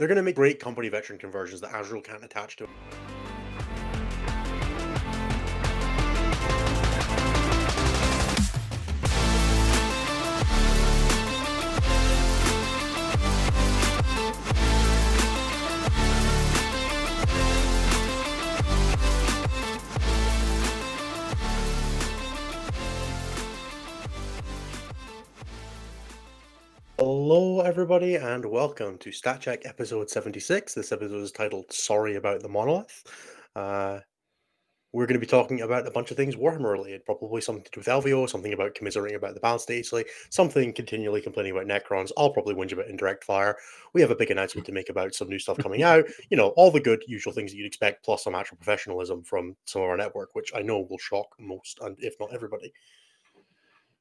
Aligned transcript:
They're 0.00 0.08
going 0.08 0.16
to 0.16 0.22
make 0.22 0.36
great 0.36 0.58
company 0.58 0.88
veteran 0.88 1.18
conversions 1.18 1.60
that 1.60 1.78
Azrael 1.78 2.00
can't 2.00 2.24
attach 2.24 2.56
to. 2.56 2.66
Hello, 27.60 27.68
everybody, 27.68 28.14
and 28.14 28.42
welcome 28.46 28.96
to 28.96 29.12
Stat 29.12 29.42
Check 29.42 29.66
episode 29.66 30.08
76. 30.08 30.72
This 30.72 30.92
episode 30.92 31.22
is 31.22 31.30
titled 31.30 31.70
Sorry 31.70 32.16
About 32.16 32.40
the 32.40 32.48
Monolith. 32.48 33.04
Uh, 33.54 33.98
we're 34.94 35.04
going 35.04 35.20
to 35.20 35.26
be 35.26 35.26
talking 35.26 35.60
about 35.60 35.86
a 35.86 35.90
bunch 35.90 36.10
of 36.10 36.16
things 36.16 36.36
Warhammer 36.36 36.72
related, 36.72 37.04
probably 37.04 37.42
something 37.42 37.62
to 37.62 37.70
do 37.70 37.80
with 37.80 37.86
LVO, 37.86 38.30
something 38.30 38.54
about 38.54 38.74
commiserating 38.74 39.18
about 39.18 39.34
the 39.34 39.40
balance 39.40 39.64
slate, 39.64 39.92
like 39.92 40.08
something 40.30 40.72
continually 40.72 41.20
complaining 41.20 41.52
about 41.52 41.66
Necrons. 41.66 42.12
I'll 42.16 42.32
probably 42.32 42.54
whinge 42.54 42.72
about 42.72 42.88
indirect 42.88 43.24
fire. 43.24 43.58
We 43.92 44.00
have 44.00 44.10
a 44.10 44.16
big 44.16 44.30
announcement 44.30 44.64
to 44.64 44.72
make 44.72 44.88
about 44.88 45.14
some 45.14 45.28
new 45.28 45.38
stuff 45.38 45.58
coming 45.58 45.82
out. 45.82 46.06
You 46.30 46.38
know, 46.38 46.54
all 46.56 46.70
the 46.70 46.80
good 46.80 47.04
usual 47.06 47.34
things 47.34 47.50
that 47.50 47.58
you'd 47.58 47.66
expect, 47.66 48.06
plus 48.06 48.24
some 48.24 48.34
actual 48.34 48.56
professionalism 48.56 49.22
from 49.22 49.54
some 49.66 49.82
of 49.82 49.88
our 49.88 49.98
network, 49.98 50.30
which 50.34 50.50
I 50.56 50.62
know 50.62 50.86
will 50.88 50.96
shock 50.96 51.26
most, 51.38 51.78
and 51.82 51.94
if 51.98 52.14
not 52.18 52.32
everybody. 52.32 52.72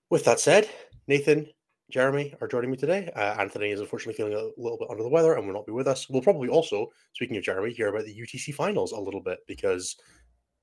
With 0.09 0.23
that 0.23 0.39
said, 0.39 0.69
Nathan, 1.07 1.49
Jeremy 1.89 2.35
are 2.39 2.47
joining 2.47 2.69
me 2.69 2.77
today. 2.77 3.09
Uh, 3.15 3.35
Anthony 3.39 3.71
is 3.71 3.79
unfortunately 3.79 4.13
feeling 4.13 4.33
a 4.33 4.61
little 4.61 4.77
bit 4.77 4.89
under 4.89 5.03
the 5.03 5.09
weather 5.09 5.33
and 5.33 5.47
will 5.47 5.53
not 5.53 5.65
be 5.65 5.71
with 5.71 5.87
us. 5.87 6.09
We'll 6.09 6.21
probably 6.21 6.47
also, 6.47 6.87
speaking 7.13 7.37
of 7.37 7.43
Jeremy, 7.43 7.73
hear 7.73 7.87
about 7.87 8.05
the 8.05 8.15
UTC 8.15 8.53
finals 8.53 8.91
a 8.91 8.99
little 8.99 9.21
bit 9.21 9.39
because 9.47 9.97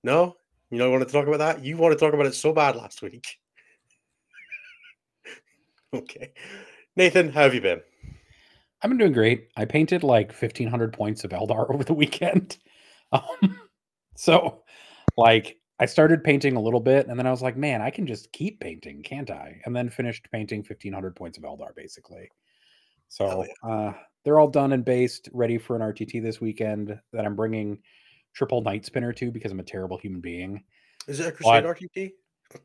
no, 0.05 0.37
you 0.71 0.79
know, 0.79 0.87
I 0.87 0.91
wanted 0.91 1.07
to 1.07 1.13
talk 1.13 1.27
about 1.27 1.39
that. 1.39 1.65
You 1.65 1.77
want 1.77 1.93
to 1.93 1.99
talk 1.99 2.15
about 2.15 2.27
it 2.27 2.35
so 2.35 2.53
bad 2.53 2.77
last 2.77 3.03
week. 3.03 3.27
okay, 5.95 6.33
Nathan, 6.95 7.31
how 7.31 7.43
have 7.43 7.55
you 7.55 7.61
been? 7.61 7.81
I've 8.83 8.91
been 8.91 8.99
doing 8.99 9.13
great. 9.13 9.49
I 9.57 9.65
painted 9.65 10.05
like 10.05 10.33
fifteen 10.33 10.69
hundred 10.69 10.93
points 10.93 11.25
of 11.25 11.31
Eldar 11.31 11.71
over 11.75 11.85
the 11.85 11.95
weekend. 11.95 12.59
Um, 13.13 13.61
so, 14.17 14.65
like, 15.17 15.61
I 15.79 15.87
started 15.87 16.25
painting 16.25 16.57
a 16.57 16.61
little 16.61 16.81
bit 16.81 17.07
and 17.07 17.19
then 17.19 17.27
I 17.27 17.31
was 17.31 17.43
like, 17.43 17.57
man, 17.57 17.83
I 17.83 17.91
can 17.91 18.07
just 18.07 18.33
keep 18.33 18.61
painting, 18.61 19.03
can't 19.03 19.31
I? 19.31 19.61
And 19.65 19.77
then 19.77 19.91
finished 19.91 20.29
painting 20.33 20.61
1500 20.61 21.15
points 21.15 21.37
of 21.37 21.45
Eldar 21.45 21.75
basically. 21.75 22.31
So 23.09 23.45
yeah. 23.45 23.71
uh, 23.71 23.93
they're 24.25 24.41
all 24.41 24.49
done 24.49 24.73
and 24.73 24.85
based, 24.85 25.29
ready 25.33 25.59
for 25.59 25.77
an 25.77 25.83
RTT 25.83 26.23
this 26.23 26.41
weekend 26.41 26.99
that 27.13 27.25
I'm 27.25 27.37
bringing 27.37 27.79
triple 28.35 28.63
night 28.63 28.85
spinner 28.85 29.13
to 29.13 29.31
because 29.31 29.53
I'm 29.53 29.61
a 29.61 29.65
terrible 29.65 29.99
human 29.99 30.21
being. 30.21 30.65
Is 31.07 31.21
it 31.21 31.29
a 31.29 31.33
Crusade 31.33 31.65
but 31.65 31.77
RTT? 31.77 32.13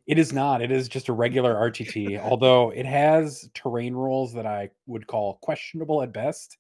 It 0.08 0.20
is 0.20 0.32
not. 0.32 0.62
It 0.62 0.72
is 0.72 0.88
just 0.88 1.10
a 1.10 1.14
regular 1.14 1.56
RTT, 1.56 2.20
although 2.20 2.70
it 2.72 2.86
has 2.86 3.50
terrain 3.54 3.94
rules 3.94 4.34
that 4.34 4.46
I 4.46 4.70
would 4.86 5.08
call 5.08 5.40
questionable 5.42 6.02
at 6.02 6.14
best. 6.14 6.58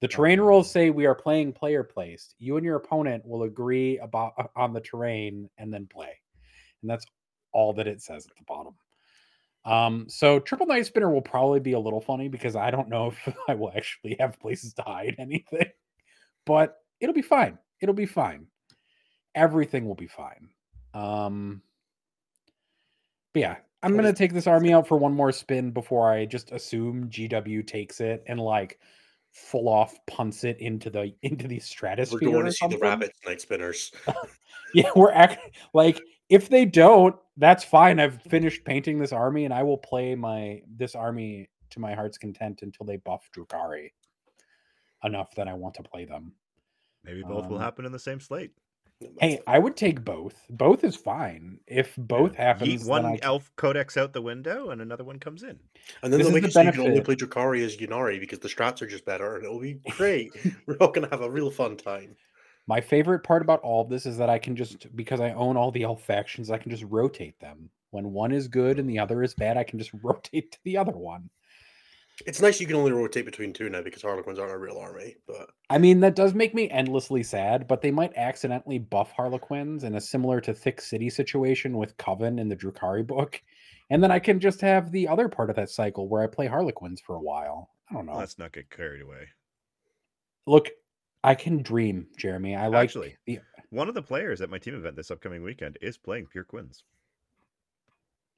The 0.00 0.08
terrain 0.08 0.40
rules 0.40 0.70
say 0.70 0.90
we 0.90 1.06
are 1.06 1.14
playing 1.14 1.52
player 1.52 1.84
placed. 1.84 2.34
You 2.38 2.56
and 2.56 2.64
your 2.64 2.76
opponent 2.76 3.26
will 3.26 3.42
agree 3.42 3.98
about 3.98 4.32
uh, 4.38 4.44
on 4.56 4.72
the 4.72 4.80
terrain 4.80 5.48
and 5.58 5.72
then 5.72 5.86
play. 5.86 6.18
And 6.82 6.90
that's 6.90 7.04
all 7.52 7.72
that 7.74 7.86
it 7.86 8.00
says 8.00 8.26
at 8.26 8.36
the 8.36 8.44
bottom. 8.46 8.74
Um, 9.66 10.06
so 10.08 10.40
triple 10.40 10.66
night 10.66 10.86
spinner 10.86 11.10
will 11.10 11.20
probably 11.20 11.60
be 11.60 11.72
a 11.72 11.78
little 11.78 12.00
funny 12.00 12.28
because 12.28 12.56
I 12.56 12.70
don't 12.70 12.88
know 12.88 13.08
if 13.26 13.34
I 13.46 13.54
will 13.54 13.72
actually 13.76 14.16
have 14.18 14.40
places 14.40 14.72
to 14.74 14.82
hide 14.82 15.16
anything, 15.18 15.66
but 16.46 16.78
it'll 17.00 17.14
be 17.14 17.22
fine. 17.22 17.58
It'll 17.82 17.94
be 17.94 18.06
fine. 18.06 18.46
Everything 19.34 19.86
will 19.86 19.94
be 19.94 20.08
fine. 20.08 20.48
Um, 20.94 21.62
but 23.32 23.40
yeah, 23.40 23.56
I'm 23.82 23.96
gonna 23.96 24.12
take 24.12 24.32
this 24.32 24.46
army 24.46 24.72
out 24.72 24.88
for 24.88 24.96
one 24.96 25.14
more 25.14 25.30
spin 25.30 25.70
before 25.70 26.10
I 26.10 26.24
just 26.24 26.52
assume 26.52 27.08
GW 27.10 27.66
takes 27.66 28.00
it 28.00 28.24
and 28.26 28.40
like 28.40 28.78
full 29.32 29.68
off 29.68 29.94
punts 30.06 30.44
it 30.44 30.58
into 30.58 30.90
the 30.90 31.14
into 31.22 31.48
the 31.48 31.60
stratosphere. 31.60 32.30
We're 32.30 32.32
going 32.32 32.46
to 32.46 32.52
see 32.52 32.66
the 32.68 32.78
rabbits 32.78 33.18
night 33.26 33.40
spinners. 33.40 33.92
yeah, 34.74 34.90
we're 34.94 35.12
act 35.12 35.56
like 35.74 36.00
if 36.28 36.48
they 36.48 36.64
don't, 36.64 37.16
that's 37.36 37.64
fine. 37.64 37.98
I've 37.98 38.22
finished 38.22 38.64
painting 38.64 38.98
this 38.98 39.12
army, 39.12 39.44
and 39.44 39.54
I 39.54 39.62
will 39.62 39.78
play 39.78 40.14
my 40.14 40.62
this 40.76 40.94
army 40.94 41.48
to 41.70 41.80
my 41.80 41.94
heart's 41.94 42.18
content 42.18 42.60
until 42.62 42.86
they 42.86 42.96
buff 42.96 43.28
Drukhari 43.36 43.90
enough 45.04 45.34
that 45.36 45.48
I 45.48 45.54
want 45.54 45.74
to 45.74 45.82
play 45.82 46.04
them. 46.04 46.32
Maybe 47.04 47.22
both 47.22 47.44
um, 47.44 47.50
will 47.50 47.58
happen 47.58 47.86
in 47.86 47.92
the 47.92 47.98
same 47.98 48.20
slate. 48.20 48.50
Hey, 49.18 49.40
I 49.46 49.58
would 49.58 49.76
take 49.76 50.04
both. 50.04 50.34
Both 50.50 50.84
is 50.84 50.94
fine. 50.94 51.58
If 51.66 51.94
both 51.96 52.34
yeah. 52.34 52.44
happens, 52.44 52.84
one 52.84 53.18
elf 53.22 53.50
codex 53.56 53.96
out 53.96 54.12
the 54.12 54.20
window 54.20 54.70
and 54.70 54.82
another 54.82 55.04
one 55.04 55.18
comes 55.18 55.42
in. 55.42 55.58
And 56.02 56.12
then 56.12 56.18
this 56.18 56.26
they'll 56.26 56.34
make 56.34 56.42
the 56.42 56.48
it 56.48 56.52
so 56.52 56.60
you 56.60 56.72
can 56.72 56.80
only 56.82 57.00
play 57.00 57.16
Drukhari 57.16 57.64
as 57.64 57.76
Ynnari 57.78 58.20
because 58.20 58.40
the 58.40 58.48
strats 58.48 58.82
are 58.82 58.86
just 58.86 59.06
better 59.06 59.36
and 59.36 59.44
it'll 59.44 59.60
be 59.60 59.74
great. 59.90 60.32
We're 60.66 60.76
all 60.76 60.90
gonna 60.90 61.08
have 61.10 61.22
a 61.22 61.30
real 61.30 61.50
fun 61.50 61.76
time. 61.76 62.14
My 62.66 62.80
favorite 62.80 63.20
part 63.20 63.40
about 63.40 63.60
all 63.60 63.82
of 63.82 63.88
this 63.88 64.04
is 64.04 64.18
that 64.18 64.28
I 64.28 64.38
can 64.38 64.54
just 64.54 64.94
because 64.94 65.20
I 65.20 65.32
own 65.32 65.56
all 65.56 65.70
the 65.70 65.82
elf 65.82 66.02
factions, 66.02 66.50
I 66.50 66.58
can 66.58 66.70
just 66.70 66.84
rotate 66.84 67.40
them. 67.40 67.70
When 67.90 68.12
one 68.12 68.32
is 68.32 68.48
good 68.48 68.78
and 68.78 68.88
the 68.88 68.98
other 68.98 69.22
is 69.22 69.34
bad, 69.34 69.56
I 69.56 69.64
can 69.64 69.78
just 69.78 69.92
rotate 70.02 70.52
to 70.52 70.58
the 70.64 70.76
other 70.76 70.92
one. 70.92 71.30
It's 72.26 72.40
nice 72.40 72.60
you 72.60 72.66
can 72.66 72.76
only 72.76 72.92
rotate 72.92 73.24
between 73.24 73.52
two 73.52 73.68
now 73.70 73.82
because 73.82 74.02
Harlequins 74.02 74.38
aren't 74.38 74.52
a 74.52 74.58
real 74.58 74.78
army. 74.78 75.16
But 75.26 75.50
I 75.68 75.78
mean, 75.78 76.00
that 76.00 76.16
does 76.16 76.34
make 76.34 76.54
me 76.54 76.70
endlessly 76.70 77.22
sad. 77.22 77.66
But 77.66 77.82
they 77.82 77.90
might 77.90 78.16
accidentally 78.16 78.78
buff 78.78 79.12
Harlequins 79.12 79.84
in 79.84 79.94
a 79.94 80.00
similar 80.00 80.40
to 80.42 80.54
Thick 80.54 80.80
City 80.80 81.08
situation 81.10 81.76
with 81.76 81.96
Coven 81.96 82.38
in 82.38 82.48
the 82.48 82.56
Drukhari 82.56 83.06
book, 83.06 83.40
and 83.90 84.02
then 84.02 84.10
I 84.10 84.18
can 84.18 84.40
just 84.40 84.60
have 84.60 84.90
the 84.90 85.08
other 85.08 85.28
part 85.28 85.50
of 85.50 85.56
that 85.56 85.70
cycle 85.70 86.08
where 86.08 86.22
I 86.22 86.26
play 86.26 86.46
Harlequins 86.46 87.00
for 87.00 87.16
a 87.16 87.22
while. 87.22 87.70
I 87.90 87.94
don't 87.94 88.06
know. 88.06 88.16
Let's 88.16 88.38
not 88.38 88.52
get 88.52 88.70
carried 88.70 89.02
away. 89.02 89.28
Look, 90.46 90.70
I 91.22 91.34
can 91.34 91.62
dream, 91.62 92.06
Jeremy. 92.16 92.54
I 92.54 92.68
like 92.68 92.84
actually 92.84 93.16
the... 93.26 93.40
one 93.70 93.88
of 93.88 93.94
the 93.94 94.02
players 94.02 94.40
at 94.40 94.50
my 94.50 94.58
team 94.58 94.74
event 94.74 94.96
this 94.96 95.10
upcoming 95.10 95.42
weekend 95.42 95.78
is 95.82 95.98
playing 95.98 96.26
Pure 96.26 96.44
Quins. 96.44 96.84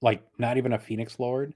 Like 0.01 0.23
not 0.39 0.57
even 0.57 0.73
a 0.73 0.79
Phoenix 0.79 1.19
Lord 1.19 1.55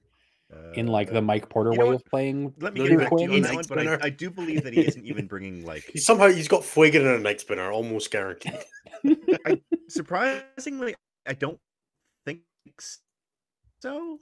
in 0.74 0.86
like 0.86 1.10
the 1.10 1.18
uh, 1.18 1.22
Mike 1.22 1.48
Porter 1.48 1.72
way 1.72 1.94
of 1.94 2.04
playing. 2.04 2.52
Let 2.60 2.74
me 2.74 2.86
get 2.86 2.98
back 2.98 3.10
to 3.10 3.22
you 3.22 3.32
on 3.32 3.40
that 3.42 3.54
one, 3.54 3.64
but 3.68 3.86
I, 3.86 3.98
I, 4.02 4.10
do 4.10 4.30
believe 4.30 4.62
that 4.62 4.74
he 4.74 4.86
isn't 4.86 5.04
even 5.04 5.26
bringing 5.26 5.64
like. 5.64 5.84
He 5.84 5.98
somehow 5.98 6.28
he's 6.28 6.48
got 6.48 6.62
Fuegan 6.62 7.00
and 7.00 7.08
a 7.08 7.18
Night 7.18 7.40
Spinner, 7.40 7.70
almost 7.70 8.10
guaranteed. 8.10 8.58
I, 9.46 9.60
surprisingly, 9.88 10.94
I 11.26 11.32
don't 11.32 11.58
think 12.24 12.40
so. 13.80 14.18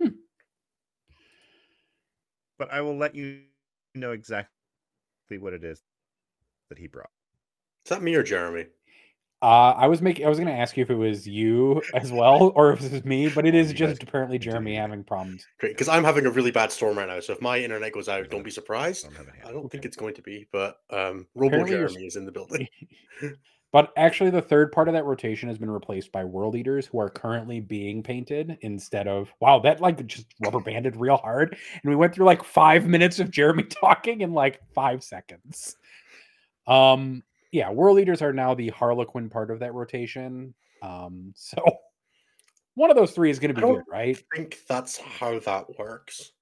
Hmm. 0.00 0.08
But 2.58 2.72
I 2.72 2.80
will 2.80 2.96
let 2.96 3.14
you 3.14 3.40
know 3.94 4.12
exactly 4.12 4.48
what 5.38 5.52
it 5.52 5.64
is 5.64 5.82
that 6.68 6.78
he 6.78 6.86
brought. 6.86 7.10
Is 7.84 7.90
that 7.90 8.02
me 8.02 8.14
or 8.14 8.22
Jeremy? 8.22 8.66
Uh, 9.42 9.74
I 9.76 9.88
was 9.88 10.00
making. 10.00 10.24
I 10.24 10.28
was 10.28 10.38
going 10.38 10.46
to 10.46 10.54
ask 10.54 10.76
you 10.76 10.84
if 10.84 10.90
it 10.90 10.94
was 10.94 11.26
you 11.26 11.82
as 11.94 12.12
well, 12.12 12.52
or 12.54 12.72
if 12.72 12.80
it 12.80 12.92
was 12.92 13.04
me, 13.04 13.28
but 13.28 13.44
it 13.44 13.56
is 13.56 13.72
just 13.72 14.00
apparently 14.00 14.38
Jeremy 14.38 14.76
having 14.76 15.02
problems. 15.02 15.44
Great, 15.58 15.72
because 15.72 15.88
I'm 15.88 16.04
having 16.04 16.26
a 16.26 16.30
really 16.30 16.52
bad 16.52 16.70
storm 16.70 16.96
right 16.96 17.08
now. 17.08 17.18
So 17.18 17.32
if 17.32 17.42
my 17.42 17.58
internet 17.58 17.92
goes 17.92 18.08
out, 18.08 18.30
don't 18.30 18.44
be 18.44 18.52
surprised. 18.52 19.08
I 19.44 19.50
don't 19.50 19.68
think 19.68 19.84
it's 19.84 19.96
going 19.96 20.14
to 20.14 20.22
be, 20.22 20.46
but 20.52 20.76
um, 20.90 21.26
Robo 21.34 21.56
apparently 21.56 21.72
Jeremy 21.72 22.06
is 22.06 22.14
in 22.14 22.24
the 22.24 22.30
building. 22.30 22.68
but 23.72 23.92
actually, 23.96 24.30
the 24.30 24.40
third 24.40 24.70
part 24.70 24.86
of 24.86 24.94
that 24.94 25.06
rotation 25.06 25.48
has 25.48 25.58
been 25.58 25.72
replaced 25.72 26.12
by 26.12 26.24
World 26.24 26.54
Eaters, 26.54 26.86
who 26.86 27.00
are 27.00 27.10
currently 27.10 27.58
being 27.58 28.00
painted 28.04 28.58
instead 28.60 29.08
of. 29.08 29.28
Wow, 29.40 29.58
that 29.58 29.80
like 29.80 30.06
just 30.06 30.26
rubber 30.44 30.60
banded 30.60 30.94
real 30.94 31.16
hard, 31.16 31.56
and 31.82 31.90
we 31.90 31.96
went 31.96 32.14
through 32.14 32.26
like 32.26 32.44
five 32.44 32.86
minutes 32.86 33.18
of 33.18 33.32
Jeremy 33.32 33.64
talking 33.82 34.20
in 34.20 34.34
like 34.34 34.60
five 34.72 35.02
seconds. 35.02 35.74
Um, 36.68 37.24
yeah, 37.52 37.70
World 37.70 38.00
Eaters 38.00 38.22
are 38.22 38.32
now 38.32 38.54
the 38.54 38.70
Harlequin 38.70 39.28
part 39.28 39.50
of 39.50 39.60
that 39.60 39.74
rotation. 39.74 40.54
Um, 40.82 41.32
so 41.36 41.62
one 42.74 42.90
of 42.90 42.96
those 42.96 43.12
three 43.12 43.30
is 43.30 43.38
going 43.38 43.54
to 43.54 43.60
be 43.60 43.66
good, 43.66 43.84
right? 43.88 44.22
I 44.32 44.36
think 44.36 44.60
that's 44.66 44.96
how 44.96 45.38
that 45.40 45.78
works. 45.78 46.32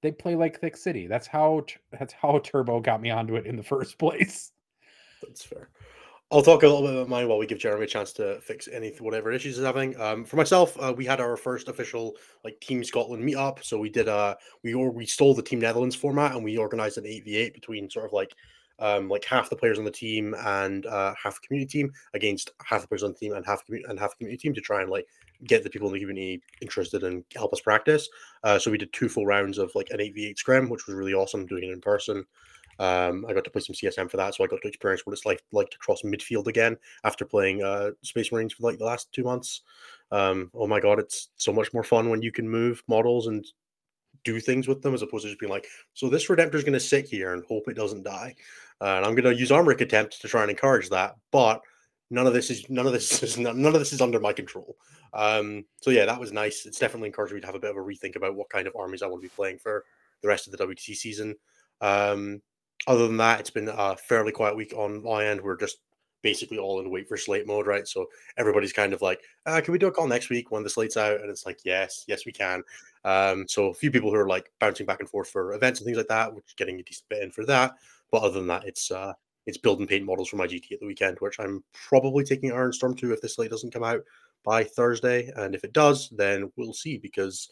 They 0.00 0.10
play 0.10 0.34
like 0.34 0.58
Thick 0.58 0.76
City. 0.76 1.06
That's 1.06 1.28
how 1.28 1.64
that's 1.92 2.12
how 2.12 2.40
Turbo 2.40 2.80
got 2.80 3.00
me 3.00 3.10
onto 3.10 3.36
it 3.36 3.46
in 3.46 3.54
the 3.54 3.62
first 3.62 3.98
place. 3.98 4.50
That's 5.22 5.44
fair. 5.44 5.68
I'll 6.32 6.42
talk 6.42 6.62
a 6.62 6.66
little 6.66 6.82
bit 6.82 6.94
about 6.94 7.10
mine 7.10 7.28
while 7.28 7.36
we 7.36 7.46
give 7.46 7.58
Jeremy 7.58 7.84
a 7.84 7.86
chance 7.86 8.10
to 8.14 8.40
fix 8.40 8.66
any 8.66 8.96
whatever 9.00 9.30
issues 9.30 9.56
he's 9.56 9.64
having. 9.66 10.00
Um, 10.00 10.24
for 10.24 10.36
myself, 10.36 10.74
uh, 10.80 10.92
we 10.96 11.04
had 11.04 11.20
our 11.20 11.36
first 11.36 11.68
official 11.68 12.16
like 12.42 12.58
Team 12.60 12.82
Scotland 12.82 13.22
meetup. 13.22 13.62
So 13.62 13.78
we 13.78 13.90
did 13.90 14.08
uh 14.08 14.34
we 14.64 14.72
or 14.72 14.90
we 14.90 15.04
stole 15.04 15.34
the 15.34 15.42
Team 15.42 15.60
Netherlands 15.60 15.94
format 15.94 16.32
and 16.32 16.42
we 16.42 16.56
organized 16.56 16.96
an 16.96 17.06
eight 17.06 17.24
v 17.24 17.36
eight 17.36 17.52
between 17.52 17.90
sort 17.90 18.06
of 18.06 18.14
like 18.14 18.32
um, 18.82 19.08
like 19.08 19.24
half 19.24 19.48
the 19.48 19.56
players 19.56 19.78
on 19.78 19.84
the 19.84 19.90
team 19.90 20.34
and 20.40 20.86
uh, 20.86 21.14
half 21.22 21.40
the 21.40 21.46
community 21.46 21.78
team 21.78 21.92
against 22.14 22.50
half 22.64 22.82
the 22.82 22.88
players 22.88 23.04
on 23.04 23.12
the 23.12 23.18
team 23.18 23.32
and 23.32 23.46
half 23.46 23.64
commu- 23.64 23.88
and 23.88 23.98
half 23.98 24.18
community 24.18 24.36
team 24.36 24.52
to 24.52 24.60
try 24.60 24.82
and 24.82 24.90
like 24.90 25.06
get 25.44 25.62
the 25.62 25.70
people 25.70 25.86
in 25.86 25.94
the 25.94 26.00
community 26.00 26.42
interested 26.60 27.04
and 27.04 27.24
help 27.36 27.52
us 27.52 27.60
practice. 27.60 28.08
Uh, 28.42 28.58
so 28.58 28.72
we 28.72 28.78
did 28.78 28.92
two 28.92 29.08
full 29.08 29.24
rounds 29.24 29.56
of 29.56 29.70
like 29.76 29.88
an 29.90 30.00
eight 30.00 30.14
v 30.14 30.26
eight 30.26 30.38
scrim, 30.38 30.68
which 30.68 30.86
was 30.86 30.96
really 30.96 31.14
awesome 31.14 31.46
doing 31.46 31.62
it 31.62 31.72
in 31.72 31.80
person. 31.80 32.24
Um, 32.80 33.24
I 33.28 33.32
got 33.32 33.44
to 33.44 33.50
play 33.50 33.60
some 33.60 33.74
CSM 33.74 34.10
for 34.10 34.16
that, 34.16 34.34
so 34.34 34.42
I 34.42 34.48
got 34.48 34.60
to 34.62 34.68
experience 34.68 35.06
what 35.06 35.12
it's 35.12 35.26
like 35.26 35.44
like 35.52 35.70
to 35.70 35.78
cross 35.78 36.02
midfield 36.02 36.48
again 36.48 36.76
after 37.04 37.24
playing 37.24 37.62
uh, 37.62 37.90
Space 38.02 38.32
Marines 38.32 38.54
for 38.54 38.68
like 38.68 38.78
the 38.78 38.84
last 38.84 39.12
two 39.12 39.22
months. 39.22 39.62
Um, 40.10 40.50
oh 40.54 40.66
my 40.66 40.80
god, 40.80 40.98
it's 40.98 41.28
so 41.36 41.52
much 41.52 41.72
more 41.72 41.84
fun 41.84 42.10
when 42.10 42.22
you 42.22 42.32
can 42.32 42.48
move 42.48 42.82
models 42.88 43.28
and 43.28 43.46
do 44.24 44.40
things 44.40 44.68
with 44.68 44.82
them 44.82 44.94
as 44.94 45.02
opposed 45.02 45.24
to 45.24 45.28
just 45.28 45.40
being 45.40 45.52
like, 45.52 45.66
so 45.94 46.08
this 46.08 46.26
Redemptor 46.26 46.54
is 46.54 46.64
going 46.64 46.72
to 46.72 46.80
sit 46.80 47.08
here 47.08 47.32
and 47.32 47.44
hope 47.44 47.68
it 47.68 47.74
doesn't 47.74 48.04
die. 48.04 48.34
Uh, 48.80 48.96
and 48.96 49.06
I'm 49.06 49.14
going 49.14 49.32
to 49.32 49.38
use 49.38 49.52
Armour 49.52 49.72
of 49.72 49.78
Contempt 49.78 50.20
to 50.20 50.28
try 50.28 50.42
and 50.42 50.50
encourage 50.50 50.88
that, 50.90 51.16
but 51.30 51.62
none 52.10 52.26
of 52.26 52.34
this 52.34 52.50
is 52.50 52.68
none 52.68 52.86
of 52.86 52.92
this 52.92 53.22
is 53.22 53.38
none 53.38 53.64
of 53.64 53.74
this 53.74 53.92
is 53.92 54.00
under 54.00 54.20
my 54.20 54.32
control. 54.32 54.76
Um, 55.14 55.64
so 55.80 55.90
yeah, 55.90 56.06
that 56.06 56.20
was 56.20 56.32
nice. 56.32 56.66
It's 56.66 56.78
definitely 56.78 57.08
encouraged 57.08 57.34
me 57.34 57.40
to 57.40 57.46
have 57.46 57.54
a 57.56 57.60
bit 57.60 57.70
of 57.70 57.76
a 57.76 57.80
rethink 57.80 58.16
about 58.16 58.34
what 58.34 58.50
kind 58.50 58.66
of 58.66 58.76
armies 58.76 59.02
I 59.02 59.06
want 59.06 59.22
to 59.22 59.28
be 59.28 59.34
playing 59.34 59.58
for 59.58 59.84
the 60.20 60.28
rest 60.28 60.46
of 60.46 60.56
the 60.56 60.64
WTC 60.64 60.94
season. 60.94 61.34
Um, 61.80 62.40
other 62.86 63.06
than 63.06 63.16
that, 63.18 63.40
it's 63.40 63.50
been 63.50 63.68
a 63.68 63.96
fairly 63.96 64.32
quiet 64.32 64.56
week 64.56 64.72
on 64.76 65.02
my 65.02 65.26
end. 65.26 65.40
We're 65.40 65.56
just 65.56 65.78
basically 66.22 66.58
all 66.58 66.80
in 66.80 66.90
wait 66.90 67.08
for 67.08 67.16
slate 67.16 67.46
mode, 67.46 67.66
right? 67.66 67.86
So 67.86 68.08
everybody's 68.36 68.72
kind 68.72 68.92
of 68.92 69.02
like, 69.02 69.20
uh, 69.46 69.60
can 69.60 69.72
we 69.72 69.78
do 69.78 69.88
a 69.88 69.92
call 69.92 70.06
next 70.06 70.30
week 70.30 70.50
when 70.50 70.62
the 70.62 70.70
slate's 70.70 70.96
out? 70.96 71.20
And 71.20 71.28
it's 71.28 71.44
like, 71.44 71.60
yes, 71.64 72.04
yes, 72.06 72.24
we 72.24 72.32
can. 72.32 72.62
Um, 73.04 73.46
so 73.48 73.66
a 73.66 73.74
few 73.74 73.90
people 73.90 74.10
who 74.10 74.16
are 74.16 74.28
like 74.28 74.50
bouncing 74.60 74.86
back 74.86 75.00
and 75.00 75.08
forth 75.08 75.28
for 75.28 75.54
events 75.54 75.80
and 75.80 75.86
things 75.86 75.98
like 75.98 76.08
that, 76.08 76.32
which 76.32 76.56
getting 76.56 76.78
a 76.78 76.82
decent 76.82 77.08
bit 77.08 77.22
in 77.22 77.30
for 77.30 77.44
that. 77.46 77.74
But 78.10 78.22
other 78.22 78.38
than 78.38 78.46
that, 78.48 78.64
it's 78.66 78.90
uh 78.90 79.12
it's 79.46 79.58
build 79.58 79.80
and 79.80 79.88
paint 79.88 80.04
models 80.04 80.28
for 80.28 80.36
my 80.36 80.46
GT 80.46 80.72
at 80.72 80.80
the 80.80 80.86
weekend, 80.86 81.18
which 81.18 81.40
I'm 81.40 81.64
probably 81.72 82.22
taking 82.22 82.52
Iron 82.52 82.72
Storm 82.72 82.94
to 82.96 83.12
if 83.12 83.20
this 83.20 83.34
slate 83.34 83.50
doesn't 83.50 83.72
come 83.72 83.82
out 83.82 84.02
by 84.44 84.62
Thursday. 84.62 85.32
And 85.36 85.54
if 85.54 85.64
it 85.64 85.72
does, 85.72 86.10
then 86.10 86.52
we'll 86.56 86.72
see 86.72 86.98
because 86.98 87.48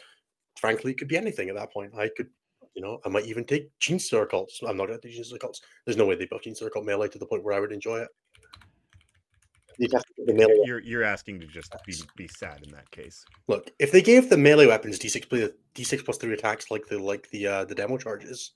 frankly, 0.56 0.92
it 0.92 0.98
could 0.98 1.08
be 1.08 1.16
anything 1.16 1.48
at 1.48 1.56
that 1.56 1.72
point. 1.72 1.92
I 1.96 2.10
could 2.16 2.28
you 2.74 2.82
know, 2.82 3.00
I 3.04 3.08
might 3.08 3.26
even 3.26 3.44
take 3.44 3.70
Genestealer 3.80 4.00
Circles. 4.00 4.60
I'm 4.66 4.76
not 4.76 4.86
going 4.86 5.00
to 5.00 5.08
take 5.08 5.18
Genestealer 5.18 5.40
cults. 5.40 5.60
There's 5.84 5.96
no 5.96 6.06
way 6.06 6.14
they 6.14 6.26
buff 6.26 6.42
Genestealer 6.42 6.58
Circle 6.58 6.84
melee 6.84 7.08
to 7.08 7.18
the 7.18 7.26
point 7.26 7.42
where 7.42 7.54
I 7.54 7.60
would 7.60 7.72
enjoy 7.72 7.98
it. 7.98 8.08
You'd 9.80 9.92
have 9.94 10.04
to 10.04 10.12
get 10.18 10.26
the 10.26 10.34
melee. 10.34 10.60
You're 10.64 10.80
you're 10.80 11.02
asking 11.02 11.40
to 11.40 11.46
just 11.46 11.74
be 11.86 11.94
be 12.16 12.28
sad 12.28 12.62
in 12.64 12.70
that 12.72 12.90
case. 12.90 13.24
Look, 13.48 13.70
if 13.78 13.90
they 13.92 14.02
gave 14.02 14.28
the 14.28 14.36
melee 14.36 14.66
weapons 14.66 14.98
d6 14.98 15.28
play 15.28 15.48
d6 15.74 16.04
plus 16.04 16.18
three 16.18 16.34
attacks 16.34 16.70
like 16.70 16.86
the 16.86 16.98
like 16.98 17.30
the 17.30 17.46
uh, 17.46 17.64
the 17.64 17.74
demo 17.74 17.96
charges, 17.96 18.52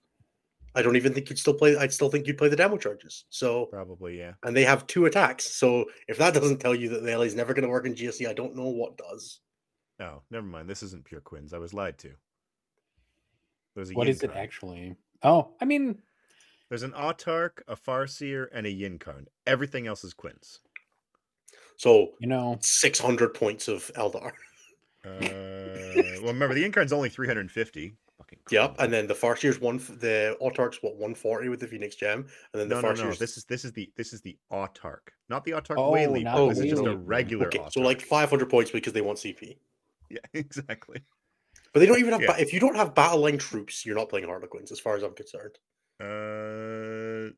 I 0.75 0.83
don't 0.83 0.97
even 0.97 1.15
think 1.15 1.31
you'd 1.31 1.39
still 1.39 1.55
play. 1.55 1.77
I'd 1.77 1.95
still 1.95 2.11
think 2.11 2.27
you'd 2.27 2.37
play 2.37 2.49
the 2.51 2.57
demo 2.57 2.77
charges. 2.77 3.25
So 3.31 3.67
Probably, 3.67 4.19
yeah. 4.19 4.33
and 4.43 4.55
they 4.55 4.65
have 4.65 4.87
two 4.87 5.07
attacks. 5.07 5.47
So 5.47 5.87
if 6.09 6.19
that 6.19 6.35
doesn't 6.35 6.59
tell 6.61 6.75
you 6.75 6.91
that 6.91 7.01
the 7.01 7.07
melee 7.07 7.27
is 7.29 7.35
never 7.35 7.55
going 7.55 7.63
to 7.65 7.71
work 7.71 7.87
in 7.87 7.95
GSC, 7.95 8.29
I 8.29 8.35
don't 8.35 8.55
know 8.55 8.69
what 8.69 8.99
does. 8.99 9.41
Oh, 10.01 10.21
never 10.31 10.47
mind. 10.47 10.69
This 10.69 10.83
isn't 10.83 11.05
pure 11.07 11.23
Quins. 11.23 11.55
I 11.55 11.59
was 11.59 11.73
lied 11.73 11.97
to. 11.99 12.11
There's 13.75 13.91
a 13.91 13.95
What 13.95 14.09
yin 14.09 14.17
is 14.17 14.23
it 14.23 14.33
actually? 14.35 14.97
Oh, 15.23 15.53
I 15.61 15.65
mean, 15.65 16.03
There's 16.69 16.83
an 16.83 16.93
Autark, 16.93 17.63
a 17.67 17.77
Farseer, 17.77 18.47
and 18.53 18.67
a 18.67 18.71
Yncarne. 18.75 19.27
Everything 19.47 19.87
else 19.87 20.05
is 20.05 20.13
Quins. 20.13 20.61
So 21.77 22.13
you 22.21 22.27
know, 22.29 22.57
600 22.61 23.35
points 23.35 23.69
of 23.69 23.91
Eldar. 23.97 24.33
Uh, 25.05 25.11
well, 26.23 26.33
remember 26.33 26.55
the 26.55 26.65
Yncarne's 26.69 26.93
only 26.93 27.09
350. 27.09 27.95
Fucking 28.19 28.39
Yep, 28.51 28.77
and 28.79 28.93
then 28.93 29.07
the 29.07 29.15
Farseer's 29.15 29.61
one. 29.61 29.77
f- 29.77 29.91
The 29.99 30.37
Autark's 30.41 30.83
what 30.83 30.95
140 30.95 31.49
with 31.49 31.61
the 31.61 31.67
Phoenix 31.67 31.97
Gem, 31.97 32.21
and 32.53 32.61
then 32.61 32.69
the 32.69 32.77
no, 32.77 32.81
no, 32.81 32.89
Farseer's 32.89 33.01
no. 33.01 33.13
This 33.15 33.37
is 33.37 33.45
this 33.45 33.65
is 33.65 33.73
the 33.73 33.91
this 33.97 34.13
is 34.13 34.21
the 34.23 34.39
Autark, 34.53 35.11
not 35.29 35.45
the 35.45 35.51
Autark 35.51 35.75
Oh, 35.77 35.91
Whaley. 35.91 36.23
not 36.25 36.37
the 36.37 36.49
this 36.49 36.59
is 36.61 36.71
just 36.71 36.85
a 36.85 36.97
regular 36.97 37.49
okay. 37.49 37.59
Autark. 37.59 37.73
So 37.73 37.81
like 37.81 38.01
500 38.01 38.49
points 38.49 38.71
because 38.71 38.93
they 38.93 39.01
want 39.03 39.19
CP. 39.19 39.57
yeah, 40.11 40.19
exactly. 40.33 41.01
But 41.73 41.81
they 41.81 41.87
don't 41.87 41.99
even 41.99 42.13
have. 42.13 42.23
Yeah. 42.23 42.33
ba- 42.35 42.41
if 42.41 42.53
you 42.53 42.61
don't 42.61 42.77
have 42.77 42.95
battle 42.95 43.21
line 43.21 43.37
troops, 43.39 43.85
you're 43.85 43.97
not 43.97 44.09
playing 44.09 44.27
Harlequins, 44.27 44.71
as 44.73 44.79
far 44.79 44.97
as 44.97 45.03
I'm 45.03 45.13
concerned. 45.15 45.59
Uh, 46.01 47.35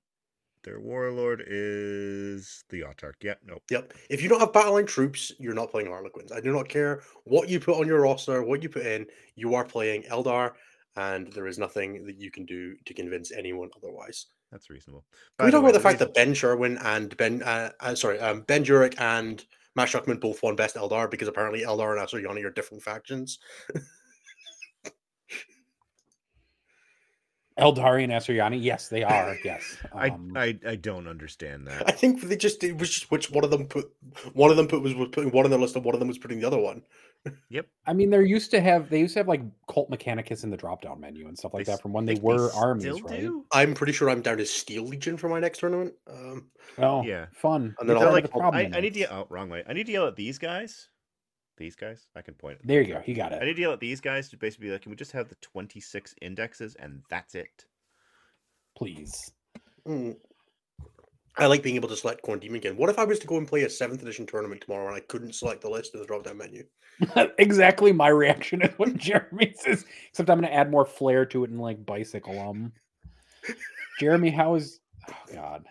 their 0.67 0.81
warlord 0.81 1.45
is 1.47 2.65
the 2.71 2.81
Autark. 2.81 3.15
Yeah, 3.23 3.35
nope. 3.47 3.63
Yep. 3.71 3.95
If 4.11 4.21
you 4.21 4.29
don't 4.29 4.41
have 4.41 4.53
battle 4.53 4.75
line 4.75 4.85
troops, 4.85 5.33
you're 5.39 5.55
not 5.55 5.71
playing 5.71 5.87
Harlequins. 5.89 6.33
I 6.33 6.41
do 6.41 6.53
not 6.53 6.69
care 6.69 7.03
what 7.25 7.49
you 7.49 7.61
put 7.61 7.81
on 7.81 7.87
your 7.87 8.01
roster, 8.03 8.43
what 8.43 8.63
you 8.63 8.69
put 8.69 8.85
in. 8.85 9.07
You 9.37 9.55
are 9.55 9.65
playing 9.65 10.03
Eldar, 10.11 10.53
and 10.97 11.33
there 11.33 11.47
is 11.47 11.59
nothing 11.59 12.05
that 12.05 12.17
you 12.19 12.31
can 12.33 12.45
do 12.45 12.75
to 12.85 12.93
convince 12.93 13.31
anyone 13.31 13.71
otherwise. 13.77 14.27
That's 14.51 14.69
reasonable. 14.69 15.05
Can 15.39 15.47
we 15.47 15.53
talk 15.53 15.63
way, 15.63 15.71
about 15.71 15.79
the 15.79 15.83
fact 15.83 16.01
reason- 16.01 16.09
that 16.09 16.15
Ben 16.15 16.35
Sherwin 16.35 16.79
and 16.79 17.17
Ben, 17.17 17.43
uh, 17.45 17.71
uh, 17.81 17.95
sorry, 17.95 18.19
um, 18.19 18.43
Ben 18.43 18.65
Jurek 18.65 19.01
and 19.01 19.45
Matt 19.77 19.89
Shuckman 19.89 20.21
both 20.21 20.43
won 20.43 20.57
Best 20.57 20.75
Eldar 20.75 21.09
because 21.11 21.29
apparently 21.29 21.63
Eldar 21.63 21.97
and 21.97 22.01
Asuryani 22.07 22.45
are 22.45 22.51
different 22.51 22.83
factions. 22.83 23.39
Eldari 27.59 28.05
and 28.05 28.13
Asuryani. 28.13 28.63
Yes, 28.63 28.89
they 28.89 29.03
are. 29.03 29.37
Yes. 29.45 29.77
I, 29.93 30.09
Um, 30.11 30.33
I 30.37 30.59
I 30.67 30.77
don't 30.77 31.09
understand 31.09 31.67
that. 31.69 31.85
I 31.89 31.93
think 31.93 32.21
they 32.23 32.37
just 32.37 32.63
it 32.65 32.77
was 32.79 32.91
just 32.91 33.11
which 33.11 33.31
one 33.31 33.45
of 33.45 33.51
them 33.51 33.67
put 33.67 33.91
one 34.35 34.51
of 34.51 34.57
them 34.57 34.69
put 34.69 34.83
was, 34.83 34.95
was 34.95 35.09
putting 35.11 35.31
one 35.31 35.45
on 35.45 35.51
the 35.51 35.59
list 35.59 35.77
and 35.77 35.85
one 35.85 35.95
of 35.95 35.99
them 36.01 36.09
was 36.09 36.19
putting 36.19 36.41
the 36.41 36.47
other 36.47 36.59
one. 36.59 36.83
Yep. 37.49 37.67
I 37.89 37.93
mean, 37.93 38.11
they're 38.11 38.23
used 38.23 38.53
to 38.53 38.61
have 38.61 38.89
they 38.89 39.01
used 39.01 39.15
to 39.15 39.19
have 39.21 39.27
like 39.27 39.43
cult 39.69 39.91
mechanicus 39.91 40.45
in 40.45 40.51
the 40.51 40.57
drop 40.57 40.83
down 40.83 41.01
menu 41.01 41.27
and 41.27 41.37
stuff 41.37 41.55
like 41.55 41.67
They 41.67 41.73
that 41.73 41.83
from 41.83 41.93
when 41.93 42.07
they, 42.07 42.15
they 42.15 42.21
were 42.21 42.51
still 42.51 42.61
armies, 42.63 43.03
right? 43.03 43.21
do? 43.21 43.45
I'm 43.53 43.75
pretty 43.75 43.93
sure 43.93 44.09
I'm 44.09 44.23
down 44.23 44.37
to 44.37 44.47
Steel 44.47 44.85
Legion 44.85 45.17
for 45.17 45.29
my 45.29 45.41
next 45.41 45.59
tournament. 45.59 45.95
Um, 46.09 46.47
Oh, 46.79 47.03
Yeah. 47.03 47.27
fun. 47.33 47.75
And 47.81 47.89
then 47.89 47.97
That's 47.97 48.07
I'll- 48.07 48.13
like 48.13 48.25
the 48.25 48.29
problem 48.31 48.55
I, 48.55 48.77
I 48.77 48.81
need 48.81 48.95
to 48.95 49.01
yell. 49.01 49.09
Oh, 49.13 49.27
wrong 49.29 49.49
way. 49.49 49.65
I 49.69 49.73
need 49.73 49.87
to 49.87 49.93
yell 49.93 50.07
at 50.07 50.15
these 50.15 50.39
guys. 50.39 50.89
These 51.57 51.77
guys. 51.77 52.07
I 52.15 52.23
can 52.23 52.35
point. 52.35 52.59
There 52.65 52.83
you 52.83 52.95
go. 52.95 53.01
He 53.01 53.15
got 53.15 53.33
it. 53.33 53.43
I 53.43 53.47
need 53.47 53.55
to 53.55 53.63
yell 53.63 53.73
at 53.73 53.81
these 53.81 54.01
guys 54.01 54.29
to 54.29 54.37
basically 54.37 54.67
be 54.67 54.73
like, 54.73 54.83
can 54.83 54.91
we 54.91 54.97
just 54.97 55.13
have 55.13 55.29
the 55.29 55.37
26 55.37 56.15
indexes 56.21 56.75
and 56.77 57.03
that's 57.09 57.35
it? 57.35 57.65
Please. 58.77 59.33
mm. 59.87 60.17
I 61.39 61.47
like 61.47 61.63
being 61.63 61.77
able 61.77 61.89
to 61.89 61.97
select 61.97 62.25
Khorne 62.25 62.41
Demon 62.41 62.57
again. 62.57 62.77
What 62.77 62.89
if 62.89 62.99
I 62.99 63.05
was 63.05 63.19
to 63.19 63.27
go 63.27 63.37
and 63.37 63.47
play 63.47 63.65
a 63.65 63.71
seventh 63.71 64.01
edition 64.03 64.27
tournament 64.27 64.63
tomorrow 64.63 64.87
and 64.87 64.97
I 64.97 65.01
couldn't 65.01 65.35
select 65.35 65.61
the 65.61 65.69
list 65.69 65.95
in 65.95 66.01
the 66.01 66.07
drop 66.07 66.25
down 66.25 66.39
menu? 66.39 66.65
exactly 67.39 67.93
my 67.93 68.09
reaction 68.09 68.63
is 68.63 68.71
what 68.79 68.95
Jeremy 68.97 69.55
says. 69.57 69.85
Except 70.09 70.31
I'm 70.31 70.41
going 70.41 70.51
to 70.51 70.55
add 70.55 70.71
more 70.71 70.87
flair 70.87 71.27
to 71.27 71.45
it 71.45 71.51
and 71.51 71.61
like 71.61 71.85
bicycle 71.85 72.39
um. 72.39 72.73
Jeremy, 74.01 74.31
how 74.31 74.55
is? 74.55 74.81
Oh 75.11 75.35
God. 75.35 75.65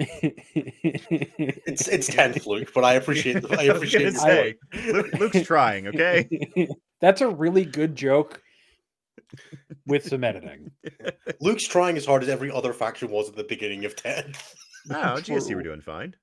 It's 0.00 1.88
it's 1.88 2.06
tenth, 2.14 2.46
Luke, 2.46 2.72
but 2.74 2.84
I 2.84 2.94
appreciate 2.94 3.42
the, 3.42 3.56
I 3.58 3.62
appreciate 3.74 4.00
gonna 4.00 4.10
the 4.12 4.18
say, 4.18 4.54
Luke, 4.92 5.12
Luke's 5.18 5.42
trying. 5.42 5.86
Okay. 5.88 6.28
That's 7.00 7.20
a 7.20 7.28
really 7.28 7.64
good 7.64 7.96
joke 7.96 8.42
with 9.86 10.06
some 10.08 10.24
editing. 10.24 10.70
Luke's 11.40 11.66
trying 11.66 11.96
as 11.96 12.04
hard 12.04 12.22
as 12.22 12.28
every 12.28 12.50
other 12.50 12.72
faction 12.72 13.10
was 13.10 13.28
at 13.28 13.36
the 13.36 13.44
beginning 13.44 13.84
of 13.84 13.96
ten. 13.96 14.32
Oh, 14.90 14.94
GSC 15.18 15.54
were 15.54 15.62
True. 15.62 15.62
doing 15.62 15.80
fine. 15.80 16.14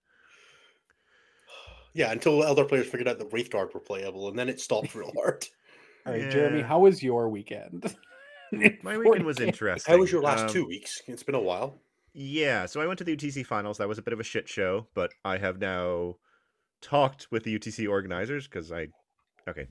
Yeah, 1.93 2.11
until 2.11 2.43
elder 2.43 2.65
players 2.65 2.87
figured 2.87 3.07
out 3.07 3.17
that 3.17 3.31
Wraith 3.33 3.49
Guard 3.49 3.73
were 3.73 3.79
playable, 3.79 4.27
and 4.29 4.37
then 4.37 4.49
it 4.49 4.59
stopped 4.59 4.93
real 4.93 5.11
hard. 5.15 5.45
All 6.05 6.13
right, 6.13 6.29
Jeremy, 6.29 6.61
how 6.61 6.79
was 6.79 7.01
your 7.01 7.29
weekend? 7.29 7.95
My 8.83 8.97
weekend 8.97 9.25
was 9.25 9.39
interesting. 9.39 9.91
How 9.91 9.99
was 9.99 10.11
your 10.11 10.21
last 10.21 10.43
Um, 10.43 10.49
two 10.49 10.65
weeks? 10.65 11.01
It's 11.07 11.23
been 11.23 11.35
a 11.35 11.39
while. 11.39 11.81
Yeah, 12.19 12.65
so 12.65 12.81
I 12.81 12.87
went 12.87 12.97
to 12.97 13.03
the 13.03 13.15
UTC 13.15 13.45
finals. 13.45 13.77
That 13.77 13.87
was 13.87 13.99
a 13.99 14.01
bit 14.01 14.11
of 14.11 14.19
a 14.19 14.23
shit 14.23 14.49
show, 14.49 14.87
but 14.95 15.13
I 15.23 15.37
have 15.37 15.59
now 15.59 16.15
talked 16.81 17.27
with 17.29 17.43
the 17.43 17.59
UTC 17.59 17.87
organizers 17.87 18.47
because 18.47 18.71
I. 18.71 18.87
Okay. 19.47 19.67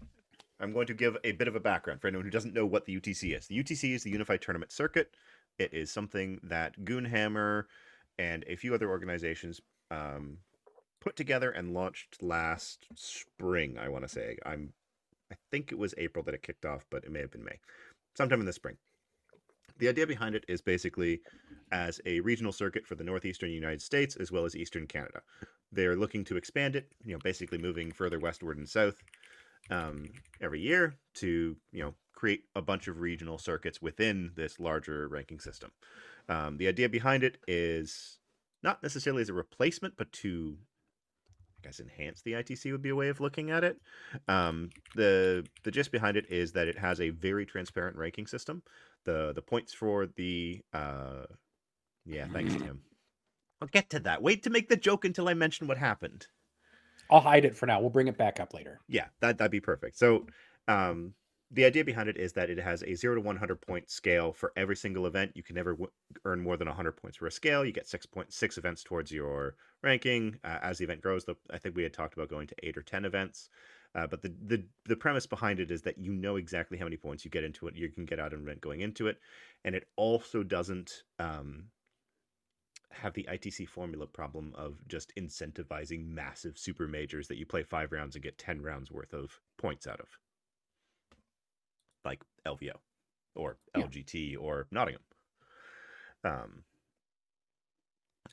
I'm 0.60 0.72
going 0.72 0.86
to 0.86 0.94
give 0.94 1.16
a 1.24 1.32
bit 1.32 1.48
of 1.48 1.56
a 1.56 1.60
background 1.60 2.00
for 2.00 2.06
anyone 2.06 2.24
who 2.24 2.30
doesn't 2.30 2.54
know 2.54 2.64
what 2.64 2.86
the 2.86 3.00
UTC 3.00 3.36
is. 3.36 3.48
The 3.48 3.60
UTC 3.60 3.92
is 3.96 4.04
the 4.04 4.10
Unified 4.10 4.42
Tournament 4.42 4.70
Circuit. 4.70 5.10
It 5.58 5.74
is 5.74 5.90
something 5.90 6.38
that 6.44 6.84
Goonhammer 6.84 7.64
and 8.16 8.44
a 8.46 8.54
few 8.54 8.74
other 8.74 8.90
organizations 8.90 9.60
um, 9.90 10.38
put 11.00 11.16
together 11.16 11.50
and 11.50 11.74
launched 11.74 12.22
last 12.22 12.86
spring, 12.94 13.76
I 13.76 13.88
want 13.88 14.04
to 14.04 14.08
say. 14.08 14.38
I'm 14.46 14.72
I 15.32 15.34
think 15.50 15.72
it 15.72 15.78
was 15.78 15.94
April 15.98 16.24
that 16.24 16.34
it 16.34 16.44
kicked 16.44 16.64
off, 16.64 16.86
but 16.90 17.02
it 17.02 17.10
may 17.10 17.22
have 17.22 17.32
been 17.32 17.44
May. 17.44 17.58
Sometime 18.16 18.38
in 18.38 18.46
the 18.46 18.52
spring. 18.52 18.76
The 19.78 19.88
idea 19.88 20.06
behind 20.06 20.34
it 20.34 20.44
is 20.48 20.60
basically 20.60 21.20
as 21.72 22.00
a 22.06 22.20
regional 22.20 22.52
circuit 22.52 22.86
for 22.86 22.94
the 22.94 23.04
northeastern 23.04 23.50
United 23.50 23.82
States 23.82 24.16
as 24.16 24.32
well 24.32 24.44
as 24.44 24.56
eastern 24.56 24.86
Canada. 24.86 25.20
They're 25.72 25.96
looking 25.96 26.24
to 26.24 26.36
expand 26.36 26.76
it, 26.76 26.92
you 27.04 27.12
know, 27.12 27.18
basically 27.22 27.58
moving 27.58 27.92
further 27.92 28.18
westward 28.18 28.56
and 28.56 28.68
south 28.68 28.96
um, 29.70 30.06
every 30.40 30.60
year 30.60 30.94
to, 31.14 31.56
you 31.72 31.82
know, 31.82 31.94
create 32.14 32.44
a 32.54 32.62
bunch 32.62 32.88
of 32.88 33.00
regional 33.00 33.36
circuits 33.36 33.82
within 33.82 34.32
this 34.36 34.58
larger 34.58 35.08
ranking 35.08 35.40
system. 35.40 35.70
Um, 36.28 36.56
the 36.56 36.68
idea 36.68 36.88
behind 36.88 37.22
it 37.22 37.38
is 37.46 38.18
not 38.62 38.82
necessarily 38.82 39.22
as 39.22 39.28
a 39.28 39.34
replacement, 39.34 39.96
but 39.96 40.10
to 40.12 40.56
I 41.58 41.68
guess 41.68 41.80
enhance 41.80 42.22
the 42.22 42.32
ITC 42.32 42.70
would 42.72 42.82
be 42.82 42.90
a 42.90 42.96
way 42.96 43.08
of 43.08 43.20
looking 43.20 43.50
at 43.50 43.64
it. 43.64 43.80
Um, 44.28 44.70
the 44.94 45.46
the 45.64 45.70
gist 45.70 45.92
behind 45.92 46.16
it 46.16 46.26
is 46.30 46.52
that 46.52 46.68
it 46.68 46.78
has 46.78 47.00
a 47.00 47.10
very 47.10 47.44
transparent 47.46 47.96
ranking 47.96 48.26
system. 48.26 48.62
The 49.06 49.32
the 49.32 49.42
points 49.42 49.72
for 49.72 50.06
the 50.06 50.60
uh, 50.74 51.24
Yeah, 52.04 52.26
thanks, 52.32 52.54
Tim. 52.54 52.80
I'll 53.60 53.68
get 53.68 53.90
to 53.90 54.00
that. 54.00 54.22
Wait 54.22 54.42
to 54.42 54.50
make 54.50 54.68
the 54.68 54.76
joke 54.76 55.04
until 55.04 55.28
I 55.28 55.34
mention 55.34 55.66
what 55.66 55.78
happened. 55.78 56.26
I'll 57.10 57.20
hide 57.20 57.44
it 57.44 57.56
for 57.56 57.66
now. 57.66 57.80
We'll 57.80 57.90
bring 57.90 58.08
it 58.08 58.18
back 58.18 58.40
up 58.40 58.52
later. 58.52 58.80
Yeah, 58.88 59.06
that 59.20 59.38
that'd 59.38 59.50
be 59.50 59.60
perfect. 59.60 59.96
So, 59.98 60.26
um, 60.68 61.14
the 61.52 61.64
idea 61.64 61.84
behind 61.84 62.08
it 62.08 62.16
is 62.16 62.32
that 62.32 62.50
it 62.50 62.58
has 62.58 62.82
a 62.82 62.94
zero 62.94 63.14
to 63.14 63.20
one 63.20 63.36
hundred 63.36 63.60
point 63.60 63.88
scale 63.90 64.32
for 64.32 64.52
every 64.56 64.76
single 64.76 65.06
event. 65.06 65.32
You 65.34 65.42
can 65.42 65.54
never 65.54 65.72
w- 65.72 65.90
earn 66.24 66.42
more 66.42 66.56
than 66.56 66.66
hundred 66.68 66.96
points 66.96 67.16
for 67.16 67.26
a 67.26 67.30
scale. 67.30 67.64
You 67.64 67.72
get 67.72 67.86
six 67.88 68.06
point 68.06 68.32
six 68.32 68.58
events 68.58 68.82
towards 68.82 69.12
your 69.12 69.54
ranking 69.82 70.38
uh, 70.44 70.58
as 70.62 70.78
the 70.78 70.84
event 70.84 71.00
grows. 71.00 71.24
The, 71.24 71.36
I 71.50 71.58
think 71.58 71.76
we 71.76 71.84
had 71.84 71.92
talked 71.92 72.14
about 72.14 72.28
going 72.28 72.48
to 72.48 72.56
eight 72.62 72.76
or 72.76 72.82
ten 72.82 73.04
events. 73.04 73.48
Uh, 73.96 74.06
but 74.06 74.20
the, 74.20 74.34
the 74.46 74.62
the 74.84 74.96
premise 74.96 75.26
behind 75.26 75.58
it 75.58 75.70
is 75.70 75.82
that 75.82 75.96
you 75.96 76.12
know 76.12 76.36
exactly 76.36 76.76
how 76.76 76.84
many 76.84 76.98
points 76.98 77.24
you 77.24 77.30
get 77.30 77.44
into 77.44 77.66
it. 77.66 77.74
You 77.74 77.88
can 77.88 78.04
get 78.04 78.20
out 78.20 78.34
of 78.34 78.40
an 78.40 78.44
event 78.44 78.60
going 78.60 78.82
into 78.82 79.06
it, 79.06 79.18
and 79.64 79.74
it 79.74 79.88
also 79.96 80.42
doesn't 80.42 81.04
um, 81.18 81.70
have 82.90 83.14
the 83.14 83.26
ITC 83.30 83.68
formula 83.68 84.06
problem 84.06 84.52
of 84.54 84.86
just 84.86 85.14
incentivizing 85.16 86.06
massive 86.08 86.58
super 86.58 86.86
majors 86.86 87.28
that 87.28 87.38
you 87.38 87.46
play 87.46 87.62
five 87.62 87.90
rounds 87.92 88.16
and 88.16 88.22
get 88.22 88.38
10 88.38 88.62
rounds 88.62 88.90
worth 88.90 89.14
of 89.14 89.40
points 89.58 89.86
out 89.86 90.00
of. 90.00 90.08
Like 92.04 92.22
LVO 92.46 92.76
or 93.34 93.56
Yeah. 93.74 93.84
LGT 93.84 94.36
or 94.38 94.66
Nottingham. 94.70 95.02
Um, 96.24 96.64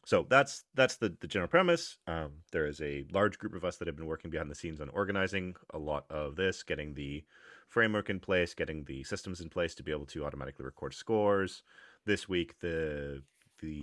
so 0.06 0.26
that's 0.30 0.64
that's 0.74 0.98
the, 0.98 1.16
the 1.22 1.28
general 1.28 1.48
premise. 1.48 1.98
Um, 2.08 2.32
there 2.52 2.68
is 2.68 2.82
a 2.82 3.06
large 3.12 3.38
group 3.40 3.56
of 3.56 3.64
us 3.64 3.78
that 3.78 3.88
have 3.88 3.96
been 3.96 4.06
working 4.06 4.32
behind 4.32 4.52
the 4.52 4.56
scenes 4.56 4.82
on 4.82 4.90
organizing 4.90 5.56
a 5.74 5.78
lot 5.78 6.06
of 6.10 6.36
this, 6.36 6.64
getting 6.64 6.94
the 6.94 7.24
framework 7.70 8.10
in 8.10 8.20
place, 8.20 8.54
getting 8.54 8.84
the 8.84 9.04
systems 9.04 9.42
in 9.42 9.50
place 9.50 9.74
to 9.76 9.84
be 9.84 9.92
able 9.92 10.06
to 10.08 10.26
automatically 10.26 10.66
record 10.66 10.94
scores. 10.94 11.64
This 12.06 12.28
week, 12.28 12.60
the 12.60 13.24
the 13.62 13.82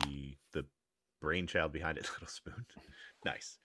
the 0.53 0.67
brainchild 1.21 1.73
behind 1.73 1.99
it, 1.99 2.09
Little 2.12 2.29
Spoon, 2.29 2.67
nice, 3.25 3.59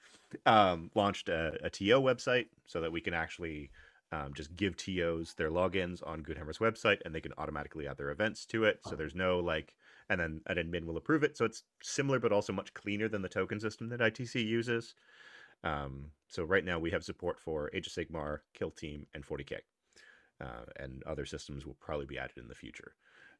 um, 0.45 0.91
launched 0.95 1.29
a, 1.29 1.57
a 1.63 1.69
TO 1.69 2.01
website 2.01 2.47
so 2.65 2.81
that 2.81 2.91
we 2.91 3.01
can 3.01 3.13
actually 3.13 3.69
um, 4.11 4.33
just 4.33 4.55
give 4.55 4.77
TOs 4.77 5.33
their 5.33 5.49
logins 5.49 6.05
on 6.05 6.23
Goonhammer's 6.23 6.59
website, 6.59 6.99
and 7.03 7.13
they 7.13 7.21
can 7.21 7.33
automatically 7.37 7.87
add 7.87 7.97
their 7.97 8.11
events 8.11 8.45
to 8.47 8.63
it. 8.63 8.79
So 8.87 8.95
there's 8.95 9.15
no 9.15 9.39
like, 9.39 9.75
and 10.09 10.19
then 10.19 10.41
an 10.47 10.57
admin 10.57 10.85
will 10.85 10.97
approve 10.97 11.23
it. 11.23 11.37
So 11.37 11.45
it's 11.45 11.63
similar, 11.81 12.19
but 12.19 12.31
also 12.31 12.53
much 12.53 12.73
cleaner 12.73 13.07
than 13.07 13.21
the 13.21 13.29
token 13.29 13.59
system 13.59 13.89
that 13.89 13.99
ITC 13.99 14.45
uses. 14.45 14.95
Um, 15.63 16.11
so 16.27 16.43
right 16.43 16.63
now 16.63 16.77
we 16.79 16.91
have 16.91 17.03
support 17.03 17.39
for 17.39 17.71
Age 17.73 17.87
of 17.87 17.93
Sigmar, 17.93 18.39
Kill 18.53 18.71
Team, 18.71 19.07
and 19.13 19.25
40k, 19.25 19.57
uh, 20.41 20.65
and 20.77 21.03
other 21.03 21.25
systems 21.25 21.65
will 21.65 21.77
probably 21.79 22.05
be 22.05 22.19
added 22.19 22.37
in 22.37 22.47
the 22.47 22.55
future. 22.55 22.93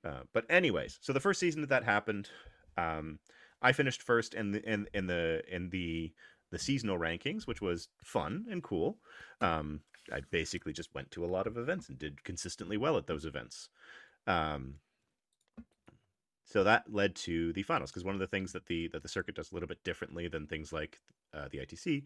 Uh, 0.04 0.22
but 0.34 0.46
anyways, 0.50 0.98
so 1.02 1.14
the 1.14 1.20
first 1.20 1.40
season 1.40 1.62
that 1.62 1.70
that 1.70 1.84
happened, 1.84 2.30
um, 2.78 3.20
I 3.62 3.72
finished 3.72 4.02
first 4.02 4.34
in 4.34 4.52
the 4.52 4.62
in, 4.70 4.88
in 4.94 5.08
the 5.08 5.42
in 5.52 5.70
the 5.70 6.14
the 6.52 6.60
seasonal 6.60 6.98
rankings, 6.98 7.48
which 7.48 7.62
was 7.62 7.90
fun 8.04 8.46
and 8.50 8.64
cool. 8.64 8.98
Um, 9.42 9.82
I 10.14 10.22
basically 10.30 10.74
just 10.74 10.94
went 10.94 11.10
to 11.12 11.26
a 11.26 11.28
lot 11.28 11.48
of 11.48 11.58
events 11.58 11.90
and 11.90 11.98
did 11.98 12.24
consistently 12.24 12.78
well 12.78 12.98
at 12.98 13.08
those 13.08 13.26
events. 13.26 13.70
Um, 14.28 14.76
so 16.46 16.64
that 16.64 16.84
led 16.92 17.16
to 17.16 17.52
the 17.54 17.64
finals 17.64 17.92
because 17.92 18.04
one 18.04 18.14
of 18.14 18.20
the 18.20 18.28
things 18.28 18.54
that 18.54 18.68
the 18.68 18.88
that 18.90 19.02
the 19.02 19.10
circuit 19.10 19.36
does 19.36 19.52
a 19.52 19.56
little 19.56 19.68
bit 19.68 19.84
differently 19.84 20.28
than 20.28 20.46
things 20.46 20.72
like 20.72 21.02
uh, 21.34 21.48
the 21.52 21.58
ITC 21.58 22.04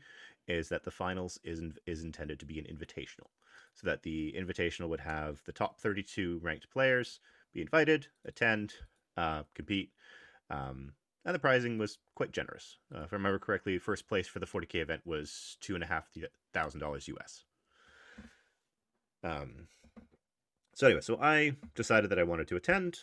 is 0.47 0.69
that 0.69 0.83
the 0.83 0.91
finals 0.91 1.39
is 1.43 1.61
is 1.85 2.03
intended 2.03 2.39
to 2.39 2.45
be 2.45 2.57
an 2.57 2.65
invitational, 2.65 3.27
so 3.75 3.85
that 3.85 4.03
the 4.03 4.33
invitational 4.37 4.87
would 4.89 5.01
have 5.01 5.41
the 5.45 5.51
top 5.51 5.79
32 5.79 6.39
ranked 6.41 6.69
players 6.71 7.19
be 7.53 7.61
invited, 7.61 8.07
attend, 8.25 8.73
uh, 9.17 9.43
compete, 9.55 9.91
um, 10.49 10.93
and 11.25 11.35
the 11.35 11.39
pricing 11.39 11.77
was 11.77 11.97
quite 12.15 12.31
generous. 12.31 12.77
Uh, 12.93 13.01
if 13.01 13.13
I 13.13 13.17
remember 13.17 13.39
correctly, 13.39 13.77
first 13.77 14.07
place 14.07 14.27
for 14.27 14.39
the 14.39 14.45
40k 14.45 14.75
event 14.75 15.01
was 15.05 15.57
two 15.59 15.75
and 15.75 15.83
a 15.83 15.87
half 15.87 16.09
thousand 16.53 16.79
dollars 16.79 17.07
US. 17.09 17.43
Um, 19.21 19.67
so 20.73 20.87
anyway, 20.87 21.01
so 21.01 21.19
I 21.21 21.57
decided 21.75 22.09
that 22.09 22.19
I 22.19 22.23
wanted 22.23 22.47
to 22.47 22.55
attend. 22.55 22.99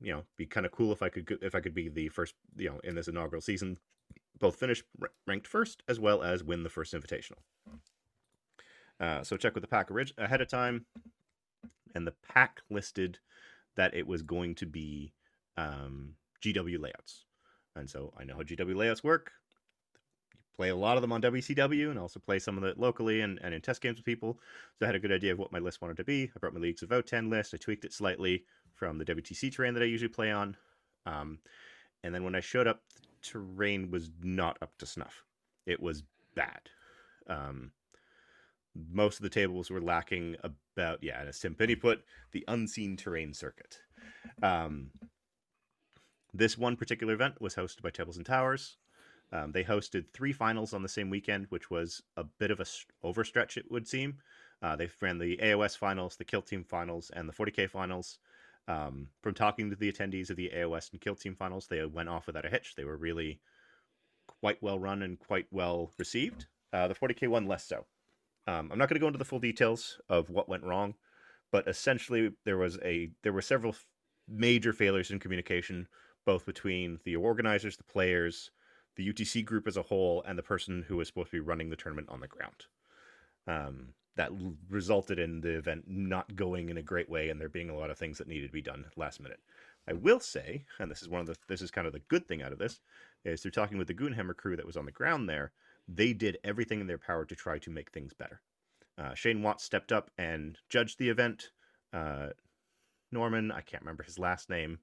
You 0.00 0.12
know, 0.12 0.22
be 0.36 0.46
kind 0.46 0.66
of 0.66 0.72
cool 0.72 0.92
if 0.92 1.02
I 1.02 1.08
could 1.08 1.38
if 1.42 1.54
I 1.54 1.60
could 1.60 1.74
be 1.74 1.88
the 1.88 2.08
first. 2.08 2.34
You 2.56 2.70
know, 2.70 2.80
in 2.84 2.94
this 2.94 3.08
inaugural 3.08 3.40
season, 3.40 3.78
both 4.38 4.56
finish 4.56 4.82
ranked 5.26 5.46
first 5.46 5.82
as 5.88 5.98
well 5.98 6.22
as 6.22 6.44
win 6.44 6.62
the 6.62 6.68
first 6.70 6.92
invitational. 6.92 7.38
Uh, 8.98 9.22
so 9.22 9.36
check 9.36 9.54
with 9.54 9.62
the 9.62 9.68
pack 9.68 9.90
ahead 10.18 10.40
of 10.40 10.48
time, 10.48 10.86
and 11.94 12.06
the 12.06 12.14
pack 12.28 12.60
listed 12.70 13.18
that 13.76 13.94
it 13.94 14.06
was 14.06 14.22
going 14.22 14.54
to 14.54 14.66
be 14.66 15.12
um, 15.56 16.14
GW 16.42 16.80
layouts. 16.80 17.24
And 17.74 17.88
so 17.88 18.12
I 18.18 18.24
know 18.24 18.36
how 18.36 18.42
GW 18.42 18.74
layouts 18.74 19.04
work. 19.04 19.32
Play 20.56 20.70
a 20.70 20.76
lot 20.76 20.96
of 20.96 21.02
them 21.02 21.12
on 21.12 21.20
WCW 21.20 21.90
and 21.90 21.98
also 21.98 22.18
play 22.18 22.38
some 22.38 22.56
of 22.56 22.64
it 22.64 22.78
locally 22.78 23.20
and, 23.20 23.38
and 23.42 23.52
in 23.52 23.60
test 23.60 23.82
games 23.82 23.98
with 23.98 24.06
people. 24.06 24.38
So 24.78 24.86
I 24.86 24.86
had 24.86 24.94
a 24.94 24.98
good 24.98 25.12
idea 25.12 25.32
of 25.32 25.38
what 25.38 25.52
my 25.52 25.58
list 25.58 25.82
wanted 25.82 25.98
to 25.98 26.04
be. 26.04 26.30
I 26.34 26.38
brought 26.38 26.54
my 26.54 26.60
Leagues 26.60 26.82
of 26.82 26.88
Votann 26.88 27.30
list. 27.30 27.52
I 27.52 27.58
tweaked 27.58 27.84
it 27.84 27.92
slightly 27.92 28.44
from 28.76 28.98
the 28.98 29.04
WTC 29.04 29.52
terrain 29.54 29.74
that 29.74 29.82
I 29.82 29.86
usually 29.86 30.08
play 30.08 30.30
on. 30.30 30.56
Um, 31.06 31.38
and 32.04 32.14
then 32.14 32.22
when 32.22 32.34
I 32.34 32.40
showed 32.40 32.66
up, 32.66 32.82
the 33.00 33.08
terrain 33.22 33.90
was 33.90 34.10
not 34.22 34.58
up 34.62 34.76
to 34.78 34.86
snuff. 34.86 35.24
It 35.64 35.80
was 35.80 36.02
bad. 36.34 36.70
Um, 37.26 37.72
most 38.92 39.18
of 39.18 39.22
the 39.22 39.30
tables 39.30 39.70
were 39.70 39.80
lacking 39.80 40.36
about, 40.44 41.02
yeah, 41.02 41.18
and 41.18 41.28
as 41.28 41.40
Tim 41.40 41.54
Penny 41.54 41.74
put, 41.74 42.04
the 42.32 42.44
unseen 42.46 42.96
terrain 42.96 43.32
circuit. 43.32 43.80
Um, 44.42 44.90
this 46.34 46.58
one 46.58 46.76
particular 46.76 47.14
event 47.14 47.40
was 47.40 47.54
hosted 47.54 47.82
by 47.82 47.90
Tables 47.90 48.18
and 48.18 48.26
Towers. 48.26 48.76
Um, 49.32 49.52
they 49.52 49.64
hosted 49.64 50.04
three 50.12 50.32
finals 50.32 50.74
on 50.74 50.82
the 50.82 50.88
same 50.88 51.10
weekend, 51.10 51.46
which 51.48 51.70
was 51.70 52.02
a 52.16 52.24
bit 52.24 52.50
of 52.50 52.60
a 52.60 52.66
overstretch, 53.04 53.56
it 53.56 53.70
would 53.70 53.88
seem. 53.88 54.18
Uh, 54.62 54.76
they 54.76 54.88
ran 55.00 55.18
the 55.18 55.38
AOS 55.38 55.76
finals, 55.76 56.16
the 56.16 56.24
Kill 56.24 56.42
Team 56.42 56.64
finals, 56.64 57.10
and 57.14 57.28
the 57.28 57.32
40k 57.32 57.68
finals. 57.68 58.18
Um, 58.68 59.08
from 59.22 59.34
talking 59.34 59.70
to 59.70 59.76
the 59.76 59.92
attendees 59.92 60.30
of 60.30 60.36
the 60.36 60.50
AOS 60.54 60.90
and 60.90 61.00
Kill 61.00 61.14
Team 61.14 61.36
finals, 61.36 61.66
they 61.68 61.84
went 61.84 62.08
off 62.08 62.26
without 62.26 62.44
a 62.44 62.50
hitch. 62.50 62.74
They 62.76 62.84
were 62.84 62.96
really 62.96 63.40
quite 64.40 64.62
well 64.62 64.78
run 64.78 65.02
and 65.02 65.18
quite 65.18 65.46
well 65.50 65.92
received. 65.98 66.46
Uh, 66.72 66.88
the 66.88 66.94
40k 66.94 67.28
one 67.28 67.46
less 67.46 67.64
so. 67.64 67.86
Um, 68.46 68.70
I'm 68.70 68.78
not 68.78 68.88
going 68.88 68.96
to 68.96 69.00
go 69.00 69.06
into 69.06 69.18
the 69.18 69.24
full 69.24 69.38
details 69.38 70.00
of 70.08 70.30
what 70.30 70.48
went 70.48 70.64
wrong, 70.64 70.94
but 71.50 71.66
essentially 71.66 72.30
there 72.44 72.58
was 72.58 72.78
a 72.84 73.10
there 73.22 73.32
were 73.32 73.42
several 73.42 73.72
f- 73.72 73.86
major 74.28 74.72
failures 74.72 75.10
in 75.10 75.18
communication, 75.18 75.88
both 76.24 76.46
between 76.46 76.98
the 77.04 77.16
organizers, 77.16 77.76
the 77.76 77.84
players, 77.84 78.50
the 78.96 79.12
UTC 79.12 79.44
group 79.44 79.66
as 79.66 79.76
a 79.76 79.82
whole, 79.82 80.22
and 80.26 80.38
the 80.38 80.42
person 80.42 80.84
who 80.86 80.96
was 80.96 81.08
supposed 81.08 81.30
to 81.30 81.36
be 81.36 81.40
running 81.40 81.70
the 81.70 81.76
tournament 81.76 82.08
on 82.08 82.20
the 82.20 82.28
ground. 82.28 82.66
Um, 83.48 83.94
that 84.16 84.30
resulted 84.70 85.18
in 85.18 85.40
the 85.40 85.56
event 85.56 85.84
not 85.86 86.34
going 86.34 86.68
in 86.70 86.78
a 86.78 86.82
great 86.82 87.08
way, 87.08 87.28
and 87.28 87.40
there 87.40 87.48
being 87.48 87.70
a 87.70 87.76
lot 87.76 87.90
of 87.90 87.98
things 87.98 88.18
that 88.18 88.28
needed 88.28 88.46
to 88.46 88.52
be 88.52 88.62
done 88.62 88.86
last 88.96 89.20
minute. 89.20 89.40
I 89.88 89.92
will 89.92 90.20
say, 90.20 90.64
and 90.78 90.90
this 90.90 91.02
is 91.02 91.08
one 91.08 91.20
of 91.20 91.26
the 91.26 91.36
this 91.48 91.62
is 91.62 91.70
kind 91.70 91.86
of 91.86 91.92
the 91.92 92.00
good 92.00 92.26
thing 92.26 92.42
out 92.42 92.52
of 92.52 92.58
this, 92.58 92.80
is 93.24 93.42
through 93.42 93.52
talking 93.52 93.78
with 93.78 93.88
the 93.88 93.94
Goonhammer 93.94 94.36
crew 94.36 94.56
that 94.56 94.66
was 94.66 94.76
on 94.76 94.86
the 94.86 94.92
ground 94.92 95.28
there, 95.28 95.52
they 95.86 96.12
did 96.12 96.38
everything 96.42 96.80
in 96.80 96.86
their 96.86 96.98
power 96.98 97.24
to 97.24 97.36
try 97.36 97.58
to 97.58 97.70
make 97.70 97.90
things 97.92 98.12
better. 98.12 98.40
Uh, 98.98 99.14
Shane 99.14 99.42
Watts 99.42 99.64
stepped 99.64 99.92
up 99.92 100.10
and 100.18 100.58
judged 100.68 100.98
the 100.98 101.10
event. 101.10 101.50
Uh, 101.92 102.28
Norman, 103.12 103.52
I 103.52 103.60
can't 103.60 103.82
remember 103.82 104.02
his 104.02 104.18
last 104.18 104.50
name, 104.50 104.78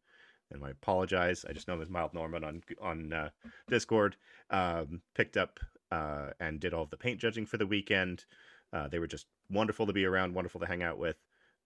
and 0.51 0.63
I 0.63 0.69
apologize. 0.69 1.45
I 1.47 1.53
just 1.53 1.67
know 1.67 1.73
him 1.73 1.81
as 1.81 1.89
Mild 1.89 2.13
Norman 2.13 2.43
on 2.43 2.61
on 2.81 3.11
uh, 3.11 3.29
Discord. 3.67 4.15
Um, 4.49 5.01
picked 5.15 5.35
up 5.35 5.59
uh, 5.91 6.29
and 6.39 6.59
did 6.59 6.73
all 6.73 6.83
of 6.83 6.89
the 6.89 6.97
paint 6.97 7.19
judging 7.19 7.45
for 7.45 7.57
the 7.57 7.67
weekend. 7.67 8.25
Uh, 8.73 8.87
they 8.87 8.99
were 8.99 9.07
just 9.07 9.27
wonderful 9.49 9.85
to 9.85 9.93
be 9.93 10.05
around, 10.05 10.33
wonderful 10.33 10.59
to 10.59 10.65
hang 10.65 10.81
out 10.81 10.97
with, 10.97 11.17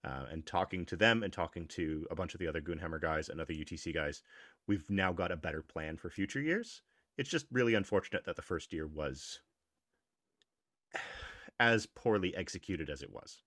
uh, 0.04 0.26
and 0.30 0.44
talking 0.46 0.84
to 0.86 0.96
them 0.96 1.22
and 1.22 1.32
talking 1.32 1.66
to 1.66 2.06
a 2.10 2.14
bunch 2.14 2.34
of 2.34 2.40
the 2.40 2.46
other 2.46 2.60
Goonhammer 2.60 3.00
guys 3.00 3.28
and 3.28 3.40
other 3.40 3.54
UTC 3.54 3.94
guys. 3.94 4.22
We've 4.66 4.88
now 4.90 5.12
got 5.12 5.32
a 5.32 5.36
better 5.36 5.62
plan 5.62 5.96
for 5.96 6.10
future 6.10 6.40
years. 6.40 6.82
It's 7.16 7.30
just 7.30 7.46
really 7.50 7.74
unfortunate 7.74 8.24
that 8.26 8.36
the 8.36 8.42
first 8.42 8.72
year 8.72 8.86
was 8.86 9.40
as 11.60 11.86
poorly 11.86 12.36
executed 12.36 12.90
as 12.90 13.02
it 13.02 13.12
was. 13.12 13.42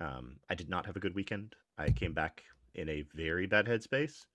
Um, 0.00 0.36
I 0.48 0.54
did 0.54 0.68
not 0.68 0.86
have 0.86 0.96
a 0.96 1.00
good 1.00 1.14
weekend. 1.14 1.54
I 1.78 1.90
came 1.90 2.12
back 2.12 2.44
in 2.74 2.88
a 2.88 3.04
very 3.14 3.46
bad 3.46 3.66
headspace. 3.66 4.26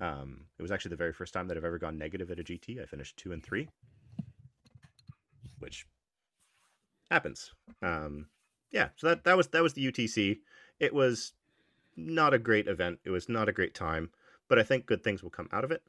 Um, 0.00 0.46
it 0.58 0.62
was 0.62 0.70
actually 0.70 0.90
the 0.90 0.96
very 0.96 1.12
first 1.12 1.34
time 1.34 1.48
that 1.48 1.56
I've 1.56 1.64
ever 1.64 1.78
gone 1.78 1.98
negative 1.98 2.30
at 2.30 2.38
a 2.38 2.44
GT. 2.44 2.82
I 2.82 2.86
finished 2.86 3.16
two 3.16 3.32
and 3.32 3.42
three, 3.42 3.68
which 5.58 5.86
happens. 7.10 7.52
Um, 7.82 8.26
yeah, 8.70 8.88
so 8.96 9.08
that 9.08 9.24
that 9.24 9.36
was 9.36 9.48
that 9.48 9.62
was 9.62 9.74
the 9.74 9.90
UTC. 9.90 10.38
It 10.78 10.94
was 10.94 11.32
not 11.96 12.32
a 12.32 12.38
great 12.38 12.68
event. 12.68 13.00
It 13.04 13.10
was 13.10 13.28
not 13.28 13.48
a 13.48 13.52
great 13.52 13.74
time, 13.74 14.10
but 14.48 14.58
I 14.58 14.62
think 14.62 14.86
good 14.86 15.02
things 15.02 15.22
will 15.22 15.30
come 15.30 15.48
out 15.52 15.64
of 15.64 15.70
it. 15.70 15.82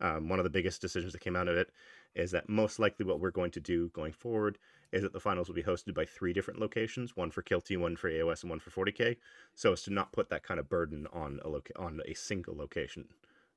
Um, 0.00 0.28
one 0.28 0.40
of 0.40 0.44
the 0.44 0.50
biggest 0.50 0.80
decisions 0.80 1.12
that 1.12 1.20
came 1.20 1.36
out 1.36 1.48
of 1.48 1.56
it 1.56 1.70
is 2.14 2.32
that 2.32 2.48
most 2.48 2.78
likely 2.78 3.06
what 3.06 3.20
we're 3.20 3.30
going 3.30 3.52
to 3.52 3.60
do 3.60 3.88
going 3.90 4.12
forward 4.12 4.58
is 4.92 5.02
that 5.02 5.12
the 5.12 5.20
finals 5.20 5.48
will 5.48 5.54
be 5.54 5.62
hosted 5.62 5.94
by 5.94 6.04
three 6.04 6.32
different 6.32 6.60
locations: 6.60 7.16
one 7.16 7.30
for 7.30 7.42
Kill 7.42 7.60
Team, 7.60 7.80
one 7.80 7.96
for 7.96 8.10
AOS, 8.10 8.42
and 8.42 8.50
one 8.50 8.60
for 8.60 8.70
40k, 8.70 9.16
so 9.54 9.72
as 9.72 9.82
to 9.82 9.92
not 9.92 10.12
put 10.12 10.28
that 10.30 10.42
kind 10.42 10.58
of 10.58 10.68
burden 10.68 11.06
on 11.12 11.40
a 11.44 11.48
loca- 11.48 11.78
on 11.78 12.00
a 12.06 12.14
single 12.14 12.56
location 12.56 13.06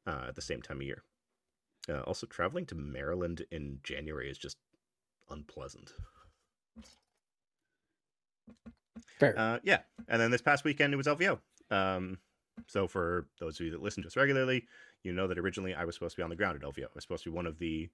uh, 0.06 0.26
at 0.28 0.36
the 0.36 0.42
same 0.42 0.62
time 0.62 0.78
of 0.78 0.84
year. 0.84 1.04
Uh, 1.90 2.02
also, 2.02 2.28
traveling 2.28 2.66
to 2.66 2.76
Maryland 2.76 3.46
in 3.52 3.80
January 3.84 4.30
is 4.30 4.38
just 4.38 4.58
unpleasant. 5.30 5.94
Fair. 9.20 9.38
Uh, 9.38 9.60
yeah, 9.63 9.80
and 10.08 10.22
then 10.22 10.32
this 10.32 10.42
past 10.42 10.63
weekend 10.63 10.94
it 10.94 10.98
was 10.98 11.08
LVO. 11.08 11.39
Um, 11.72 12.20
so 12.68 12.88
for 12.88 13.27
those 13.39 13.60
of 13.60 13.66
you 13.66 13.72
that 13.72 13.82
listen 13.82 14.04
to 14.04 14.08
us 14.08 14.18
regularly, 14.18 14.66
you 15.04 15.13
know 15.13 15.27
that 15.27 15.38
originally 15.38 15.74
I 15.74 15.86
was 15.86 15.96
supposed 15.96 16.16
to 16.16 16.20
be 16.20 16.24
on 16.24 16.30
the 16.30 16.36
ground 16.36 16.56
at 16.56 16.68
LVO. 16.68 16.84
I 16.86 16.89
was 16.94 17.04
supposed 17.04 17.24
to 17.24 17.32
be 17.32 17.36
one 17.36 17.48
of 17.48 17.60
the 17.60 17.89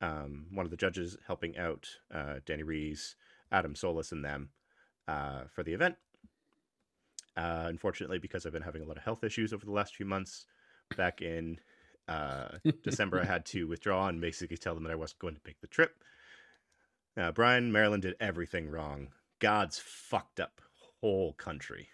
um, 0.00 0.46
one 0.50 0.66
of 0.66 0.70
the 0.70 0.76
judges 0.76 1.16
helping 1.26 1.56
out 1.56 1.88
uh, 2.12 2.36
Danny 2.44 2.62
Rees, 2.62 3.16
Adam 3.50 3.74
Solis, 3.74 4.12
and 4.12 4.24
them 4.24 4.50
uh, 5.06 5.42
for 5.48 5.62
the 5.62 5.72
event. 5.72 5.96
Uh, 7.36 7.64
unfortunately, 7.66 8.18
because 8.18 8.44
I've 8.44 8.52
been 8.52 8.62
having 8.62 8.82
a 8.82 8.86
lot 8.86 8.96
of 8.96 9.04
health 9.04 9.24
issues 9.24 9.52
over 9.52 9.64
the 9.64 9.72
last 9.72 9.94
few 9.94 10.04
months, 10.04 10.46
back 10.96 11.22
in 11.22 11.58
uh, 12.08 12.48
December, 12.82 13.20
I 13.20 13.24
had 13.24 13.46
to 13.46 13.66
withdraw 13.66 14.08
and 14.08 14.20
basically 14.20 14.56
tell 14.56 14.74
them 14.74 14.84
that 14.84 14.92
I 14.92 14.96
wasn't 14.96 15.20
going 15.20 15.34
to 15.34 15.40
make 15.46 15.60
the 15.60 15.66
trip. 15.66 16.02
Uh, 17.16 17.32
Brian, 17.32 17.72
Maryland 17.72 18.02
did 18.02 18.16
everything 18.20 18.70
wrong. 18.70 19.08
God's 19.42 19.80
fucked 19.80 20.38
up 20.38 20.60
whole 21.00 21.32
country. 21.32 21.88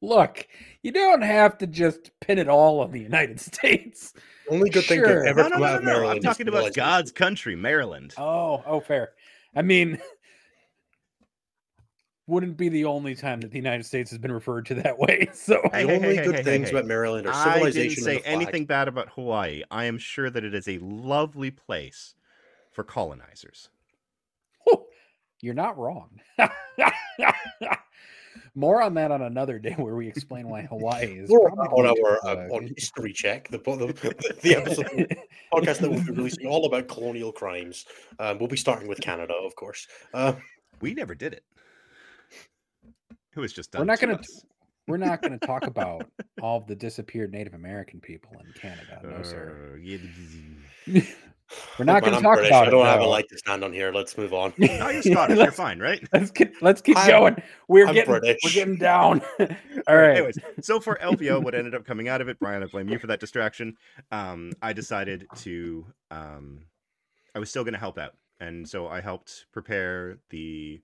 Look, 0.00 0.48
you 0.82 0.90
don't 0.92 1.22
have 1.22 1.58
to 1.58 1.66
just 1.66 2.10
pin 2.20 2.38
it 2.38 2.48
all 2.48 2.80
on 2.80 2.92
the 2.92 3.00
United 3.00 3.40
States. 3.42 4.14
Only 4.50 4.70
good 4.70 4.86
thing 4.86 5.00
Sure. 5.00 5.22
to 5.22 5.28
ever 5.28 5.42
No, 5.42 5.48
no, 5.48 5.50
come 5.50 5.60
no, 5.60 5.66
out 5.66 5.70
no, 5.72 5.76
of 5.76 5.84
no. 5.84 5.86
Maryland. 5.92 6.16
I'm 6.18 6.22
talking 6.22 6.48
about. 6.48 6.74
God's 6.74 7.12
country, 7.12 7.56
Maryland. 7.56 8.14
Oh, 8.16 8.62
oh, 8.66 8.80
fair. 8.80 9.10
I 9.54 9.62
mean, 9.62 10.00
wouldn't 12.28 12.56
be 12.56 12.68
the 12.68 12.84
only 12.84 13.14
time 13.14 13.40
that 13.40 13.50
the 13.50 13.56
United 13.58 13.84
States 13.84 14.10
has 14.10 14.18
been 14.18 14.30
referred 14.32 14.64
to 14.66 14.74
that 14.76 14.98
way. 14.98 15.28
So, 15.34 15.60
The 15.64 15.70
Hey, 15.72 15.86
hey, 15.86 15.96
only 15.96 16.16
hey, 16.16 16.24
good 16.24 16.34
hey, 16.36 16.42
things 16.42 16.70
hey. 16.70 16.76
about 16.76 16.86
Maryland 16.86 17.26
are 17.26 17.34
civilization. 17.52 17.80
I 17.80 17.84
didn't 17.88 18.04
say 18.04 18.10
and 18.14 18.18
the 18.18 18.22
flag. 18.22 18.34
anything 18.42 18.66
bad 18.66 18.88
about 18.88 19.08
Hawaii. 19.10 19.62
I 19.70 19.84
am 19.86 19.98
sure 19.98 20.30
that 20.30 20.44
it 20.44 20.54
is 20.54 20.68
a 20.68 20.78
lovely 20.78 21.50
place 21.50 22.14
for 22.70 22.84
colonizers. 22.84 23.68
Whew, 24.64 24.86
you're 25.40 25.54
not 25.54 25.76
wrong. 25.78 26.20
More 28.54 28.82
on 28.82 28.94
that 28.94 29.10
on 29.10 29.22
another 29.22 29.58
day 29.58 29.72
where 29.78 29.94
we 29.94 30.06
explain 30.08 30.48
why 30.48 30.62
Hawaii 30.62 31.18
is. 31.20 31.28
More 31.30 31.50
probably 31.50 31.88
on 31.88 31.96
our 32.04 32.18
uh, 32.24 32.46
uh, 32.48 32.54
on 32.54 32.66
history 32.76 33.12
check, 33.12 33.48
the 33.48 33.58
the, 33.58 34.36
the 34.42 34.54
episode 34.56 35.16
podcast 35.52 35.78
that 35.78 35.90
we'll 35.90 36.04
be 36.04 36.10
releasing 36.12 36.46
all 36.46 36.66
about 36.66 36.86
colonial 36.88 37.32
crimes. 37.32 37.86
Um, 38.18 38.38
we'll 38.38 38.48
be 38.48 38.56
starting 38.58 38.88
with 38.88 39.00
Canada, 39.00 39.34
of 39.42 39.54
course. 39.56 39.86
Uh, 40.12 40.34
We 40.80 40.92
never 40.94 41.14
did 41.14 41.32
it. 41.32 41.44
It 43.36 43.40
was 43.40 43.52
just 43.52 43.72
done. 43.72 43.80
We're 43.80 43.86
not 43.86 43.98
to 44.00 44.06
gonna 44.06 44.18
we're 44.88 44.96
not 44.96 45.22
going 45.22 45.38
to 45.38 45.46
talk 45.46 45.66
about 45.66 46.08
all 46.40 46.58
of 46.58 46.66
the 46.66 46.74
disappeared 46.74 47.32
Native 47.32 47.54
American 47.54 48.00
people 48.00 48.32
in 48.44 48.52
Canada. 48.60 49.00
No, 49.04 49.22
sir. 49.22 49.80
Yeah. 49.82 49.98
We're 51.78 51.84
not 51.84 52.02
going 52.02 52.14
to 52.14 52.22
talk 52.22 52.36
British, 52.36 52.50
about 52.50 52.68
I 52.68 52.70
don't 52.70 52.86
have 52.86 53.00
a 53.02 53.06
light 53.06 53.28
to 53.28 53.36
stand 53.36 53.62
on 53.62 53.74
here. 53.74 53.92
Let's 53.92 54.16
move 54.16 54.32
on. 54.32 54.54
No, 54.58 54.88
you're 54.88 55.02
Scottish. 55.02 55.36
You're 55.36 55.52
fine, 55.52 55.80
right? 55.80 56.02
let's 56.12 56.30
keep 56.30 56.54
let's 56.62 56.80
keep 56.80 56.96
I'm- 56.96 57.08
going. 57.10 57.42
We're 57.68 57.86
I'm 57.86 57.94
getting 57.94 58.10
British. 58.10 58.38
we're 58.42 58.52
getting 58.52 58.76
down. 58.76 59.20
all 59.86 59.96
right. 59.96 60.16
Anyways, 60.16 60.38
so 60.62 60.80
for 60.80 60.98
LVO, 61.02 61.42
what 61.42 61.54
ended 61.54 61.74
up 61.74 61.84
coming 61.84 62.08
out 62.08 62.22
of 62.22 62.28
it, 62.28 62.38
Brian, 62.38 62.62
I 62.62 62.66
blame 62.66 62.88
you 62.88 62.98
for 62.98 63.06
that 63.08 63.20
distraction. 63.20 63.76
Um, 64.10 64.52
I 64.62 64.72
decided 64.72 65.26
to, 65.38 65.84
um, 66.10 66.60
I 67.34 67.38
was 67.38 67.50
still 67.50 67.64
going 67.64 67.74
to 67.74 67.80
help 67.80 67.98
out. 67.98 68.14
And 68.40 68.66
so 68.66 68.88
I 68.88 69.02
helped 69.02 69.44
prepare 69.52 70.18
the 70.30 70.80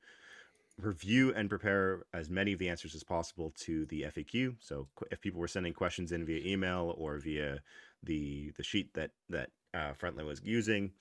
review 0.81 1.33
and 1.35 1.49
prepare 1.49 2.03
as 2.13 2.31
many 2.31 2.53
of 2.53 2.59
the 2.59 2.69
answers 2.69 2.95
as 2.95 3.03
possible 3.03 3.53
to 3.61 3.85
the 3.87 4.03
FAQ. 4.03 4.57
So 4.61 4.89
if 5.11 5.21
people 5.21 5.41
were 5.41 5.49
sending 5.49 5.73
questions 5.73 6.13
in 6.13 6.25
via 6.25 6.45
email 6.45 6.95
or 6.97 7.19
via 7.19 7.61
the 8.03 8.53
the 8.57 8.63
sheet 8.63 8.95
that 8.95 9.11
that 9.29 9.51
uh, 9.75 9.93
Frontline 10.01 10.27
was 10.27 10.41
using, 10.45 10.93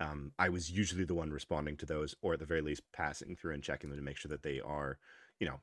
um, 0.00 0.32
I 0.38 0.48
was 0.48 0.70
usually 0.70 1.04
the 1.04 1.14
one 1.14 1.30
responding 1.30 1.76
to 1.78 1.86
those, 1.86 2.14
or 2.22 2.34
at 2.34 2.38
the 2.38 2.46
very 2.46 2.62
least 2.62 2.82
passing 2.92 3.36
through 3.36 3.54
and 3.54 3.62
checking 3.62 3.90
them 3.90 3.98
to 3.98 4.04
make 4.04 4.16
sure 4.16 4.30
that 4.30 4.42
they 4.42 4.60
are, 4.60 4.98
you 5.38 5.46
know, 5.46 5.60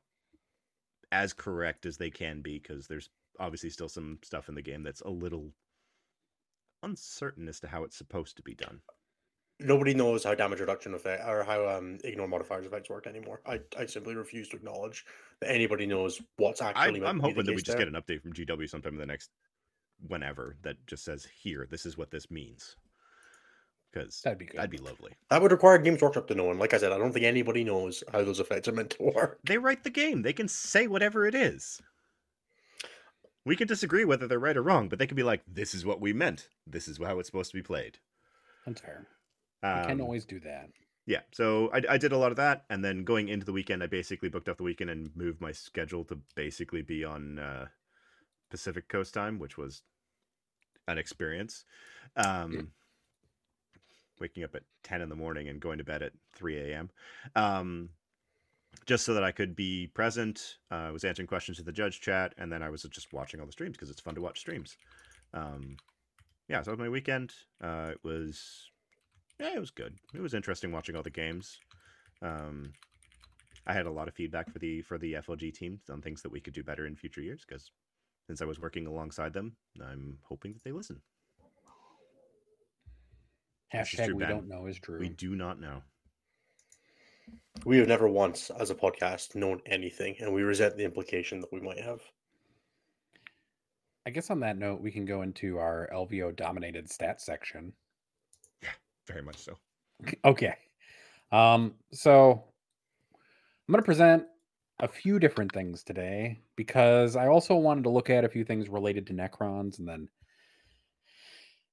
as 1.12 1.32
correct 1.32 1.86
as 1.86 1.96
they 1.96 2.10
can 2.10 2.40
be 2.42 2.58
because 2.58 2.86
there's 2.86 3.10
obviously 3.38 3.70
still 3.70 3.88
some 3.88 4.18
stuff 4.22 4.48
in 4.48 4.54
the 4.54 4.62
game 4.62 4.82
that's 4.82 5.00
a 5.02 5.10
little 5.10 5.52
uncertain 6.82 7.48
as 7.48 7.60
to 7.60 7.68
how 7.68 7.84
it's 7.84 7.96
supposed 7.96 8.36
to 8.36 8.42
be 8.42 8.54
done. 8.54 8.80
Nobody 9.60 9.94
knows 9.94 10.24
how 10.24 10.34
damage 10.34 10.60
reduction 10.60 10.94
effect 10.94 11.22
or 11.26 11.44
how 11.44 11.68
um, 11.68 11.98
ignore 12.02 12.26
modifiers 12.26 12.66
effects 12.66 12.90
work 12.90 13.06
anymore. 13.06 13.40
I, 13.46 13.60
I 13.78 13.86
simply 13.86 14.16
refuse 14.16 14.48
to 14.48 14.56
acknowledge 14.56 15.04
that 15.40 15.50
anybody 15.50 15.86
knows 15.86 16.20
what's 16.36 16.60
actually. 16.60 17.00
meant 17.00 17.06
I'm 17.06 17.20
hoping 17.20 17.44
that 17.44 17.54
we 17.54 17.62
just 17.62 17.78
there. 17.78 17.86
get 17.86 17.94
an 17.94 18.00
update 18.00 18.20
from 18.20 18.32
GW 18.32 18.68
sometime 18.68 18.94
in 18.94 18.98
the 18.98 19.06
next 19.06 19.30
whenever 20.08 20.56
that 20.62 20.84
just 20.86 21.04
says 21.04 21.26
here, 21.42 21.66
this 21.70 21.86
is 21.86 21.96
what 21.96 22.10
this 22.10 22.30
means. 22.30 22.76
Because 23.92 24.20
That'd 24.22 24.38
be 24.38 24.46
good. 24.46 24.58
that'd 24.58 24.70
be 24.70 24.78
lovely. 24.78 25.12
That 25.30 25.40
would 25.40 25.52
require 25.52 25.78
Games 25.78 26.02
Workshop 26.02 26.26
to 26.28 26.34
know, 26.34 26.50
and 26.50 26.58
like 26.58 26.74
I 26.74 26.78
said, 26.78 26.90
I 26.90 26.98
don't 26.98 27.12
think 27.12 27.24
anybody 27.24 27.62
knows 27.62 28.02
how 28.12 28.24
those 28.24 28.40
effects 28.40 28.66
are 28.66 28.72
meant 28.72 28.90
to 28.90 29.12
work. 29.14 29.38
They 29.44 29.56
write 29.56 29.84
the 29.84 29.90
game. 29.90 30.22
They 30.22 30.32
can 30.32 30.48
say 30.48 30.88
whatever 30.88 31.26
it 31.26 31.34
is. 31.34 31.80
We 33.46 33.54
can 33.56 33.68
disagree 33.68 34.04
whether 34.04 34.26
they're 34.26 34.38
right 34.40 34.56
or 34.56 34.62
wrong, 34.62 34.88
but 34.88 34.98
they 34.98 35.06
can 35.06 35.16
be 35.16 35.22
like, 35.22 35.42
"This 35.46 35.74
is 35.74 35.84
what 35.84 36.00
we 36.00 36.12
meant. 36.12 36.48
This 36.66 36.88
is 36.88 36.98
how 36.98 37.18
it's 37.20 37.28
supposed 37.28 37.52
to 37.52 37.56
be 37.56 37.62
played." 37.62 37.98
That's 38.66 38.80
fair. 38.80 39.06
We 39.72 39.80
can 39.80 40.00
Um, 40.00 40.00
always 40.00 40.24
do 40.24 40.40
that. 40.40 40.70
yeah 41.06 41.20
so 41.32 41.70
I, 41.72 41.82
I 41.90 41.98
did 41.98 42.12
a 42.12 42.18
lot 42.18 42.30
of 42.30 42.36
that 42.36 42.64
and 42.70 42.84
then 42.84 43.04
going 43.04 43.28
into 43.28 43.44
the 43.46 43.52
weekend 43.52 43.82
i 43.82 43.86
basically 43.86 44.28
booked 44.28 44.48
off 44.48 44.56
the 44.56 44.62
weekend 44.62 44.90
and 44.90 45.10
moved 45.16 45.40
my 45.40 45.52
schedule 45.52 46.04
to 46.04 46.18
basically 46.34 46.82
be 46.82 47.04
on 47.04 47.38
uh, 47.38 47.66
pacific 48.50 48.88
coast 48.88 49.14
time 49.14 49.38
which 49.38 49.58
was 49.58 49.82
an 50.86 50.98
experience. 50.98 51.64
Um, 52.16 52.72
waking 54.20 54.44
up 54.44 54.54
at 54.54 54.62
10 54.84 55.00
in 55.00 55.08
the 55.08 55.16
morning 55.16 55.48
and 55.48 55.60
going 55.60 55.78
to 55.78 55.84
bed 55.84 56.02
at 56.02 56.12
3 56.34 56.56
a.m 56.58 56.90
um, 57.34 57.88
just 58.86 59.04
so 59.04 59.14
that 59.14 59.24
i 59.24 59.32
could 59.32 59.56
be 59.56 59.86
present 59.88 60.58
uh, 60.70 60.74
i 60.76 60.90
was 60.90 61.04
answering 61.04 61.26
questions 61.26 61.56
to 61.58 61.64
the 61.64 61.72
judge 61.72 62.00
chat 62.00 62.34
and 62.38 62.52
then 62.52 62.62
i 62.62 62.68
was 62.68 62.82
just 62.82 63.12
watching 63.12 63.40
all 63.40 63.46
the 63.46 63.52
streams 63.52 63.76
because 63.76 63.90
it's 63.90 64.00
fun 64.00 64.14
to 64.14 64.20
watch 64.20 64.38
streams. 64.40 64.76
Um, 65.32 65.76
yeah 66.48 66.60
so 66.62 66.70
that 66.70 66.78
was 66.78 66.84
my 66.84 66.88
weekend. 66.88 67.32
Uh, 67.62 67.88
it 67.92 67.98
was 68.04 68.70
yeah, 69.38 69.54
it 69.54 69.60
was 69.60 69.70
good. 69.70 69.94
It 70.14 70.20
was 70.20 70.34
interesting 70.34 70.72
watching 70.72 70.96
all 70.96 71.02
the 71.02 71.10
games. 71.10 71.58
Um, 72.22 72.72
I 73.66 73.72
had 73.72 73.86
a 73.86 73.90
lot 73.90 74.08
of 74.08 74.14
feedback 74.14 74.50
for 74.52 74.58
the 74.58 74.82
for 74.82 74.98
the 74.98 75.14
FLG 75.14 75.52
team 75.54 75.80
on 75.90 76.00
things 76.00 76.22
that 76.22 76.32
we 76.32 76.40
could 76.40 76.54
do 76.54 76.62
better 76.62 76.86
in 76.86 76.96
future 76.96 77.20
years 77.20 77.44
because 77.46 77.70
since 78.26 78.40
I 78.42 78.44
was 78.44 78.60
working 78.60 78.86
alongside 78.86 79.32
them, 79.32 79.56
I'm 79.82 80.18
hoping 80.22 80.52
that 80.52 80.64
they 80.64 80.72
listen. 80.72 81.00
Hashtag 83.74 84.12
we 84.12 84.20
Ben. 84.20 84.28
don't 84.28 84.48
know 84.48 84.66
is 84.66 84.78
true. 84.78 84.98
We 84.98 85.08
do 85.08 85.34
not 85.34 85.60
know. 85.60 85.82
We 87.64 87.78
have 87.78 87.88
never 87.88 88.08
once, 88.08 88.50
as 88.58 88.70
a 88.70 88.74
podcast, 88.74 89.34
known 89.34 89.60
anything, 89.66 90.16
and 90.20 90.32
we 90.32 90.42
resent 90.42 90.76
the 90.76 90.84
implication 90.84 91.40
that 91.40 91.52
we 91.52 91.60
might 91.60 91.80
have. 91.80 92.00
I 94.06 94.10
guess 94.10 94.30
on 94.30 94.40
that 94.40 94.58
note, 94.58 94.80
we 94.80 94.90
can 94.90 95.06
go 95.06 95.22
into 95.22 95.58
our 95.58 95.88
LVO 95.92 96.36
dominated 96.36 96.88
stats 96.88 97.20
section. 97.20 97.72
Very 99.06 99.22
much 99.22 99.38
so. 99.38 99.54
Okay. 100.24 100.54
Um, 101.32 101.74
so 101.92 102.44
I'm 103.12 103.72
going 103.72 103.82
to 103.82 103.86
present 103.86 104.24
a 104.80 104.88
few 104.88 105.18
different 105.18 105.52
things 105.52 105.82
today 105.82 106.40
because 106.56 107.16
I 107.16 107.28
also 107.28 107.54
wanted 107.54 107.84
to 107.84 107.90
look 107.90 108.10
at 108.10 108.24
a 108.24 108.28
few 108.28 108.44
things 108.44 108.68
related 108.68 109.06
to 109.06 109.14
Necrons 109.14 109.78
and 109.78 109.88
then 109.88 110.08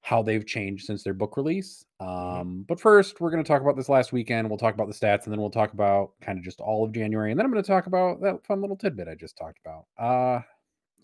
how 0.01 0.23
they've 0.23 0.45
changed 0.45 0.85
since 0.85 1.03
their 1.03 1.13
book 1.13 1.37
release. 1.37 1.85
Um, 1.99 2.65
but 2.67 2.79
first, 2.79 3.21
we're 3.21 3.29
going 3.29 3.43
to 3.43 3.47
talk 3.47 3.61
about 3.61 3.75
this 3.75 3.89
last 3.89 4.11
weekend. 4.11 4.49
We'll 4.49 4.57
talk 4.57 4.73
about 4.73 4.87
the 4.87 4.93
stats 4.93 5.25
and 5.25 5.33
then 5.33 5.39
we'll 5.39 5.51
talk 5.51 5.73
about 5.73 6.13
kind 6.21 6.39
of 6.39 6.43
just 6.43 6.59
all 6.59 6.83
of 6.83 6.91
January. 6.91 7.31
And 7.31 7.39
then 7.39 7.45
I'm 7.45 7.51
going 7.51 7.63
to 7.63 7.67
talk 7.67 7.85
about 7.85 8.21
that 8.21 8.45
fun 8.45 8.61
little 8.61 8.77
tidbit 8.77 9.07
I 9.07 9.15
just 9.15 9.37
talked 9.37 9.59
about. 9.63 9.85
Uh, 9.97 10.41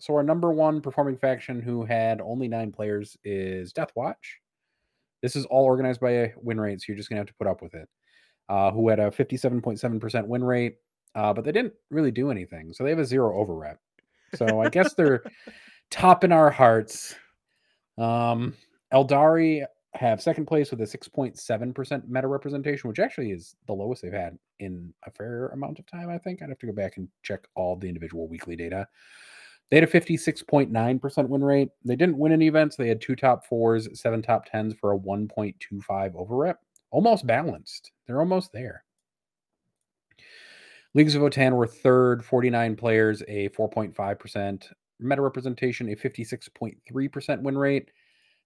so, 0.00 0.14
our 0.14 0.22
number 0.22 0.52
one 0.52 0.80
performing 0.80 1.16
faction 1.16 1.60
who 1.60 1.84
had 1.84 2.20
only 2.20 2.48
nine 2.48 2.72
players 2.72 3.16
is 3.24 3.72
Death 3.72 3.90
Watch. 3.94 4.40
This 5.22 5.36
is 5.36 5.44
all 5.46 5.64
organized 5.64 6.00
by 6.00 6.10
a 6.10 6.28
win 6.36 6.60
rate, 6.60 6.80
so 6.80 6.86
you're 6.88 6.96
just 6.96 7.08
going 7.08 7.16
to 7.16 7.20
have 7.20 7.26
to 7.28 7.34
put 7.34 7.46
up 7.46 7.62
with 7.62 7.74
it. 7.74 7.88
Uh, 8.48 8.70
who 8.70 8.88
had 8.88 8.98
a 8.98 9.10
57.7% 9.10 10.26
win 10.26 10.42
rate, 10.42 10.76
uh, 11.14 11.34
but 11.34 11.44
they 11.44 11.52
didn't 11.52 11.74
really 11.90 12.10
do 12.10 12.30
anything. 12.30 12.72
So 12.72 12.82
they 12.82 12.90
have 12.90 12.98
a 12.98 13.04
zero 13.04 13.38
over 13.38 13.54
rep. 13.54 13.78
So 14.36 14.62
I 14.62 14.70
guess 14.70 14.94
they're 14.94 15.22
top 15.90 16.24
in 16.24 16.32
our 16.32 16.50
hearts. 16.50 17.14
Um, 17.98 18.54
Eldari 18.92 19.66
have 19.94 20.22
second 20.22 20.46
place 20.46 20.70
with 20.70 20.80
a 20.80 20.84
6.7% 20.84 22.08
meta 22.08 22.26
representation, 22.26 22.88
which 22.88 22.98
actually 22.98 23.32
is 23.32 23.56
the 23.66 23.72
lowest 23.72 24.02
they've 24.02 24.12
had 24.12 24.38
in 24.60 24.92
a 25.06 25.10
fair 25.10 25.48
amount 25.48 25.78
of 25.78 25.86
time, 25.86 26.08
I 26.08 26.18
think. 26.18 26.40
I'd 26.40 26.48
have 26.48 26.58
to 26.58 26.66
go 26.66 26.72
back 26.72 26.96
and 26.96 27.08
check 27.22 27.46
all 27.54 27.76
the 27.76 27.88
individual 27.88 28.28
weekly 28.28 28.56
data. 28.56 28.86
They 29.70 29.76
had 29.76 29.84
a 29.84 29.86
56.9% 29.86 31.28
win 31.28 31.44
rate. 31.44 31.68
They 31.84 31.96
didn't 31.96 32.18
win 32.18 32.32
any 32.32 32.46
events. 32.46 32.76
They 32.76 32.88
had 32.88 33.00
two 33.00 33.16
top 33.16 33.46
fours, 33.46 33.88
seven 34.00 34.22
top 34.22 34.46
tens 34.46 34.74
for 34.74 34.92
a 34.92 34.98
1.25 34.98 36.14
over 36.14 36.36
rep. 36.36 36.60
Almost 36.90 37.26
balanced. 37.26 37.92
They're 38.06 38.20
almost 38.20 38.52
there. 38.52 38.84
Leagues 40.94 41.14
of 41.14 41.22
Votann 41.22 41.52
were 41.52 41.66
third, 41.66 42.24
49 42.24 42.76
players, 42.76 43.22
a 43.28 43.50
4.5% 43.50 44.72
meta 45.00 45.22
representation, 45.22 45.90
a 45.90 45.96
56.3% 45.96 47.42
win 47.42 47.58
rate. 47.58 47.90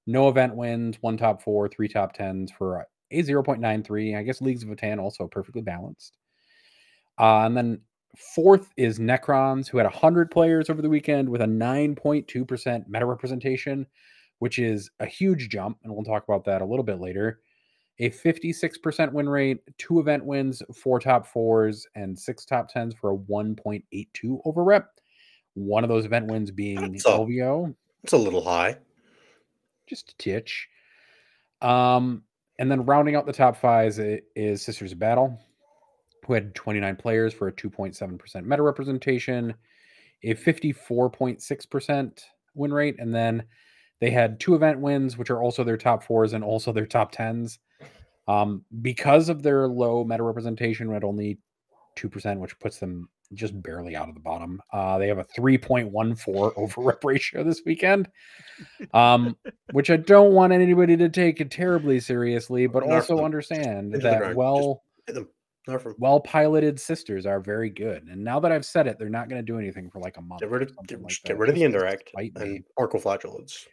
No 0.09 0.29
event 0.29 0.57
wins, 0.57 0.99
one 1.01 1.17
top 1.17 1.41
four, 1.41 1.69
three 1.69 1.87
top 1.87 2.13
tens 2.13 2.51
for 2.51 2.81
a 2.81 2.87
0.93. 3.15 4.19
I 4.19 4.23
guess 4.23 4.41
Leagues 4.41 4.65
of 4.65 4.71
Votann 4.71 4.99
also 4.99 5.29
perfectly 5.29 5.63
balanced. 5.63 6.17
Uh, 7.19 7.47
and 7.47 7.57
then 7.57 7.81
fourth 8.16 8.70
is 8.77 8.98
Necrons, 8.98 9.68
who 9.68 9.79
had 9.79 9.85
100 9.87 10.31
players 10.31 10.68
over 10.70 10.83
the 10.83 10.88
weekend 10.88 11.29
with 11.29 11.40
a 11.40 11.46
9.2% 11.46 12.88
meta 12.88 13.07
representation, 13.07 13.87
which 14.38 14.59
is 14.59 14.90
a 15.01 15.07
huge 15.07 15.48
jump. 15.48 15.79
And 15.85 15.92
we'll 15.94 16.05
talk 16.05 16.25
about 16.29 16.44
that 16.44 16.62
a 16.62 16.64
little 16.66 16.85
bit 16.85 17.01
later 17.01 17.40
a 17.98 18.09
56% 18.11 19.12
win 19.12 19.29
rate, 19.29 19.59
two 19.79 20.01
event 20.01 20.25
wins, 20.25 20.62
four 20.75 20.98
top 20.98 21.27
fours, 21.27 21.87
and 21.94 22.18
six 22.18 22.44
top 22.46 22.68
tens 22.68 22.94
for 22.94 23.12
a 23.12 23.16
1.82 23.16 24.40
over 24.46 24.64
rep. 24.64 24.88
One 25.55 25.85
of 25.85 25.90
those 25.90 26.07
event 26.07 26.27
wins 26.27 26.51
being 26.51 26.81
That's 26.92 27.05
a- 27.05 27.11
LVO, 27.11 27.75
It's 28.03 28.14
a 28.14 28.16
little 28.16 28.42
high. 28.42 28.79
just 29.87 30.12
a 30.12 30.16
titch. 30.16 30.68
Um, 31.61 32.25
and 32.59 32.70
then 32.70 32.87
rounding 32.87 33.14
out 33.14 33.27
the 33.27 33.33
top 33.33 33.57
fives 33.57 34.01
i- 34.01 34.22
is 34.35 34.62
Sisters 34.62 34.92
of 34.92 34.98
Battle, 34.98 35.38
who 36.27 36.35
had 36.35 36.55
29 36.55 36.97
players 36.97 37.35
for 37.35 37.49
a 37.49 37.53
2.7% 37.53 38.45
meta 38.45 38.63
representation, 38.63 39.55
a 40.25 40.35
54.6% 40.35 42.23
win 42.55 42.73
rate, 42.73 42.97
and 42.99 43.15
then 43.15 43.45
they 44.01 44.11
had 44.11 44.41
two 44.41 44.55
event 44.55 44.81
wins, 44.81 45.17
which 45.17 45.31
are 45.31 45.43
also 45.43 45.65
their 45.65 45.77
top 45.77 46.03
fours 46.03 46.33
and 46.33 46.45
also 46.45 46.73
their 46.73 46.87
top 46.87 47.13
tens. 47.13 47.59
Um, 48.29 48.65
because 48.83 49.29
of 49.29 49.43
their 49.43 49.67
low 49.67 50.05
meta 50.05 50.23
representation 50.23 50.93
at 50.95 51.03
only 51.03 51.39
2%, 51.99 52.39
which 52.39 52.59
puts 52.61 52.79
them 52.79 53.09
just 53.35 53.61
barely 53.63 53.97
out 53.97 54.09
of 54.09 54.15
the 54.15 54.21
bottom. 54.21 54.61
Uh, 54.73 54.99
they 54.99 55.09
have 55.09 55.19
a 55.19 55.27
3.14 55.39 56.53
over 56.57 56.81
rep 56.81 57.03
ratio 57.05 57.43
this 57.43 57.63
weekend, 57.67 58.09
um, 58.95 59.37
which 59.73 59.91
I 59.91 59.97
don't 59.97 60.33
want 60.33 60.53
anybody 60.53 60.97
to 60.97 61.09
take 61.09 61.41
it 61.41 61.51
terribly 61.51 61.99
seriously, 61.99 62.67
but 62.67 62.85
also 62.85 63.25
understand 63.25 63.95
that 63.95 64.37
well 64.37 64.83
Hit 65.66 65.72
them. 65.72 65.81
Nerf 65.81 65.87
'em. 65.87 65.94
well 65.98 66.20
piloted 66.20 66.81
sisters 66.81 67.27
are 67.27 67.40
very 67.40 67.70
good. 67.70 68.09
And 68.09 68.22
now 68.22 68.40
that 68.40 68.53
I've 68.53 68.64
said 68.64 68.87
it, 68.87 68.98
they're 68.98 69.09
not 69.09 69.29
going 69.29 69.44
to 69.44 69.53
do 69.53 69.59
anything 69.59 69.90
for 69.90 70.01
like 70.01 70.16
a 70.16 70.22
month. 70.22 70.40
Get 70.40 70.51
rid 70.51 70.62
of 70.62 70.87
get, 70.87 71.03
like 71.03 71.14
get 71.25 71.38
rid 71.38 71.48
of 71.48 71.55
the 71.55 71.64
indirect 71.64 72.11
and 72.16 72.64
arcoflagellants. 72.79 73.66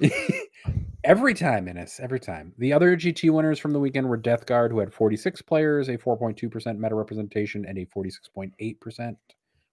every 1.04 1.34
time, 1.34 1.68
Innes, 1.68 2.00
every 2.00 2.20
time. 2.20 2.52
The 2.58 2.72
other 2.72 2.96
GT 2.96 3.30
winners 3.30 3.58
from 3.58 3.72
the 3.72 3.78
weekend 3.78 4.08
were 4.08 4.16
Death 4.16 4.46
Guard, 4.46 4.72
who 4.72 4.78
had 4.78 4.92
46 4.92 5.42
players, 5.42 5.88
a 5.88 5.98
4.2% 5.98 6.78
meta 6.78 6.94
representation, 6.94 7.64
and 7.66 7.78
a 7.78 7.86
46.8% 7.86 9.16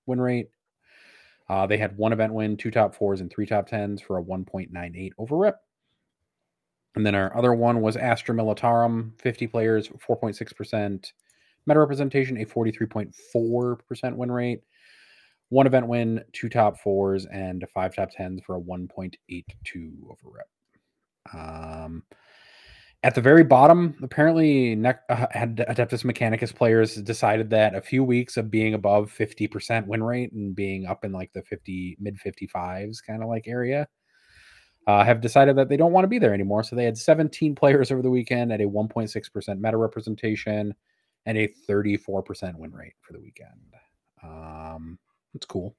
win 0.06 0.22
rate. 0.22 0.50
Uh, 1.50 1.66
they 1.66 1.78
had 1.78 1.98
one 1.98 2.14
event 2.14 2.34
win, 2.34 2.58
two 2.58 2.72
top 2.72 2.94
fours, 2.94 3.22
and 3.22 3.32
three 3.32 3.46
top 3.46 3.68
tens 3.68 4.02
for 4.02 4.18
a 4.18 4.24
1.98 4.24 5.12
over 5.18 5.36
rep. 5.36 5.62
And 6.96 7.06
then 7.06 7.16
our 7.16 7.36
other 7.36 7.54
one 7.54 7.82
was 7.82 7.98
Astra 7.98 8.36
Militarum, 8.36 9.20
50 9.20 9.48
players, 9.48 9.90
4.6% 9.90 11.12
meta 11.66 11.80
representation, 11.80 12.38
a 12.38 12.46
43.4% 12.46 14.16
win 14.16 14.32
rate. 14.32 14.62
One 15.50 15.66
event 15.66 15.88
win, 15.88 16.24
two 16.32 16.50
top 16.50 16.80
fours, 16.80 17.26
and 17.26 17.66
five 17.74 17.96
top 17.96 18.12
tens 18.12 18.42
for 18.46 18.56
a 18.56 18.62
1.82 18.62 19.14
over 20.04 20.36
rep. 20.36 20.48
Um, 21.34 22.04
at 23.02 23.16
the 23.16 23.22
very 23.22 23.44
bottom, 23.44 23.96
apparently, 24.04 24.76
Nec- 24.76 25.04
uh, 25.10 25.28
had 25.32 25.66
Adeptus 25.70 26.04
Mechanicus 26.04 26.54
players 26.54 26.96
decided 26.96 27.50
that 27.52 27.74
a 27.74 27.82
few 27.82 28.04
weeks 28.04 28.36
of 28.36 28.52
being 28.52 28.74
above 28.74 29.12
50% 29.18 29.88
win 29.88 30.04
rate 30.04 30.34
and 30.34 30.54
being 30.54 30.86
up 30.86 31.06
in 31.06 31.14
like 31.14 31.32
the 31.34 31.42
50 31.44 31.98
mid 32.00 32.20
55s 32.20 32.98
kind 33.06 33.24
of 33.24 33.30
like 33.30 33.48
area 33.48 33.88
uh, 34.86 35.04
have 35.04 35.22
decided 35.22 35.56
that 35.56 35.70
they 35.70 35.78
don't 35.78 35.94
want 35.94 36.04
to 36.04 36.10
be 36.10 36.20
there 36.20 36.34
anymore. 36.34 36.64
So 36.64 36.76
they 36.76 36.84
had 36.84 36.98
17 36.98 37.56
players 37.56 37.92
over 37.92 38.02
the 38.02 38.10
weekend 38.10 38.52
at 38.52 38.60
a 38.60 38.68
1.6% 38.68 39.60
meta 39.60 39.78
representation 39.78 40.74
and 41.26 41.38
a 41.38 41.50
34% 41.70 42.56
win 42.56 42.72
rate 42.72 42.94
for 43.02 43.14
the 43.14 43.20
weekend. 43.20 43.76
Um, 44.24 45.00
that's 45.34 45.46
cool. 45.46 45.76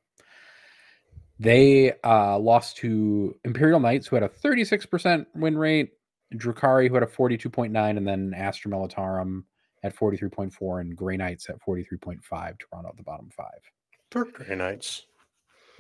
They 1.38 1.92
uh, 2.05 2.38
lost 2.38 2.76
to 2.79 3.35
Imperial 3.44 3.81
Knights, 3.81 4.07
who 4.07 4.16
had 4.16 4.22
a 4.22 4.29
36% 4.29 5.26
win 5.35 5.57
rate, 5.57 5.92
Drukhari, 6.35 6.88
who 6.88 6.94
had 6.94 7.03
a 7.03 7.07
42.9, 7.07 7.96
and 7.96 8.07
then 8.07 8.35
Astra 8.37 8.70
Militarum 8.70 9.44
at 9.83 9.96
43.4, 9.96 10.81
and 10.81 10.94
Grey 10.94 11.16
Knights 11.16 11.48
at 11.48 11.57
43.5 11.66 12.20
to 12.59 12.66
round 12.72 12.87
out 12.87 12.96
the 12.96 13.03
bottom 13.03 13.31
five. 13.31 13.61
Dark 14.11 14.35
Grey 14.35 14.55
Knights. 14.55 15.07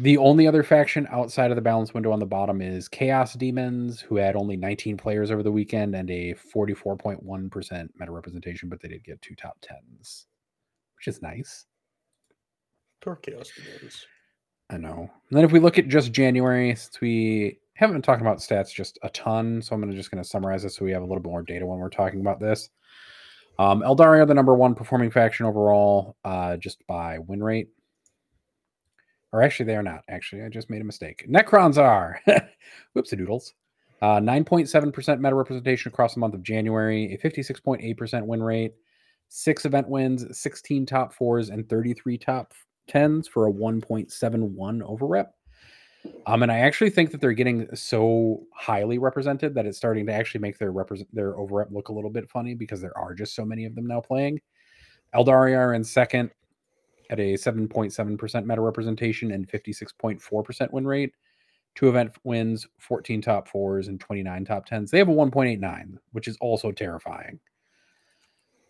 The 0.00 0.16
only 0.16 0.46
other 0.46 0.62
faction 0.62 1.06
outside 1.10 1.50
of 1.50 1.56
the 1.56 1.60
balance 1.60 1.92
window 1.92 2.10
on 2.10 2.20
the 2.20 2.24
bottom 2.24 2.62
is 2.62 2.88
Chaos 2.88 3.34
Demons, 3.34 4.00
who 4.00 4.16
had 4.16 4.34
only 4.34 4.56
19 4.56 4.96
players 4.96 5.30
over 5.30 5.42
the 5.42 5.52
weekend 5.52 5.94
and 5.94 6.10
a 6.10 6.32
44.1% 6.32 7.88
meta 7.98 8.10
representation, 8.10 8.70
but 8.70 8.80
they 8.80 8.88
did 8.88 9.04
get 9.04 9.20
two 9.20 9.34
top 9.34 9.58
tens, 9.60 10.24
which 10.96 11.06
is 11.06 11.20
nice. 11.20 11.66
Dark 13.02 13.20
Chaos 13.20 13.50
Demons. 13.54 14.06
I 14.70 14.78
know. 14.78 15.00
And 15.28 15.36
then 15.36 15.44
if 15.44 15.52
we 15.52 15.60
look 15.60 15.76
at 15.76 15.88
just 15.88 16.12
January, 16.12 16.74
since 16.76 16.98
we 17.02 17.58
haven't 17.74 17.96
been 17.96 18.00
talking 18.00 18.24
about 18.24 18.38
stats 18.38 18.72
just 18.72 18.98
a 19.02 19.10
ton, 19.10 19.60
so 19.60 19.74
I'm 19.74 19.82
gonna 19.82 19.92
just 19.92 20.10
going 20.10 20.24
to 20.24 20.28
summarize 20.28 20.62
this 20.62 20.76
so 20.76 20.84
we 20.86 20.92
have 20.92 21.02
a 21.02 21.06
little 21.06 21.22
bit 21.22 21.28
more 21.28 21.42
data 21.42 21.66
when 21.66 21.78
we're 21.78 21.90
talking 21.90 22.22
about 22.22 22.40
this. 22.40 22.70
Um, 23.58 23.80
the 23.80 24.32
number 24.34 24.54
one 24.54 24.74
performing 24.74 25.10
faction 25.10 25.44
overall, 25.44 26.16
uh, 26.24 26.56
just 26.56 26.86
by 26.86 27.18
win 27.18 27.42
rate. 27.42 27.68
Or 29.32 29.42
actually, 29.42 29.66
they 29.66 29.76
are 29.76 29.82
not. 29.82 30.02
Actually, 30.08 30.42
I 30.42 30.48
just 30.48 30.70
made 30.70 30.80
a 30.80 30.84
mistake. 30.84 31.24
Necrons 31.28 31.78
are. 31.78 32.20
Whoopsie 32.96 33.16
doodles. 33.16 33.54
Uh, 34.02 34.18
9.7% 34.18 35.20
meta 35.20 35.34
representation 35.34 35.92
across 35.92 36.14
the 36.14 36.20
month 36.20 36.34
of 36.34 36.42
January, 36.42 37.12
a 37.12 37.18
56.8% 37.18 38.24
win 38.24 38.42
rate, 38.42 38.72
six 39.28 39.66
event 39.66 39.88
wins, 39.88 40.26
16 40.38 40.86
top 40.86 41.12
fours, 41.12 41.50
and 41.50 41.68
33 41.68 42.16
top 42.16 42.54
tens 42.88 43.28
for 43.28 43.46
a 43.46 43.52
1.71 43.52 44.82
over 44.82 45.06
rep. 45.06 45.34
Um, 46.26 46.42
and 46.42 46.50
I 46.50 46.60
actually 46.60 46.88
think 46.88 47.10
that 47.10 47.20
they're 47.20 47.32
getting 47.32 47.68
so 47.76 48.42
highly 48.54 48.98
represented 48.98 49.54
that 49.54 49.66
it's 49.66 49.76
starting 49.76 50.06
to 50.06 50.12
actually 50.12 50.40
make 50.40 50.58
their 50.58 50.72
represent 50.72 51.14
their 51.14 51.38
over 51.38 51.56
rep 51.56 51.68
look 51.70 51.90
a 51.90 51.92
little 51.92 52.10
bit 52.10 52.30
funny 52.30 52.54
because 52.54 52.80
there 52.80 52.96
are 52.96 53.14
just 53.14 53.34
so 53.34 53.44
many 53.44 53.66
of 53.66 53.74
them 53.74 53.86
now 53.86 54.00
playing. 54.00 54.40
Eldari 55.14 55.56
are 55.58 55.74
in 55.74 55.84
second 55.84 56.30
at 57.10 57.20
a 57.20 57.34
7.7% 57.34 58.44
meta 58.46 58.60
representation 58.60 59.32
and 59.32 59.48
56.4% 59.48 60.72
win 60.72 60.86
rate. 60.86 61.12
Two 61.74 61.88
event 61.88 62.12
wins, 62.24 62.66
14 62.78 63.20
top 63.20 63.48
fours, 63.48 63.88
and 63.88 64.00
29 64.00 64.44
top 64.44 64.66
tens. 64.66 64.90
They 64.90 64.98
have 64.98 65.08
a 65.08 65.12
1.89, 65.12 65.98
which 66.12 66.26
is 66.26 66.36
also 66.40 66.72
terrifying. 66.72 67.38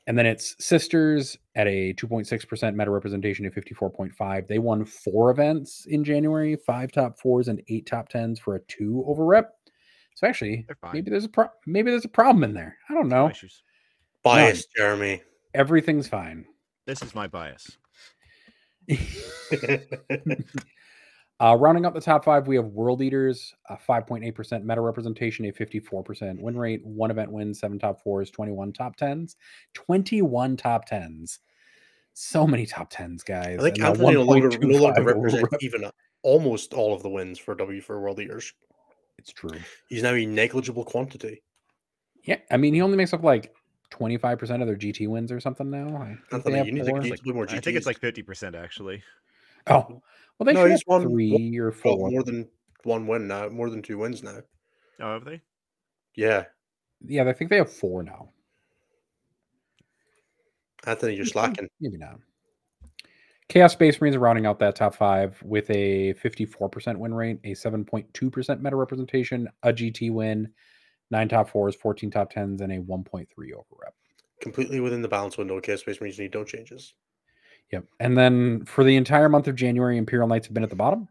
And 0.07 0.18
then 0.18 0.26
it's 0.26 0.57
Sisters 0.59 1.38
at 1.55 1.66
a 1.66 1.94
2.6% 1.94 2.74
meta 2.74 2.90
representation 2.90 3.46
of 3.46 3.55
54.5. 3.55 4.48
They 4.48 4.59
won 4.59 4.85
four 4.85 5.31
events 5.31 5.87
in 5.87 6.03
January, 6.03 6.57
five 6.57 6.90
top 6.90 7.18
fours 7.18 7.48
and 7.48 7.62
eight 7.68 7.87
top 7.87 8.09
tens 8.09 8.38
for 8.38 8.57
a 8.57 8.61
two 8.61 9.05
over 9.07 9.24
rep. 9.24 9.55
So 10.16 10.26
actually, 10.26 10.66
maybe 10.92 11.11
there's 11.11 11.26
a 11.26 11.29
pro- 11.29 11.48
maybe 11.66 11.90
there's 11.90 12.05
a 12.05 12.09
problem 12.09 12.44
in 12.44 12.55
there. 12.55 12.76
I 12.88 12.94
don't 12.94 13.09
know. 13.09 13.31
issues. 13.31 13.62
Bias, 14.22 14.66
Jeremy. 14.76 15.22
Everything's 15.55 16.09
fine. 16.09 16.44
This 16.87 17.03
is 17.03 17.14
my 17.14 17.26
bias. 17.26 17.79
Uh, 21.40 21.56
rounding 21.56 21.86
up 21.86 21.94
the 21.94 22.00
top 22.00 22.22
five, 22.22 22.46
we 22.46 22.54
have 22.54 22.66
World 22.66 23.00
Eaters, 23.00 23.54
a 23.70 23.74
5.8% 23.74 24.62
meta 24.62 24.80
representation, 24.82 25.46
a 25.46 25.52
54% 25.52 26.38
win 26.38 26.58
rate, 26.58 26.84
one 26.84 27.10
event 27.10 27.32
win, 27.32 27.54
seven 27.54 27.78
top 27.78 28.02
fours, 28.02 28.30
21 28.30 28.74
top 28.74 28.94
tens, 28.96 29.36
21 29.72 30.58
top 30.58 30.84
tens. 30.84 31.38
So 32.12 32.46
many 32.46 32.66
top 32.66 32.90
tens, 32.90 33.22
guys. 33.22 33.58
I 33.58 33.62
think 33.62 33.78
and 33.78 33.86
Anthony 33.86 34.12
no 34.12 34.22
longer, 34.22 34.50
no 34.58 34.82
longer 34.82 35.00
over 35.00 35.14
represents 35.14 35.50
rep. 35.50 35.62
even 35.62 35.90
almost 36.22 36.74
all 36.74 36.94
of 36.94 37.02
the 37.02 37.08
wins 37.08 37.38
for 37.38 37.54
W 37.54 37.80
for 37.80 37.98
World 37.98 38.20
Eaters. 38.20 38.52
It's 39.16 39.32
true. 39.32 39.58
He's 39.88 40.02
now 40.02 40.12
a 40.12 40.26
negligible 40.26 40.84
quantity. 40.84 41.42
Yeah, 42.24 42.36
I 42.50 42.58
mean, 42.58 42.74
he 42.74 42.82
only 42.82 42.98
makes 42.98 43.14
up 43.14 43.22
like 43.22 43.54
25% 43.90 44.61
of 44.61 44.66
their 44.66 44.76
GT 44.76 45.09
wins 45.09 45.33
or 45.33 45.40
something 45.40 45.70
now. 45.70 45.96
I 45.96 46.16
think 46.31 46.44
they 46.44 46.53
have 46.59 46.66
you 46.66 46.72
need 46.72 46.87
four. 46.87 47.00
need 47.00 47.16
to 47.16 47.22
play 47.22 47.33
more 47.33 47.46
I 47.48 47.61
think 47.61 47.76
it's 47.76 47.87
like 47.87 47.98
fifty 47.98 48.22
percent 48.22 48.55
actually. 48.55 49.03
Oh, 49.66 50.03
well, 50.38 50.44
they 50.46 50.53
No, 50.53 50.62
should 50.64 50.70
have 50.72 50.83
won 50.87 51.03
three 51.03 51.57
or 51.59 51.70
Got 51.70 51.81
four. 51.81 52.11
more 52.11 52.22
than 52.22 52.48
one 52.85 53.07
win 53.07 53.26
now, 53.29 53.48
more 53.48 53.68
than 53.68 53.83
two 53.83 53.98
wins 53.98 54.22
now. 54.22 54.38
Oh, 55.00 55.12
have 55.12 55.24
they? 55.24 55.40
Yeah, 56.16 56.44
Yeah, 57.07 57.29
I 57.29 57.33
think 57.33 57.50
they 57.50 57.57
have 57.59 57.72
four 57.72 58.03
now. 58.03 58.31
Anthony, 60.87 61.14
you're 61.14 61.26
slacking. 61.26 61.68
Maybe 61.81 61.98
not. 61.98 62.18
Chaos 63.48 63.72
Space 63.72 64.00
Marines 64.00 64.16
are 64.16 64.20
rounding 64.20 64.46
out 64.46 64.59
that 64.61 64.76
top 64.76 64.94
five 64.94 65.40
with 65.42 65.68
a 65.70 66.14
54% 66.14 66.96
win 66.96 67.12
rate, 67.12 67.38
a 67.44 67.50
7.2% 67.50 68.61
meta 68.61 68.76
representation, 68.76 69.48
a 69.62 69.72
GT 69.72 70.12
win, 70.12 70.48
nine 71.10 71.28
top 71.28 71.48
fours, 71.48 71.74
14 71.74 72.10
top 72.10 72.30
tens, 72.30 72.60
and 72.60 72.72
a 72.72 72.78
1.3 72.78 73.26
over 73.52 73.64
rep. 73.80 73.94
Completely 74.40 74.80
within 74.80 75.02
the 75.02 75.08
balance 75.08 75.36
window. 75.36 75.60
Chaos 75.60 75.80
Space 75.80 76.00
Marines 76.00 76.18
need 76.18 76.34
no 76.34 76.44
changes. 76.44 76.94
Yep. 77.72 77.84
And 78.00 78.16
then 78.16 78.64
for 78.64 78.84
the 78.84 78.96
entire 78.96 79.28
month 79.28 79.46
of 79.46 79.54
January, 79.54 79.96
Imperial 79.96 80.28
Knights 80.28 80.46
have 80.46 80.54
been 80.54 80.64
at 80.64 80.70
the 80.70 80.76
bottom 80.76 81.08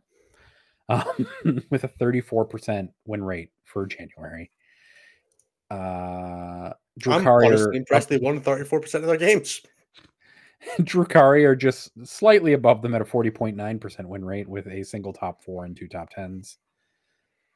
um, 0.89 1.27
with 1.69 1.83
a 1.83 1.87
34% 1.87 2.89
win 3.05 3.23
rate 3.23 3.51
for 3.63 3.85
January. 3.85 4.51
Uh, 5.71 5.75
I'm 5.75 6.73
Drukhari 6.99 7.47
honestly 7.47 7.67
are, 7.67 7.73
impressed 7.73 8.09
they 8.09 8.17
won 8.17 8.41
34% 8.41 8.95
of 8.95 9.03
their 9.03 9.17
games. 9.17 9.61
Drukhari 10.81 11.45
are 11.45 11.55
just 11.55 11.91
slightly 12.05 12.53
above 12.53 12.81
them 12.81 12.95
at 12.95 13.01
a 13.01 13.05
40.9% 13.05 14.05
win 14.05 14.25
rate 14.25 14.47
with 14.47 14.67
a 14.67 14.83
single 14.83 15.13
top 15.13 15.41
four 15.43 15.65
and 15.65 15.77
two 15.77 15.87
top 15.87 16.09
tens. 16.09 16.57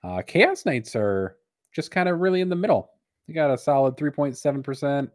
Uh, 0.04 0.22
Chaos 0.22 0.66
Knights 0.66 0.96
are 0.96 1.38
just 1.74 1.92
kind 1.92 2.08
of 2.08 2.20
really 2.20 2.42
in 2.42 2.50
the 2.50 2.56
middle. 2.56 2.92
They 3.28 3.34
got 3.34 3.52
a 3.52 3.58
solid 3.58 3.98
3.7%, 3.98 5.10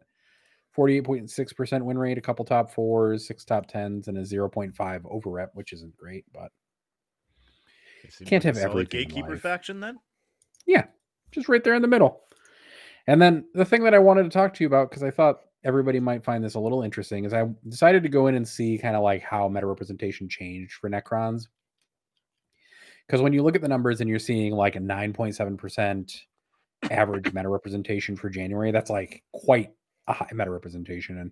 48.6% 0.77 1.81
win 1.81 1.97
rate, 1.97 2.17
a 2.17 2.21
couple 2.21 2.45
top 2.45 2.71
fours, 2.71 3.27
six 3.27 3.45
top 3.45 3.67
tens, 3.67 4.07
and 4.07 4.17
a 4.17 4.21
0.5 4.21 5.01
over 5.05 5.29
rep, 5.29 5.51
which 5.53 5.73
isn't 5.73 5.95
great, 5.95 6.25
but 6.33 6.51
Can't 8.25 8.43
like 8.45 8.55
have 8.55 8.75
in 8.75 8.85
gatekeeper 8.85 9.37
faction 9.37 9.79
then. 9.79 9.97
yeah, 10.65 10.85
just 11.31 11.49
right 11.49 11.63
there 11.63 11.75
in 11.75 11.81
the 11.81 11.87
middle. 11.87 12.21
And 13.07 13.21
then 13.21 13.45
the 13.53 13.65
thing 13.65 13.83
that 13.83 13.93
I 13.93 13.99
wanted 13.99 14.23
to 14.23 14.29
talk 14.29 14.53
to 14.55 14.63
you 14.63 14.67
about, 14.67 14.89
because 14.89 15.03
I 15.03 15.11
thought 15.11 15.41
everybody 15.63 15.99
might 15.99 16.23
find 16.23 16.43
this 16.43 16.55
a 16.55 16.59
little 16.59 16.83
interesting, 16.83 17.25
is 17.25 17.33
I 17.33 17.45
decided 17.67 18.03
to 18.03 18.09
go 18.09 18.27
in 18.27 18.35
and 18.35 18.47
see 18.47 18.77
kind 18.77 18.95
of 18.95 19.03
like 19.03 19.21
how 19.21 19.47
meta 19.47 19.65
representation 19.65 20.29
changed 20.29 20.73
for 20.73 20.89
Necrons. 20.89 21.47
Because 23.07 23.21
when 23.21 23.33
you 23.33 23.41
look 23.41 23.55
at 23.55 23.61
the 23.61 23.67
numbers 23.67 24.01
and 24.01 24.09
you're 24.09 24.19
seeing 24.19 24.53
like 24.53 24.75
a 24.75 24.79
9.7% 24.79 26.21
average 26.89 27.33
meta 27.33 27.49
representation 27.49 28.15
for 28.15 28.29
January, 28.29 28.71
that's 28.71 28.89
like 28.89 29.23
quite 29.33 29.71
a 30.07 30.13
high 30.13 30.29
meta 30.33 30.51
representation. 30.51 31.17
And 31.17 31.31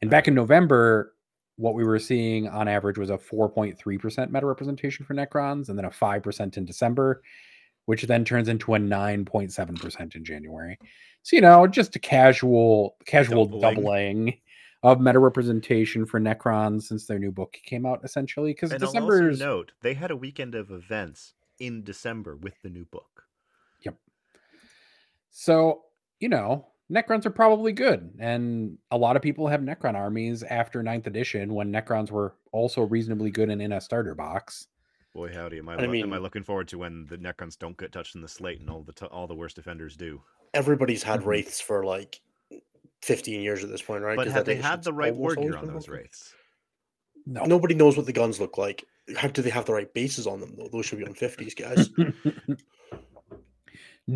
and 0.00 0.10
back 0.10 0.28
in 0.28 0.34
November, 0.34 1.14
what 1.56 1.74
we 1.74 1.84
were 1.84 1.98
seeing 1.98 2.48
on 2.48 2.68
average 2.68 2.98
was 2.98 3.10
a 3.10 3.18
4.3% 3.18 4.30
meta 4.30 4.46
representation 4.46 5.04
for 5.04 5.14
Necrons, 5.14 5.68
and 5.68 5.76
then 5.76 5.84
a 5.84 5.90
5% 5.90 6.56
in 6.56 6.64
December, 6.64 7.22
which 7.86 8.04
then 8.04 8.24
turns 8.24 8.48
into 8.48 8.74
a 8.74 8.78
9.7% 8.78 10.14
in 10.14 10.24
January. 10.24 10.78
So, 11.24 11.34
you 11.34 11.42
know, 11.42 11.66
just 11.66 11.96
a 11.96 11.98
casual, 11.98 12.96
casual 13.06 13.46
Doubling. 13.46 13.74
doubling, 13.74 14.34
of 14.84 15.00
meta 15.00 15.18
representation 15.18 16.06
for 16.06 16.20
Necrons 16.20 16.82
since 16.82 17.06
their 17.06 17.18
new 17.18 17.32
book 17.32 17.58
came 17.64 17.84
out, 17.84 18.00
essentially. 18.04 18.52
Because 18.52 18.70
December's 18.70 19.40
also 19.40 19.44
note 19.44 19.72
they 19.82 19.94
had 19.94 20.12
a 20.12 20.16
weekend 20.16 20.54
of 20.54 20.70
events 20.70 21.34
in 21.58 21.82
December 21.82 22.36
with 22.36 22.54
the 22.62 22.70
new 22.70 22.84
book. 22.84 23.17
So, 25.30 25.82
you 26.20 26.28
know, 26.28 26.66
Necrons 26.90 27.26
are 27.26 27.30
probably 27.30 27.72
good. 27.72 28.14
And 28.18 28.78
a 28.90 28.96
lot 28.98 29.16
of 29.16 29.22
people 29.22 29.46
have 29.48 29.60
Necron 29.60 29.94
armies 29.94 30.42
after 30.42 30.82
ninth 30.82 31.06
edition 31.06 31.54
when 31.54 31.72
Necrons 31.72 32.10
were 32.10 32.34
also 32.52 32.82
reasonably 32.82 33.30
good 33.30 33.50
and 33.50 33.60
in 33.60 33.72
a 33.72 33.80
starter 33.80 34.14
box. 34.14 34.66
Boy, 35.14 35.32
howdy! 35.32 35.58
Am 35.58 35.68
I, 35.68 35.74
I 35.74 35.84
lo- 35.86 35.94
am 35.94 36.12
I 36.12 36.18
looking 36.18 36.44
forward 36.44 36.68
to 36.68 36.78
when 36.78 37.06
the 37.06 37.16
Necrons 37.18 37.58
don't 37.58 37.76
get 37.76 37.92
touched 37.92 38.14
in 38.14 38.20
the 38.20 38.28
slate 38.28 38.60
and 38.60 38.70
all 38.70 38.82
the 38.82 38.92
t- 38.92 39.06
all 39.06 39.26
the 39.26 39.34
worst 39.34 39.56
defenders 39.56 39.96
do. 39.96 40.20
Everybody's 40.54 41.02
had 41.02 41.20
Mhm. 41.22 41.26
wraiths 41.26 41.60
for 41.60 41.84
like 41.84 42.20
15 43.02 43.40
years 43.40 43.64
at 43.64 43.70
this 43.70 43.82
point, 43.82 44.02
right? 44.02 44.16
but 44.16 44.24
'Cause 44.26 44.34
have 44.34 44.44
they 44.44 44.56
had 44.56 44.82
the 44.84 44.92
right 44.92 45.12
almost 45.12 45.36
war 45.38 45.44
gear 45.46 45.56
on 45.56 45.66
those 45.66 45.86
broken. 45.86 46.02
wraiths? 46.04 46.34
No. 47.26 47.44
Nobody 47.44 47.74
knows 47.74 47.96
what 47.96 48.06
the 48.06 48.12
guns 48.12 48.38
look 48.40 48.58
like. 48.58 48.84
How 49.16 49.28
do 49.28 49.42
they 49.42 49.50
have 49.50 49.64
the 49.66 49.72
right 49.74 49.92
bases 49.92 50.26
on 50.26 50.40
them 50.40 50.54
though? 50.56 50.68
Those 50.68 50.86
should 50.86 50.98
be 50.98 51.06
on 51.06 51.14
50s, 51.14 51.54
guys. 51.54 51.90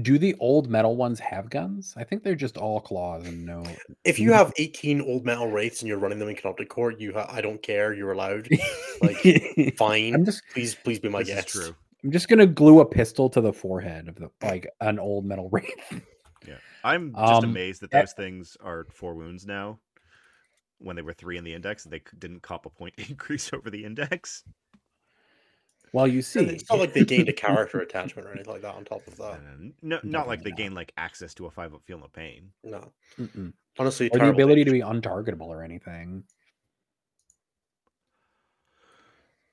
Do 0.01 0.17
the 0.17 0.35
old 0.41 0.71
metal 0.71 0.97
ones 0.97 1.21
have 1.21 1.51
guns? 1.51 1.93
I 1.99 2.05
think 2.05 2.23
they're 2.23 2.35
just 2.35 2.57
all 2.57 2.81
claws 2.81 3.27
and 3.27 3.45
no. 3.45 3.63
if 4.05 4.19
you 4.19 4.33
have 4.33 4.51
18 4.57 5.03
old 5.03 5.27
metal 5.27 5.51
wraiths 5.51 5.83
and 5.83 5.89
you're 5.89 5.99
running 5.99 6.19
them 6.19 6.31
in 6.31 6.35
Canoptek 6.37 6.69
Court, 6.69 6.99
you 6.99 7.13
ha- 7.13 7.29
I 7.31 7.43
don't 7.43 7.63
care. 7.63 7.93
You're 7.93 8.13
allowed. 8.13 8.49
Like, 9.03 9.75
Fine. 9.77 10.15
I'm 10.15 10.25
just 10.25 10.43
please, 10.55 10.75
please 10.75 10.99
be 10.99 11.11
my 11.11 11.23
guest. 11.23 11.49
is 11.49 11.53
true. 11.65 11.75
I'm 12.03 12.11
just 12.11 12.29
gonna 12.29 12.47
glue 12.47 12.81
a 12.81 12.87
pistol 12.87 13.29
to 13.31 13.41
the 13.43 13.53
forehead 13.53 14.09
of 14.09 14.15
the 14.17 14.31
like 14.43 14.67
an 14.81 14.99
old 14.99 15.27
metal 15.27 15.49
wraith. 15.53 16.01
Yeah, 16.49 16.55
I'm 16.83 17.13
just 17.13 17.45
Um, 17.45 17.45
amazed 17.45 17.83
that 17.83 17.93
eh- 17.95 18.01
those 18.01 18.13
things 18.15 18.57
are 18.63 18.87
four 18.91 19.15
wounds 19.15 19.47
now. 19.47 19.79
When 20.79 20.97
they 20.97 21.03
were 21.03 21.13
three 21.13 21.37
in 21.39 21.45
the 21.45 21.53
index, 21.55 21.85
they 21.85 22.01
didn't 22.19 22.41
cop 22.41 22.65
a 22.67 22.71
point 22.71 22.95
increase 23.09 23.53
over 23.53 23.69
the 23.69 23.85
index. 23.85 24.43
Well, 25.93 26.09
you 26.09 26.23
see, 26.23 26.41
It's 26.41 26.71
not 26.71 26.79
like 26.79 26.95
they 26.95 27.05
gained 27.05 27.29
a 27.29 27.33
character 27.35 27.81
attachment 27.81 28.27
or 28.27 28.33
anything 28.33 28.53
like 28.53 28.63
that 28.63 28.75
on 28.75 28.85
top 28.85 29.07
of 29.07 29.17
that. 29.17 29.41
And 29.41 29.75
no, 29.83 30.01
not 30.03 30.27
like 30.27 30.39
they 30.43 30.51
Definitely 30.51 30.51
not. 30.51 30.57
gain 30.57 30.75
like 30.75 30.93
access 30.97 31.35
to 31.35 31.47
a 31.47 31.51
five 31.51 31.75
up 31.75 31.83
feel 31.85 32.03
of 32.03 32.13
pain. 32.13 32.51
No, 32.65 32.91
Mm-mm. 33.19 33.53
honestly, 33.79 34.07
or 34.07 34.11
the 34.11 34.19
terrible 34.19 34.43
ability 34.43 34.65
to 34.65 34.71
be 34.71 34.81
untargetable 34.81 35.49
or 35.49 35.63
anything. 35.63 36.25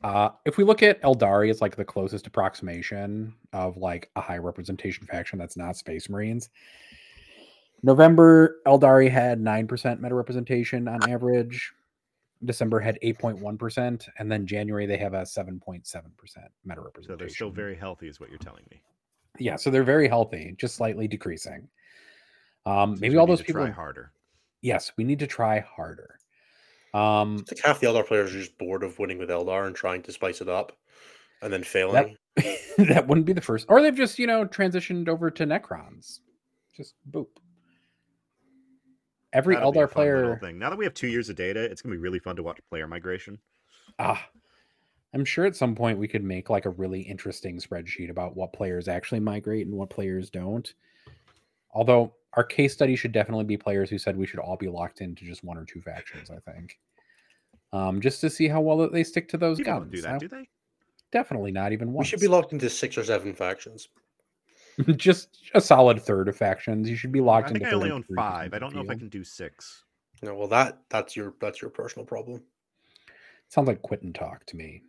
Uh, 0.02 0.30
if 0.46 0.56
we 0.56 0.64
look 0.64 0.82
at 0.82 1.02
Eldari 1.02 1.50
as 1.50 1.60
like 1.60 1.76
the 1.76 1.84
closest 1.84 2.26
approximation 2.26 3.36
of 3.52 3.76
like 3.76 4.10
a 4.16 4.22
high 4.22 4.38
representation 4.38 5.06
faction 5.06 5.38
that's 5.38 5.58
not 5.58 5.76
Space 5.76 6.10
Marines, 6.10 6.50
November 7.84 8.62
Eldari 8.66 9.12
had 9.12 9.42
nine 9.42 9.68
percent 9.68 10.02
meta 10.02 10.16
representation 10.16 10.88
on 10.88 11.10
average. 11.10 11.74
December 12.46 12.80
had 12.80 12.98
eight 13.02 13.20
point 13.20 13.38
one 13.40 13.58
percent, 13.58 14.08
and 14.18 14.32
then 14.32 14.46
January 14.48 14.86
they 14.86 14.98
have 14.98 15.14
a 15.14 15.26
seven 15.26 15.60
point 15.60 15.86
seven 15.88 16.12
percent 16.18 16.48
meta 16.66 16.80
representation. 16.82 17.08
So 17.08 17.14
representation. 17.14 17.18
they're 17.18 17.30
still 17.30 17.52
very 17.52 17.76
healthy, 17.76 18.08
is 18.08 18.20
what 18.20 18.30
you're 18.30 18.40
telling 18.40 18.64
me. 18.72 18.82
yeah, 19.40 19.56
so 19.58 19.70
they're 19.70 19.84
very 19.84 20.08
healthy, 20.08 20.56
just 20.58 20.76
slightly 20.76 21.08
decreasing. 21.08 21.68
Um, 22.66 22.92
Seems 22.92 23.02
maybe 23.02 23.18
all 23.18 23.28
those 23.28 23.42
people. 23.42 23.64
try 23.64 23.72
harder. 23.72 24.12
Yes, 24.62 24.92
we 24.98 25.04
need 25.04 25.20
to 25.20 25.28
try 25.28 25.60
harder. 25.62 26.20
Um, 26.94 27.38
It's 27.40 27.52
like 27.52 27.62
half 27.64 27.80
the 27.80 27.88
Eldar 27.88 28.06
players 28.06 28.34
are 28.36 28.40
just 28.40 28.58
bored 28.58 28.84
of 28.84 28.98
winning 29.00 29.18
with 29.18 29.30
Eldar 29.30 29.68
and 29.68 29.76
trying 29.76 30.02
to 30.04 30.12
spice 30.12 30.42
it 30.42 30.50
up, 30.50 30.78
and 31.42 31.52
then 31.54 31.64
failing. 31.64 32.16
that 32.78 33.06
wouldn't 33.08 33.26
be 33.28 33.34
the 33.34 33.42
first, 33.42 33.66
or 33.70 33.82
they've 33.82 33.96
just 33.96 34.18
you 34.20 34.28
know 34.28 34.46
transitioned 34.46 35.08
over 35.10 35.30
to 35.32 35.46
Necrons. 35.46 36.20
Just 36.76 36.96
boop. 37.12 37.28
Every 39.34 39.56
That'll 39.56 39.72
Eldar 39.74 39.90
player, 39.92 40.38
thing. 40.42 40.58
Now 40.58 40.70
that 40.70 40.78
we 40.78 40.86
have 40.86 40.94
two 40.94 41.08
years 41.08 41.30
of 41.30 41.36
data, 41.36 41.60
it's 41.62 41.82
gonna 41.82 41.94
be 41.94 42.00
really 42.00 42.20
fun 42.20 42.36
to 42.38 42.44
watch 42.44 42.60
player 42.70 42.88
migration. 42.88 43.38
ah, 44.00 44.28
I'm 45.14 45.26
sure 45.26 45.46
at 45.46 45.56
some 45.56 45.76
point 45.76 45.98
we 46.00 46.08
could 46.08 46.24
make 46.24 46.50
like 46.50 46.66
a 46.66 46.70
really 46.72 47.02
interesting 47.02 47.58
spreadsheet 47.60 48.10
about 48.10 48.36
what 48.36 48.54
players 48.54 48.88
actually 48.88 49.20
migrate 49.20 49.66
and 49.68 49.76
what 49.76 49.90
players 49.90 50.30
don't. 50.30 50.72
Although 51.72 52.14
our 52.34 52.44
case 52.44 52.74
study 52.74 52.96
should 52.96 53.12
definitely 53.12 53.46
be 53.46 53.58
players 53.58 53.90
who 53.90 53.98
said 53.98 54.16
we 54.16 54.28
should 54.28 54.40
all 54.40 54.56
be 54.58 54.68
locked 54.68 55.02
into 55.02 55.26
just 55.26 55.44
one 55.44 55.58
or 55.58 55.66
two 55.66 55.82
factions. 55.82 56.30
I 56.30 56.38
think, 56.52 56.78
um, 57.74 58.02
just 58.02 58.22
to 58.22 58.30
see 58.30 58.48
how 58.48 58.62
well 58.62 58.88
they 58.90 59.04
stick 59.04 59.28
to 59.30 59.38
those 59.38 59.58
People 59.58 59.74
guns. 59.80 59.92
don't 59.92 60.02
do 60.02 60.08
I- 60.08 60.12
that, 60.12 60.20
do 60.20 60.28
they? 60.28 60.50
Definitely 61.12 61.52
not 61.52 61.72
even 61.72 61.88
We 61.90 61.96
once. 61.96 62.08
should 62.08 62.20
be 62.20 62.28
locked 62.28 62.54
into 62.54 62.70
six 62.70 62.96
or 62.96 63.04
seven 63.04 63.34
factions. 63.34 63.90
just 64.96 65.38
a 65.54 65.62
solid 65.62 66.02
third 66.02 66.28
of 66.28 66.36
factions. 66.36 66.90
You 66.90 66.96
should 66.96 67.12
be 67.12 67.22
locked 67.22 67.50
I 67.50 67.54
think 67.54 67.64
into 67.64 67.76
I 67.76 67.76
only 67.76 67.92
own 67.92 68.04
five. 68.16 68.54
I 68.54 68.60
don't 68.60 68.74
know 68.74 68.82
if 68.82 68.90
I 68.90 68.96
can 68.96 69.10
do 69.10 69.24
six. 69.24 69.84
No, 70.22 70.36
well, 70.36 70.48
that 70.50 70.80
that's 70.90 71.16
your 71.16 71.34
that's 71.40 71.62
your 71.62 71.72
personal 71.72 72.06
problem. 72.06 72.42
Sounds 73.48 73.68
like 73.68 73.82
quit 73.82 74.04
and 74.04 74.14
talk 74.14 74.46
to 74.48 74.58
me. 74.58 74.84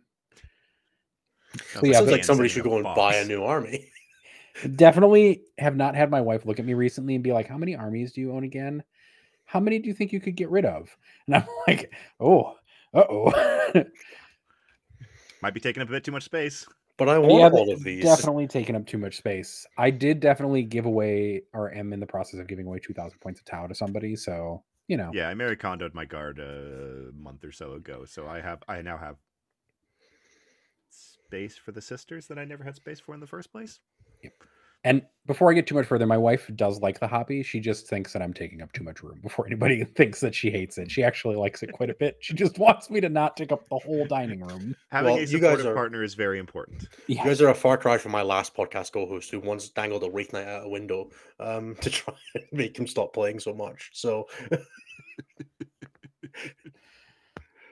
Sounds 1.73 1.87
yeah, 1.87 1.93
Sounds 1.93 2.11
like 2.11 2.23
somebody 2.23 2.49
should 2.49 2.63
go 2.63 2.75
and 2.75 2.83
buy 2.83 3.15
a 3.15 3.25
new 3.25 3.43
army. 3.43 3.89
Definitely 4.75 5.43
have 5.57 5.75
not 5.75 5.95
had 5.95 6.11
my 6.11 6.21
wife 6.21 6.45
look 6.45 6.59
at 6.59 6.65
me 6.65 6.73
recently 6.73 7.15
and 7.15 7.23
be 7.23 7.31
like, 7.31 7.47
"How 7.47 7.57
many 7.57 7.75
armies 7.75 8.11
do 8.11 8.21
you 8.21 8.33
own 8.33 8.43
again? 8.43 8.83
How 9.45 9.59
many 9.59 9.79
do 9.79 9.87
you 9.87 9.93
think 9.93 10.13
you 10.13 10.19
could 10.19 10.35
get 10.35 10.49
rid 10.49 10.65
of?" 10.65 10.95
And 11.27 11.37
I'm 11.37 11.47
like, 11.67 11.91
"Oh, 12.19 12.55
uh 12.93 13.03
oh." 13.09 13.83
Might 15.41 15.53
be 15.53 15.59
taking 15.59 15.81
up 15.81 15.89
a 15.89 15.91
bit 15.91 16.03
too 16.03 16.11
much 16.11 16.23
space. 16.23 16.67
But 17.01 17.09
I 17.09 17.17
want 17.17 17.39
yeah, 17.39 17.49
all 17.49 17.67
they 17.67 17.73
of 17.73 17.83
these. 17.83 18.03
definitely 18.05 18.45
taking 18.47 18.75
up 18.75 18.85
too 18.85 18.99
much 18.99 19.17
space. 19.17 19.65
I 19.75 19.89
did 19.89 20.19
definitely 20.19 20.61
give 20.61 20.85
away, 20.85 21.41
or 21.51 21.73
am 21.73 21.93
in 21.93 21.99
the 21.99 22.05
process 22.05 22.39
of 22.39 22.45
giving 22.45 22.67
away 22.67 22.77
2,000 22.77 23.17
points 23.17 23.39
of 23.39 23.45
Tau 23.45 23.65
to 23.65 23.73
somebody. 23.73 24.15
So 24.15 24.63
you 24.87 24.97
know, 24.97 25.09
Yeah, 25.11 25.27
I 25.27 25.33
Marie 25.33 25.55
Kondoed 25.55 25.95
my 25.95 26.05
guard 26.05 26.37
a 26.37 27.09
month 27.15 27.43
or 27.43 27.51
so 27.51 27.73
ago, 27.73 28.05
so 28.05 28.27
I 28.27 28.39
have 28.39 28.61
I 28.67 28.83
now 28.83 28.97
have 28.97 29.15
space 30.91 31.57
for 31.57 31.71
the 31.71 31.81
sisters 31.81 32.27
that 32.27 32.37
I 32.37 32.45
never 32.45 32.63
had 32.63 32.75
space 32.75 32.99
for 32.99 33.15
in 33.15 33.19
the 33.19 33.25
first 33.25 33.51
place. 33.51 33.79
And 34.83 35.03
before 35.27 35.51
I 35.51 35.53
get 35.53 35.67
too 35.67 35.75
much 35.75 35.85
further, 35.85 36.07
my 36.07 36.17
wife 36.17 36.49
does 36.55 36.81
like 36.81 36.99
the 36.99 37.07
hobby. 37.07 37.43
She 37.43 37.59
just 37.59 37.87
thinks 37.87 38.11
that 38.13 38.21
I'm 38.23 38.33
taking 38.33 38.63
up 38.63 38.71
too 38.73 38.83
much 38.83 39.03
room 39.03 39.19
before 39.21 39.45
anybody 39.45 39.83
thinks 39.95 40.19
that 40.21 40.33
she 40.33 40.49
hates 40.49 40.79
it. 40.79 40.89
She 40.89 41.03
actually 41.03 41.35
likes 41.35 41.61
it 41.61 41.71
quite 41.71 41.91
a 41.91 41.93
bit. 41.93 42.17
She 42.21 42.33
just 42.33 42.57
wants 42.57 42.89
me 42.89 42.99
to 43.01 43.07
not 43.09 43.37
take 43.37 43.51
up 43.51 43.69
the 43.69 43.77
whole 43.77 44.05
dining 44.07 44.41
room. 44.41 44.75
Having 44.89 45.13
Well, 45.13 45.19
a 45.19 45.25
you 45.25 45.37
guys 45.39 45.51
supportive 45.59 45.65
are- 45.67 45.75
partner 45.75 46.03
is 46.03 46.15
very 46.15 46.39
important. 46.39 46.87
You 47.05 47.17
guys 47.17 47.39
are 47.41 47.49
a 47.49 47.55
far 47.55 47.77
cry 47.77 47.99
from 47.99 48.11
my 48.11 48.23
last 48.23 48.55
podcast 48.55 48.91
co-host 48.93 49.29
who 49.29 49.39
once 49.39 49.69
dangled 49.69 50.03
a 50.03 50.09
Wraith 50.09 50.33
Knight 50.33 50.47
out 50.47 50.65
a 50.65 50.69
window 50.69 51.11
um, 51.39 51.75
to 51.81 51.89
try 51.91 52.15
and 52.33 52.43
make 52.51 52.77
him 52.77 52.87
stop 52.87 53.13
playing 53.13 53.39
so 53.39 53.53
much. 53.53 53.91
So 53.93 54.27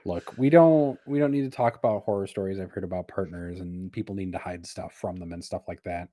Look, 0.06 0.34
we 0.38 0.48
don't 0.48 0.98
we 1.06 1.18
don't 1.18 1.30
need 1.30 1.42
to 1.42 1.50
talk 1.54 1.76
about 1.76 2.04
horror 2.04 2.26
stories 2.26 2.58
I've 2.58 2.70
heard 2.70 2.84
about 2.84 3.06
partners 3.06 3.60
and 3.60 3.92
people 3.92 4.14
needing 4.14 4.32
to 4.32 4.38
hide 4.38 4.64
stuff 4.66 4.94
from 4.94 5.16
them 5.16 5.32
and 5.32 5.44
stuff 5.44 5.62
like 5.68 5.82
that. 5.82 6.08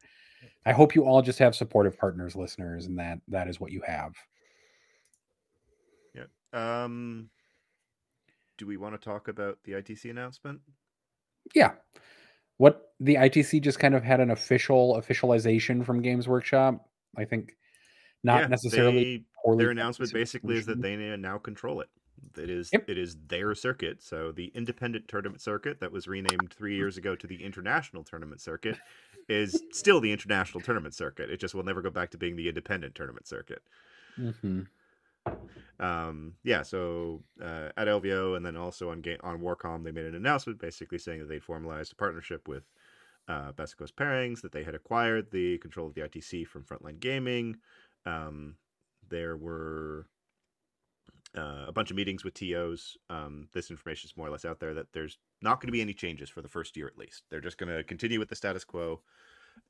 I 0.66 0.72
hope 0.74 0.96
you 0.96 1.06
all 1.06 1.22
just 1.22 1.40
have 1.40 1.56
supportive 1.56 1.98
partners, 1.98 2.36
listeners, 2.36 2.86
and 2.86 3.00
that 3.00 3.20
that 3.30 3.48
is 3.48 3.60
what 3.60 3.72
you 3.72 3.82
have. 3.86 4.14
Yeah. 6.14 6.26
Um 6.54 7.30
do 8.58 8.66
we 8.66 8.78
want 8.78 9.00
to 9.00 9.04
talk 9.04 9.28
about 9.28 9.60
the 9.66 9.74
ITC 9.74 10.10
announcement? 10.10 10.62
Yeah. 11.54 11.74
What 12.58 12.94
the 13.00 13.16
ITC 13.16 13.62
just 13.62 13.80
kind 13.80 13.94
of 13.94 14.04
had 14.04 14.20
an 14.20 14.32
official 14.32 15.00
officialization 15.00 15.86
from 15.86 16.02
Games 16.02 16.28
Workshop. 16.28 16.90
I 17.16 17.26
think 17.26 17.56
not 18.24 18.42
Yeah, 18.42 18.48
necessarily 18.48 19.18
they- 19.46 19.56
their 19.58 19.70
announcement 19.70 20.12
basically 20.12 20.58
is 20.58 20.66
that 20.66 20.82
they 20.82 20.96
now 21.16 21.38
control 21.38 21.80
it. 21.82 21.88
It 22.36 22.50
is 22.50 22.70
Yep. 22.74 22.90
it 22.90 22.98
is 22.98 23.16
their 23.28 23.54
circuit. 23.56 24.02
So 24.02 24.32
the 24.32 24.48
independent 24.48 25.08
tournament 25.08 25.40
circuit 25.42 25.80
that 25.80 25.92
was 25.92 26.08
renamed 26.08 26.52
three 26.52 26.76
years 26.76 26.98
ago 26.98 27.16
to 27.16 27.28
the 27.28 27.42
international 27.44 28.04
tournament 28.04 28.42
circuit 28.42 28.78
is 29.28 29.62
still 29.72 30.00
the 30.00 30.12
international 30.12 30.62
tournament 30.62 30.94
circuit. 30.94 31.30
It 31.30 31.40
just 31.40 31.54
will 31.54 31.64
never 31.64 31.82
go 31.82 31.90
back 31.90 32.12
to 32.12 32.18
being 32.18 32.36
the 32.36 32.48
independent 32.48 32.96
tournament 32.96 33.28
circuit. 33.28 33.62
Mhm. 34.18 34.68
Um, 35.80 36.34
yeah, 36.44 36.64
so 36.64 37.24
uh, 37.42 37.70
at 37.78 37.88
LVO 37.88 38.36
and 38.36 38.46
then 38.46 38.56
also 38.56 38.90
on 38.90 39.02
game 39.02 39.20
on 39.22 39.40
Warcom, 39.42 39.84
they 39.84 39.92
made 39.92 40.06
an 40.06 40.16
announcement 40.16 40.60
basically 40.60 40.98
saying 40.98 41.20
that 41.20 41.30
they 41.30 41.40
formalized 41.40 41.92
a 41.92 41.96
partnership 41.96 42.48
with 42.48 42.64
uh, 43.28 43.52
Best 43.52 43.78
Coast 43.78 43.96
Pairings, 43.96 44.42
that 44.42 44.54
they 44.54 44.64
had 44.64 44.74
acquired 44.74 45.30
the 45.32 45.58
control 45.58 45.88
of 45.88 45.94
the 45.94 46.02
ITC 46.02 46.48
from 46.48 46.64
Frontline 46.64 47.00
Gaming. 47.00 47.58
Um, 48.06 48.56
there 49.10 49.36
were 49.36 50.08
uh, 51.36 51.66
a 51.68 51.72
bunch 51.72 51.90
of 51.90 51.98
meetings 51.98 52.24
with 52.24 52.34
TOs. 52.34 52.98
Um, 53.10 53.48
this 53.54 53.72
information 53.72 54.08
is 54.08 54.18
more 54.18 54.28
or 54.28 54.32
less 54.32 54.46
out 54.46 54.60
there 54.60 54.74
that 54.74 54.94
there's 54.94 55.18
not 55.42 55.60
going 55.60 55.68
to 55.68 55.74
be 55.74 55.82
any 55.82 55.94
changes 55.94 56.30
for 56.30 56.42
the 56.42 56.48
first 56.48 56.78
year 56.78 56.88
at 56.88 56.98
least. 56.98 57.24
They're 57.30 57.42
just 57.42 57.58
going 57.58 57.76
to 57.76 57.84
continue 57.84 58.20
with 58.20 58.30
the 58.30 58.36
status 58.36 58.64
quo, 58.64 59.02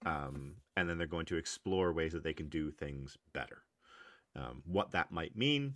um, 0.06 0.56
and 0.76 0.90
then 0.90 0.98
they're 0.98 1.08
going 1.08 1.26
to 1.28 1.38
explore 1.38 1.94
ways 1.94 2.14
that 2.14 2.24
they 2.24 2.34
can 2.34 2.50
do 2.50 2.72
things 2.72 3.18
better. 3.34 3.64
Um, 4.36 4.62
what 4.66 4.92
that 4.92 5.12
might 5.12 5.36
mean, 5.36 5.76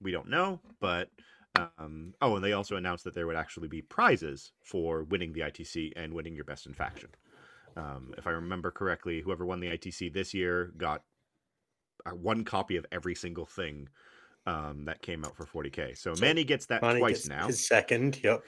we 0.00 0.12
don't 0.12 0.30
know. 0.30 0.60
But 0.80 1.10
um, 1.56 2.14
oh, 2.20 2.36
and 2.36 2.44
they 2.44 2.52
also 2.52 2.76
announced 2.76 3.04
that 3.04 3.14
there 3.14 3.26
would 3.26 3.36
actually 3.36 3.68
be 3.68 3.82
prizes 3.82 4.52
for 4.62 5.04
winning 5.04 5.32
the 5.32 5.40
ITC 5.40 5.92
and 5.96 6.12
winning 6.12 6.34
your 6.34 6.44
best 6.44 6.66
in 6.66 6.74
faction. 6.74 7.10
Um, 7.76 8.14
if 8.16 8.26
I 8.26 8.30
remember 8.30 8.70
correctly, 8.70 9.20
whoever 9.20 9.44
won 9.44 9.60
the 9.60 9.68
ITC 9.68 10.12
this 10.12 10.32
year 10.32 10.72
got 10.76 11.02
uh, 12.06 12.10
one 12.10 12.44
copy 12.44 12.76
of 12.76 12.86
every 12.92 13.14
single 13.14 13.46
thing 13.46 13.88
um, 14.46 14.84
that 14.84 15.02
came 15.02 15.24
out 15.24 15.36
for 15.36 15.46
40k. 15.46 15.96
So, 15.96 16.14
So 16.14 16.20
Manny 16.20 16.44
gets 16.44 16.66
that 16.66 16.82
Manny 16.82 17.00
twice 17.00 17.26
gets 17.26 17.28
now. 17.28 17.46
His 17.46 17.66
second, 17.66 18.20
yep. 18.22 18.42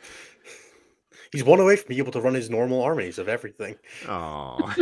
He's 1.33 1.45
one 1.45 1.61
away 1.61 1.77
from 1.77 1.89
being 1.89 2.01
able 2.01 2.13
to 2.13 2.21
run 2.21 2.35
his 2.35 2.51
normal 2.51 2.83
armies 2.83 3.19
of 3.19 3.29
everything. 3.29 3.77
Oh, 4.09 4.75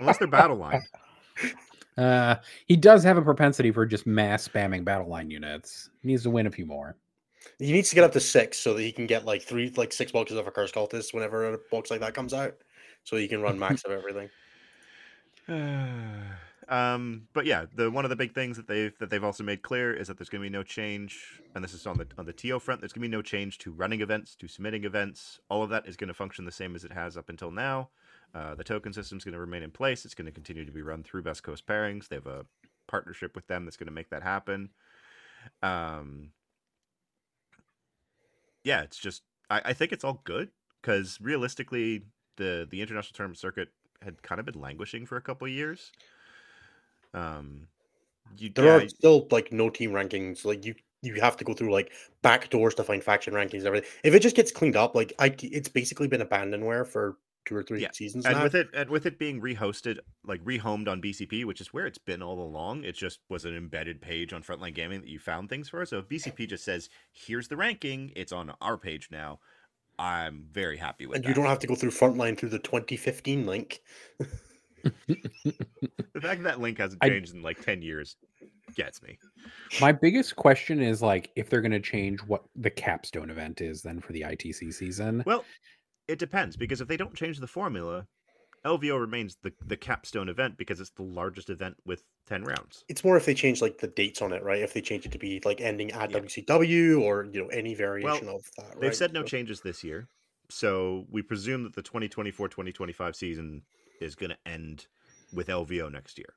unless 0.00 0.18
they're 0.18 0.28
battle 0.28 0.56
line. 0.56 0.82
Uh, 1.96 2.36
he 2.66 2.76
does 2.76 3.04
have 3.04 3.16
a 3.16 3.22
propensity 3.22 3.70
for 3.70 3.86
just 3.86 4.06
mass 4.06 4.46
spamming 4.48 4.84
battle 4.84 5.08
line 5.08 5.30
units. 5.30 5.90
He 6.02 6.08
needs 6.08 6.24
to 6.24 6.30
win 6.30 6.46
a 6.46 6.50
few 6.50 6.66
more. 6.66 6.96
He 7.58 7.72
needs 7.72 7.88
to 7.90 7.94
get 7.94 8.04
up 8.04 8.12
to 8.12 8.20
six 8.20 8.58
so 8.58 8.74
that 8.74 8.82
he 8.82 8.90
can 8.90 9.06
get 9.06 9.24
like 9.24 9.42
three, 9.42 9.72
like 9.76 9.92
six 9.92 10.10
boxes 10.10 10.36
of 10.36 10.46
Accursed 10.46 10.74
Cultist 10.74 11.14
whenever 11.14 11.52
a 11.52 11.58
box 11.70 11.90
like 11.90 12.00
that 12.00 12.14
comes 12.14 12.34
out, 12.34 12.54
so 13.04 13.16
he 13.16 13.28
can 13.28 13.42
run 13.42 13.58
max 13.58 13.84
of 13.84 13.92
everything. 13.92 14.28
Um, 16.68 17.28
but 17.32 17.46
yeah, 17.46 17.66
the 17.74 17.90
one 17.90 18.04
of 18.04 18.08
the 18.08 18.16
big 18.16 18.34
things 18.34 18.56
that 18.56 18.66
they've 18.66 18.96
that 18.98 19.10
they've 19.10 19.24
also 19.24 19.44
made 19.44 19.62
clear 19.62 19.92
is 19.92 20.08
that 20.08 20.18
there's 20.18 20.28
going 20.28 20.42
to 20.42 20.48
be 20.48 20.52
no 20.52 20.62
change, 20.62 21.42
and 21.54 21.62
this 21.62 21.74
is 21.74 21.86
on 21.86 21.98
the 21.98 22.06
on 22.18 22.26
the 22.26 22.32
TO 22.32 22.58
front. 22.58 22.80
There's 22.80 22.92
going 22.92 23.02
to 23.02 23.08
be 23.08 23.16
no 23.16 23.22
change 23.22 23.58
to 23.58 23.72
running 23.72 24.00
events, 24.00 24.34
to 24.36 24.48
submitting 24.48 24.84
events. 24.84 25.40
All 25.48 25.62
of 25.62 25.70
that 25.70 25.86
is 25.86 25.96
going 25.96 26.08
to 26.08 26.14
function 26.14 26.44
the 26.44 26.52
same 26.52 26.74
as 26.74 26.84
it 26.84 26.92
has 26.92 27.16
up 27.16 27.28
until 27.28 27.50
now. 27.50 27.90
Uh, 28.34 28.54
the 28.54 28.64
token 28.64 28.92
system 28.92 29.18
is 29.18 29.24
going 29.24 29.34
to 29.34 29.40
remain 29.40 29.62
in 29.62 29.70
place. 29.70 30.04
It's 30.04 30.14
going 30.14 30.26
to 30.26 30.32
continue 30.32 30.64
to 30.64 30.72
be 30.72 30.82
run 30.82 31.02
through 31.02 31.22
Best 31.22 31.42
Coast 31.42 31.66
Pairings. 31.66 32.08
They 32.08 32.16
have 32.16 32.26
a 32.26 32.46
partnership 32.86 33.34
with 33.34 33.46
them 33.46 33.64
that's 33.64 33.76
going 33.76 33.86
to 33.86 33.92
make 33.92 34.10
that 34.10 34.22
happen. 34.22 34.70
Um, 35.62 36.30
yeah, 38.64 38.82
it's 38.82 38.98
just 38.98 39.22
I, 39.50 39.60
I 39.66 39.72
think 39.72 39.92
it's 39.92 40.04
all 40.04 40.20
good 40.24 40.50
because 40.80 41.18
realistically, 41.20 42.02
the 42.36 42.66
the 42.70 42.80
international 42.80 43.14
tournament 43.14 43.38
circuit 43.38 43.68
had 44.02 44.22
kind 44.22 44.38
of 44.38 44.46
been 44.46 44.60
languishing 44.60 45.06
for 45.06 45.16
a 45.16 45.22
couple 45.22 45.46
of 45.46 45.52
years. 45.52 45.92
Um, 47.14 47.68
you, 48.36 48.50
There 48.54 48.66
yeah, 48.66 48.70
are 48.70 48.86
still 48.88 49.26
like 49.30 49.52
no 49.52 49.68
team 49.70 49.90
rankings. 49.92 50.44
Like 50.44 50.64
you, 50.64 50.74
you 51.02 51.20
have 51.20 51.36
to 51.38 51.44
go 51.44 51.54
through 51.54 51.72
like 51.72 51.92
back 52.22 52.50
doors 52.50 52.74
to 52.76 52.84
find 52.84 53.02
faction 53.02 53.34
rankings 53.34 53.58
and 53.58 53.66
everything. 53.66 53.90
If 54.04 54.14
it 54.14 54.20
just 54.20 54.36
gets 54.36 54.52
cleaned 54.52 54.76
up, 54.76 54.94
like 54.94 55.12
I, 55.18 55.34
it's 55.42 55.68
basically 55.68 56.08
been 56.08 56.20
abandonware 56.20 56.86
for 56.86 57.16
two 57.46 57.56
or 57.56 57.62
three 57.62 57.80
Yeah, 57.80 57.90
seasons 57.92 58.28
and 58.28 58.40
now. 58.40 58.40
with 58.40 58.54
it 58.54 58.68
and 58.72 58.88
with 58.88 59.04
it 59.06 59.18
being 59.18 59.40
rehosted 59.40 59.98
like 60.24 60.42
rehomed 60.44 60.88
on 60.88 61.02
bcp 61.02 61.44
which 61.44 61.60
is 61.60 61.72
where 61.72 61.86
it's 61.86 61.98
been 61.98 62.22
all 62.22 62.40
along 62.40 62.84
it 62.84 62.92
just 62.94 63.20
was 63.28 63.44
an 63.44 63.56
embedded 63.56 64.00
page 64.00 64.32
on 64.32 64.42
frontline 64.42 64.74
gaming 64.74 65.00
that 65.00 65.10
you 65.10 65.18
found 65.18 65.48
things 65.48 65.68
for 65.68 65.84
so 65.84 65.98
if 65.98 66.08
bcp 66.08 66.46
just 66.46 66.64
says 66.64 66.88
here's 67.12 67.48
the 67.48 67.56
ranking 67.56 68.12
it's 68.14 68.32
on 68.32 68.52
our 68.60 68.78
page 68.78 69.08
now 69.10 69.40
i'm 69.98 70.46
very 70.50 70.78
happy 70.78 71.06
with 71.06 71.22
and 71.22 71.24
that 71.24 71.28
you 71.28 71.34
don't 71.34 71.46
have 71.46 71.58
to 71.60 71.66
go 71.66 71.74
through 71.74 71.90
frontline 71.90 72.36
through 72.36 72.50
the 72.50 72.58
2015 72.58 73.46
link. 73.46 73.82
the 75.08 76.20
fact 76.20 76.42
that 76.42 76.60
link 76.60 76.78
hasn't 76.78 77.02
I- 77.02 77.08
changed 77.08 77.34
in 77.34 77.42
like 77.42 77.64
10 77.64 77.82
years 77.82 78.16
gets 78.74 79.02
me 79.02 79.18
My 79.80 79.92
biggest 79.92 80.36
question 80.36 80.80
is 80.80 81.02
like 81.02 81.30
if 81.36 81.48
they're 81.50 81.60
going 81.60 81.72
to 81.72 81.80
change 81.80 82.20
what 82.20 82.42
the 82.56 82.70
capstone 82.70 83.30
event 83.30 83.60
is 83.60 83.82
then 83.82 84.00
for 84.00 84.12
the 84.12 84.22
ITC 84.22 84.72
season. 84.72 85.22
well 85.26 85.44
it 86.08 86.18
depends 86.18 86.56
because 86.56 86.80
if 86.80 86.88
they 86.88 86.96
don't 86.96 87.14
change 87.14 87.38
the 87.38 87.46
formula 87.46 88.06
lvo 88.64 88.98
remains 88.98 89.36
the, 89.42 89.52
the 89.66 89.76
capstone 89.76 90.28
event 90.30 90.56
because 90.56 90.80
it's 90.80 90.90
the 90.96 91.02
largest 91.02 91.50
event 91.50 91.76
with 91.84 92.02
10 92.26 92.44
rounds 92.44 92.82
It's 92.88 93.04
more 93.04 93.16
if 93.16 93.26
they 93.26 93.34
change 93.34 93.60
like 93.60 93.76
the 93.78 93.88
dates 93.88 94.22
on 94.22 94.32
it, 94.32 94.42
right? 94.42 94.62
If 94.62 94.72
they 94.72 94.80
change 94.80 95.04
it 95.04 95.12
to 95.12 95.18
be 95.18 95.40
like 95.44 95.60
ending 95.60 95.90
at 95.92 96.10
Yeah. 96.10 96.20
WCW 96.20 97.02
or 97.02 97.26
you 97.30 97.42
know 97.42 97.48
any 97.48 97.74
variation 97.74 98.28
of 98.30 98.40
that. 98.56 98.80
They've 98.80 98.94
said 98.96 99.12
no 99.12 99.20
So- 99.20 99.26
changes 99.26 99.60
this 99.60 99.84
year. 99.84 100.08
So 100.50 101.04
we 101.10 101.20
presume 101.22 101.62
that 101.64 101.74
the 101.74 101.82
2024 101.82 102.48
2025 102.48 103.14
season 103.16 103.62
is 104.00 104.14
going 104.14 104.30
to 104.30 104.38
end 104.50 104.86
with 105.32 105.48
LVO 105.48 105.90
next 105.90 106.18
year. 106.18 106.34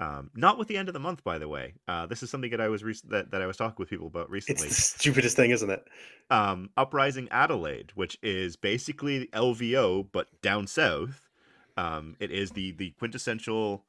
Um, 0.00 0.30
not 0.34 0.58
with 0.58 0.68
the 0.68 0.76
end 0.76 0.88
of 0.88 0.92
the 0.94 1.00
month, 1.00 1.24
by 1.24 1.38
the 1.38 1.48
way. 1.48 1.74
Uh, 1.88 2.06
this 2.06 2.22
is 2.22 2.30
something 2.30 2.50
that 2.52 2.60
I 2.60 2.68
was 2.68 2.84
rec- 2.84 2.96
that, 3.08 3.32
that 3.32 3.42
I 3.42 3.46
was 3.46 3.56
talking 3.56 3.76
with 3.78 3.90
people 3.90 4.06
about 4.06 4.26
It's 4.26 4.30
recently. 4.30 4.68
the 4.68 4.74
stupidest 4.74 5.34
thing, 5.36 5.50
isn't 5.50 5.70
it? 5.70 5.84
Um, 6.30 6.70
Uprising 6.76 7.28
Adelaide, 7.30 7.90
which 7.96 8.16
is 8.22 8.54
basically 8.54 9.26
LVO 9.32 10.06
but 10.12 10.28
down 10.40 10.68
south. 10.68 11.28
Um, 11.76 12.16
it 12.20 12.30
is 12.30 12.52
the 12.52 12.72
the 12.72 12.90
quintessential 12.90 13.84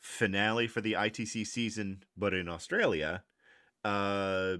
finale 0.00 0.66
for 0.66 0.80
the 0.80 0.92
ITC 0.94 1.46
season, 1.46 2.04
but 2.16 2.32
in 2.34 2.48
Australia. 2.48 3.22
Uh, 3.84 4.56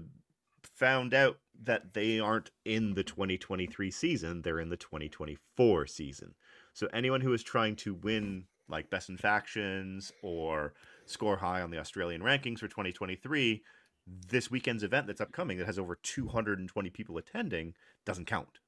found 0.61 1.13
out 1.15 1.39
that 1.63 1.93
they 1.93 2.19
aren't 2.19 2.51
in 2.63 2.93
the 2.93 3.03
2023 3.03 3.89
season; 3.89 4.41
they're 4.43 4.59
in 4.59 4.69
the 4.69 4.77
2024 4.77 5.87
season. 5.87 6.35
So 6.75 6.87
anyone 6.93 7.21
who 7.21 7.31
is 7.33 7.41
trying 7.41 7.77
to 7.77 7.93
win 7.95 8.43
like 8.67 8.89
best 8.89 9.09
in 9.09 9.15
factions 9.17 10.11
or 10.21 10.73
score 11.05 11.37
high 11.37 11.61
on 11.61 11.71
the 11.71 11.79
Australian 11.79 12.21
rankings 12.21 12.59
for 12.59 12.67
2023, 12.67 13.63
this 14.27 14.51
weekend's 14.51 14.83
event 14.83 15.07
that's 15.07 15.21
upcoming 15.21 15.57
that 15.57 15.65
has 15.67 15.79
over 15.79 15.95
220 16.03 16.89
people 16.89 17.17
attending 17.17 17.73
doesn't 18.05 18.25
count. 18.25 18.59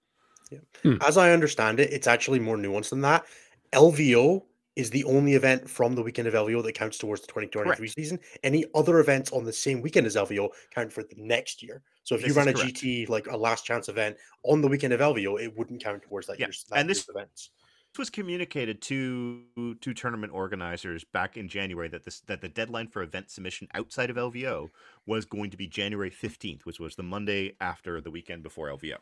Yeah, 0.50 0.60
hmm. 0.84 0.96
As 1.02 1.18
I 1.18 1.32
understand 1.34 1.82
it, 1.82 1.92
it's 1.92 2.08
actually 2.08 2.40
more 2.40 2.56
nuanced 2.56 2.92
than 2.92 3.02
that. 3.02 3.26
LVO 3.74 4.42
is 4.78 4.90
the 4.90 5.04
only 5.04 5.34
event 5.34 5.70
from 5.70 5.94
the 5.94 6.02
weekend 6.02 6.30
of 6.30 6.34
LVO 6.34 6.64
that 6.64 6.74
counts 6.76 6.98
towards 6.98 7.20
the 7.22 7.28
2023 7.28 7.76
Correct. 7.76 7.94
season. 7.94 8.20
Any 8.44 8.64
other 8.74 9.00
events 9.00 9.34
on 9.34 9.44
the 9.44 9.52
same 9.52 9.82
weekend 9.82 10.08
as 10.08 10.16
LVO 10.16 10.48
count 10.74 10.94
for 10.94 11.04
the 11.04 11.16
next 11.18 11.62
year. 11.62 11.82
So 12.04 12.16
if 12.16 12.22
This 12.22 12.30
you 12.30 12.36
ran 12.38 12.48
a 12.48 12.54
correct. 12.54 12.76
GT 12.76 13.10
like 13.10 13.28
a 13.28 13.36
last 13.36 13.66
chance 13.66 13.90
event 13.90 14.16
on 14.44 14.62
the 14.62 14.68
weekend 14.70 14.94
of 14.94 15.02
LVO, 15.02 15.42
it 15.44 15.58
wouldn't 15.58 15.84
count 15.84 16.04
towards 16.04 16.28
that 16.28 16.40
Yeah, 16.40 16.46
year's 16.46 16.64
that 16.70 16.80
and 16.80 16.90
this- 16.90 17.00
year's 17.00 17.10
events. 17.10 17.50
Was 17.98 18.12
communicated 18.12 18.80
to 18.84 19.76
to 19.82 19.94
tournament 19.94 20.32
organizers 20.32 21.04
back 21.04 21.36
in 21.36 21.48
January 21.48 21.88
that 21.88 22.04
this 22.04 22.20
that 22.22 22.42
the 22.42 22.48
deadline 22.48 22.90
for 22.90 23.02
event 23.02 23.32
submission 23.32 23.68
outside 23.74 24.12
of 24.12 24.18
LVO 24.18 24.70
was 25.08 25.26
going 25.26 25.50
to 25.50 25.58
be 25.58 25.66
January 25.66 26.12
15th, 26.12 26.64
which 26.64 26.80
was 26.80 26.96
the 26.96 27.02
Monday 27.02 27.56
after 27.60 28.00
the 28.00 28.12
weekend 28.12 28.44
before 28.44 28.68
LVO. 28.68 28.98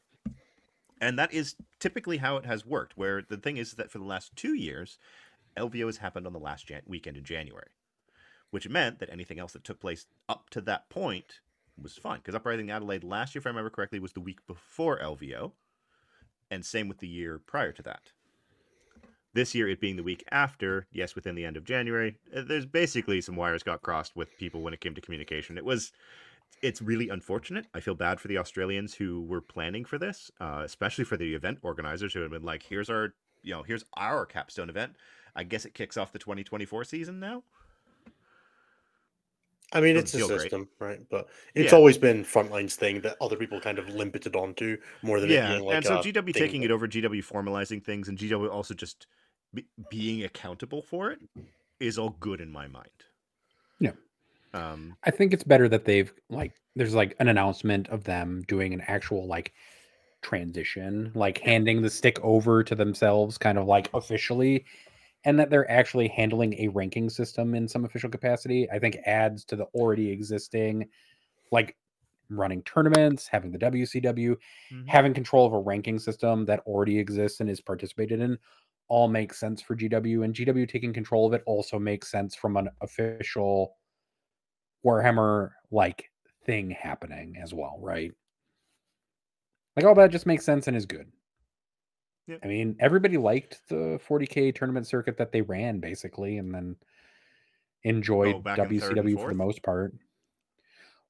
And 1.01 1.19
that 1.19 1.33
is 1.33 1.57
typically 1.77 2.17
how 2.17 2.37
it 2.37 2.45
has 2.45 2.65
worked. 2.65 2.95
Where 2.95 3.21
the 3.21 3.35
thing 3.35 3.57
is 3.57 3.73
that 3.73 3.91
for 3.91 3.97
the 3.97 4.05
last 4.05 4.33
two 4.37 4.53
years, 4.53 4.97
LVO 5.57 5.87
has 5.87 5.97
happened 5.97 6.25
on 6.25 6.31
the 6.31 6.39
last 6.39 6.65
Jan- 6.67 6.83
weekend 6.85 7.17
in 7.17 7.25
January, 7.25 7.71
which 8.51 8.69
meant 8.69 8.99
that 8.99 9.09
anything 9.09 9.39
else 9.39 9.51
that 9.51 9.65
took 9.65 9.81
place 9.81 10.05
up 10.29 10.49
to 10.51 10.61
that 10.61 10.89
point 10.89 11.41
was 11.77 11.97
fine. 11.97 12.19
Because 12.19 12.33
Uprising 12.35 12.71
Adelaide 12.71 13.03
last 13.03 13.35
year, 13.35 13.41
if 13.41 13.45
I 13.45 13.49
remember 13.49 13.69
correctly, 13.69 13.99
was 13.99 14.13
the 14.13 14.21
week 14.21 14.45
before 14.47 14.99
LVO, 14.99 15.51
and 16.49 16.65
same 16.65 16.87
with 16.87 16.99
the 16.99 17.09
year 17.09 17.39
prior 17.39 17.73
to 17.73 17.83
that. 17.83 18.13
This 19.35 19.53
year, 19.53 19.67
it 19.67 19.81
being 19.81 19.97
the 19.97 20.01
week 20.03 20.23
after, 20.31 20.87
yes, 20.93 21.13
within 21.13 21.35
the 21.35 21.43
end 21.43 21.57
of 21.57 21.65
January, 21.65 22.15
uh, 22.33 22.43
there's 22.47 22.65
basically 22.65 23.19
some 23.19 23.35
wires 23.35 23.63
got 23.63 23.81
crossed 23.81 24.15
with 24.15 24.35
people 24.37 24.61
when 24.61 24.73
it 24.73 24.79
came 24.79 24.95
to 24.95 25.01
communication. 25.01 25.57
It 25.57 25.65
was, 25.65 25.91
it's 26.61 26.81
really 26.81 27.09
unfortunate. 27.09 27.65
I 27.73 27.81
feel 27.81 27.95
bad 27.95 28.21
for 28.21 28.29
the 28.29 28.37
Australians 28.37 28.95
who 28.95 29.23
were 29.23 29.41
planning 29.41 29.83
for 29.83 29.97
this, 29.97 30.31
uh, 30.39 30.61
especially 30.63 31.03
for 31.03 31.17
the 31.17 31.35
event 31.35 31.59
organizers 31.63 32.13
who 32.13 32.21
had 32.21 32.31
been 32.31 32.43
like, 32.43 32.63
"Here's 32.63 32.89
our, 32.89 33.13
you 33.43 33.53
know, 33.53 33.61
here's 33.61 33.83
our 33.97 34.25
capstone 34.25 34.69
event. 34.69 34.95
I 35.35 35.43
guess 35.43 35.65
it 35.65 35.73
kicks 35.73 35.97
off 35.97 36.13
the 36.13 36.19
2024 36.19 36.85
season 36.85 37.19
now." 37.19 37.43
I 39.73 39.81
mean, 39.81 39.97
it's 39.97 40.13
a 40.13 40.17
feel 40.19 40.27
great. 40.29 40.43
system, 40.43 40.69
right? 40.79 41.01
But 41.09 41.27
it's 41.55 41.73
Yeah. 41.73 41.77
always 41.77 41.97
been 41.97 42.23
Frontline's 42.23 42.77
thing 42.77 43.01
that 43.01 43.17
other 43.19 43.35
people 43.35 43.59
kind 43.59 43.79
of 43.79 43.89
limited 43.89 44.33
onto 44.37 44.77
more 45.01 45.19
than 45.19 45.29
it 45.29 45.33
yeah, 45.33 45.59
like 45.59 45.75
and 45.75 45.83
so 45.83 45.97
GW 45.97 46.31
taking 46.33 46.61
that- 46.61 46.67
it 46.67 46.71
over, 46.71 46.87
GW 46.87 47.21
formalizing 47.21 47.83
things, 47.83 48.07
and 48.07 48.17
GW 48.17 48.49
also 48.49 48.73
just 48.73 49.07
be, 49.55 49.65
being 49.89 50.23
accountable 50.23 50.81
for 50.81 51.11
it 51.11 51.19
is 51.79 51.97
all 51.97 52.15
good 52.19 52.41
in 52.41 52.51
my 52.51 52.67
mind. 52.67 52.89
Yeah. 53.79 53.91
Um, 54.53 54.95
I 55.03 55.11
think 55.11 55.33
it's 55.33 55.43
better 55.43 55.67
that 55.69 55.85
they've 55.85 56.13
like 56.29 56.53
there's 56.75 56.93
like 56.93 57.15
an 57.19 57.27
announcement 57.27 57.89
of 57.89 58.03
them 58.03 58.43
doing 58.47 58.73
an 58.73 58.81
actual 58.87 59.27
like 59.27 59.53
transition, 60.21 61.11
like 61.13 61.39
handing 61.39 61.81
the 61.81 61.89
stick 61.89 62.19
over 62.23 62.63
to 62.63 62.75
themselves, 62.75 63.37
kind 63.37 63.57
of 63.57 63.65
like 63.65 63.89
officially, 63.93 64.65
and 65.23 65.39
that 65.39 65.49
they're 65.49 65.69
actually 65.69 66.07
handling 66.07 66.53
a 66.59 66.67
ranking 66.69 67.09
system 67.09 67.53
in 67.53 67.67
some 67.67 67.85
official 67.85 68.09
capacity. 68.09 68.69
I 68.71 68.79
think 68.79 68.97
adds 69.05 69.45
to 69.45 69.55
the 69.55 69.65
already 69.75 70.09
existing, 70.09 70.87
like 71.51 71.75
running 72.29 72.63
tournaments, 72.63 73.27
having 73.27 73.51
the 73.51 73.59
WCW, 73.59 74.35
mhm. 74.71 74.87
having 74.87 75.13
control 75.13 75.45
of 75.45 75.53
a 75.53 75.59
ranking 75.59 75.99
system 75.99 76.45
that 76.45 76.61
already 76.65 76.97
exists 76.97 77.39
and 77.39 77.49
is 77.49 77.61
participated 77.61 78.19
in 78.19 78.37
all 78.87 79.07
makes 79.07 79.39
sense 79.39 79.61
for 79.61 79.75
GW 79.75 80.23
and 80.23 80.33
GW 80.33 80.67
taking 80.69 80.93
control 80.93 81.25
of 81.25 81.33
it 81.33 81.41
also 81.45 81.79
makes 81.79 82.09
sense 82.09 82.35
from 82.35 82.55
an 82.57 82.69
official 82.81 83.75
Warhammer 84.85 85.51
like 85.71 86.09
thing 86.45 86.69
happening 86.69 87.35
as 87.41 87.53
well, 87.53 87.79
right? 87.81 88.11
Like 89.75 89.85
all 89.85 89.95
that 89.95 90.11
just 90.11 90.25
makes 90.27 90.45
sense 90.45 90.67
and 90.67 90.77
is 90.77 90.85
good. 90.85 91.11
Yep. 92.27 92.39
I 92.43 92.47
mean, 92.47 92.75
everybody 92.79 93.17
liked 93.17 93.61
the 93.67 93.99
40k 94.07 94.53
tournament 94.55 94.87
circuit 94.87 95.17
that 95.17 95.31
they 95.31 95.41
ran 95.41 95.79
basically 95.79 96.37
and 96.37 96.53
then 96.53 96.75
enjoyed 97.83 98.35
Oh, 98.35 98.41
third 98.41 98.59
and 98.59 98.69
WCW 98.81 99.19
for 99.21 99.29
the 99.29 99.35
most 99.35 99.61
part. 99.63 99.93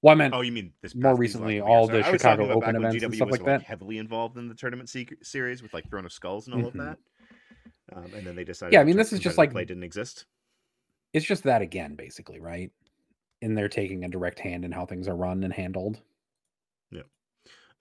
Well, 0.01 0.11
I 0.11 0.15
meant 0.15 0.33
Oh, 0.33 0.41
you 0.41 0.51
mean 0.51 0.73
this 0.81 0.93
more 0.93 1.15
recently, 1.15 1.61
all 1.61 1.87
the 1.87 2.03
Chicago 2.03 2.49
Open 2.51 2.75
events 2.75 3.01
and 3.03 3.11
GW 3.13 3.15
stuff 3.15 3.29
was, 3.29 3.39
like 3.39 3.45
that. 3.45 3.61
heavily 3.63 3.97
involved 3.97 4.37
in 4.37 4.47
the 4.47 4.55
tournament 4.55 4.89
sec- 4.89 5.23
series 5.23 5.61
with 5.63 5.73
like 5.73 5.89
Throne 5.89 6.05
of 6.05 6.11
Skulls 6.13 6.47
and 6.47 6.55
all 6.55 6.61
Mhm. 6.63 6.67
of 6.67 6.73
that. 6.73 6.99
Um, 7.93 8.11
and 8.15 8.25
then 8.25 8.35
they 8.35 8.43
decided. 8.43 8.73
Yeah, 8.73 8.81
I 8.81 8.83
mean, 8.83 8.97
this 8.97 9.13
is 9.13 9.19
just 9.19 9.37
like- 9.37 9.51
play 9.51 9.65
didn't 9.65 9.83
exist. 9.83 10.25
it's 11.13 11.25
just 11.25 11.43
that 11.43 11.61
again, 11.61 11.95
basically, 11.95 12.39
right? 12.39 12.71
And 13.41 13.57
they're 13.57 13.69
taking 13.69 14.03
a 14.03 14.09
direct 14.09 14.39
hand 14.39 14.65
in 14.65 14.71
how 14.71 14.85
things 14.85 15.07
are 15.07 15.15
run 15.15 15.43
and 15.43 15.53
handled. 15.53 16.01
Yeah. 16.91 17.03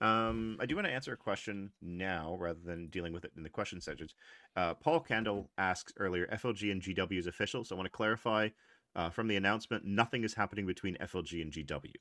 Um, 0.01 0.57
I 0.59 0.65
do 0.65 0.75
want 0.75 0.87
to 0.87 0.93
answer 0.93 1.13
a 1.13 1.17
question 1.17 1.71
now 1.81 2.37
rather 2.39 2.59
than 2.63 2.87
dealing 2.87 3.13
with 3.13 3.25
it 3.25 3.31
in 3.35 3.43
the 3.43 3.49
question 3.49 3.81
sections. 3.81 4.15
Uh, 4.55 4.73
Paul 4.73 4.99
Candle 4.99 5.49
asks 5.57 5.93
earlier, 5.97 6.27
FLG 6.27 6.71
and 6.71 6.81
GW 6.81 7.17
is 7.17 7.27
official. 7.27 7.63
So 7.63 7.75
I 7.75 7.77
want 7.77 7.87
to 7.87 7.97
clarify 7.97 8.49
uh, 8.95 9.09
from 9.09 9.27
the 9.27 9.35
announcement, 9.35 9.85
nothing 9.85 10.23
is 10.23 10.33
happening 10.33 10.65
between 10.65 10.95
FLG 10.97 11.41
and 11.41 11.51
GW. 11.51 11.93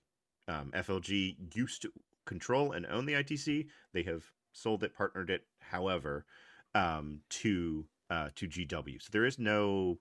Um, 0.46 0.72
FLG 0.74 1.36
used 1.54 1.82
to 1.82 1.92
control 2.26 2.72
and 2.72 2.86
own 2.86 3.06
the 3.06 3.14
ITC. 3.14 3.66
They 3.92 4.02
have 4.02 4.24
sold 4.52 4.84
it, 4.84 4.94
partnered 4.94 5.30
it, 5.30 5.46
however, 5.60 6.26
um, 6.74 7.20
to 7.30 7.86
uh, 8.10 8.28
to 8.36 8.48
GW. 8.48 9.02
So 9.02 9.08
there 9.12 9.24
is 9.24 9.38
no. 9.38 9.98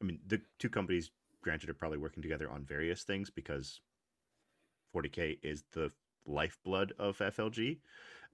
I 0.00 0.04
mean, 0.04 0.20
the 0.26 0.42
two 0.58 0.68
companies, 0.68 1.10
granted, 1.42 1.70
are 1.70 1.74
probably 1.74 1.98
working 1.98 2.22
together 2.22 2.50
on 2.50 2.64
various 2.64 3.02
things 3.02 3.30
because 3.30 3.80
40k 4.94 5.38
is 5.42 5.64
the 5.72 5.90
lifeblood 6.26 6.92
of 6.98 7.18
FLG. 7.18 7.78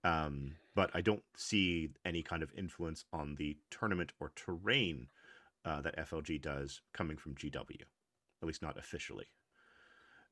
Um, 0.04 0.56
but 0.74 0.90
I 0.94 1.00
don't 1.00 1.22
see 1.36 1.90
any 2.04 2.22
kind 2.22 2.42
of 2.42 2.52
influence 2.56 3.04
on 3.12 3.36
the 3.36 3.56
tournament 3.70 4.12
or 4.18 4.32
terrain 4.34 5.08
uh, 5.64 5.80
that 5.82 5.96
FLG 5.96 6.40
does 6.40 6.80
coming 6.92 7.16
from 7.16 7.34
GW, 7.36 7.82
at 8.42 8.46
least 8.46 8.62
not 8.62 8.78
officially. 8.78 9.26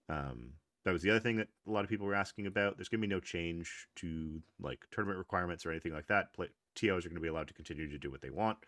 Um, 0.09 0.55
that 0.85 0.93
was 0.93 1.03
the 1.03 1.11
other 1.11 1.21
thing 1.21 1.37
that 1.37 1.49
a 1.69 1.71
lot 1.71 1.85
of 1.85 1.91
people 1.91 2.07
were 2.07 2.15
asking 2.15 2.47
about. 2.47 2.77
There's 2.77 2.89
going 2.89 3.01
to 3.01 3.07
be 3.07 3.15
no 3.15 3.21
change 3.21 3.87
to 3.97 4.43
like 4.61 4.87
tournament 4.91 5.19
requirements 5.19 5.65
or 5.65 5.71
anything 5.71 5.93
like 5.93 6.09
that. 6.09 6.33
Play- 6.33 6.49
TOs 6.75 7.05
are 7.05 7.09
going 7.09 7.17
to 7.17 7.21
be 7.21 7.29
allowed 7.29 7.49
to 7.49 7.55
continue 7.55 7.89
to 7.91 7.99
do 7.99 8.11
what 8.11 8.23
they 8.23 8.31
want. 8.31 8.59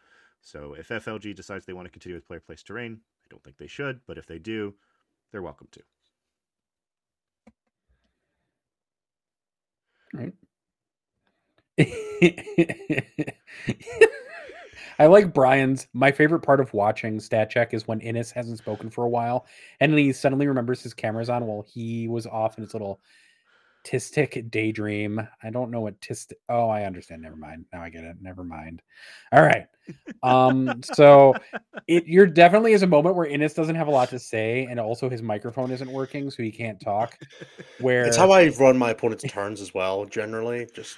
So 0.40 0.74
if 0.74 0.88
FLG 0.88 1.34
decides 1.34 1.64
they 1.64 1.72
want 1.72 1.86
to 1.86 1.92
continue 1.92 2.16
with 2.16 2.26
player 2.26 2.40
place 2.40 2.62
terrain, 2.62 3.00
I 3.24 3.28
don't 3.30 3.42
think 3.44 3.58
they 3.58 3.66
should, 3.66 4.00
but 4.06 4.18
if 4.18 4.26
they 4.26 4.38
do, 4.38 4.74
they're 5.30 5.42
welcome 5.42 5.68
to. 5.72 5.82
Right. 10.14 10.32
I 14.98 15.06
like 15.06 15.32
Brian's. 15.32 15.86
My 15.94 16.12
favorite 16.12 16.40
part 16.40 16.60
of 16.60 16.72
watching 16.74 17.18
Stat 17.18 17.50
Check 17.50 17.72
is 17.74 17.88
when 17.88 18.00
Innes 18.00 18.30
hasn't 18.30 18.58
spoken 18.58 18.90
for 18.90 19.04
a 19.04 19.08
while, 19.08 19.46
and 19.80 19.98
he 19.98 20.12
suddenly 20.12 20.46
remembers 20.46 20.82
his 20.82 20.94
camera's 20.94 21.30
on 21.30 21.46
while 21.46 21.62
he 21.62 22.08
was 22.08 22.26
off 22.26 22.58
in 22.58 22.64
his 22.64 22.74
little 22.74 23.00
tistic 23.84 24.50
daydream. 24.50 25.26
I 25.42 25.50
don't 25.50 25.70
know 25.70 25.80
what 25.80 26.00
tistic. 26.00 26.34
Oh, 26.48 26.68
I 26.68 26.84
understand. 26.84 27.22
Never 27.22 27.36
mind. 27.36 27.66
Now 27.72 27.82
I 27.82 27.88
get 27.88 28.04
it. 28.04 28.16
Never 28.20 28.44
mind. 28.44 28.82
All 29.32 29.42
right. 29.42 29.66
Um. 30.22 30.82
So 30.82 31.34
it 31.86 32.06
you're 32.06 32.26
definitely 32.26 32.72
is 32.72 32.82
a 32.82 32.86
moment 32.86 33.16
where 33.16 33.26
Innes 33.26 33.54
doesn't 33.54 33.76
have 33.76 33.88
a 33.88 33.92
lot 33.92 34.10
to 34.10 34.18
say, 34.18 34.66
and 34.70 34.78
also 34.78 35.08
his 35.08 35.22
microphone 35.22 35.70
isn't 35.70 35.90
working, 35.90 36.30
so 36.30 36.42
he 36.42 36.50
can't 36.50 36.80
talk. 36.80 37.18
Where 37.80 38.06
It's 38.06 38.16
how 38.16 38.30
I 38.30 38.48
run 38.48 38.78
my 38.78 38.90
opponent's 38.90 39.24
turns 39.24 39.60
as 39.60 39.74
well. 39.74 40.04
Generally, 40.04 40.68
just 40.74 40.96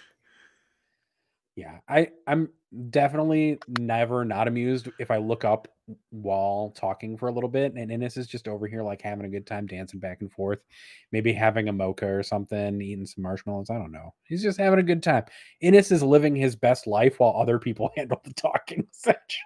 Yeah, 1.56 1.78
I 1.88 2.10
I'm 2.26 2.50
definitely 2.90 3.58
never 3.78 4.24
not 4.24 4.48
amused 4.48 4.88
if 4.98 5.10
I 5.10 5.18
look 5.18 5.44
up 5.44 5.68
while 6.10 6.72
talking 6.76 7.16
for 7.16 7.28
a 7.28 7.32
little 7.32 7.48
bit 7.50 7.74
and 7.74 7.90
Innes 7.92 8.16
is 8.16 8.26
just 8.26 8.48
over 8.48 8.66
here 8.66 8.82
like 8.82 9.02
having 9.02 9.26
a 9.26 9.28
good 9.28 9.46
time 9.46 9.66
dancing 9.66 10.00
back 10.00 10.22
and 10.22 10.32
forth, 10.32 10.60
maybe 11.12 11.32
having 11.32 11.68
a 11.68 11.72
mocha 11.72 12.06
or 12.06 12.22
something, 12.22 12.80
eating 12.80 13.04
some 13.06 13.22
marshmallows. 13.22 13.68
I 13.70 13.74
don't 13.74 13.92
know. 13.92 14.14
He's 14.24 14.42
just 14.42 14.58
having 14.58 14.78
a 14.78 14.82
good 14.82 15.02
time. 15.02 15.24
Innes 15.60 15.92
is 15.92 16.02
living 16.02 16.34
his 16.34 16.56
best 16.56 16.86
life 16.86 17.20
while 17.20 17.36
other 17.36 17.58
people 17.58 17.90
handle 17.96 18.20
the 18.24 18.32
talking 18.34 18.86
section. 18.92 19.44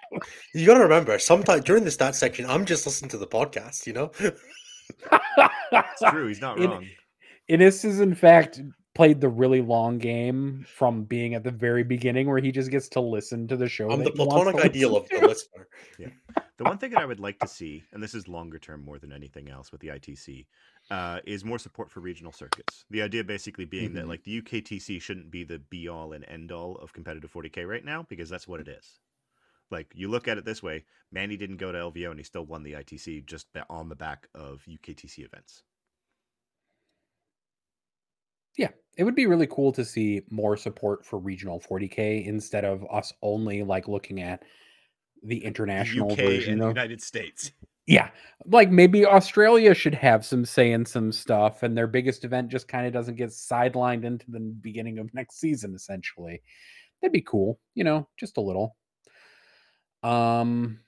you 0.53 0.65
got 0.65 0.75
to 0.75 0.83
remember. 0.83 1.19
Sometimes 1.19 1.63
during 1.65 1.83
the 1.83 1.89
stats 1.89 2.15
section, 2.15 2.45
I'm 2.45 2.65
just 2.65 2.85
listening 2.85 3.09
to 3.11 3.17
the 3.17 3.27
podcast. 3.27 3.85
You 3.85 3.93
know, 3.93 4.11
It's 5.71 6.01
true. 6.09 6.27
He's 6.27 6.41
not 6.41 6.59
In- 6.59 6.69
wrong. 6.69 6.87
Innes 7.47 7.83
is 7.83 7.99
in 7.99 8.13
fact 8.13 8.61
played 8.99 9.21
the 9.21 9.29
really 9.29 9.61
long 9.61 9.97
game 9.97 10.65
from 10.67 11.05
being 11.05 11.33
at 11.33 11.41
the 11.45 11.51
very 11.51 11.83
beginning 11.83 12.27
where 12.27 12.39
he 12.39 12.51
just 12.51 12.69
gets 12.69 12.89
to 12.89 12.99
listen 12.99 13.47
to 13.47 13.55
the 13.55 13.69
show. 13.69 13.89
I'm 13.89 14.03
the 14.03 14.11
he 14.13 14.19
wants 14.25 14.49
to 14.49 14.57
platonic 14.57 14.65
ideal 14.65 14.97
of 14.97 15.07
the 15.09 15.19
to. 15.19 15.27
listener. 15.27 15.67
The 16.57 16.65
one 16.65 16.77
thing 16.77 16.91
that 16.91 16.99
I 16.99 17.05
would 17.05 17.21
like 17.21 17.39
to 17.39 17.47
see, 17.47 17.85
and 17.93 18.03
this 18.03 18.13
is 18.13 18.27
longer 18.27 18.59
term 18.59 18.83
more 18.83 18.99
than 18.99 19.13
anything 19.13 19.49
else 19.49 19.71
with 19.71 19.79
the 19.79 19.87
ITC, 19.87 20.45
uh, 20.91 21.21
is 21.25 21.45
more 21.45 21.57
support 21.57 21.89
for 21.89 22.01
regional 22.01 22.33
circuits. 22.33 22.83
The 22.89 23.01
idea 23.01 23.23
basically 23.23 23.63
being 23.63 23.93
that 23.93 24.03
Mhm. 24.03 24.09
like 24.09 24.23
the 24.25 24.41
UKTC 24.41 24.99
shouldn't 25.01 25.31
be 25.31 25.45
the 25.45 25.59
be 25.59 25.87
all 25.87 26.11
and 26.11 26.25
end 26.25 26.51
all 26.51 26.75
of 26.75 26.91
competitive 26.91 27.31
40k 27.31 27.63
right 27.65 27.85
now 27.85 28.03
because 28.03 28.29
that's 28.29 28.49
what 28.49 28.59
it 28.59 28.67
is. 28.67 28.99
Like 29.71 29.93
you 29.95 30.09
look 30.09 30.27
at 30.27 30.37
it 30.37 30.43
this 30.43 30.61
way, 30.61 30.83
Manny 31.11 31.37
didn't 31.37 31.57
go 31.57 31.71
to 31.71 31.77
LVO 31.77 32.11
and 32.11 32.19
he 32.19 32.23
still 32.25 32.45
won 32.45 32.63
the 32.63 32.73
ITC 32.73 33.25
just 33.25 33.47
on 33.69 33.87
the 33.87 33.95
back 33.95 34.27
of 34.35 34.63
UKTC 34.67 35.23
events. 35.23 35.63
Yeah, 38.59 38.71
it 38.97 39.05
would 39.05 39.15
be 39.15 39.25
really 39.25 39.47
cool 39.47 39.71
to 39.71 39.85
see 39.85 40.21
more 40.29 40.57
support 40.57 41.05
for 41.05 41.17
regional 41.17 41.61
40k 41.61 42.25
instead 42.27 42.65
of 42.65 42.85
us 42.91 43.13
only 43.21 43.63
like 43.63 43.87
looking 43.87 44.21
at 44.21 44.43
the 45.23 45.41
international 45.45 46.11
UK 46.11 46.17
version 46.17 46.53
and 46.53 46.61
the 46.61 46.65
of 46.65 46.71
United 46.71 47.01
States. 47.01 47.53
yeah 47.87 48.09
like 48.45 48.69
maybe 48.69 49.05
australia 49.05 49.73
should 49.73 49.95
have 49.95 50.25
some 50.25 50.43
say 50.43 50.73
in 50.73 50.85
some 50.85 51.13
stuff 51.13 51.63
and 51.63 51.77
their 51.77 51.87
biggest 51.87 52.25
event 52.25 52.49
just 52.49 52.67
kind 52.67 52.85
of 52.85 52.91
doesn't 52.91 53.15
get 53.15 53.29
sidelined 53.29 54.03
into 54.03 54.29
the 54.31 54.39
beginning 54.39 54.99
of 54.99 55.13
next 55.13 55.39
season 55.39 55.73
essentially 55.73 56.41
that'd 57.01 57.13
be 57.13 57.21
cool 57.21 57.57
you 57.75 57.85
know 57.85 58.05
just 58.17 58.35
a 58.35 58.41
little 58.41 58.75
um 60.03 60.79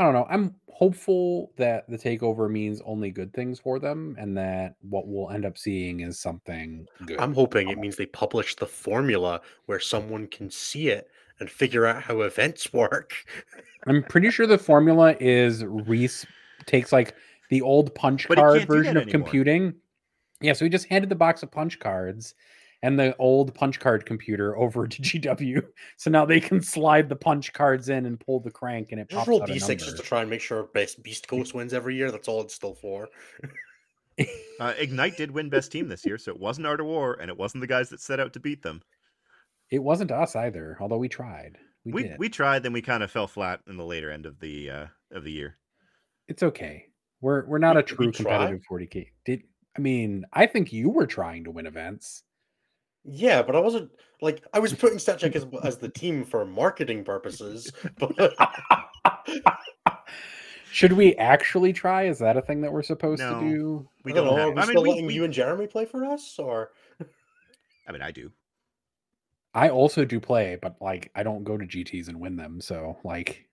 i 0.00 0.02
don't 0.02 0.14
know 0.14 0.26
i'm 0.28 0.56
hopeful 0.80 1.52
that 1.58 1.88
the 1.90 1.98
takeover 1.98 2.50
means 2.50 2.80
only 2.86 3.10
good 3.10 3.32
things 3.34 3.60
for 3.60 3.78
them 3.78 4.16
and 4.18 4.34
that 4.34 4.74
what 4.80 5.06
we'll 5.06 5.28
end 5.30 5.44
up 5.44 5.58
seeing 5.58 6.00
is 6.00 6.18
something 6.18 6.86
good 7.04 7.20
I'm 7.20 7.34
hoping 7.34 7.68
it 7.68 7.78
means 7.78 7.96
they 7.96 8.06
publish 8.06 8.56
the 8.56 8.66
formula 8.66 9.42
where 9.66 9.78
someone 9.78 10.26
can 10.26 10.50
see 10.50 10.88
it 10.88 11.08
and 11.38 11.50
figure 11.50 11.84
out 11.84 12.02
how 12.02 12.22
events 12.22 12.72
work. 12.72 13.12
I'm 13.86 14.02
pretty 14.04 14.30
sure 14.30 14.46
the 14.46 14.56
formula 14.56 15.16
is 15.20 15.64
Reese 15.64 16.24
takes 16.64 16.92
like 16.92 17.14
the 17.50 17.60
old 17.60 17.94
punch 17.94 18.26
But 18.26 18.38
card 18.38 18.66
version 18.66 18.96
of 18.96 19.02
anymore. 19.02 19.10
computing. 19.10 19.74
Yeah, 20.40 20.54
so 20.54 20.64
he 20.64 20.70
just 20.70 20.86
handed 20.86 21.10
the 21.10 21.14
box 21.14 21.42
of 21.42 21.50
punch 21.50 21.78
cards 21.78 22.34
and 22.82 22.98
the 22.98 23.14
old 23.18 23.54
punch 23.54 23.78
card 23.78 24.06
computer 24.06 24.56
over 24.56 24.86
to 24.88 25.02
GW. 25.02 25.62
So 25.96 26.10
now 26.10 26.24
they 26.24 26.40
can 26.40 26.62
slide 26.62 27.08
the 27.08 27.16
punch 27.16 27.52
cards 27.52 27.88
in 27.88 28.06
and 28.06 28.18
pull 28.18 28.40
the 28.40 28.50
crank 28.50 28.88
and 28.92 29.00
it 29.00 29.08
Just 29.08 29.18
pops 29.18 29.28
roll 29.28 29.42
out 29.42 29.50
a 29.50 29.52
d6 29.52 29.58
just 29.58 29.86
number. 29.86 29.96
to 29.98 30.02
try 30.02 30.20
and 30.22 30.30
make 30.30 30.40
sure 30.40 30.64
best 30.74 31.02
Beast 31.02 31.28
Coast 31.28 31.54
wins 31.54 31.74
every 31.74 31.94
year. 31.96 32.10
That's 32.10 32.28
all 32.28 32.40
it's 32.40 32.54
still 32.54 32.74
for. 32.74 33.08
Uh, 34.58 34.74
Ignite 34.76 35.16
did 35.16 35.30
win 35.30 35.48
best 35.48 35.72
team 35.72 35.88
this 35.88 36.04
year, 36.04 36.18
so 36.18 36.30
it 36.30 36.38
wasn't 36.38 36.66
Art 36.66 36.80
of 36.80 36.84
War, 36.86 37.14
and 37.22 37.30
it 37.30 37.36
wasn't 37.38 37.62
the 37.62 37.66
guys 37.66 37.88
that 37.88 38.02
set 38.02 38.20
out 38.20 38.34
to 38.34 38.40
beat 38.40 38.62
them. 38.62 38.82
It 39.70 39.78
wasn't 39.78 40.10
us 40.10 40.36
either, 40.36 40.76
although 40.78 40.98
we 40.98 41.08
tried. 41.08 41.56
We, 41.86 41.92
We 41.92 42.02
did. 42.02 42.18
we 42.18 42.28
tried, 42.28 42.62
then 42.62 42.74
we 42.74 42.82
kind 42.82 43.02
of 43.02 43.10
fell 43.10 43.26
flat 43.26 43.60
in 43.66 43.78
the 43.78 43.84
later 43.84 44.10
end 44.10 44.26
of 44.26 44.38
the 44.38 44.68
uh, 44.70 44.86
of 45.12 45.24
the 45.24 45.32
year. 45.32 45.56
It's 46.28 46.42
okay. 46.42 46.84
We're 47.22 47.46
we're 47.46 47.56
not 47.58 47.78
a 47.78 47.82
Did 47.82 47.98
we 47.98 48.10
true 48.10 48.12
try? 48.12 48.36
competitive 48.36 48.62
40k. 48.70 49.06
Did 49.24 49.42
I 49.74 49.80
mean 49.80 50.26
I 50.34 50.44
think 50.44 50.70
you 50.70 50.90
were 50.90 51.06
trying 51.06 51.44
to 51.44 51.50
win 51.50 51.64
events. 51.66 52.22
Yeah, 53.04 53.42
but 53.42 53.56
I 53.56 53.60
wasn't 53.60 53.90
like 54.20 54.44
I 54.52 54.58
was 54.58 54.72
putting 54.74 54.98
StatCheck 54.98 55.34
as 55.34 55.46
as 55.64 55.78
the 55.78 55.88
team 55.88 56.24
for 56.24 56.44
marketing 56.44 57.04
purposes, 57.04 57.72
but 57.98 58.34
Should 60.72 60.92
we 60.92 61.16
actually 61.16 61.72
try? 61.72 62.04
Is 62.04 62.18
that 62.20 62.36
a 62.36 62.42
thing 62.42 62.60
that 62.60 62.72
we're 62.72 62.82
supposed 62.82 63.20
No. 63.20 63.40
to 63.40 63.48
do? 63.50 63.88
We 64.04 64.12
don't 64.12 64.26
don't 64.26 64.36
know. 64.36 64.40
have. 64.42 64.48
Are 64.50 64.54
we 64.54 64.60
I 64.60 64.64
still 64.66 64.82
mean, 64.82 64.92
letting 64.92 65.06
we- 65.06 65.14
you 65.14 65.24
and 65.24 65.32
Jeremy 65.32 65.66
play 65.66 65.84
for 65.84 66.04
us, 66.04 66.38
or 66.38 66.70
I 67.88 67.92
mean, 67.92 68.02
I 68.02 68.10
do. 68.12 68.30
I 69.52 69.70
also 69.70 70.04
do 70.04 70.20
play, 70.20 70.56
but 70.62 70.76
like 70.80 71.10
I 71.14 71.24
don't 71.24 71.42
go 71.42 71.56
to 71.58 71.66
GTs 71.66 72.06
and 72.08 72.20
win 72.20 72.36
them. 72.36 72.60
So 72.60 72.98
like 73.02 73.48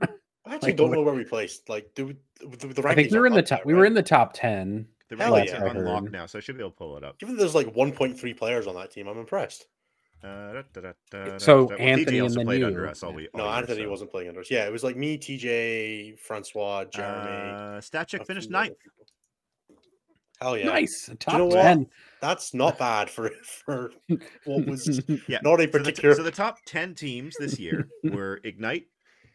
I 0.00 0.06
actually 0.54 0.68
Like, 0.72 0.76
don't 0.76 0.92
know 0.92 1.02
where 1.02 1.14
we 1.14 1.24
placed. 1.24 1.68
Like, 1.68 1.90
do 1.96 2.06
we, 2.06 2.16
the, 2.40 2.68
the 2.68 2.86
I 2.86 2.94
think 2.94 3.10
we 3.10 3.18
were 3.18 3.26
in 3.26 3.32
the 3.34 3.42
top. 3.42 3.60
yet, 3.60 3.66
We 3.66 3.74
were 3.74 3.84
in 3.86 3.94
the 3.94 4.02
top 4.02 4.32
ten. 4.34 4.86
The 5.18 5.24
Hell 5.24 5.34
rankings 5.34 5.46
yeah. 5.46 5.62
are 5.62 5.66
unlocked 5.68 6.04
Heard. 6.06 6.12
now, 6.12 6.26
so 6.26 6.38
I 6.38 6.40
should 6.40 6.56
be 6.56 6.62
able 6.62 6.70
to 6.72 6.76
pull 6.76 6.96
it 6.96 7.04
up. 7.04 7.18
Given 7.18 7.36
there's 7.36 7.54
like 7.54 7.74
1.3 7.74 8.36
players 8.36 8.66
on 8.66 8.74
that 8.76 8.90
team, 8.90 9.08
I'm 9.08 9.18
impressed. 9.18 9.66
Uh, 10.22 10.52
da, 10.54 10.62
da, 10.72 10.80
da, 11.10 11.24
da, 11.24 11.38
So, 11.38 11.66
da. 11.68 11.74
Anthony 11.76 12.06
TJ 12.06 12.12
and 12.18 12.22
also 12.22 12.44
played 12.44 12.60
you. 12.60 12.66
under 12.66 12.88
us 12.88 13.02
all 13.02 13.10
Yeah. 13.10 13.16
we. 13.16 13.28
No, 13.34 13.44
all 13.44 13.50
year, 13.50 13.58
Anthony 13.58 13.82
so. 13.82 13.90
wasn't 13.90 14.10
playing 14.10 14.28
under 14.28 14.40
us. 14.40 14.50
Yeah, 14.50 14.64
it 14.66 14.72
was 14.72 14.82
like 14.82 14.96
me, 14.96 15.18
TJ, 15.18 16.18
Francois, 16.18 16.84
Jeremy. 16.84 17.30
Uh, 17.30 17.80
Statcheck 17.80 18.26
finished 18.26 18.50
ninth. 18.50 18.78
people. 18.78 19.06
Hell 20.40 20.58
yeah! 20.58 20.66
Nice. 20.66 21.08
Top 21.20 21.38
know 21.38 21.46
what? 21.46 21.86
That's 22.20 22.54
not 22.54 22.76
bad 22.78 23.08
for 23.08 23.30
for 23.66 23.92
what 24.46 24.66
was 24.66 25.00
Yeah. 25.28 25.38
not 25.42 25.60
a 25.60 25.62
So 25.62 25.66
the, 25.66 25.68
particular. 25.68 26.14
so 26.16 26.22
the 26.22 26.30
top 26.30 26.58
10 26.66 26.94
teams 26.94 27.34
this 27.38 27.58
year 27.58 27.88
were 28.02 28.40
Ignite, 28.44 28.86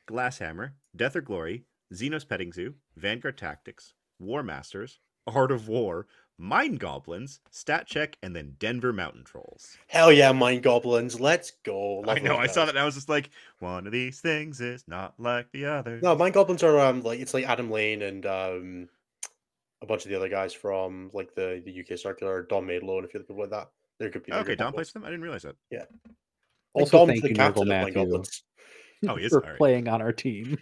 Glasshammer, 0.10 0.72
Death 0.96 1.16
or 1.16 1.22
Glory, 1.22 1.64
Xenos 1.94 2.28
Petting 2.28 2.52
Zoo, 2.52 2.74
Vanguard 2.98 3.38
Tactics, 3.38 3.94
War 4.20 4.44
Masters, 4.44 5.00
Art 5.30 5.52
of 5.52 5.68
War, 5.68 6.08
Mind 6.38 6.80
Goblins, 6.80 7.42
Stat 7.52 7.86
Check, 7.86 8.18
and 8.24 8.36
then 8.36 8.56
Denver 8.60 8.94
Mountain 8.94 9.26
Trolls. 9.26 9.78
Hell 9.88 10.12
yeah, 10.12 10.32
Mind 10.32 10.64
Goblins! 10.64 11.20
Let's 11.20 11.52
go. 11.64 12.04
I 12.08 12.20
know, 12.20 12.38
I 12.38 12.48
saw 12.48 12.66
that 12.66 12.72
and 12.72 12.80
I 12.80 12.86
was 12.86 12.96
just 12.96 13.10
like, 13.10 13.30
one 13.60 13.86
of 13.86 13.92
these 13.92 14.22
things 14.22 14.62
is 14.62 14.88
not 14.88 15.14
like 15.18 15.52
the 15.52 15.66
other. 15.66 16.00
No, 16.02 16.16
Mind 16.16 16.34
Goblins 16.34 16.64
are 16.64 16.80
um 16.80 17.02
like 17.02 17.20
it's 17.20 17.34
like 17.34 17.46
Adam 17.46 17.70
Lane 17.70 18.02
and 18.02 18.26
um 18.26 18.90
a 19.82 19.86
bunch 19.86 20.04
of 20.04 20.10
the 20.10 20.16
other 20.18 20.30
guys 20.30 20.54
from 20.54 21.10
like 21.14 21.36
the 21.36 21.62
the 21.66 21.80
UK 21.82 21.98
circular, 22.00 22.44
Don 22.44 22.66
Maidlow 22.66 22.98
and 22.98 23.06
a 23.06 23.08
few 23.08 23.20
other 23.20 23.26
people 23.28 23.42
like 23.42 23.50
that. 23.52 23.70
They're 24.00 24.10
good 24.10 24.24
people. 24.24 24.40
okay, 24.42 24.56
Don 24.56 24.72
plays 24.72 24.90
for 24.90 25.00
them? 25.00 25.06
I 25.06 25.10
didn't 25.10 25.24
realize 25.24 25.42
that. 25.44 25.56
Like 25.72 25.88
Also, 26.74 27.00
Dom's 27.00 27.10
thank 27.10 27.24
the 27.24 27.30
you, 27.30 27.36
captain 27.36 27.64
Nurgle 27.68 27.76
of 27.76 27.82
Mind 27.82 27.96
Goblins. 27.96 28.44
Oh, 29.08 29.16
he 29.16 29.26
is? 29.26 29.32
for 29.34 29.44
Alright. 29.44 29.58
playing 29.58 29.88
on 29.90 30.02
our 30.02 30.14
team. 30.14 30.58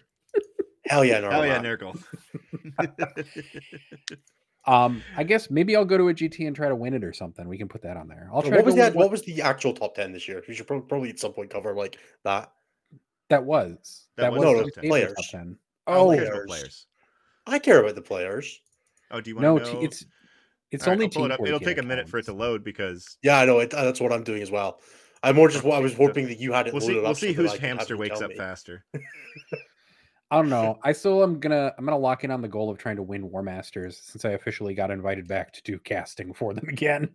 Hell 0.88 1.04
yeah, 1.06 1.20
no, 1.20 1.30
Oh, 1.30 1.44
yeah, 1.44 1.62
Nurgle. 1.62 2.02
Um, 4.68 5.02
I 5.16 5.24
guess 5.24 5.50
maybe 5.50 5.76
I'll 5.76 5.86
go 5.86 5.98
to 5.98 6.10
a 6.10 6.14
GT 6.14 6.46
and 6.46 6.56
try 6.56 6.68
to 6.68 6.76
win 6.76 6.94
it 6.94 7.04
or 7.04 7.14
something. 7.14 7.48
We 7.48 7.58
can 7.58 7.68
put 7.70 7.82
that 7.84 7.96
on 7.98 8.08
there. 8.08 8.30
I'll 8.34 8.42
try. 8.42 8.58
What 8.58 8.66
was 8.66 8.76
that? 8.76 8.94
what 8.94 9.10
was 9.10 9.22
the 9.24 9.42
actual 9.42 9.74
top 9.74 9.96
ten 9.96 10.12
this 10.12 10.28
year? 10.28 10.44
We 10.48 10.54
should 10.54 10.68
prob- 10.68 10.88
probably 10.90 11.10
at 11.10 11.20
some 11.20 11.34
point 11.34 11.50
cover 11.50 11.74
like 11.74 11.98
that. 12.24 12.52
that 13.30 13.44
was 13.44 14.08
That 14.18 14.24
that, 14.24 14.32
was 14.34 14.42
was, 14.42 14.58
the 14.60 14.66
the 14.66 14.72
top 14.72 14.84
players. 14.90 15.14
top 15.16 15.26
10. 15.32 15.58
Oh, 15.88 16.10
cares 16.14 16.28
players. 16.30 16.46
players. 16.48 16.86
I 17.48 17.60
care 17.60 17.80
about 17.82 17.96
the 17.96 18.02
players. 18.02 18.60
Oh, 19.10 19.22
do 19.22 19.30
you 19.30 19.36
want 19.38 19.44
no, 19.44 19.60
to 19.60 19.66
t- 19.66 19.74
know? 19.74 19.82
it's 19.84 20.06
it's 20.72 20.84
All 20.84 20.90
right, 20.92 20.94
only 20.96 21.06
I'll 21.06 21.08
it 21.08 21.12
Team 21.14 21.32
up. 21.32 21.40
It'll 21.48 21.60
take 21.62 21.78
a 21.78 21.84
minute 21.84 22.10
for 22.10 22.18
it 22.18 22.26
to 22.26 22.34
load 22.34 22.64
because 22.66 23.18
Yeah, 23.24 23.40
I 23.40 23.46
know. 23.46 23.60
It, 23.60 23.70
that's 23.70 24.02
what 24.02 24.12
I'm 24.12 24.24
doing 24.26 24.42
as 24.42 24.52
well. 24.52 24.82
I'm 25.24 25.36
more 25.36 25.48
just. 25.48 25.66
I 25.66 25.80
was 25.80 25.94
hoping 25.96 26.28
that 26.28 26.40
you 26.40 26.52
had 26.52 26.68
it. 26.68 26.74
we'll 26.74 26.82
see. 26.82 26.88
loaded 26.90 27.02
We'll 27.04 27.12
up 27.12 27.18
so 27.18 27.22
see 27.22 27.28
that 27.34 27.42
whose 27.42 27.52
I 27.52 27.54
could 27.56 27.62
have 27.64 27.78
hamster 27.78 27.98
wakes 27.98 28.22
up 28.22 28.30
me. 28.30 28.36
faster. 28.36 28.84
I 30.30 30.36
don't 30.38 30.50
know. 30.50 30.78
I 30.84 30.92
still 30.92 31.24
am 31.24 31.40
gonna 31.40 31.74
I'm 31.78 31.86
gonna 31.86 31.98
lock 31.98 32.24
in 32.24 32.32
on 32.32 32.42
the 32.42 32.48
goal 32.48 32.70
of 32.70 32.78
trying 32.78 32.98
to 32.98 33.04
win 33.04 33.30
War 33.32 33.42
Masters 33.44 34.00
since 34.04 34.26
I 34.26 34.32
officially 34.32 34.74
got 34.74 34.92
invited 34.92 35.28
back 35.28 35.54
to 35.54 35.62
do 35.64 35.80
casting 35.80 36.34
for 36.34 36.54
them 36.54 36.68
again. 36.70 37.10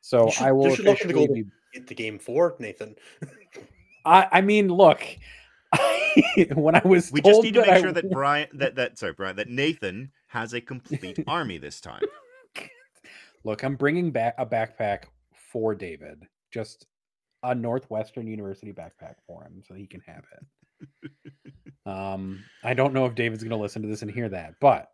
So 0.00 0.30
should- 0.30 0.44
I 0.46 0.52
will 0.52 0.74
should 0.74 0.84
look 0.84 0.94
officially 1.00 1.26
goal- 1.26 1.34
be. 1.34 1.44
Get 1.74 1.86
the 1.86 1.94
game 1.94 2.18
four, 2.18 2.56
Nathan. 2.58 2.96
I 4.04 4.28
I 4.32 4.40
mean, 4.40 4.68
look, 4.68 5.02
when 6.54 6.74
I 6.74 6.82
was 6.84 7.12
We 7.12 7.20
just 7.20 7.42
need 7.42 7.54
to 7.54 7.60
make 7.60 7.70
I 7.70 7.80
sure 7.80 7.92
that 7.92 8.10
Brian, 8.10 8.48
that 8.54 8.76
that 8.76 8.98
sorry, 8.98 9.12
Brian, 9.12 9.36
that 9.36 9.48
Nathan 9.48 10.10
has 10.28 10.52
a 10.54 10.60
complete 10.60 11.18
army 11.26 11.58
this 11.58 11.80
time. 11.80 12.02
look, 13.44 13.62
I'm 13.62 13.76
bringing 13.76 14.10
back 14.10 14.34
a 14.38 14.46
backpack 14.46 15.04
for 15.52 15.74
David, 15.74 16.24
just 16.50 16.86
a 17.42 17.54
Northwestern 17.54 18.26
University 18.26 18.72
backpack 18.72 19.14
for 19.26 19.42
him, 19.44 19.62
so 19.66 19.74
he 19.74 19.86
can 19.86 20.00
have 20.06 20.24
it. 20.32 20.44
um, 21.86 22.42
I 22.62 22.74
don't 22.74 22.94
know 22.94 23.06
if 23.06 23.14
David's 23.14 23.42
gonna 23.42 23.56
listen 23.56 23.82
to 23.82 23.88
this 23.88 24.02
and 24.02 24.10
hear 24.10 24.28
that, 24.28 24.54
but 24.60 24.90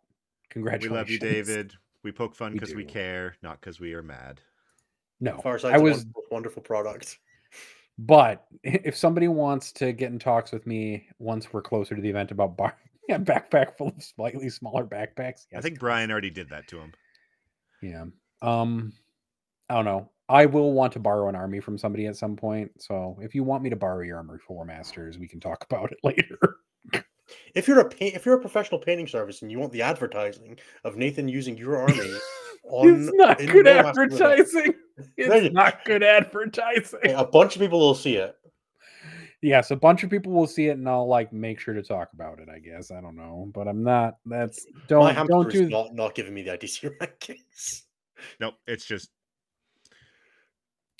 congratulations. 0.49 0.91
We 0.91 0.91
congratulations, 0.91 0.91
love 0.91 1.09
you, 1.09 1.19
David. 1.19 1.73
We 2.03 2.11
poke 2.11 2.35
fun 2.35 2.53
because 2.53 2.75
we 2.75 2.83
do. 2.83 2.89
care, 2.89 3.35
not 3.41 3.59
because 3.61 3.79
we 3.79 3.93
are 3.93 4.03
mad. 4.03 4.41
No, 5.19 5.37
Farsight's 5.39 5.75
I 5.75 5.77
a 5.77 5.81
was 5.81 5.97
wonderful, 5.97 6.23
wonderful 6.31 6.61
product. 6.63 7.19
But 7.99 8.47
if 8.63 8.97
somebody 8.97 9.27
wants 9.27 9.71
to 9.73 9.93
get 9.93 10.11
in 10.11 10.17
talks 10.17 10.51
with 10.51 10.65
me 10.65 11.07
once 11.19 11.53
we're 11.53 11.61
closer 11.61 11.95
to 11.95 12.01
the 12.01 12.09
event 12.09 12.31
about 12.31 12.57
bar- 12.57 12.75
a 13.09 13.19
backpack 13.19 13.77
full 13.77 13.89
of 13.89 14.03
slightly 14.03 14.49
smaller 14.49 14.83
backpacks, 14.83 15.45
I 15.55 15.61
think 15.61 15.79
Brian 15.79 16.09
already 16.11 16.31
did 16.31 16.49
that 16.49 16.67
to 16.69 16.79
him. 16.79 16.93
yeah. 17.83 18.05
Um, 18.41 18.93
I 19.69 19.75
don't 19.75 19.85
know. 19.85 20.09
I 20.33 20.45
will 20.47 20.73
want 20.73 20.91
to 20.93 20.99
borrow 20.99 21.29
an 21.29 21.35
army 21.35 21.59
from 21.59 21.77
somebody 21.77 22.07
at 22.07 22.17
some 22.17 22.35
point. 22.35 22.71
So 22.81 23.17
if 23.21 23.35
you 23.35 23.43
want 23.43 23.61
me 23.63 23.69
to 23.69 23.75
borrow 23.75 24.01
your 24.01 24.17
army 24.17 24.39
for 24.45 24.65
Masters, 24.65 25.19
we 25.19 25.27
can 25.27 25.39
talk 25.39 25.63
about 25.69 25.91
it 25.91 25.99
later. 26.03 26.57
If 27.55 27.67
you're 27.67 27.79
a 27.79 27.87
paint, 27.89 28.15
if 28.15 28.25
you're 28.25 28.35
a 28.35 28.41
professional 28.41 28.79
painting 28.81 29.07
service 29.07 29.41
and 29.43 29.51
you 29.51 29.59
want 29.59 29.71
the 29.71 29.81
advertising 29.81 30.57
of 30.83 30.97
Nathan 30.97 31.27
using 31.27 31.55
your 31.57 31.77
army 31.81 32.11
on 32.63 33.03
it's 33.05 33.11
not 33.13 33.39
in 33.39 33.47
good 33.47 33.65
War 33.65 33.75
Master 33.83 34.07
Without- 34.07 34.31
advertising. 34.31 34.73
No, 35.17 35.33
It's 35.35 35.53
not 35.55 35.83
good 35.85 36.03
advertising. 36.03 36.99
a 37.15 37.25
bunch 37.25 37.55
of 37.55 37.61
people 37.61 37.79
will 37.79 37.95
see 37.95 38.17
it. 38.17 38.35
Yes, 39.41 39.71
a 39.71 39.75
bunch 39.75 40.03
of 40.03 40.11
people 40.11 40.31
will 40.31 40.45
see 40.45 40.67
it, 40.67 40.77
and 40.77 40.87
I'll 40.87 41.07
like 41.07 41.33
make 41.33 41.59
sure 41.59 41.73
to 41.73 41.81
talk 41.81 42.09
about 42.13 42.39
it. 42.39 42.47
I 42.47 42.59
guess 42.59 42.91
I 42.91 43.01
don't 43.01 43.15
know, 43.15 43.49
but 43.55 43.67
I'm 43.67 43.83
not. 43.83 44.17
That's 44.25 44.63
My 44.71 44.81
don't 44.87 45.15
hamster 45.15 45.33
don't 45.33 45.47
is 45.47 45.53
do 45.61 45.69
not 45.69 45.95
not 45.95 46.13
giving 46.15 46.33
me 46.35 46.43
the 46.43 46.51
ITC 46.51 46.95
rankings. 46.99 47.81
Nope, 48.39 48.53
it's 48.67 48.85
just 48.85 49.09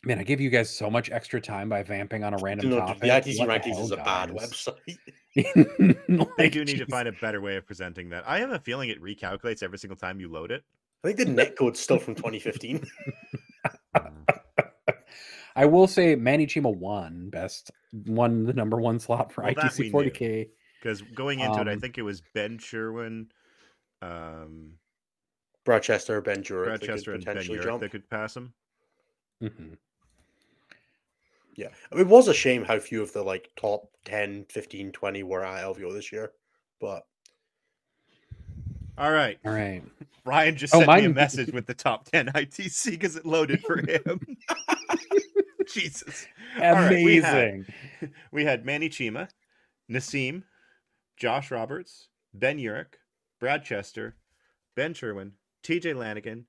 Man, 0.06 0.20
I 0.20 0.24
give 0.24 0.42
you 0.42 0.50
guys 0.50 0.70
so 0.70 0.90
much 0.90 1.10
extra 1.12 1.40
time 1.40 1.70
by 1.70 1.82
vamping 1.84 2.24
on 2.24 2.34
a 2.34 2.38
random 2.42 2.70
No, 2.70 2.80
topic. 2.80 3.02
the 3.02 3.08
ITC 3.08 3.40
What 3.40 3.48
the 3.48 3.70
rankings 3.70 3.76
hell, 3.76 3.86
is 3.86 3.92
a 3.92 3.98
bad 3.98 4.30
website. 4.32 4.98
they 5.36 6.44
Like, 6.44 6.52
do 6.52 6.66
need 6.66 6.78
to 6.78 6.86
find 6.88 7.08
a 7.08 7.14
better 7.14 7.40
way 7.42 7.56
of 7.56 7.66
presenting 7.66 8.10
that. 8.10 8.24
I 8.28 8.40
have 8.40 8.52
a 8.52 8.60
feeling 8.60 8.90
it 8.90 9.02
recalculates 9.02 9.64
every 9.64 9.78
single 9.80 9.98
time 9.98 10.20
you 10.20 10.30
load 10.30 10.52
it. 10.52 10.64
I 11.04 11.08
think 11.12 11.18
the 11.20 11.26
net 11.26 11.56
code's 11.58 11.80
still 11.80 12.00
from 12.00 12.16
2015. 12.16 12.86
I 15.56 15.66
will 15.66 15.88
say 15.88 16.16
Manny 16.16 16.48
Chima 16.48 16.76
won 16.76 17.30
best, 17.30 17.72
won 18.08 18.44
the 18.46 18.54
number 18.54 18.78
one 18.78 19.00
slot 19.00 19.32
for 19.32 19.44
Well, 19.44 19.54
ITC 19.54 19.80
knew. 19.80 19.92
40k. 19.92 20.50
Because 20.82 21.02
going 21.02 21.40
into 21.40 21.62
it, 21.62 21.68
I 21.68 21.74
Um, 21.74 21.80
think 21.80 21.98
it 21.98 22.02
was 22.02 22.22
Ben 22.34 22.58
Sherwin, 22.58 23.32
um, 24.02 24.74
Brad 25.64 25.84
Chester, 25.84 26.20
Ben 26.22 26.44
Urich, 26.44 26.66
Brad 26.66 26.82
they 26.82 26.88
could 26.88 27.08
and 27.08 27.24
Ben 27.26 27.34
potentially 27.36 27.60
Urich 27.60 27.64
jump. 27.64 27.82
that 27.82 27.92
could 27.92 28.10
pass 28.10 28.36
him. 28.36 28.54
Mhm. 29.42 29.78
Yeah, 31.56 31.68
I 31.92 31.96
mean, 31.96 32.06
it 32.06 32.10
was 32.10 32.28
a 32.28 32.34
shame 32.34 32.64
how 32.64 32.80
few 32.80 33.02
of 33.02 33.14
the 33.14 33.22
like 33.24 33.52
top 33.56 33.88
10, 34.06 34.46
15, 34.50 34.92
20 34.92 35.24
were 35.24 35.44
at 35.46 35.64
LVO 35.64 35.94
this 35.94 36.12
year, 36.12 36.32
but 36.80 37.06
All 38.98 39.12
right. 39.12 39.38
All 39.46 39.52
right. 39.54 39.84
Ryan 40.26 40.56
just 40.56 40.74
Oh, 40.74 40.80
sent 40.80 40.92
me 40.94 41.06
a 41.06 41.10
message 41.14 41.52
with 41.52 41.66
the 41.68 41.74
top 41.74 42.06
10 42.10 42.28
ITC 42.28 42.92
because 42.92 43.16
it 43.18 43.26
loaded 43.26 43.62
for 43.62 43.78
him. 43.78 44.20
Jesus. 45.68 46.26
All 46.62 46.74
right, 46.74 47.04
we 47.04 47.18
had- 47.18 47.34
Amazing. 47.50 47.66
we 48.32 48.46
had 48.46 48.66
Manny 48.66 48.90
Chima, 48.90 49.28
Nassim, 49.92 50.44
Josh 51.18 51.52
Roberts, 51.52 52.08
Ben 52.34 52.58
Urich, 52.58 52.94
Brad 53.40 53.64
Chester, 53.66 54.16
Ben 54.76 54.94
Sherwin, 54.94 55.34
TJ 55.64 55.96
Lanigan, 55.96 56.46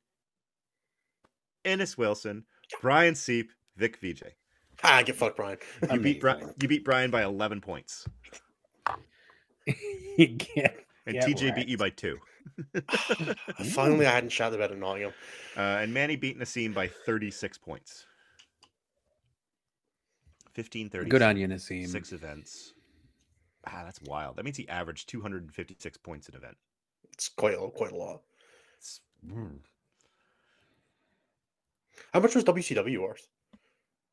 Innes 1.64 1.96
Wilson, 1.98 2.44
Brian 2.80 3.14
Seep, 3.14 3.50
Vic 3.76 3.98
VJ. 4.00 4.22
ah, 4.98 5.02
get 5.04 5.16
fucked, 5.16 5.36
Brian. 5.36 5.58
You 5.90 6.00
beat, 6.00 6.20
Bri- 6.20 6.32
Amazing. 6.32 6.54
you 6.60 6.68
beat 6.68 6.84
Brian 6.84 7.10
by 7.10 7.22
11 7.24 7.60
points, 7.60 8.06
You 10.18 10.36
can't- 10.38 10.74
and 11.06 11.14
Get 11.16 11.24
TJ 11.26 11.54
beat 11.54 11.68
you 11.68 11.76
by 11.76 11.90
two. 11.90 12.18
Finally, 13.72 14.06
I 14.06 14.12
hadn't 14.12 14.30
shot 14.30 14.46
shouted 14.52 14.56
about 14.56 14.70
it 14.70 14.78
Nottingham. 14.78 15.12
Uh, 15.56 15.60
and 15.60 15.92
Manny 15.92 16.16
beat 16.16 16.38
Nassim 16.38 16.72
by 16.72 16.88
36 16.88 17.58
points. 17.58 18.06
15 20.54 20.88
30. 20.88 21.10
Good 21.10 21.22
on 21.22 21.36
you, 21.36 21.46
Nassim. 21.48 21.86
Six 21.88 22.12
events. 22.12 22.72
Ah, 23.66 23.82
that's 23.84 24.00
wild. 24.02 24.36
That 24.36 24.44
means 24.44 24.56
he 24.56 24.68
averaged 24.68 25.08
256 25.08 25.96
points 25.98 26.28
an 26.28 26.36
event. 26.36 26.56
It's 27.12 27.28
quite 27.28 27.54
a, 27.54 27.68
quite 27.70 27.92
a 27.92 27.96
lot. 27.96 28.22
It's- 28.78 29.00
mm. 29.26 29.58
How 32.12 32.20
much 32.20 32.34
was 32.34 32.44
WCW 32.44 32.98
worth? 33.00 33.28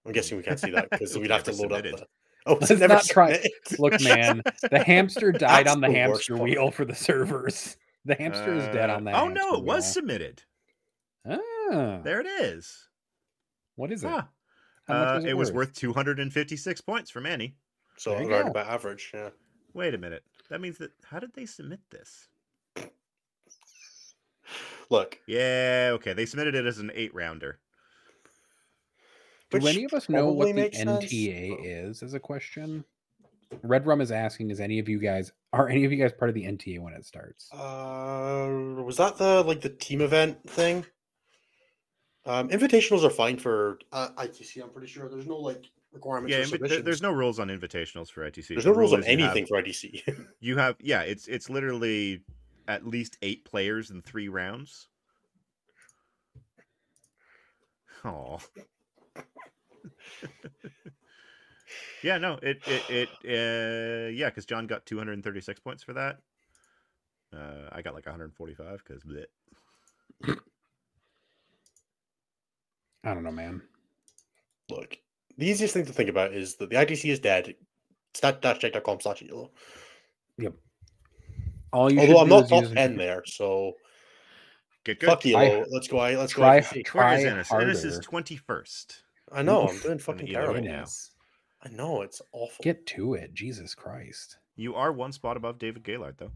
I'm 0.06 0.12
guessing 0.14 0.38
we 0.38 0.44
can't 0.44 0.60
see 0.60 0.72
that 0.72 0.90
because 0.90 1.18
we'd 1.18 1.32
have 1.32 1.44
to 1.44 1.52
load 1.54 1.72
up. 1.74 1.84
The... 1.84 2.06
Oh, 2.48 2.56
was 2.60 2.72
Let's 2.72 2.72
it 2.72 2.80
never 2.80 2.94
not 2.96 3.04
try- 3.06 3.34
submitted? 3.34 3.80
Look, 3.80 4.02
man, 4.02 4.42
the 4.72 4.84
hamster 4.84 5.32
died 5.32 5.68
That's 5.68 5.76
on 5.76 5.82
the 5.82 5.90
the 5.90 5.94
hamster 5.94 6.34
part. 6.38 6.50
wheel 6.50 6.72
for 6.72 6.86
the 6.86 6.96
servers. 6.96 7.78
The 8.06 8.16
hamster 8.16 8.56
is 8.56 8.64
dead 8.74 8.90
Uh, 8.90 8.96
on 8.96 9.04
that. 9.04 9.14
Oh 9.14 9.28
no, 9.28 9.58
it 9.58 9.64
was 9.64 9.86
submitted. 9.94 10.42
Ah, 11.24 12.00
There 12.04 12.20
it 12.20 12.26
is. 12.26 12.88
what 13.76 13.92
is 13.92 14.04
it? 14.04 14.08
Huh. 14.10 14.24
Uh, 14.90 15.14
was 15.18 15.26
it 15.26 15.38
was 15.38 15.52
worth 15.52 15.74
256 15.76 16.82
points 16.82 17.12
for 17.12 17.22
Manny. 17.22 17.54
So 17.98 18.14
around 18.16 18.46
go. 18.46 18.50
about 18.50 18.66
average. 18.66 19.12
Yeah. 19.14 19.30
Wait 19.76 19.94
a 19.94 20.00
minute. 20.00 20.24
That 20.50 20.62
means 20.62 20.80
that 20.80 20.90
how 21.04 21.20
did 21.20 21.34
they 21.36 21.46
submit 21.46 21.82
this? 21.92 22.28
Look, 24.90 25.20
Yeah, 25.28 25.92
okay. 25.94 26.14
They 26.14 26.26
submitted 26.26 26.56
it 26.56 26.66
as 26.66 26.80
an 26.80 26.92
eight 26.96 27.14
rounder. 27.14 27.60
Do 29.52 29.68
any 29.68 29.84
of 29.84 29.94
us 29.94 30.10
know 30.10 30.32
what 30.32 30.48
the 30.48 30.54
makes 30.54 30.78
sense, 30.78 31.06
NTA 31.06 31.58
is? 31.90 32.02
As 32.04 32.14
a 32.14 32.20
question, 32.20 32.84
Red 33.64 33.86
Rum 33.86 34.02
is 34.02 34.12
asking: 34.12 34.50
Is 34.50 34.60
any 34.60 34.80
of 34.80 34.88
you 34.90 34.98
guys 35.00 35.32
are 35.54 35.68
any 35.70 35.84
of 35.86 35.92
you 35.92 35.98
guys 35.98 36.12
part 36.14 36.30
of 36.30 36.36
the 36.36 36.44
NTA 36.44 36.80
when 36.80 36.94
it 36.94 37.06
starts? 37.06 37.52
Uh, 37.54 38.82
was 38.84 38.98
that 38.98 39.18
the 39.18 39.44
like 39.44 39.62
the 39.62 39.70
team 39.70 40.02
event 40.02 40.50
thing? 40.50 40.86
Um, 42.26 42.50
invitationals 42.50 43.04
are 43.04 43.10
fine 43.10 43.38
for 43.38 43.80
uh, 43.92 44.10
ITC. 44.18 44.62
I'm 44.62 44.70
pretty 44.70 44.88
sure 44.88 45.10
there's 45.10 45.26
no 45.28 45.38
like 45.38 45.66
requirements. 45.92 46.36
Yeah, 46.36 46.46
for 46.46 46.58
invi- 46.64 46.84
there's 46.84 47.02
no 47.02 47.12
rules 47.12 47.40
on 47.40 47.48
invitationals 47.50 48.10
for 48.12 48.22
ITC. 48.30 48.48
there's 48.50 48.64
The 48.64 48.70
no 48.70 48.76
rules 48.76 48.94
on 48.94 49.00
is 49.00 49.08
you 49.08 49.18
have- 49.18 49.36
anything 49.36 49.48
for 49.48 49.62
ITC. 49.62 50.26
You 50.40 50.58
have 50.58 50.76
yeah, 50.80 51.02
it's 51.02 51.28
it's 51.28 51.50
literally 51.50 52.22
at 52.68 52.86
least 52.88 53.18
eight 53.22 53.44
players 53.44 53.90
in 53.90 54.02
three 54.02 54.30
rounds. 54.30 54.88
Oh. 58.06 58.40
Yeah, 62.04 62.18
no, 62.18 62.38
it 62.42 62.62
it 62.68 62.90
it 62.90 63.10
uh 63.26 64.10
yeah, 64.10 64.30
because 64.30 64.46
John 64.46 64.68
got 64.68 64.86
236 64.86 65.60
points 65.62 65.84
for 65.84 65.94
that. 65.94 66.18
Uh, 67.34 67.70
I 67.72 67.82
got 67.82 67.94
like 67.94 68.06
145 68.06 68.84
because 68.86 69.04
I 73.04 73.14
don't 73.14 73.24
know, 73.24 73.32
man. 73.32 73.62
Look, 74.70 74.98
the 75.38 75.48
easiest 75.48 75.74
thing 75.74 75.86
to 75.86 75.94
think 75.94 76.10
about 76.10 76.34
is 76.34 76.56
that 76.58 76.70
the 76.70 76.76
ITC 76.76 77.10
is 77.10 77.20
dead. 77.20 77.56
Stat-check.com 78.14 79.00
slash 79.00 79.22
yellow. 79.22 79.52
All 81.72 81.90
you 81.92 82.00
Although 82.02 82.14
should 82.14 82.18
I'm 82.22 82.28
do 82.28 82.30
not 82.36 82.44
is 82.44 82.50
top 82.50 82.74
ten 82.74 82.98
there, 82.98 83.24
so 83.26 83.74
get 84.84 85.00
good. 85.00 85.08
fuck 85.08 85.26
I- 85.26 85.30
yellow. 85.30 85.66
Let's 85.70 85.88
go. 85.88 86.00
I 86.00 86.16
let's 86.16 86.34
go. 86.34 86.42
try- 86.42 86.60
ITC. 86.60 86.74
Where 86.74 86.84
try 86.84 87.16
is 87.18 87.24
Innes? 87.24 87.52
Innes 87.52 87.86
is 87.86 88.00
21st. 88.02 89.02
I 89.34 89.42
know. 89.42 89.68
I'm 89.68 89.80
doing 89.80 90.00
fucking 90.00 90.28
either 90.28 90.42
terrible. 90.42 90.62
way 90.62 90.68
now. 90.68 90.86
I 91.64 91.70
know 91.70 92.02
it's 92.02 92.22
awful. 92.34 92.64
Get 92.64 92.86
to 92.88 93.14
it, 93.14 93.34
Jesus 93.34 93.76
Christ! 93.76 94.38
You 94.56 94.76
are 94.76 94.92
one 94.92 95.12
spot 95.12 95.38
above 95.38 95.60
David 95.60 95.84
Gaylord, 95.84 96.16
though. 96.18 96.32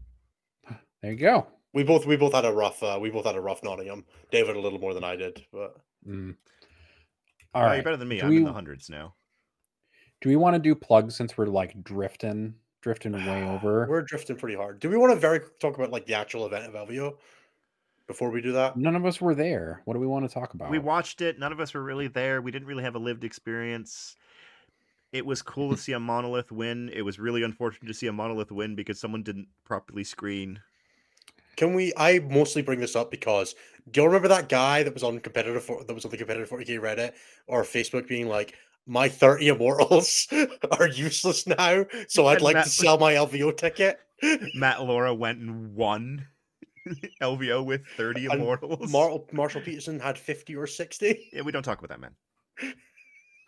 There 1.02 1.12
you 1.12 1.18
go. 1.18 1.46
We 1.74 1.82
both 1.84 2.06
we 2.06 2.16
both 2.16 2.32
had 2.32 2.44
a 2.46 2.52
rough 2.52 2.82
uh, 2.82 2.98
we 3.00 3.10
both 3.10 3.26
had 3.26 3.36
a 3.36 3.40
rough 3.40 3.62
Nottingham. 3.62 4.04
David 4.30 4.56
a 4.56 4.60
little 4.60 4.78
more 4.78 4.94
than 4.94 5.04
I 5.04 5.14
did, 5.16 5.44
but 5.52 5.76
Mm. 6.08 6.36
All 7.54 7.60
All 7.60 7.62
right, 7.62 7.68
right. 7.68 7.74
you're 7.76 7.84
better 7.84 7.96
than 7.96 8.08
me. 8.08 8.20
Do 8.20 8.26
I'm 8.26 8.32
in 8.36 8.44
the 8.44 8.52
hundreds 8.52 8.88
now. 8.88 9.14
Do 10.20 10.28
we 10.28 10.36
want 10.36 10.54
to 10.54 10.58
do 10.60 10.74
plugs 10.74 11.14
since 11.16 11.36
we're 11.36 11.46
like 11.46 11.82
drifting, 11.84 12.54
drifting 12.80 13.12
way 13.12 13.42
over? 13.48 13.86
we're 13.88 14.02
drifting 14.02 14.36
pretty 14.36 14.56
hard. 14.56 14.80
Do 14.80 14.88
we 14.88 14.96
want 14.96 15.12
to 15.12 15.18
very 15.18 15.40
talk 15.60 15.74
about 15.76 15.90
like 15.90 16.06
the 16.06 16.14
actual 16.14 16.46
event 16.46 16.64
of 16.74 16.88
LVO 16.88 17.16
before 18.06 18.30
we 18.30 18.40
do 18.40 18.52
that? 18.52 18.76
None 18.76 18.96
of 18.96 19.04
us 19.04 19.20
were 19.20 19.34
there. 19.34 19.82
What 19.84 19.94
do 19.94 20.00
we 20.00 20.06
want 20.06 20.28
to 20.28 20.32
talk 20.32 20.54
about? 20.54 20.70
We 20.70 20.78
watched 20.78 21.20
it. 21.20 21.38
None 21.38 21.52
of 21.52 21.60
us 21.60 21.74
were 21.74 21.82
really 21.82 22.08
there. 22.08 22.40
We 22.40 22.50
didn't 22.50 22.68
really 22.68 22.84
have 22.84 22.94
a 22.94 23.00
lived 23.00 23.24
experience. 23.24 24.16
It 25.12 25.24
was 25.24 25.42
cool 25.42 25.70
to 25.70 25.76
see 25.80 25.92
a 25.92 26.00
monolith 26.00 26.52
win. 26.52 26.90
It 26.92 27.02
was 27.02 27.18
really 27.18 27.42
unfortunate 27.42 27.88
to 27.88 27.94
see 27.94 28.06
a 28.06 28.12
monolith 28.12 28.52
win 28.52 28.74
because 28.74 29.00
someone 29.00 29.22
didn't 29.22 29.48
properly 29.64 30.04
screen. 30.04 30.60
Can 31.56 31.74
we? 31.74 31.92
I 31.96 32.18
mostly 32.18 32.62
bring 32.62 32.80
this 32.80 32.94
up 32.94 33.10
because 33.10 33.54
do 33.90 34.02
you 34.02 34.06
remember 34.06 34.28
that 34.28 34.48
guy 34.48 34.82
that 34.82 34.92
was 34.92 35.02
on 35.02 35.18
competitive 35.20 35.64
for, 35.64 35.82
that 35.84 35.94
was 35.94 36.04
on 36.04 36.10
the 36.10 36.16
competitive 36.18 36.50
40k 36.50 36.78
Reddit 36.78 37.12
or 37.46 37.62
Facebook 37.62 38.06
being 38.06 38.28
like, 38.28 38.54
"My 38.86 39.08
30 39.08 39.48
immortals 39.48 40.28
are 40.78 40.88
useless 40.88 41.46
now, 41.46 41.86
so 42.08 42.26
I'd 42.26 42.34
And 42.34 42.42
like 42.42 42.56
Matt 42.56 42.64
to 42.64 42.70
sell 42.70 42.98
my 42.98 43.14
LVO 43.14 43.56
ticket." 43.56 44.00
Matt 44.54 44.82
Laura 44.82 45.14
went 45.14 45.38
and 45.38 45.74
won 45.74 46.26
LVO 47.22 47.64
with 47.64 47.82
30 47.96 48.26
And 48.26 48.34
immortals. 48.34 48.90
Mar- 48.90 49.20
Marshall 49.32 49.60
Peterson 49.60 49.98
had 50.00 50.18
50 50.18 50.56
or 50.56 50.66
60. 50.66 51.30
yeah, 51.32 51.42
we 51.42 51.52
don't 51.52 51.62
talk 51.62 51.82
about 51.82 51.88
that, 51.90 52.00
man. 52.00 52.14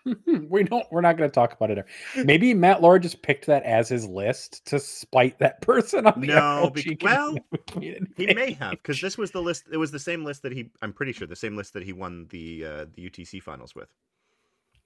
we 0.49 0.63
don't. 0.65 0.87
We're 0.91 1.01
not 1.01 1.17
going 1.17 1.29
to 1.29 1.35
talk 1.35 1.53
about 1.53 1.71
it. 1.71 1.85
Maybe 2.25 2.55
Matt 2.55 2.81
Laura 2.81 2.99
just 2.99 3.23
picked 3.23 3.47
that 3.47 3.63
as 3.65 3.89
his 3.89 4.07
list 4.07 4.65
to 4.67 4.79
spite 4.81 5.39
that 5.39 5.61
person 5.63 6.07
on 6.07 6.21
the 6.21 6.29
No, 6.29 6.71
RLG 6.75 6.99
bec- 7.01 7.03
well, 7.03 7.37
community 7.67 8.27
He 8.27 8.35
may 8.35 8.53
have 8.53 8.73
because 8.73 9.01
this 9.01 9.19
was 9.19 9.31
the 9.31 9.43
list. 9.43 9.65
It 9.71 9.77
was 9.77 9.91
the 9.91 9.99
same 9.99 10.25
list 10.25 10.43
that 10.43 10.53
he. 10.53 10.71
I'm 10.83 10.93
pretty 10.93 11.13
sure 11.13 11.27
the 11.27 11.37
same 11.37 11.57
list 11.57 11.73
that 11.75 11.83
he 11.83 11.93
won 11.93 12.27
the 12.31 12.65
uh, 12.65 12.87
the 12.95 13.11
UTC 13.11 13.43
finals 13.43 13.75
with. 13.75 13.89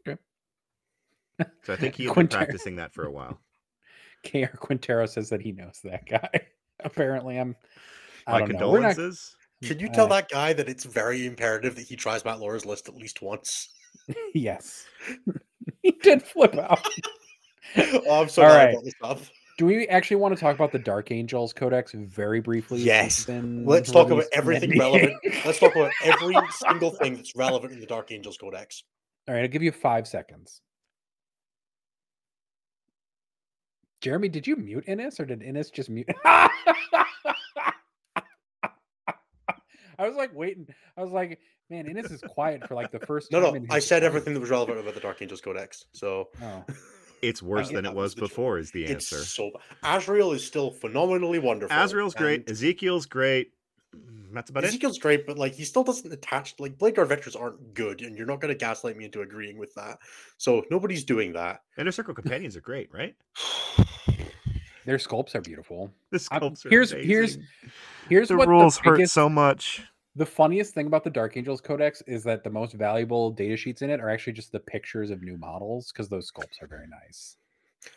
Okay. 0.07 0.21
So 1.63 1.73
I 1.73 1.77
think 1.77 1.95
he 1.95 2.05
had 2.07 2.15
been 2.15 2.29
practicing 2.29 2.77
that 2.77 2.93
for 2.93 3.05
a 3.05 3.11
while. 3.11 3.39
KR 4.25 4.57
Quintero 4.57 5.07
says 5.07 5.29
that 5.31 5.41
he 5.43 5.53
knows 5.53 5.81
that 5.85 6.07
guy. 6.07 6.31
Apparently, 6.85 7.39
I'm. 7.39 7.55
I 8.27 8.41
My. 8.41 8.47
Condolences. 8.47 9.37
Should 9.63 9.81
you 9.81 9.89
tell 9.89 10.07
Uh, 10.07 10.17
that 10.17 10.29
guy 10.29 10.53
that 10.53 10.69
it's 10.69 10.85
very 10.85 11.25
imperative 11.27 11.77
that 11.77 11.83
he 11.83 11.95
tries 11.95 12.25
Matt 12.25 12.41
Laura's 12.41 12.67
list 12.67 12.89
at 12.89 12.97
least 12.97 13.23
once? 13.23 13.69
Yes, 14.35 14.85
he 15.83 15.93
did 15.93 16.25
flip 16.25 16.57
out. 16.57 16.85
oh, 17.77 18.23
I'm 18.23 18.29
so 18.29 18.43
All 18.43 18.49
right. 18.49 18.73
brought 18.73 18.85
this 18.85 18.95
up. 19.01 19.21
Do 19.59 19.67
we 19.67 19.87
actually 19.87 20.17
want 20.17 20.35
to 20.35 20.41
talk 20.41 20.57
about 20.57 20.73
the 20.73 20.79
Dark 20.81 21.13
Angels 21.13 21.53
Codex 21.53 21.93
very 21.93 22.41
briefly? 22.41 22.81
Yes. 22.81 23.29
Let's 23.29 23.93
talk 23.93 24.11
about 24.11 24.25
everything 24.33 24.77
relevant. 24.77 25.15
Let's 25.45 25.61
talk 25.61 25.77
about 25.77 25.93
every 26.03 26.35
single 26.51 26.91
thing 26.91 27.15
that's 27.15 27.37
relevant 27.37 27.73
in 27.73 27.79
the 27.79 27.87
Dark 27.87 28.11
Angels 28.11 28.37
Codex. 28.37 28.83
All 29.29 29.35
right, 29.35 29.43
I'll 29.43 29.49
give 29.49 29.63
you 29.63 29.71
five 29.71 30.09
seconds. 30.09 30.63
Jeremy, 34.01 34.31
did 34.31 34.49
you 34.49 34.57
mute 34.57 34.85
Innes 34.89 35.21
or 35.21 35.27
did 35.27 35.43
Innes 35.43 35.71
just 35.71 35.89
mute? 35.91 36.09
I 40.03 40.09
was 40.09 40.17
like 40.17 40.35
waiting. 40.35 40.67
I 40.97 41.03
was 41.03 41.13
like, 41.13 41.39
man, 41.71 41.87
Innes 41.87 42.11
is 42.11 42.21
quiet 42.23 42.67
for 42.67 42.75
like 42.75 42.91
the 42.91 43.01
first 43.01 43.31
No, 43.33 43.41
time. 43.53 43.67
no, 43.67 43.75
I 43.75 43.79
said 43.79 44.03
everything 44.03 44.35
that 44.35 44.41
was 44.41 44.51
relevant 44.51 44.79
about 44.79 44.95
the 44.95 45.01
Dark 45.01 45.23
Angels 45.23 45.41
Codex. 45.41 45.85
So 45.93 46.29
Oh, 46.43 46.65
It's 47.23 47.41
worse 47.41 47.69
get 47.69 47.77
than 47.77 47.87
it 47.87 47.95
was 47.95 48.17
was 48.17 48.29
before. 48.29 48.59
Is 48.59 48.73
the 48.73 48.85
it's 48.85 49.13
answer. 49.13 49.25
so 49.25 49.53
Azrael 49.85 50.33
is 50.33 50.45
still 50.45 50.73
phenomenally 50.73 51.39
wonderful. 51.39 51.77
Azrael's 51.77 52.15
great. 52.15 52.41
and 52.41 52.51
Ezekiel's 52.51 53.07
great. 53.07 53.53
Mm, 53.95 54.33
That's 54.33 54.51
about 54.51 54.65
it. 54.65 54.69
Ezekiel's 54.69 54.99
great, 54.99 55.25
but 55.25 55.39
like 55.39 55.55
he 55.55 55.65
still 55.65 55.85
doesn't 55.85 56.13
attach. 56.13 56.55
Like 56.59 56.77
Blade 56.79 56.97
Guard 56.97 57.09
Veterans 57.11 57.37
aren't 57.37 57.75
good, 57.75 58.01
and 58.01 58.17
you're 58.17 58.27
not 58.27 58.41
going 58.41 58.53
to 58.53 58.59
gaslight 58.59 58.97
me 58.97 59.05
into 59.05 59.21
agreeing 59.21 59.57
with 59.57 59.73
that. 59.75 59.99
So 60.39 60.65
nobody's 60.69 61.05
doing 61.05 61.33
that. 61.35 61.63
Inner 61.79 61.93
Circle 61.93 62.15
companions 62.15 62.57
are 62.57 62.61
great, 62.61 62.93
right? 62.93 63.15
their 64.85 64.97
sculpts 64.97 65.35
are 65.37 65.41
beautiful. 65.41 65.93
The 66.11 66.29
I'm- 66.33 66.41
sculpts 66.43 66.67
are 66.67 66.71
here's- 66.71 66.91
here's 66.91 67.37
amazing. 67.37 67.47
Here's 68.09 68.29
the 68.29 68.37
what 68.37 68.49
rules 68.49 68.79
the 68.79 68.83
hurt 68.83 68.97
biggest, 68.97 69.15
so 69.15 69.29
much. 69.29 69.83
The 70.15 70.27
funniest 70.27 70.75
thing 70.75 70.87
about 70.87 71.05
the 71.05 71.11
Dark 71.11 71.37
Angels 71.37 71.61
Codex 71.63 72.03
is 72.07 72.23
that 72.25 72.45
the 72.45 72.51
most 72.51 72.75
valuable 72.75 73.31
data 73.31 73.57
sheets 73.57 73.81
in 73.81 73.89
it 73.91 73.99
are 74.01 74.11
actually 74.11 74.35
just 74.35 74.53
the 74.53 74.61
pictures 74.61 75.11
of 75.11 75.23
new 75.23 75.39
models 75.39 75.91
because 75.91 76.09
those 76.09 76.31
sculpts 76.31 76.61
are 76.63 76.67
very 76.67 76.87
nice. 76.87 77.37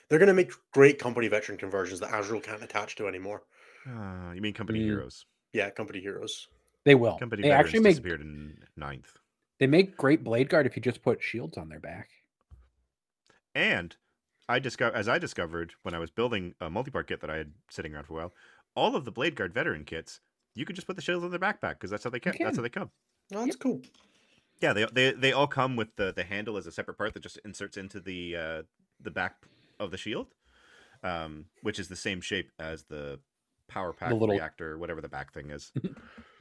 They're 0.08 0.20
going 0.20 0.28
to 0.28 0.34
make 0.34 0.52
great 0.72 0.98
company 0.98 1.28
veteran 1.28 1.58
conversions 1.58 2.00
that 2.00 2.18
Azrael 2.18 2.40
can't 2.42 2.64
attach 2.64 2.96
to 2.96 3.08
anymore. 3.08 3.44
Ah, 3.88 4.32
you 4.32 4.42
mean 4.42 4.54
company 4.54 4.80
Mm. 4.80 4.84
heroes? 4.86 5.26
Yeah, 5.52 5.70
company 5.70 6.00
heroes. 6.00 6.48
They 6.86 6.96
will. 6.96 7.18
Company 7.18 7.42
they 7.44 7.50
veterans 7.50 7.68
actually 7.68 7.80
make 7.82 7.92
disappeared 7.96 8.22
in 8.22 8.64
ninth. 8.78 9.18
they 9.60 9.68
make 9.68 9.98
great 9.98 10.24
blade 10.24 10.50
guard 10.50 10.66
if 10.66 10.76
you 10.76 10.82
just 10.82 11.02
put 11.04 11.22
shields 11.22 11.58
on 11.58 11.68
their 11.70 11.80
back. 11.80 12.10
And 13.54 13.96
I 14.48 14.60
discovered, 14.60 14.96
as 14.96 15.08
I 15.08 15.18
discovered 15.18 15.74
when 15.84 15.94
I 15.94 16.00
was 16.00 16.12
building 16.12 16.56
a 16.62 16.70
multi-part 16.70 17.08
kit 17.08 17.22
that 17.22 17.30
I 17.30 17.38
had 17.38 17.54
sitting 17.70 17.94
around 17.94 18.06
for 18.06 18.14
a 18.14 18.16
while, 18.18 18.34
all 18.76 18.96
of 18.96 19.06
the 19.06 19.12
Blade 19.12 19.36
Guard 19.36 19.54
veteran 19.54 19.86
kits, 19.86 20.20
you 20.56 20.66
could 20.66 20.76
just 20.76 20.88
put 20.88 20.96
the 20.96 21.02
shields 21.02 21.24
on 21.24 21.30
their 21.32 21.40
backpack 21.40 21.72
because 21.74 21.90
that's 21.92 22.04
how 22.04 22.10
they 22.10 22.20
come. 22.20 22.34
That's 22.40 22.58
how 22.58 22.64
they 22.64 22.70
come. 22.70 22.90
Oh, 23.34 23.44
that's 23.46 23.56
cool. 23.56 23.82
Yeah, 24.62 24.74
they, 24.74 24.86
they 24.92 25.12
they 25.12 25.32
all 25.34 25.48
come 25.48 25.76
with 25.76 25.96
the 25.98 26.14
the 26.14 26.24
handle 26.24 26.58
as 26.58 26.66
a 26.66 26.72
separate 26.72 26.98
part 26.98 27.14
that 27.14 27.24
just 27.24 27.38
inserts 27.46 27.78
into 27.78 28.00
the 28.00 28.36
uh, 28.36 28.62
the 29.02 29.12
back 29.12 29.36
of 29.80 29.92
the 29.92 29.98
shield, 29.98 30.28
um, 31.04 31.46
which 31.62 31.80
is 31.80 31.88
the 31.90 31.96
same 31.96 32.22
shape 32.22 32.52
as 32.60 32.84
the 32.84 33.20
power 33.68 33.92
pack 33.94 34.10
the 34.10 34.16
little- 34.16 34.36
reactor, 34.36 34.78
whatever 34.78 35.02
the 35.02 35.10
back 35.10 35.34
thing 35.34 35.52
is. 35.52 35.72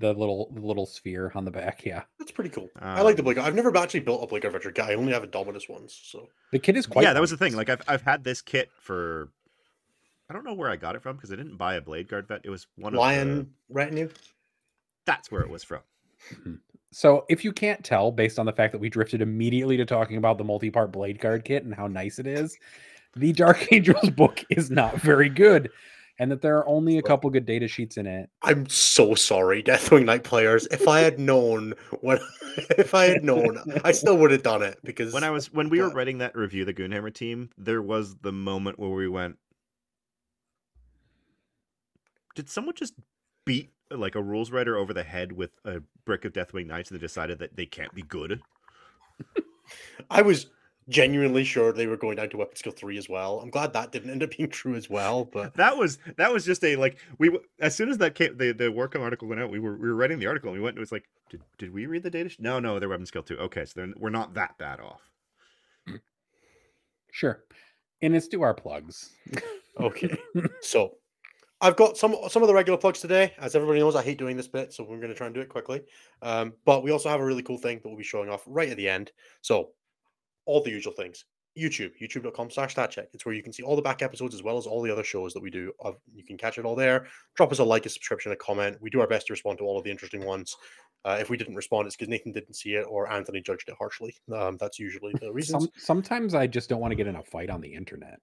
The 0.01 0.13
little 0.13 0.51
the 0.53 0.61
little 0.61 0.87
sphere 0.87 1.31
on 1.37 1.45
the 1.45 1.53
back. 1.53 1.85
Yeah. 1.87 2.03
That's 2.19 2.33
pretty 2.33 2.51
cool. 2.51 2.69
I 2.83 3.01
like 3.03 3.15
the 3.15 3.23
Um, 3.23 3.27
Blade 3.27 3.35
Guard. 3.37 3.47
I've 3.47 3.55
never 3.55 3.75
actually 3.77 4.01
built 4.01 4.25
a 4.25 4.27
Blade 4.27 4.43
Guard 4.43 4.53
veteran 4.53 4.75
kit. 4.75 4.85
I 4.85 4.95
only 4.95 5.13
have 5.13 5.23
Indomitus 5.23 5.69
ones. 5.71 5.99
So 6.03 6.29
The 6.51 6.59
kit 6.59 6.77
is 6.77 6.85
quite 6.85 7.05
yeah, 7.05 7.13
that 7.13 7.21
was 7.21 7.31
the 7.31 7.37
thing. 7.37 7.55
Like 7.55 7.69
I've 7.71 7.81
I've 7.87 8.03
had 8.03 8.25
this 8.25 8.43
kit 8.43 8.71
for. 8.81 9.31
I 10.31 10.33
don't 10.33 10.45
know 10.45 10.55
where 10.55 10.71
I 10.71 10.77
got 10.77 10.97
it 10.97 11.03
from 11.03 11.17
because 11.17 11.33
I 11.33 11.37
didn't 11.37 11.57
buy 11.57 11.75
a 11.75 11.81
Blade 11.81 12.09
Guard 12.09 12.27
vet. 12.29 12.41
It 12.45 12.51
was 12.51 12.67
one 12.77 12.95
of 12.95 13.01
Lion 13.01 13.39
the, 13.39 13.47
retinue. 13.75 14.09
That's 15.07 15.31
where 15.31 15.43
it 15.43 15.51
was 15.51 15.65
from. 15.65 15.81
So 16.97 17.25
if 17.29 17.43
you 17.45 17.53
can't 17.53 17.83
tell 17.85 18.13
based 18.13 18.39
on 18.39 18.47
the 18.47 18.53
fact 18.53 18.71
that 18.71 18.79
we 18.79 18.89
drifted 18.89 19.21
immediately 19.21 19.77
to 19.79 19.85
talking 19.85 20.17
about 20.17 20.39
the 20.39 20.45
multi-part 20.45 20.93
blade 20.93 21.19
guard 21.19 21.45
kit 21.45 21.65
and 21.65 21.75
how 21.75 21.89
nice 21.89 22.21
it 22.21 22.27
is, 22.29 22.57
the 23.17 23.33
Dark 23.33 23.67
Angels 23.73 24.11
book 24.11 24.45
is 24.49 24.71
not 24.71 24.95
very 25.01 25.29
good. 25.29 25.73
and 26.21 26.31
that 26.31 26.41
there 26.41 26.57
are 26.57 26.69
only 26.69 26.99
a 26.99 27.03
couple 27.03 27.29
good 27.31 27.47
data 27.47 27.67
sheets 27.67 27.97
in 27.97 28.07
it. 28.07 28.31
I'm 28.43 28.69
so 28.69 29.17
sorry, 29.17 29.61
Deathwing 29.65 30.05
Knight 30.05 30.23
players. 30.23 30.69
If 30.71 30.87
I 30.87 31.01
had 31.01 31.19
known 31.19 31.75
what, 32.01 32.23
if 32.79 32.95
I 32.95 33.07
had 33.07 33.25
known, 33.25 33.59
I 33.83 33.91
still 33.91 34.17
would 34.19 34.31
have 34.31 34.45
done 34.45 34.63
it 34.63 34.79
because 34.85 35.13
When 35.13 35.25
I 35.25 35.31
was 35.31 35.53
when 35.53 35.69
we 35.69 35.81
were 35.81 35.91
writing 35.91 36.19
that 36.19 36.37
review, 36.37 36.65
the 36.65 36.75
Goonhammer 36.75 37.13
team, 37.13 37.51
there 37.59 37.83
was 37.83 38.15
the 38.17 38.31
moment 38.33 38.79
where 38.79 38.91
we 38.91 39.09
went, 39.09 39.37
"Did 42.35 42.49
someone 42.49 42.75
just 42.75 42.95
beat 43.45 43.71
like 43.91 44.15
a 44.15 44.23
rules 44.23 44.51
writer 44.51 44.77
over 44.77 44.93
the 44.95 45.05
head 45.05 45.33
with 45.33 45.51
a 45.65 45.81
brick 46.05 46.25
of 46.25 46.33
Deathwing 46.33 46.67
Knights 46.67 46.91
and 46.91 46.99
they 46.99 47.05
decided 47.05 47.39
that 47.41 47.57
they 47.57 47.67
can't 47.67 47.95
be 47.95 48.03
good?" 48.03 48.41
I 50.11 50.23
was 50.23 50.47
genuinely 50.89 51.45
sure 51.45 51.73
they 51.73 51.87
were 51.87 51.97
going 51.97 52.17
down 52.17 52.29
to 52.29 52.37
weapon 52.37 52.57
skill 52.57 52.73
three 52.73 52.99
as 52.99 53.09
well. 53.09 53.41
I'm 53.41 53.49
glad 53.49 53.73
that 53.73 53.91
didn't 53.91 54.11
end 54.11 54.23
up 54.23 54.37
being 54.37 54.51
true 54.51 54.75
as 54.75 54.91
well. 54.91 55.25
But 55.25 55.55
That 55.57 55.79
was 55.79 55.99
that 56.17 56.33
was 56.33 56.45
just 56.45 56.63
a 56.65 56.77
like 56.77 56.99
we 57.19 57.39
as 57.61 57.75
soon 57.75 57.89
as 57.89 57.99
that 57.99 58.15
came 58.15 58.37
the 58.37 58.53
the 58.53 58.65
Warcom 58.65 59.01
article 59.01 59.29
went 59.29 59.41
out, 59.41 59.51
we 59.51 59.59
were 59.59 59.77
we 59.77 59.89
were 59.89 59.95
writing 59.95 60.19
the 60.19 60.27
article 60.27 60.51
and 60.51 60.59
we 60.59 60.63
went 60.63 60.75
and 60.75 60.79
it 60.79 60.81
was 60.81 60.93
like, 60.93 61.05
did 61.31 61.41
did 61.59 61.73
we 61.73 61.87
read 61.87 62.03
the 62.03 62.11
data? 62.11 62.29
sh- 62.29 62.37
No, 62.39 62.59
no, 62.61 62.79
they're 62.79 62.89
weapon 62.89 63.07
skill 63.07 63.23
two. 63.23 63.39
Okay, 63.39 63.65
so 63.65 63.73
they're, 63.77 63.95
we're 63.97 64.11
not 64.11 64.35
that 64.35 64.59
bad 64.59 64.81
off. 64.81 65.01
Sure. 67.13 67.45
And 68.03 68.13
let's 68.13 68.29
do 68.29 68.43
our 68.43 68.55
plugs. 68.55 69.11
okay, 69.81 70.17
so 70.61 70.97
I've 71.65 71.77
got 71.77 71.97
some 71.97 72.15
some 72.29 72.43
of 72.43 72.49
the 72.49 72.55
regular 72.55 72.79
plugs 72.79 73.01
today. 73.01 73.33
As 73.39 73.55
everybody 73.55 73.81
knows, 73.81 73.97
I 73.97 74.03
hate 74.03 74.19
doing 74.19 74.37
this 74.37 74.47
bit, 74.47 74.75
so 74.75 74.85
we're 74.85 74.99
going 74.99 75.09
to 75.09 75.15
try 75.15 75.27
and 75.27 75.35
do 75.35 75.41
it 75.41 75.49
quickly. 75.49 75.83
Um, 76.21 76.53
but 76.67 76.85
we 76.85 76.91
also 76.91 77.09
have 77.09 77.21
a 77.21 77.25
really 77.25 77.43
cool 77.43 77.57
thing 77.57 77.81
that 77.83 77.89
we'll 77.89 77.97
be 77.97 78.05
showing 78.05 78.29
off 78.29 78.43
right 78.47 78.69
at 78.69 78.77
the 78.77 78.87
end. 78.87 79.13
So 79.41 79.71
all 80.45 80.63
the 80.63 80.71
usual 80.71 80.93
things. 80.93 81.25
YouTube, 81.59 81.93
youtube.com 82.03 82.51
slash 82.51 82.75
statcheck. 82.75 83.07
It's 83.15 83.25
where 83.25 83.35
you 83.35 83.43
can 83.43 83.53
see 83.53 83.63
all 83.63 83.77
the 83.77 83.83
back 83.83 84.03
episodes 84.03 84.35
as 84.35 84.43
well 84.43 84.59
as 84.59 84.67
all 84.67 84.83
the 84.83 84.91
other 84.91 85.05
shows 85.05 85.33
that 85.33 85.43
we 85.43 85.51
do. 85.51 85.73
You 86.13 86.25
can 86.25 86.37
catch 86.37 86.59
it 86.59 86.67
all 86.67 86.75
there. 86.75 87.07
Drop 87.37 87.51
us 87.51 87.61
a 87.61 87.65
like, 87.65 87.87
a 87.87 87.89
subscription, 87.89 88.33
a 88.33 88.37
comment. 88.37 88.77
We 88.83 88.91
do 88.91 89.01
our 89.01 89.07
best 89.07 89.29
to 89.29 89.33
respond 89.33 89.59
to 89.59 89.65
all 89.65 89.79
of 89.79 89.85
the 89.85 89.91
interesting 89.91 90.27
ones. 90.27 90.57
Uh, 91.05 91.17
if 91.21 91.31
we 91.31 91.37
didn't 91.37 91.55
respond, 91.55 91.87
it's 91.87 91.97
because 91.97 92.11
Nathan 92.11 92.33
didn't 92.33 92.57
see 92.57 92.75
it 92.75 92.85
or 92.89 93.11
Anthony 93.11 93.41
judged 93.41 93.69
it 93.69 93.77
harshly. 93.79 94.15
Um, 94.35 94.57
that's 94.59 94.79
usually 94.79 95.15
the 95.21 95.33
reason. 95.33 95.61
Some, 95.61 95.71
sometimes 95.77 96.35
I 96.35 96.47
just 96.47 96.69
don't 96.69 96.81
want 96.81 96.91
to 96.91 96.97
get 96.97 97.07
in 97.07 97.17
a 97.17 97.23
fight 97.23 97.49
on 97.49 97.61
the 97.61 97.73
internet. 97.73 98.19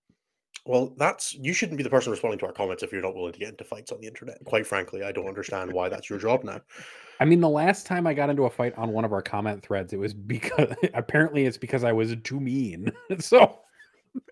Well, 0.66 0.93
that's 0.97 1.34
you 1.34 1.53
shouldn't 1.53 1.78
be 1.78 1.84
the 1.84 1.89
person 1.89 2.12
responding 2.12 2.39
to 2.39 2.45
our 2.45 2.51
comments 2.51 2.84
if 2.84 2.91
you're 2.91 3.01
not 3.01 3.16
willing 3.16 3.34
to 3.34 3.39
get 3.39 3.49
into 3.49 3.64
fights 3.64 3.91
on 3.91 3.99
the 3.99 4.07
internet. 4.07 4.43
Quite 4.45 4.68
frankly, 4.68 5.03
I 5.03 5.12
don't 5.12 5.28
understand 5.28 5.72
why 5.74 5.89
that's 5.89 6.09
your 6.09 6.20
job 6.20 6.43
now. 6.43 6.62
I 7.20 7.26
mean, 7.26 7.39
the 7.39 7.49
last 7.49 7.86
time 7.86 8.05
I 8.05 8.14
got 8.14 8.30
into 8.30 8.45
a 8.45 8.49
fight 8.49 8.76
on 8.78 8.91
one 8.91 9.05
of 9.05 9.14
our 9.14 9.22
comment 9.22 9.64
threads, 9.64 9.93
it 9.93 9.99
was 9.99 10.14
because 10.14 10.74
apparently 10.93 11.45
it's 11.45 11.57
because 11.57 11.84
I 11.84 11.91
was 11.91 12.16
too 12.24 12.39
mean. 12.39 12.91
so 13.20 13.59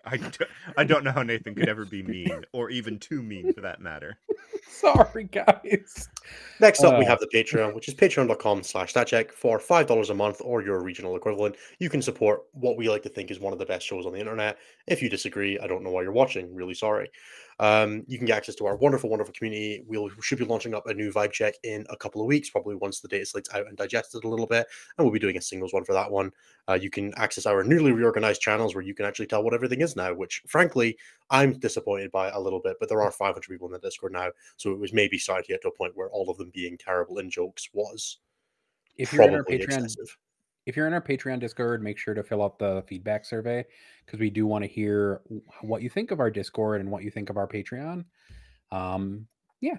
I, 0.04 0.16
do, 0.16 0.44
I 0.76 0.84
don't 0.84 1.04
know 1.04 1.12
how 1.12 1.22
Nathan 1.22 1.54
could 1.54 1.68
ever 1.68 1.84
be 1.84 2.02
mean 2.02 2.44
or 2.52 2.70
even 2.70 2.98
too 2.98 3.22
mean 3.22 3.52
for 3.52 3.60
that 3.60 3.80
matter. 3.80 4.18
sorry, 4.70 5.24
guys. 5.24 6.08
Next 6.60 6.82
up, 6.84 6.98
we 6.98 7.04
Uh, 7.04 7.08
have 7.08 7.20
the 7.20 7.28
Patreon, 7.34 7.74
which 7.74 7.88
is 7.88 7.94
patreon.com 7.94 8.62
slash 8.62 8.92
statcheck 8.92 9.30
for 9.32 9.58
$5 9.58 10.10
a 10.10 10.14
month 10.14 10.40
or 10.44 10.62
your 10.62 10.82
regional 10.82 11.16
equivalent. 11.16 11.56
You 11.78 11.90
can 11.90 12.02
support 12.02 12.42
what 12.52 12.76
we 12.76 12.88
like 12.88 13.02
to 13.02 13.08
think 13.08 13.30
is 13.30 13.40
one 13.40 13.52
of 13.52 13.58
the 13.58 13.66
best 13.66 13.86
shows 13.86 14.06
on 14.06 14.12
the 14.12 14.20
internet. 14.20 14.58
If 14.86 15.02
you 15.02 15.08
disagree, 15.08 15.58
I 15.58 15.66
don't 15.66 15.82
know 15.82 15.90
why 15.90 16.02
you're 16.02 16.12
watching. 16.12 16.54
Really 16.54 16.74
sorry. 16.74 17.10
Um, 17.60 18.04
you 18.08 18.16
can 18.16 18.26
get 18.26 18.38
access 18.38 18.54
to 18.56 18.66
our 18.66 18.74
wonderful, 18.74 19.10
wonderful 19.10 19.34
community. 19.34 19.84
We'll, 19.86 20.04
we 20.04 20.22
should 20.22 20.38
be 20.38 20.46
launching 20.46 20.74
up 20.74 20.86
a 20.86 20.94
new 20.94 21.12
vibe 21.12 21.30
check 21.30 21.54
in 21.62 21.86
a 21.90 21.96
couple 21.96 22.22
of 22.22 22.26
weeks, 22.26 22.48
probably 22.48 22.74
once 22.74 23.00
the 23.00 23.08
data 23.08 23.26
slate's 23.26 23.52
out 23.54 23.66
and 23.66 23.76
digested 23.76 24.24
a 24.24 24.28
little 24.28 24.46
bit. 24.46 24.66
And 24.96 25.04
we'll 25.04 25.12
be 25.12 25.18
doing 25.18 25.36
a 25.36 25.42
singles 25.42 25.74
one 25.74 25.84
for 25.84 25.92
that 25.92 26.10
one. 26.10 26.32
Uh, 26.68 26.78
you 26.80 26.88
can 26.88 27.12
access 27.18 27.44
our 27.44 27.62
newly 27.62 27.92
reorganized 27.92 28.40
channels 28.40 28.74
where 28.74 28.82
you 28.82 28.94
can 28.94 29.04
actually 29.04 29.26
tell 29.26 29.44
what 29.44 29.52
everything 29.52 29.82
is 29.82 29.94
now, 29.94 30.14
which 30.14 30.42
frankly, 30.46 30.96
I'm 31.28 31.52
disappointed 31.58 32.10
by 32.10 32.30
a 32.30 32.40
little 32.40 32.60
bit, 32.60 32.78
but 32.80 32.88
there 32.88 33.02
are 33.02 33.12
500 33.12 33.42
people 33.46 33.68
in 33.68 33.72
the 33.72 33.78
Discord 33.78 34.12
now. 34.12 34.30
So 34.56 34.72
it 34.72 34.78
was 34.78 34.94
maybe 34.94 35.18
starting 35.18 35.44
to 35.44 35.52
get 35.52 35.62
to 35.62 35.68
a 35.68 35.76
point 35.76 35.92
where 35.94 36.08
all 36.08 36.30
of 36.30 36.38
them 36.38 36.50
being 36.54 36.78
terrible 36.78 37.18
in 37.18 37.28
jokes 37.28 37.68
was 37.74 38.20
If 38.96 39.12
you're 39.12 39.24
in 39.24 39.34
our 39.34 39.44
probably 39.44 39.58
Patreon, 39.58 39.84
excessive. 39.84 40.16
If 40.70 40.76
you're 40.76 40.86
in 40.86 40.92
our 40.92 41.02
Patreon 41.02 41.40
Discord, 41.40 41.82
make 41.82 41.98
sure 41.98 42.14
to 42.14 42.22
fill 42.22 42.44
out 42.44 42.60
the 42.60 42.84
feedback 42.86 43.24
survey 43.24 43.64
because 44.06 44.20
we 44.20 44.30
do 44.30 44.46
want 44.46 44.62
to 44.62 44.70
hear 44.70 45.20
what 45.62 45.82
you 45.82 45.90
think 45.90 46.12
of 46.12 46.20
our 46.20 46.30
Discord 46.30 46.80
and 46.80 46.88
what 46.92 47.02
you 47.02 47.10
think 47.10 47.28
of 47.28 47.36
our 47.36 47.48
Patreon. 47.48 48.04
Um, 48.70 49.26
yeah, 49.60 49.78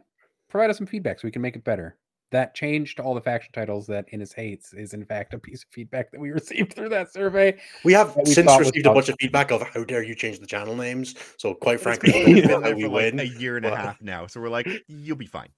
provide 0.50 0.70
us 0.70 0.78
some 0.78 0.86
feedback 0.86 1.22
so 1.22 1.30
we 1.30 1.32
can 1.32 1.42
make 1.42 1.56
it 1.56 1.64
better. 1.64 1.98
That 2.32 2.56
change 2.56 2.96
to 2.96 3.04
all 3.04 3.16
the 3.16 3.22
faction 3.22 3.54
titles 3.54 3.88
that 3.88 4.04
Innes 4.12 4.34
hates 4.34 4.74
is 4.74 4.94
in 4.94 5.06
fact 5.06 5.34
a 5.34 5.40
piece 5.40 5.64
of 5.64 5.70
feedback 5.70 6.12
that 6.12 6.20
we 6.20 6.30
received 6.32 6.74
through 6.74 6.90
that 6.90 7.14
survey. 7.14 7.58
We 7.86 7.94
have 7.94 8.14
we 8.18 8.26
since 8.26 8.52
received 8.60 8.86
a 8.86 8.94
bunch 8.94 9.08
of 9.08 9.16
feedback 9.18 9.52
of 9.52 9.62
how 9.62 9.86
dare 9.86 10.04
you 10.04 10.14
change 10.14 10.40
the 10.40 10.46
channel 10.46 10.76
names. 10.76 11.16
So 11.38 11.54
quite 11.54 11.80
frankly, 11.80 12.12
been 12.12 12.38
it's 12.38 12.48
going 12.48 12.48
been 12.48 12.56
on 12.56 12.62
how 12.64 12.68
there 12.68 12.76
we 12.76 12.84
for 12.84 12.90
like 12.90 13.14
win. 13.14 13.20
a 13.22 13.40
year 13.40 13.56
and 13.56 13.66
a 13.66 13.74
half 13.74 14.02
now. 14.02 14.28
So 14.28 14.42
we're 14.42 14.50
like, 14.50 14.68
you'll 14.90 15.16
be 15.16 15.26
fine. 15.26 15.52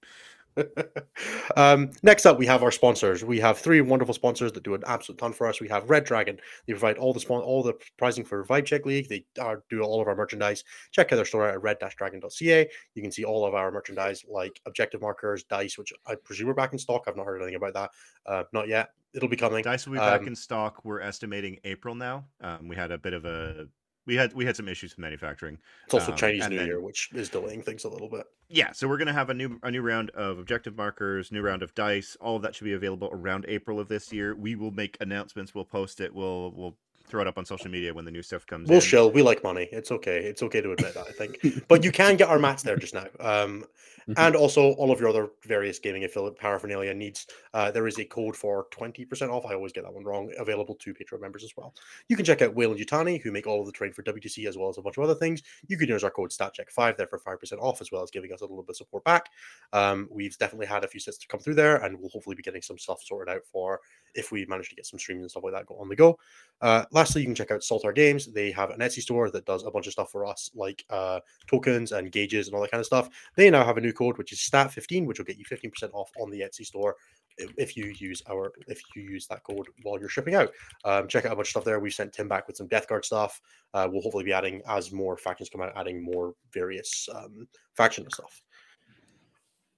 um, 1.56 1.92
next 2.04 2.26
up, 2.26 2.38
we 2.38 2.46
have 2.46 2.64
our 2.64 2.72
sponsors. 2.72 3.24
We 3.24 3.40
have 3.40 3.58
three 3.58 3.82
wonderful 3.82 4.14
sponsors 4.14 4.52
that 4.54 4.64
do 4.64 4.74
an 4.74 4.84
absolute 4.86 5.18
ton 5.18 5.34
for 5.34 5.48
us. 5.48 5.60
We 5.60 5.68
have 5.70 5.90
Red 5.90 6.06
Dragon. 6.06 6.38
They 6.68 6.74
provide 6.74 6.98
all 6.98 7.14
the 7.14 7.20
spon- 7.20 7.42
all 7.42 7.64
the 7.64 7.74
pricing 7.98 8.24
for 8.24 8.46
Vibe 8.46 8.66
Check 8.66 8.86
League. 8.86 9.10
They 9.10 9.26
are, 9.40 9.64
do 9.70 9.82
all 9.82 10.02
of 10.02 10.08
our 10.08 10.16
merchandise. 10.16 10.64
Check 10.92 11.12
out 11.12 11.18
their 11.18 11.26
store 11.26 11.48
at 11.50 11.62
red-dragon.ca. 11.62 12.70
You 12.96 13.02
can 13.02 13.12
see 13.12 13.24
all 13.24 13.46
of 13.46 13.54
our 13.54 13.72
merchandise 13.72 14.24
like 14.30 14.60
objective 14.66 15.02
markers, 15.02 15.44
dice, 15.44 15.78
which 15.78 15.94
I 16.06 16.16
presume 16.16 16.50
are 16.50 16.54
back 16.54 16.74
in 16.74 16.80
stock. 16.80 17.04
I've 17.08 17.18
not 17.18 17.26
heard 17.26 17.42
anything 17.42 17.56
about 17.56 17.74
that. 17.74 17.92
Uh, 18.26 18.44
not 18.54 18.68
yet. 18.68 18.90
It'll 19.14 19.30
be 19.30 19.36
coming. 19.36 19.64
Dice 19.64 19.86
will 19.86 19.94
be 19.94 20.00
back 20.00 20.22
Um, 20.22 20.28
in 20.28 20.36
stock. 20.36 20.84
We're 20.84 21.02
estimating 21.02 21.60
April 21.66 21.94
now. 21.94 22.26
Um, 22.42 22.68
we 22.68 22.76
had 22.76 22.92
a 22.92 22.98
bit 22.98 23.14
of 23.14 23.26
a 23.26 23.68
we 24.06 24.16
had 24.16 24.34
we 24.34 24.46
had 24.46 24.56
some 24.56 24.68
issues 24.68 24.92
with 24.92 25.00
manufacturing. 25.00 25.58
It's 25.86 25.94
also 25.94 26.12
um, 26.12 26.18
Chinese 26.18 26.48
New 26.50 26.58
then- 26.58 26.68
Year, 26.68 26.82
which 26.82 27.10
is 27.14 27.30
delaying 27.30 27.62
things 27.62 27.84
a 27.84 27.90
little 27.90 28.10
bit. 28.10 28.26
Yeah, 28.50 28.72
so 28.72 28.88
we're 28.88 28.98
gonna 28.98 29.14
have 29.14 29.30
a 29.30 29.34
new 29.34 29.60
a 29.64 29.72
new 29.72 29.82
round 29.82 30.10
of 30.12 30.40
objective 30.40 30.76
markers, 30.76 31.32
new 31.32 31.42
round 31.42 31.64
of 31.64 31.74
dice. 31.76 32.16
All 32.22 32.36
of 32.36 32.42
that 32.44 32.54
should 32.56 32.66
be 32.66 32.74
available 32.74 33.10
around 33.12 33.46
April 33.48 33.80
of 33.80 33.88
this 33.88 34.12
year. 34.14 34.36
We 34.36 34.56
will 34.56 34.72
make 34.72 34.98
announcements. 35.02 35.56
We'll 35.56 35.66
post 35.66 36.02
it. 36.02 36.14
We'll 36.14 36.52
we'll 36.52 36.76
throw 37.08 37.22
it 37.22 37.28
up 37.28 37.38
on 37.38 37.46
social 37.46 37.70
media 37.70 37.94
when 37.94 38.06
the 38.06 38.12
new 38.12 38.22
stuff 38.22 38.46
comes 38.48 38.70
We'll 38.70 38.78
in. 38.78 38.82
shill. 38.82 39.12
We 39.12 39.22
like 39.22 39.44
money. 39.44 39.68
It's 39.72 39.92
okay. 39.92 40.20
It's 40.20 40.42
okay 40.44 40.62
to 40.62 40.72
admit 40.72 40.94
that, 40.94 41.06
I 41.08 41.12
think. 41.12 41.66
But 41.68 41.84
you 41.84 41.92
can 41.92 42.16
get 42.16 42.30
our 42.30 42.40
mats 42.40 42.64
there 42.64 42.78
just 42.78 42.94
now. 42.94 43.08
Um, 43.20 43.66
Mhm. 44.08 44.16
and 44.18 44.36
also 44.36 44.74
all 44.74 44.92
of 44.92 45.00
your 45.00 45.10
other 45.10 45.30
various 45.44 45.80
gaming 45.80 46.04
affiliate 46.04 46.38
paraphernalia 46.38 46.94
needs. 46.94 47.28
Uh, 47.54 47.72
there 47.72 47.88
is 47.88 47.98
a 48.00 48.06
code 48.06 48.36
for 48.36 48.68
20% 48.72 49.32
off. 49.32 49.46
I 49.46 49.54
always 49.54 49.72
get 49.74 49.84
that 49.84 49.94
one 49.94 50.04
wrong. 50.04 50.32
Available 50.38 50.76
to 50.76 50.94
Patreon 50.94 51.22
members 51.22 51.44
as 51.44 51.56
well. 51.56 51.74
You 52.10 52.16
can 52.16 52.26
check 52.26 52.42
out 52.42 52.54
Whale 52.56 52.72
and 52.72 52.80
Yutani, 52.80 53.22
who 53.22 53.32
make 53.32 53.48
all 53.48 53.60
of 53.62 53.66
the 53.66 53.72
trade 53.72 53.96
for 53.96 54.02
WTC 54.04 54.48
as 54.48 54.58
well 54.58 54.70
as 54.70 54.78
a 54.78 54.82
bunch 54.82 54.98
of 54.98 55.04
other 55.04 55.16
things. 55.16 55.42
You 55.68 55.78
can 55.78 55.90
use 55.90 56.04
our 56.04 56.12
code 56.12 56.32
StatCheck5 56.32 56.98
there 56.98 57.08
for 57.08 57.20
5% 57.20 57.62
off, 57.62 57.82
as 57.82 57.92
well 57.92 58.04
as 58.04 58.12
giving 58.12 58.34
us 58.34 58.42
a 58.42 58.46
little 58.46 58.64
bit 58.64 58.72
of 58.72 58.78
support 58.78 59.04
back. 59.04 59.30
Um, 59.72 60.08
we've 60.12 60.38
definitely 60.38 60.68
had 60.68 60.84
a 60.84 60.88
few 60.88 61.00
sets 61.00 61.18
to 61.20 61.28
come 61.28 61.40
through 61.40 61.56
there, 61.56 61.78
and 61.78 62.00
we'll 62.00 62.10
hopefully 62.10 62.36
be 62.36 62.44
getting 62.44 62.62
some 62.62 62.78
stuff 62.78 63.02
sorted 63.04 63.34
out 63.34 63.46
for 63.46 63.82
if 64.16 64.32
we 64.32 64.46
manage 64.46 64.70
to 64.70 64.76
get 64.76 64.86
some 64.86 65.00
streams 65.00 65.22
and 65.22 65.32
stuff 65.32 65.44
like 65.44 65.54
that 65.54 65.66
on 65.74 65.90
the 65.90 65.96
go. 65.96 66.18
Uh, 66.62 66.86
lastly, 66.92 67.22
you 67.22 67.28
can 67.28 67.36
check 67.36 67.52
out 67.52 67.62
Saltar 67.62 67.94
Games. 67.94 68.32
They 68.32 68.52
have 68.52 68.70
an 68.70 68.80
Etsy 68.80 69.02
store 69.02 69.30
that 69.32 69.46
does 69.46 69.64
a 69.64 69.72
bunch 69.72 69.88
of 69.88 69.94
stuff 69.94 70.12
for 70.12 70.26
us, 70.26 70.52
like 70.54 70.86
uh, 70.90 71.20
tokens 71.48 71.92
and 71.92 72.12
gauges 72.12 72.48
and 72.48 72.56
all 72.56 72.62
that 72.62 72.72
kind 72.72 72.80
of 72.80 72.86
stuff. 72.86 73.10
They 73.36 73.50
now 73.50 73.66
have 73.66 73.78
a 73.78 73.82
new 73.82 73.93
code, 73.94 74.18
which 74.18 74.32
is 74.32 74.40
STAT15, 74.40 75.06
which 75.06 75.20
will 75.20 75.26
get 75.26 75.38
you 75.38 75.46
15% 75.46 75.90
off 75.94 76.12
on 76.20 76.30
the 76.30 76.42
Etsy 76.42 76.66
store 76.66 76.96
if 77.38 77.76
you 77.76 77.94
use 77.98 78.22
our 78.30 78.54
if 78.68 78.82
you 78.96 79.02
use 79.04 79.28
that 79.28 79.44
code 79.44 79.68
while 79.84 80.00
you're 80.00 80.10
shipping 80.10 80.36
out. 80.36 80.52
Um, 80.86 81.08
check 81.08 81.26
out 81.26 81.34
a 81.34 81.36
bunch 81.36 81.48
of 81.48 81.52
stuff 81.52 81.66
there. 81.66 81.80
We've 81.80 81.94
sent 81.94 82.14
Tim 82.14 82.28
back 82.28 82.48
with 82.48 82.58
some 82.58 82.68
Death 82.68 82.88
Guard 82.88 83.06
stuff. 83.06 83.42
Uh, 83.74 83.88
we'll 83.92 84.02
hopefully 84.02 84.24
be 84.24 84.34
adding 84.34 84.62
as 84.68 84.92
more 84.92 85.18
factions 85.18 85.50
come 85.50 85.62
out, 85.62 85.74
adding 85.76 86.04
more 86.04 86.36
various 86.52 87.08
um, 87.14 87.48
faction 87.76 88.10
stuff. 88.12 88.42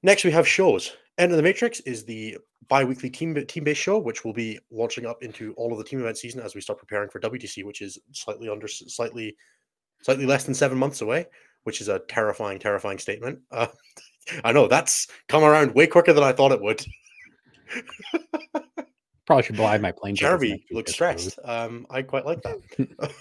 Next, 0.04 0.24
we 0.24 0.32
have 0.32 0.48
shows. 0.48 0.96
End 1.18 1.32
of 1.32 1.38
the 1.38 1.44
Matrix 1.44 1.80
is 1.82 2.04
the 2.04 2.38
bi-weekly 2.68 3.10
team 3.10 3.34
team 3.46 3.64
based 3.64 3.82
show, 3.82 3.98
which 3.98 4.26
will 4.26 4.34
be 4.34 4.60
launching 4.72 5.06
up 5.06 5.24
into 5.24 5.54
all 5.54 5.72
of 5.72 5.78
the 5.78 5.84
team 5.84 6.00
event 6.00 6.18
season 6.18 6.42
as 6.42 6.56
we 6.56 6.62
start 6.62 6.80
preparing 6.80 7.10
for 7.10 7.20
WTC, 7.20 7.64
which 7.64 7.82
is 7.82 7.98
slightly 8.12 8.50
under 8.50 8.68
slightly 8.68 9.36
slightly 10.02 10.26
less 10.26 10.44
than 10.44 10.54
seven 10.54 10.78
months 10.78 11.02
away, 11.02 11.26
which 11.66 11.82
is 11.82 11.88
a 11.90 12.00
terrifying, 12.00 12.58
terrifying 12.60 12.98
statement. 13.00 13.40
Uh, 13.52 13.68
I 14.44 14.54
know 14.54 14.68
that's 14.68 15.06
come 15.30 15.44
around 15.44 15.76
way 15.76 15.86
quicker 15.86 16.12
than 16.12 16.24
I 16.24 16.32
thought 16.32 16.52
it 16.52 16.60
would. 16.60 16.84
Probably 19.28 19.44
should 19.44 19.56
buy 19.58 19.78
my 19.78 19.92
plane. 19.92 20.16
tickets 20.16 20.22
Jeremy 20.22 20.66
looks 20.72 20.94
stressed. 20.94 21.38
Um, 21.44 21.86
I 21.92 22.02
quite 22.02 22.26
like 22.26 22.42
that. 22.42 22.58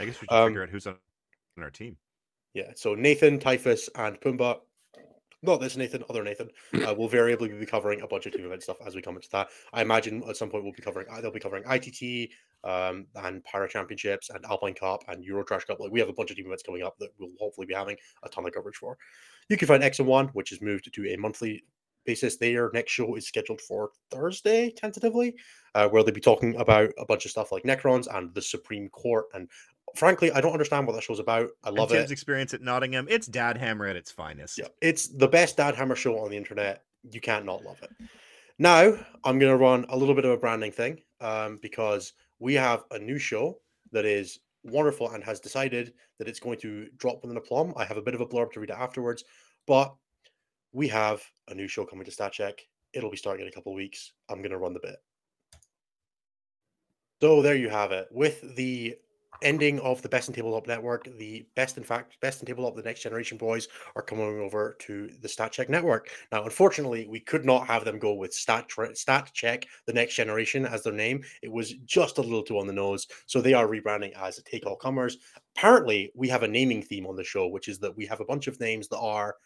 I 0.00 0.04
guess 0.04 0.20
we 0.20 0.26
should 0.26 0.32
Um, 0.32 0.48
figure 0.48 0.62
out 0.64 0.68
who's 0.68 0.86
on 0.86 0.96
on 1.56 1.62
our 1.64 1.70
team. 1.70 1.96
Yeah, 2.52 2.72
so 2.76 2.94
Nathan, 2.94 3.38
Typhus, 3.38 3.88
and 3.94 4.20
Pumbaa. 4.20 4.58
Not 5.42 5.60
this 5.60 5.76
Nathan, 5.76 6.04
other 6.10 6.22
Nathan. 6.24 6.48
Uh, 6.86 6.94
will 6.94 7.08
variably 7.08 7.48
be 7.48 7.64
covering 7.66 8.00
a 8.02 8.06
bunch 8.06 8.26
of 8.26 8.32
team 8.32 8.44
event 8.46 8.62
stuff 8.62 8.76
as 8.86 8.94
we 8.94 9.02
come 9.02 9.16
into 9.16 9.28
that. 9.32 9.48
I 9.72 9.82
imagine 9.82 10.22
at 10.28 10.36
some 10.36 10.48
point 10.50 10.64
we'll 10.64 10.72
be 10.72 10.82
covering. 10.82 11.06
uh, 11.10 11.20
They'll 11.20 11.30
be 11.30 11.40
covering 11.40 11.64
ITT 11.66 12.30
um, 12.64 13.06
and 13.16 13.44
Para 13.44 13.68
Championships 13.68 14.30
and 14.30 14.44
Alpine 14.46 14.74
Cup 14.74 15.04
and 15.08 15.24
Euro 15.24 15.44
Trash 15.44 15.64
Cup. 15.64 15.80
Like 15.80 15.92
we 15.92 16.00
have 16.00 16.08
a 16.08 16.12
bunch 16.12 16.30
of 16.30 16.36
team 16.36 16.46
events 16.46 16.62
coming 16.62 16.82
up 16.82 16.98
that 16.98 17.10
we'll 17.18 17.30
hopefully 17.38 17.66
be 17.66 17.74
having 17.74 17.96
a 18.22 18.28
ton 18.28 18.46
of 18.46 18.52
coverage 18.52 18.76
for. 18.76 18.96
You 19.48 19.56
can 19.56 19.68
find 19.68 19.84
X 19.84 19.98
and 19.98 20.08
One, 20.08 20.28
which 20.28 20.52
is 20.52 20.60
moved 20.60 20.92
to 20.92 21.12
a 21.12 21.16
monthly 21.16 21.64
basis. 22.04 22.36
Their 22.36 22.70
next 22.72 22.92
show 22.92 23.14
is 23.14 23.26
scheduled 23.26 23.60
for 23.60 23.90
Thursday, 24.10 24.70
tentatively, 24.70 25.36
uh, 25.74 25.88
where 25.88 26.02
they'll 26.02 26.14
be 26.14 26.20
talking 26.20 26.56
about 26.56 26.90
a 26.98 27.06
bunch 27.06 27.24
of 27.24 27.30
stuff 27.30 27.52
like 27.52 27.62
Necrons 27.64 28.06
and 28.14 28.34
the 28.34 28.42
Supreme 28.42 28.88
Court 28.88 29.26
and 29.34 29.48
frankly, 29.94 30.32
I 30.32 30.40
don't 30.40 30.52
understand 30.52 30.86
what 30.86 30.94
that 30.94 31.02
show's 31.02 31.20
about. 31.20 31.50
I 31.62 31.68
And 31.68 31.78
love 31.78 31.90
Tim's 31.90 32.10
it. 32.10 32.12
experience 32.12 32.54
at 32.54 32.62
Nottingham, 32.62 33.06
it's 33.08 33.26
Dad 33.26 33.56
Hammer 33.56 33.86
at 33.86 33.96
its 33.96 34.10
finest. 34.10 34.58
Yeah, 34.58 34.68
it's 34.80 35.08
the 35.08 35.28
best 35.28 35.56
Dad 35.56 35.74
Hammer 35.74 35.94
show 35.94 36.18
on 36.18 36.30
the 36.30 36.36
internet. 36.36 36.82
You 37.10 37.20
can't 37.20 37.44
not 37.44 37.62
love 37.64 37.80
it. 37.82 37.90
Now, 38.58 38.96
I'm 39.24 39.38
going 39.38 39.52
to 39.52 39.56
run 39.56 39.84
a 39.88 39.96
little 39.96 40.14
bit 40.14 40.24
of 40.24 40.30
a 40.30 40.36
branding 40.36 40.72
thing 40.72 41.00
um, 41.20 41.58
because 41.60 42.12
we 42.44 42.52
have 42.52 42.84
a 42.90 42.98
new 42.98 43.18
show 43.18 43.58
that 43.90 44.04
is 44.04 44.40
wonderful 44.64 45.10
and 45.12 45.24
has 45.24 45.40
decided 45.40 45.94
that 46.18 46.28
it's 46.28 46.38
going 46.38 46.58
to 46.58 46.88
drop 46.98 47.22
within 47.22 47.38
a 47.38 47.40
plum. 47.40 47.72
I 47.74 47.86
have 47.86 47.96
a 47.96 48.02
bit 48.02 48.14
of 48.14 48.20
a 48.20 48.26
blurb 48.26 48.52
to 48.52 48.60
read 48.60 48.68
it 48.68 48.76
afterwards, 48.76 49.24
but 49.66 49.94
we 50.70 50.86
have 50.88 51.22
a 51.48 51.54
new 51.54 51.66
show 51.66 51.86
coming 51.86 52.04
to 52.04 52.10
Stat 52.10 52.32
Check. 52.32 52.60
It'll 52.92 53.10
be 53.10 53.16
starting 53.16 53.46
in 53.46 53.48
a 53.48 53.54
couple 53.54 53.72
of 53.72 53.76
weeks. 53.76 54.12
I'm 54.28 54.40
going 54.40 54.50
to 54.50 54.58
run 54.58 54.74
the 54.74 54.80
bit. 54.80 54.96
So 57.22 57.40
there 57.40 57.56
you 57.56 57.70
have 57.70 57.92
it. 57.92 58.08
With 58.10 58.54
the 58.56 58.94
ending 59.42 59.80
of 59.80 60.00
the 60.02 60.08
Best 60.08 60.28
in 60.28 60.34
Tabletop 60.34 60.66
Network, 60.66 61.08
the 61.18 61.46
best, 61.54 61.76
in 61.76 61.84
fact, 61.84 62.20
Best 62.20 62.40
in 62.40 62.46
Tabletop, 62.46 62.76
the 62.76 62.82
Next 62.82 63.02
Generation 63.02 63.38
boys 63.38 63.68
are 63.96 64.02
coming 64.02 64.40
over 64.40 64.76
to 64.80 65.10
the 65.20 65.28
Stat 65.28 65.52
Check 65.52 65.68
Network. 65.68 66.10
Now, 66.32 66.44
unfortunately, 66.44 67.06
we 67.08 67.20
could 67.20 67.44
not 67.44 67.66
have 67.66 67.84
them 67.84 67.98
go 67.98 68.14
with 68.14 68.32
Stat, 68.32 68.70
Stat 68.94 69.30
Check, 69.32 69.66
the 69.86 69.92
Next 69.92 70.14
Generation 70.14 70.66
as 70.66 70.82
their 70.82 70.92
name. 70.92 71.22
It 71.42 71.52
was 71.52 71.74
just 71.84 72.18
a 72.18 72.22
little 72.22 72.42
too 72.42 72.58
on 72.58 72.66
the 72.66 72.72
nose. 72.72 73.06
So 73.26 73.40
they 73.40 73.54
are 73.54 73.66
rebranding 73.66 74.12
as 74.20 74.40
Take 74.44 74.66
All 74.66 74.76
Comers. 74.76 75.18
Apparently, 75.56 76.10
we 76.14 76.28
have 76.28 76.42
a 76.42 76.48
naming 76.48 76.82
theme 76.82 77.06
on 77.06 77.16
the 77.16 77.24
show, 77.24 77.48
which 77.48 77.68
is 77.68 77.78
that 77.80 77.96
we 77.96 78.06
have 78.06 78.20
a 78.20 78.24
bunch 78.24 78.46
of 78.46 78.60
names 78.60 78.88
that 78.88 78.98
are 78.98 79.36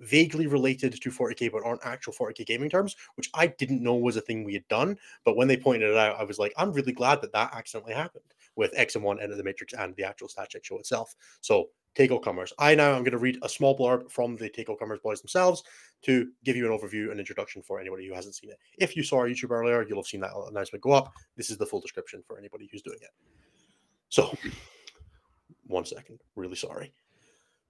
vaguely 0.00 0.46
related 0.46 1.00
to 1.00 1.10
40k 1.10 1.50
but 1.50 1.64
aren't 1.64 1.84
actual 1.84 2.12
40k 2.12 2.46
gaming 2.46 2.70
terms 2.70 2.96
which 3.14 3.30
i 3.34 3.46
didn't 3.46 3.82
know 3.82 3.94
was 3.94 4.16
a 4.16 4.20
thing 4.20 4.44
we 4.44 4.54
had 4.54 4.66
done. 4.68 4.98
But 5.24 5.36
when 5.36 5.48
they 5.48 5.56
pointed 5.56 5.90
it 5.90 5.96
out 5.96 6.20
i 6.20 6.24
was 6.24 6.38
like 6.38 6.52
i'm 6.56 6.72
really 6.72 6.92
glad 6.92 7.20
that 7.22 7.32
that 7.32 7.54
accidentally 7.54 7.94
happened 7.94 8.24
with 8.56 8.72
x 8.74 8.94
and 8.94 9.04
1 9.04 9.20
end 9.20 9.32
of 9.32 9.38
the 9.38 9.44
matrix 9.44 9.74
and 9.74 9.94
the 9.96 10.04
actual 10.04 10.28
stat 10.28 10.50
check 10.50 10.64
show 10.64 10.78
itself. 10.78 11.14
So 11.40 11.68
take 11.94 12.10
all 12.10 12.18
comers. 12.18 12.52
I 12.58 12.74
now 12.74 12.92
i'm 12.92 13.02
going 13.02 13.12
to 13.12 13.18
read 13.18 13.38
a 13.42 13.48
small 13.48 13.76
blurb 13.76 14.10
from 14.10 14.36
the 14.36 14.48
take 14.48 14.68
all 14.68 14.76
comers 14.76 15.00
boys 15.02 15.20
themselves 15.20 15.62
to 16.02 16.28
give 16.44 16.56
you 16.56 16.70
an 16.70 16.78
overview 16.78 17.10
and 17.10 17.18
introduction 17.18 17.62
for 17.62 17.80
anybody 17.80 18.06
who 18.06 18.14
hasn't 18.14 18.34
seen 18.34 18.50
it. 18.50 18.58
If 18.78 18.96
you 18.96 19.02
saw 19.02 19.18
our 19.18 19.28
youtube 19.28 19.50
earlier 19.50 19.86
you'll 19.86 19.98
have 19.98 20.06
seen 20.06 20.20
that 20.20 20.32
announcement 20.48 20.82
go 20.82 20.92
up. 20.92 21.12
This 21.36 21.50
is 21.50 21.58
the 21.58 21.66
full 21.66 21.80
description 21.80 22.22
for 22.26 22.38
anybody 22.38 22.68
who's 22.70 22.82
doing 22.82 22.98
it. 23.00 23.10
So 24.08 24.36
one 25.66 25.84
second. 25.84 26.20
Really 26.34 26.56
sorry 26.56 26.92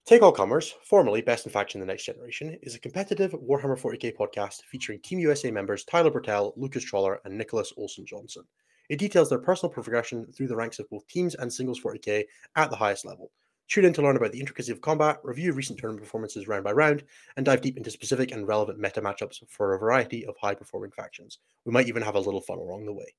Take 0.07 0.23
All 0.23 0.31
Comers, 0.31 0.73
formerly 0.85 1.21
Best 1.21 1.47
in 1.47 1.53
Faction 1.53 1.81
The 1.81 1.87
Next 1.87 2.05
Generation, 2.05 2.57
is 2.63 2.77
a 2.77 2.79
competitive 2.79 3.33
Warhammer 3.33 3.77
40k 3.77 4.15
podcast 4.15 4.63
featuring 4.71 5.01
Team 5.01 5.19
USA 5.19 5.51
members 5.51 5.85
Tyler 5.85 6.13
Bertel, 6.13 6.53
Lucas 6.57 6.85
Troller, 6.85 7.21
and 7.25 7.37
Nicholas 7.37 7.73
Olson 7.77 8.07
Johnson. 8.07 8.45
It 8.89 9.01
details 9.01 9.29
their 9.29 9.41
personal 9.41 9.73
progression 9.73 10.25
through 10.33 10.47
the 10.47 10.55
ranks 10.55 10.79
of 10.79 10.89
both 10.91 11.09
teams 11.09 11.35
and 11.35 11.53
singles 11.53 11.81
40k 11.81 12.23
at 12.55 12.71
the 12.71 12.77
highest 12.77 13.05
level. 13.05 13.33
Tune 13.67 13.85
in 13.85 13.93
to 13.95 14.03
learn 14.03 14.17
about 14.17 14.31
the 14.31 14.39
intricacy 14.39 14.71
of 14.71 14.81
combat, 14.81 15.19
review 15.25 15.53
recent 15.53 15.77
tournament 15.77 16.05
performances 16.05 16.47
round 16.47 16.63
by 16.63 16.71
round, 16.71 17.03
and 17.37 17.45
dive 17.45 17.61
deep 17.61 17.77
into 17.77 17.91
specific 17.91 18.31
and 18.31 18.47
relevant 18.47 18.79
meta 18.79 19.03
matchups 19.03 19.41
for 19.49 19.75
a 19.75 19.79
variety 19.81 20.25
of 20.27 20.37
high 20.41 20.55
performing 20.55 20.93
factions. 20.93 21.41
We 21.65 21.73
might 21.73 21.89
even 21.89 22.03
have 22.03 22.15
a 22.15 22.21
little 22.21 22.43
fun 22.43 22.59
along 22.59 22.87
the 22.87 22.93
way. 22.93 23.13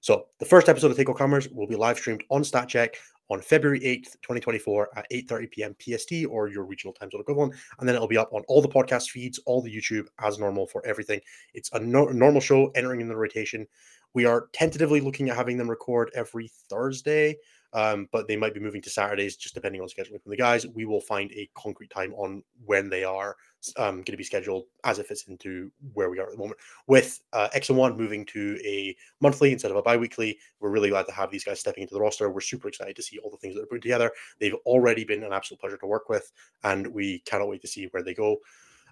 So, 0.00 0.26
the 0.38 0.44
first 0.44 0.68
episode 0.68 0.90
of 0.90 0.96
Take 0.98 1.08
All 1.08 1.14
Comers 1.14 1.48
will 1.48 1.66
be 1.66 1.76
live 1.76 1.98
streamed 1.98 2.24
on 2.30 2.42
StatCheck 2.42 2.96
on 3.30 3.40
February 3.40 3.80
8th, 3.80 4.12
2024 4.22 4.90
at 4.96 5.10
8.30 5.10 5.50
p.m. 5.50 5.76
PST 5.80 6.12
or 6.30 6.48
your 6.48 6.64
regional 6.64 6.92
time 6.92 7.10
zone 7.10 7.20
equivalent. 7.20 7.54
And 7.78 7.88
then 7.88 7.94
it'll 7.94 8.08
be 8.08 8.18
up 8.18 8.32
on 8.32 8.42
all 8.48 8.62
the 8.62 8.68
podcast 8.68 9.10
feeds, 9.10 9.38
all 9.46 9.62
the 9.62 9.74
YouTube 9.74 10.06
as 10.20 10.38
normal 10.38 10.66
for 10.66 10.84
everything. 10.86 11.20
It's 11.54 11.70
a 11.72 11.80
no- 11.80 12.06
normal 12.06 12.40
show 12.40 12.68
entering 12.74 13.00
in 13.00 13.08
the 13.08 13.16
rotation. 13.16 13.66
We 14.14 14.24
are 14.24 14.48
tentatively 14.52 15.00
looking 15.00 15.28
at 15.28 15.36
having 15.36 15.56
them 15.56 15.68
record 15.68 16.10
every 16.14 16.50
Thursday, 16.70 17.36
um, 17.76 18.08
but 18.10 18.26
they 18.26 18.36
might 18.36 18.54
be 18.54 18.60
moving 18.60 18.80
to 18.80 18.88
Saturdays 18.88 19.36
just 19.36 19.54
depending 19.54 19.82
on 19.82 19.86
scheduling 19.86 20.22
from 20.22 20.30
the 20.30 20.36
guys. 20.36 20.66
We 20.66 20.86
will 20.86 21.02
find 21.02 21.30
a 21.32 21.48
concrete 21.54 21.90
time 21.90 22.14
on 22.14 22.42
when 22.64 22.88
they 22.88 23.04
are 23.04 23.36
um, 23.76 23.96
going 23.96 24.04
to 24.06 24.16
be 24.16 24.24
scheduled 24.24 24.64
as 24.84 24.98
it 24.98 25.06
fits 25.06 25.26
into 25.28 25.70
where 25.92 26.08
we 26.08 26.18
are 26.18 26.24
at 26.24 26.32
the 26.32 26.38
moment. 26.38 26.58
With 26.86 27.20
uh, 27.34 27.48
X 27.52 27.68
and 27.68 27.76
One 27.76 27.94
moving 27.94 28.24
to 28.26 28.58
a 28.64 28.96
monthly 29.20 29.52
instead 29.52 29.70
of 29.70 29.76
a 29.76 29.82
bi-weekly, 29.82 30.38
we're 30.58 30.70
really 30.70 30.88
glad 30.88 31.04
to 31.06 31.12
have 31.12 31.30
these 31.30 31.44
guys 31.44 31.60
stepping 31.60 31.82
into 31.82 31.94
the 31.94 32.00
roster. 32.00 32.30
We're 32.30 32.40
super 32.40 32.68
excited 32.68 32.96
to 32.96 33.02
see 33.02 33.18
all 33.18 33.30
the 33.30 33.36
things 33.36 33.54
that 33.54 33.60
they're 33.60 33.66
putting 33.66 33.82
together. 33.82 34.10
They've 34.40 34.54
already 34.64 35.04
been 35.04 35.22
an 35.22 35.34
absolute 35.34 35.60
pleasure 35.60 35.76
to 35.76 35.86
work 35.86 36.08
with, 36.08 36.32
and 36.64 36.86
we 36.86 37.18
cannot 37.20 37.48
wait 37.48 37.60
to 37.60 37.68
see 37.68 37.88
where 37.90 38.02
they 38.02 38.14
go. 38.14 38.38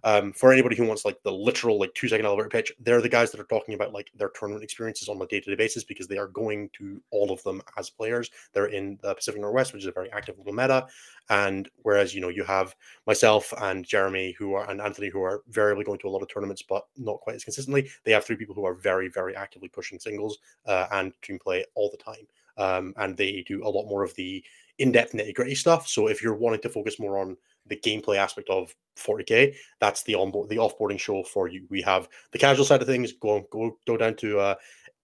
Um, 0.06 0.34
for 0.34 0.52
anybody 0.52 0.76
who 0.76 0.86
wants 0.86 1.06
like 1.06 1.22
the 1.22 1.32
literal 1.32 1.80
like 1.80 1.94
two 1.94 2.08
second 2.08 2.26
elevator 2.26 2.50
pitch, 2.50 2.70
they're 2.78 3.00
the 3.00 3.08
guys 3.08 3.30
that 3.30 3.40
are 3.40 3.44
talking 3.44 3.74
about 3.74 3.94
like 3.94 4.10
their 4.14 4.28
tournament 4.28 4.62
experiences 4.62 5.08
on 5.08 5.20
a 5.20 5.26
day 5.26 5.40
to 5.40 5.50
day 5.50 5.56
basis 5.56 5.82
because 5.82 6.06
they 6.06 6.18
are 6.18 6.28
going 6.28 6.68
to 6.74 7.00
all 7.10 7.32
of 7.32 7.42
them 7.42 7.62
as 7.78 7.88
players. 7.88 8.30
They're 8.52 8.66
in 8.66 8.98
the 9.02 9.14
Pacific 9.14 9.40
Northwest, 9.40 9.72
which 9.72 9.82
is 9.82 9.88
a 9.88 9.92
very 9.92 10.12
active 10.12 10.36
little 10.36 10.52
meta, 10.52 10.86
and 11.30 11.70
whereas 11.82 12.14
you 12.14 12.20
know 12.20 12.28
you 12.28 12.44
have 12.44 12.76
myself 13.06 13.52
and 13.62 13.84
Jeremy 13.84 14.32
who 14.38 14.52
are 14.52 14.70
and 14.70 14.80
Anthony 14.80 15.08
who 15.08 15.22
are 15.22 15.42
variably 15.48 15.84
going 15.84 15.98
to 16.00 16.08
a 16.08 16.10
lot 16.10 16.22
of 16.22 16.28
tournaments, 16.28 16.60
but 16.60 16.86
not 16.98 17.20
quite 17.20 17.36
as 17.36 17.44
consistently. 17.44 17.88
They 18.04 18.12
have 18.12 18.26
three 18.26 18.36
people 18.36 18.54
who 18.54 18.66
are 18.66 18.74
very 18.74 19.08
very 19.08 19.34
actively 19.34 19.68
pushing 19.68 19.98
singles 19.98 20.38
uh, 20.66 20.86
and 20.92 21.14
team 21.22 21.38
play 21.38 21.64
all 21.74 21.90
the 21.90 21.96
time, 21.96 22.26
um, 22.58 22.92
and 22.98 23.16
they 23.16 23.42
do 23.48 23.66
a 23.66 23.70
lot 23.70 23.88
more 23.88 24.04
of 24.04 24.14
the 24.16 24.44
in 24.78 24.92
depth 24.92 25.12
nitty 25.12 25.34
gritty 25.34 25.54
stuff. 25.54 25.88
So 25.88 26.08
if 26.08 26.22
you're 26.22 26.34
wanting 26.34 26.60
to 26.60 26.68
focus 26.68 27.00
more 27.00 27.18
on 27.18 27.38
the 27.66 27.76
gameplay 27.76 28.16
aspect 28.16 28.48
of 28.50 28.74
40k 28.96 29.54
that's 29.80 30.02
the 30.04 30.14
onboard 30.14 30.48
the 30.48 30.56
offboarding 30.56 30.98
show 30.98 31.22
for 31.22 31.48
you. 31.48 31.66
We 31.68 31.82
have 31.82 32.08
the 32.32 32.38
casual 32.38 32.64
side 32.64 32.80
of 32.80 32.86
things 32.86 33.12
go 33.12 33.46
go 33.50 33.76
go 33.86 33.96
down 33.96 34.14
to 34.16 34.38
uh 34.38 34.54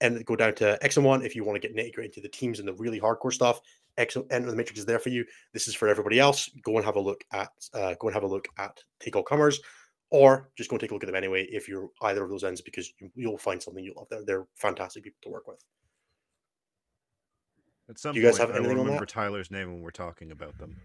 and 0.01 0.25
go 0.25 0.37
down 0.37 0.55
to 0.57 0.83
x 0.83 0.97
and 0.97 1.05
one 1.05 1.23
if 1.23 1.35
you 1.35 1.45
want 1.45 1.61
to 1.61 1.69
get 1.69 1.75
gritty 1.95 2.07
into 2.07 2.21
the 2.21 2.29
teams 2.29 2.59
and 2.59 2.69
the 2.69 2.75
really 2.75 3.01
hardcore 3.01 3.33
stuff. 3.33 3.61
X 3.99 4.17
and 4.31 4.49
the 4.49 4.55
matrix 4.55 4.79
is 4.79 4.87
there 4.87 5.01
for 5.01 5.09
you. 5.09 5.25
This 5.53 5.69
is 5.69 5.75
for 5.75 5.89
everybody 5.89 6.21
else. 6.21 6.49
Go 6.63 6.77
and 6.77 6.85
have 6.85 6.97
a 6.97 7.01
look 7.01 7.25
at 7.33 7.51
uh 7.75 7.95
go 7.99 8.09
and 8.09 8.15
have 8.15 8.23
a 8.23 8.29
look 8.29 8.49
at 8.59 8.79
take 9.01 9.17
all 9.17 9.23
comers 9.23 9.61
or 10.11 10.51
just 10.57 10.71
go 10.71 10.75
and 10.75 10.81
take 10.81 10.91
a 10.91 10.95
look 10.95 11.03
at 11.03 11.07
them 11.07 11.17
anyway 11.17 11.47
if 11.51 11.69
you're 11.69 11.89
either 12.03 12.23
of 12.23 12.31
those 12.31 12.45
ends 12.45 12.61
because 12.61 12.93
you, 12.99 13.11
you'll 13.15 13.39
find 13.39 13.63
something 13.63 13.85
you 13.85 13.95
love. 13.97 14.07
There 14.11 14.25
they're 14.25 14.47
fantastic 14.55 15.05
people 15.05 15.19
to 15.23 15.31
work 15.31 15.49
with. 15.49 15.65
At 17.89 17.99
some 17.99 18.15
Do 18.15 18.21
you 18.21 18.27
guys 18.27 18.39
point, 18.39 18.51
have 18.51 18.57
I 18.57 18.61
will 18.61 18.67
anything 18.67 18.85
remember? 18.85 19.07
Tyler's 19.07 19.51
name 19.51 19.73
when 19.73 19.83
we're 19.83 19.91
talking 19.91 20.31
about 20.31 20.57
them. 20.59 20.77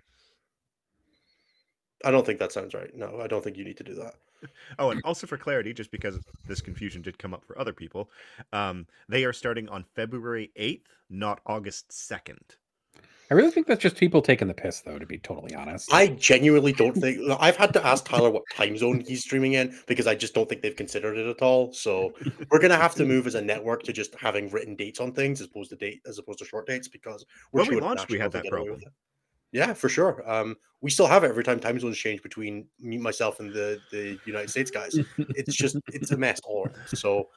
I 2.05 2.11
don't 2.11 2.25
think 2.25 2.39
that 2.39 2.51
sounds 2.51 2.73
right 2.73 2.95
no 2.95 3.19
i 3.19 3.27
don't 3.27 3.43
think 3.43 3.57
you 3.57 3.65
need 3.65 3.77
to 3.77 3.83
do 3.83 3.95
that 3.95 4.15
Oh, 4.79 4.91
and 4.91 5.01
also 5.03 5.27
for 5.27 5.37
clarity, 5.37 5.73
just 5.73 5.91
because 5.91 6.19
this 6.47 6.61
confusion 6.61 7.01
did 7.01 7.17
come 7.17 7.33
up 7.33 7.43
for 7.45 7.57
other 7.57 7.73
people, 7.73 8.09
um, 8.53 8.85
they 9.09 9.23
are 9.23 9.33
starting 9.33 9.67
on 9.69 9.83
February 9.95 10.51
8th, 10.59 10.87
not 11.09 11.41
August 11.45 11.89
2nd. 11.89 12.57
I 13.31 13.33
really 13.33 13.49
think 13.49 13.65
that's 13.65 13.81
just 13.81 13.95
people 13.95 14.21
taking 14.21 14.47
the 14.47 14.53
piss, 14.53 14.81
though. 14.81 14.99
To 14.99 15.05
be 15.05 15.17
totally 15.17 15.55
honest, 15.55 15.91
I 15.91 16.07
genuinely 16.07 16.73
don't 16.73 16.93
think 16.93 17.19
I've 17.39 17.55
had 17.55 17.73
to 17.73 17.83
ask 17.83 18.05
Tyler 18.05 18.29
what 18.29 18.43
time 18.53 18.77
zone 18.77 18.99
he's 18.99 19.23
streaming 19.23 19.53
in 19.53 19.75
because 19.87 20.05
I 20.05 20.13
just 20.13 20.35
don't 20.35 20.47
think 20.47 20.61
they've 20.61 20.75
considered 20.75 21.17
it 21.17 21.27
at 21.27 21.41
all. 21.41 21.73
So 21.73 22.13
we're 22.51 22.59
gonna 22.59 22.77
have 22.77 22.93
to 22.95 23.05
move 23.05 23.25
as 23.25 23.33
a 23.33 23.41
network 23.41 23.81
to 23.83 23.93
just 23.93 24.13
having 24.13 24.51
written 24.51 24.75
dates 24.75 24.99
on 24.99 25.11
things 25.11 25.41
as 25.41 25.47
opposed 25.47 25.71
to 25.71 25.75
date 25.75 26.01
as 26.05 26.19
opposed 26.19 26.37
to 26.39 26.45
short 26.45 26.67
dates 26.67 26.87
because 26.87 27.25
we're 27.51 27.61
When 27.61 27.75
we 27.75 27.81
launched, 27.81 28.09
we 28.09 28.19
had 28.19 28.31
that 28.33 28.43
get 28.43 28.53
away 28.53 28.67
problem. 28.67 28.81
Yeah, 29.55 29.71
for 29.73 29.87
sure. 29.87 30.21
Um, 30.29 30.57
we 30.81 30.89
still 30.89 31.07
have 31.07 31.23
it 31.23 31.29
every 31.29 31.45
time 31.45 31.61
time 31.61 31.79
zones 31.79 31.97
change 31.97 32.21
between 32.21 32.67
me, 32.77 32.97
myself, 32.97 33.39
and 33.39 33.53
the 33.53 33.79
the 33.89 34.19
United 34.25 34.49
States 34.49 34.69
guys. 34.69 34.99
It's 35.17 35.55
just 35.55 35.77
it's 35.87 36.11
a 36.11 36.17
mess 36.17 36.41
all 36.43 36.65
around. 36.65 36.75
So 36.87 37.29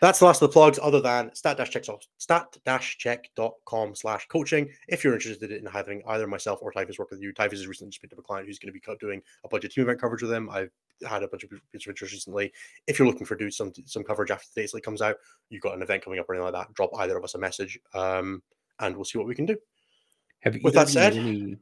that's 0.00 0.20
the 0.20 0.24
last 0.24 0.40
of 0.40 0.48
the 0.48 0.52
plugs, 0.54 0.78
other 0.82 1.02
than 1.02 1.34
stat 1.34 1.58
dash 1.58 1.68
check 1.68 1.84
stat 2.16 2.56
dash 2.64 2.96
check.com 2.96 3.94
slash 3.94 4.26
coaching. 4.28 4.70
If 4.88 5.04
you're 5.04 5.12
interested 5.12 5.52
in 5.52 5.66
having 5.66 6.02
either 6.06 6.26
myself 6.26 6.60
or 6.62 6.72
Typhus 6.72 6.98
work 6.98 7.10
with 7.10 7.20
you, 7.20 7.34
Typhus 7.34 7.58
has 7.58 7.68
recently 7.68 7.90
just 7.90 8.00
picked 8.00 8.14
up 8.14 8.18
a 8.18 8.22
client 8.22 8.46
who's 8.46 8.58
going 8.58 8.72
to 8.72 8.80
be 8.80 8.96
doing 8.98 9.20
a 9.44 9.48
bunch 9.48 9.66
of 9.66 9.74
team 9.74 9.82
event 9.82 10.00
coverage 10.00 10.22
with 10.22 10.30
them. 10.30 10.48
I've 10.48 10.70
had 11.06 11.22
a 11.22 11.28
bunch 11.28 11.44
of 11.44 11.50
interest 11.74 12.00
recently. 12.00 12.50
If 12.86 12.98
you're 12.98 13.06
looking 13.06 13.26
for 13.26 13.36
do 13.36 13.50
some 13.50 13.74
some 13.84 14.04
coverage 14.04 14.30
after 14.30 14.46
the 14.54 14.66
date 14.66 14.82
comes 14.82 15.02
out, 15.02 15.16
you've 15.50 15.60
got 15.60 15.76
an 15.76 15.82
event 15.82 16.02
coming 16.02 16.18
up 16.18 16.30
or 16.30 16.34
anything 16.34 16.50
like 16.50 16.66
that, 16.66 16.72
drop 16.72 16.92
either 16.98 17.18
of 17.18 17.24
us 17.24 17.34
a 17.34 17.38
message, 17.38 17.78
um, 17.92 18.42
and 18.80 18.96
we'll 18.96 19.04
see 19.04 19.18
what 19.18 19.26
we 19.26 19.34
can 19.34 19.44
do. 19.44 19.58
Have 20.42 20.54
with 20.62 20.76
either 20.76 20.84
that 20.84 20.88
you 20.88 20.92
said- 20.92 21.14
made 21.14 21.22
any 21.42 21.56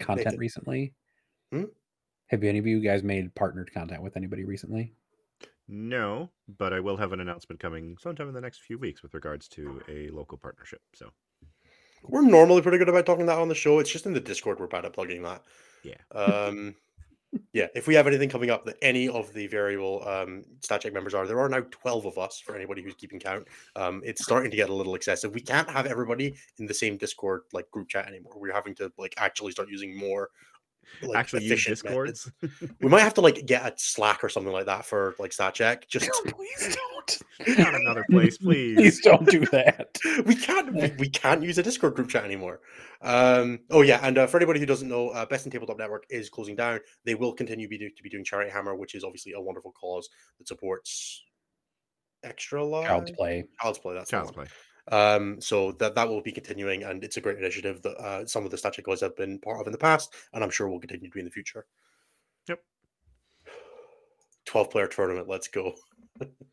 content 0.00 0.26
Nathan. 0.26 0.40
recently? 0.40 0.94
Hmm? 1.52 1.64
Have 2.28 2.42
any 2.42 2.58
of 2.58 2.66
you 2.66 2.80
guys 2.80 3.02
made 3.02 3.34
partnered 3.34 3.72
content 3.72 4.02
with 4.02 4.16
anybody 4.16 4.44
recently? 4.44 4.94
No, 5.68 6.30
but 6.58 6.72
I 6.72 6.80
will 6.80 6.96
have 6.96 7.12
an 7.12 7.20
announcement 7.20 7.60
coming 7.60 7.96
sometime 8.00 8.28
in 8.28 8.34
the 8.34 8.40
next 8.40 8.62
few 8.62 8.78
weeks 8.78 9.02
with 9.02 9.14
regards 9.14 9.48
to 9.48 9.82
a 9.88 10.10
local 10.10 10.38
partnership. 10.38 10.80
So, 10.94 11.10
We're 12.04 12.22
normally 12.22 12.62
pretty 12.62 12.78
good 12.78 12.88
about 12.88 13.06
talking 13.06 13.26
that 13.26 13.38
on 13.38 13.48
the 13.48 13.54
show. 13.54 13.78
It's 13.80 13.90
just 13.90 14.06
in 14.06 14.12
the 14.12 14.20
Discord 14.20 14.60
we're 14.60 14.68
bad 14.68 14.84
at 14.84 14.92
plugging 14.92 15.22
that. 15.22 15.42
Yeah. 15.82 15.96
Um, 16.12 16.74
yeah. 17.52 17.66
If 17.74 17.86
we 17.86 17.94
have 17.94 18.06
anything 18.06 18.28
coming 18.28 18.50
up 18.50 18.64
that 18.64 18.76
any 18.82 19.08
of 19.08 19.32
the 19.32 19.46
variable 19.46 20.06
um, 20.06 20.44
stat 20.60 20.82
check 20.82 20.92
members 20.92 21.14
are, 21.14 21.26
there 21.26 21.40
are 21.40 21.48
now 21.48 21.62
twelve 21.70 22.06
of 22.06 22.18
us 22.18 22.38
for 22.38 22.54
anybody 22.54 22.82
who's 22.82 22.94
keeping 22.94 23.18
count. 23.18 23.46
Um, 23.74 24.02
it's 24.04 24.22
starting 24.22 24.50
to 24.50 24.56
get 24.56 24.70
a 24.70 24.74
little 24.74 24.94
excessive. 24.94 25.34
We 25.34 25.40
can't 25.40 25.68
have 25.70 25.86
everybody 25.86 26.36
in 26.58 26.66
the 26.66 26.74
same 26.74 26.96
Discord 26.96 27.42
like 27.52 27.70
group 27.70 27.88
chat 27.88 28.06
anymore. 28.06 28.34
We're 28.36 28.52
having 28.52 28.74
to 28.76 28.92
like 28.98 29.14
actually 29.16 29.52
start 29.52 29.68
using 29.68 29.96
more 29.96 30.30
like, 31.02 31.16
Actually, 31.16 31.44
use 31.44 31.52
efficient 31.52 31.84
methods. 31.84 32.24
discords. 32.24 32.70
We 32.80 32.88
might 32.88 33.00
have 33.02 33.14
to 33.14 33.20
like 33.20 33.46
get 33.46 33.64
a 33.64 33.72
Slack 33.76 34.22
or 34.22 34.28
something 34.28 34.52
like 34.52 34.66
that 34.66 34.84
for 34.84 35.14
like 35.18 35.32
stat 35.32 35.54
check. 35.54 35.88
Just 35.88 36.10
Please 36.24 36.76
don't. 36.76 37.58
Not 37.58 37.74
another 37.74 38.04
place, 38.10 38.38
please. 38.38 38.76
Please 38.76 39.00
don't 39.00 39.28
do 39.28 39.40
that. 39.46 39.98
we 40.24 40.34
can't 40.34 40.72
we, 40.72 40.92
we 40.98 41.08
can't 41.08 41.42
use 41.42 41.58
a 41.58 41.62
Discord 41.62 41.94
group 41.94 42.08
chat 42.08 42.24
anymore. 42.24 42.60
Um, 43.02 43.60
oh 43.70 43.82
yeah, 43.82 44.00
and 44.02 44.18
uh, 44.18 44.26
for 44.26 44.38
anybody 44.38 44.58
who 44.60 44.66
doesn't 44.66 44.88
know, 44.88 45.10
uh, 45.10 45.26
Best 45.26 45.44
in 45.46 45.52
Tabletop 45.52 45.78
Network 45.78 46.04
is 46.10 46.28
closing 46.28 46.56
down. 46.56 46.80
They 47.04 47.14
will 47.14 47.32
continue 47.32 47.68
be 47.68 47.78
do, 47.78 47.90
to 47.90 48.02
be 48.02 48.08
doing 48.08 48.24
Charity 48.24 48.50
Hammer, 48.50 48.74
which 48.74 48.94
is 48.94 49.04
obviously 49.04 49.32
a 49.32 49.40
wonderful 49.40 49.72
cause 49.72 50.08
that 50.38 50.48
supports 50.48 51.22
extra 52.24 52.64
life. 52.64 52.86
Child's 52.86 53.10
play. 53.12 53.44
Child's 53.60 53.78
play. 53.78 53.94
That's 53.94 54.10
the 54.10 54.16
Child's 54.16 54.36
one. 54.36 54.46
play. 54.46 54.54
Um, 54.92 55.40
so 55.40 55.72
that 55.72 55.94
that 55.96 56.08
will 56.08 56.22
be 56.22 56.32
continuing, 56.32 56.84
and 56.84 57.02
it's 57.02 57.16
a 57.16 57.20
great 57.20 57.38
initiative 57.38 57.82
that 57.82 57.96
uh, 57.96 58.26
some 58.26 58.44
of 58.44 58.50
the 58.50 58.58
Statue 58.58 58.82
guys 58.82 59.00
have 59.00 59.16
been 59.16 59.38
part 59.40 59.60
of 59.60 59.66
in 59.66 59.72
the 59.72 59.78
past, 59.78 60.14
and 60.32 60.44
I'm 60.44 60.50
sure 60.50 60.68
will 60.68 60.78
continue 60.78 61.08
to 61.08 61.14
be 61.14 61.20
in 61.20 61.26
the 61.26 61.32
future. 61.32 61.66
Yep. 62.48 62.60
Twelve 64.44 64.70
player 64.70 64.86
tournament. 64.86 65.28
Let's 65.28 65.48
go. 65.48 65.74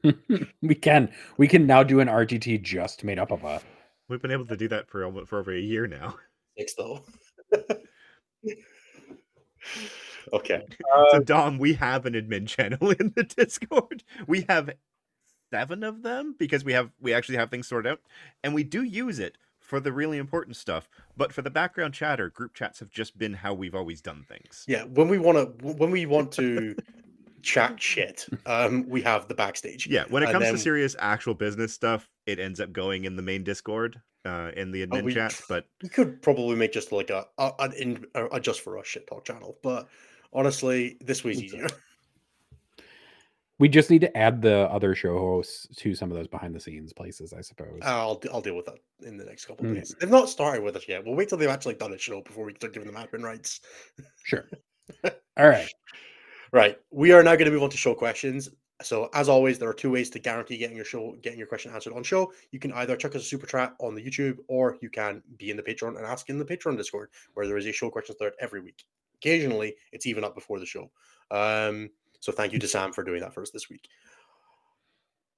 we 0.62 0.76
can 0.76 1.12
we 1.38 1.48
can 1.48 1.68
now 1.68 1.84
do 1.84 2.00
an 2.00 2.08
RTT 2.08 2.62
just 2.64 3.04
made 3.04 3.20
up 3.20 3.32
of 3.32 3.44
a 3.44 3.62
We've 4.10 4.22
been 4.22 4.32
able 4.32 4.46
to 4.48 4.58
do 4.58 4.68
that 4.68 4.90
for 4.90 5.06
almost 5.06 5.30
for 5.30 5.40
over 5.40 5.54
a 5.54 5.60
year 5.60 5.88
now. 5.88 6.16
Six 6.58 6.74
though. 6.76 7.04
okay. 10.34 10.62
so 11.12 11.20
Dom, 11.20 11.58
we 11.58 11.74
have 11.74 12.06
an 12.06 12.14
admin 12.14 12.48
channel 12.48 12.92
in 13.00 13.14
the 13.16 13.24
Discord. 13.24 14.04
We 14.28 14.46
have 14.50 14.70
seven 15.54 15.84
of 15.84 16.02
them 16.02 16.34
because 16.40 16.66
we 16.66 16.74
have 16.74 16.90
we 17.00 17.14
actually 17.14 17.38
have 17.38 17.52
things 17.52 17.68
sorted 17.68 17.92
out, 17.92 18.00
and 18.44 18.54
we 18.56 18.64
do 18.64 18.82
use 18.84 19.20
it 19.20 19.38
for 19.60 19.80
the 19.80 19.92
really 19.94 20.18
important 20.18 20.56
stuff. 20.56 20.90
But 21.16 21.32
for 21.32 21.44
the 21.44 21.52
background 21.52 21.94
chatter, 21.94 22.30
group 22.30 22.56
chats 22.56 22.80
have 22.80 22.90
just 22.90 23.18
been 23.20 23.34
how 23.34 23.54
we've 23.54 23.76
always 23.76 24.02
done 24.02 24.26
things. 24.28 24.66
Yeah, 24.68 24.84
when 24.86 25.10
we 25.10 25.20
want 25.20 25.38
to 25.38 25.68
when 25.74 25.92
we 25.92 26.08
want 26.08 26.32
to 26.34 26.76
chat 27.44 27.80
shit, 27.80 28.26
um, 28.48 28.88
we 28.90 29.02
have 29.04 29.28
the 29.28 29.36
backstage. 29.36 29.86
Yeah, 29.86 30.06
when 30.10 30.24
it 30.24 30.28
And 30.28 30.34
comes 30.34 30.46
then- 30.46 30.54
to 30.56 30.60
serious 30.60 30.96
actual 30.98 31.36
business 31.36 31.72
stuff, 31.74 32.10
it 32.26 32.40
ends 32.40 32.60
up 32.60 32.72
going 32.74 33.06
in 33.06 33.16
the 33.16 33.22
main 33.22 33.44
Discord, 33.44 34.02
uh, 34.26 34.50
in 34.58 34.72
the 34.72 34.88
admin 34.88 35.04
we- 35.04 35.14
chat. 35.14 35.40
But 35.48 35.68
We 35.84 35.90
could 35.90 36.20
probably 36.24 36.56
make 36.56 36.72
just 36.74 36.92
like 36.92 37.12
a, 37.12 37.28
a 37.38 37.70
in 37.78 38.06
a, 38.16 38.26
a 38.26 38.40
just 38.40 38.62
for 38.62 38.80
us 38.80 38.88
shit 38.88 39.06
talk 39.06 39.26
channel, 39.26 39.60
but 39.62 39.88
honestly, 40.32 40.98
this 41.02 41.24
was 41.24 41.40
easier. 41.44 41.68
We 43.60 43.70
just 43.70 43.90
need 43.90 44.02
to 44.02 44.18
add 44.18 44.42
the 44.42 44.70
other 44.72 44.96
show 44.96 45.18
hosts 45.18 45.68
to 45.78 45.94
some 45.96 46.12
of 46.12 46.18
those 46.18 46.28
behind 46.28 46.56
the 46.56 46.60
scenes 46.60 46.92
places, 46.94 47.34
I 47.34 47.42
suppose. 47.42 47.80
I'll 47.84 48.22
I'll 48.32 48.42
deal 48.42 48.56
with 48.56 48.66
that 48.66 48.80
in 49.06 49.18
the 49.18 49.26
next 49.26 49.46
couple 49.46 49.66
of 49.66 49.72
Mm. 49.72 49.76
days. 49.76 49.96
They've 50.00 50.10
not 50.10 50.30
started 50.30 50.64
with 50.64 50.76
us 50.76 50.88
yet. 50.88 51.06
We'll 51.06 51.16
wait 51.16 51.30
till 51.30 51.38
they've 51.38 51.50
actually 51.50 51.76
done 51.76 51.94
a 51.94 51.98
show 51.98 52.22
before 52.22 52.46
we 52.46 52.54
start 52.56 52.74
giving 52.74 52.92
them 52.92 53.02
admin 53.02 53.24
rights. 53.24 53.62
Sure. 54.24 54.50
All 55.38 55.48
right. 55.48 55.72
Right. 56.52 56.78
We 56.92 57.12
are 57.12 57.24
now 57.24 57.36
going 57.36 57.46
to 57.46 57.52
move 57.52 57.64
on 57.64 57.70
to 57.70 57.78
show 57.78 57.94
questions. 57.94 58.50
So 58.82 59.10
as 59.14 59.30
always, 59.30 59.60
there 59.60 59.70
are 59.70 59.74
two 59.74 59.92
ways 59.92 60.10
to 60.10 60.20
guarantee 60.20 60.58
getting 60.58 60.76
your 60.76 60.86
show, 60.86 61.16
getting 61.22 61.40
your 61.40 61.48
question 61.48 61.72
answered 61.74 61.94
on 61.94 62.04
show. 62.04 62.34
You 62.52 62.60
can 62.60 62.74
either 62.74 62.98
chuck 62.98 63.16
us 63.16 63.22
a 63.22 63.26
super 63.26 63.48
chat 63.48 63.76
on 63.80 63.96
the 63.96 64.04
YouTube, 64.04 64.38
or 64.48 64.78
you 64.82 64.90
can 64.90 65.22
be 65.38 65.52
in 65.52 65.58
the 65.58 65.64
Patreon 65.64 65.96
and 65.98 66.06
ask 66.06 66.30
in 66.30 66.38
the 66.38 66.46
Patreon 66.46 66.76
Discord, 66.76 67.10
where 67.34 67.48
there 67.48 67.58
is 67.58 67.66
a 67.66 67.72
show 67.72 67.90
questions 67.90 68.18
thread 68.18 68.34
every 68.40 68.60
week. 68.62 68.84
Occasionally, 69.16 69.76
it's 69.94 70.06
even 70.06 70.24
up 70.24 70.36
before 70.36 70.60
the 70.60 70.66
show. 70.66 70.92
Um, 71.32 71.90
so 72.24 72.32
thank 72.32 72.54
you 72.54 72.60
to 72.60 72.70
Sam 72.70 72.94
for 72.94 73.04
doing 73.04 73.20
that 73.20 73.34
for 73.34 73.42
us 73.42 73.50
this 73.50 73.70
week. 73.70 73.90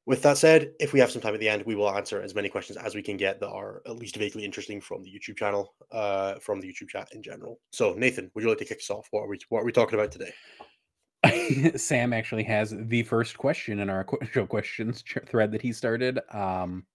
With 0.06 0.22
that 0.22 0.38
said, 0.38 0.74
if 0.80 0.94
we 0.94 1.00
have 1.00 1.10
some 1.10 1.20
time 1.20 1.34
at 1.34 1.40
the 1.40 1.50
end, 1.50 1.64
we 1.66 1.74
will 1.74 1.90
answer 1.90 2.22
as 2.22 2.36
many 2.36 2.48
questions 2.48 2.78
as 2.78 2.94
we 2.94 3.02
can 3.02 3.18
get 3.18 3.40
that 3.40 3.50
are 3.50 3.82
at 3.88 3.96
least 3.96 4.18
vaguely 4.18 4.46
interesting 4.46 4.80
from 4.80 5.02
the 5.02 5.10
YouTube 5.10 5.36
channel, 5.36 5.74
uh, 5.92 6.36
from 6.36 6.62
the 6.62 6.68
YouTube 6.68 6.90
chat 6.90 7.08
in 7.12 7.24
general. 7.24 7.60
So 7.72 7.94
Nathan, 7.94 8.30
would 8.36 8.44
you 8.44 8.50
like 8.50 8.60
to 8.60 8.66
kick 8.66 8.78
us 8.78 8.92
off? 8.92 9.08
What 9.10 9.22
are 9.22 9.28
we 9.28 9.40
what 9.50 9.62
are 9.62 9.66
we 9.66 9.72
talking 9.72 9.98
about 9.98 10.12
today? 10.12 11.72
Sam 11.76 12.14
actually 12.14 12.44
has 12.44 12.76
the 12.78 13.02
first 13.02 13.36
question 13.36 13.80
in 13.80 13.90
our 13.90 14.06
show 14.32 14.46
questions 14.46 15.04
thread 15.26 15.52
that 15.54 15.64
he 15.64 15.74
started, 15.74 16.20
um, 16.32 16.86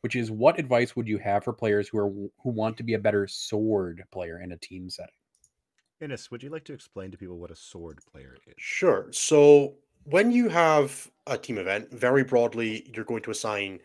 which 0.00 0.16
is 0.16 0.30
what 0.30 0.58
advice 0.58 0.96
would 0.96 1.06
you 1.06 1.18
have 1.18 1.44
for 1.44 1.52
players 1.52 1.86
who 1.86 1.98
are 1.98 2.08
who 2.08 2.48
want 2.48 2.78
to 2.78 2.82
be 2.82 2.94
a 2.94 2.98
better 2.98 3.28
sword 3.28 4.04
player 4.10 4.40
in 4.40 4.52
a 4.52 4.56
team 4.56 4.88
setting? 4.88 5.12
Innes, 6.00 6.30
would 6.30 6.42
you 6.42 6.50
like 6.50 6.64
to 6.64 6.72
explain 6.72 7.10
to 7.10 7.18
people 7.18 7.38
what 7.38 7.50
a 7.50 7.56
sword 7.56 8.00
player 8.10 8.36
is? 8.46 8.54
Sure. 8.56 9.08
So 9.12 9.74
when 10.04 10.30
you 10.30 10.48
have 10.48 11.10
a 11.26 11.38
team 11.38 11.58
event, 11.58 11.92
very 11.92 12.24
broadly, 12.24 12.90
you're 12.94 13.04
going 13.04 13.22
to 13.22 13.30
assign 13.30 13.80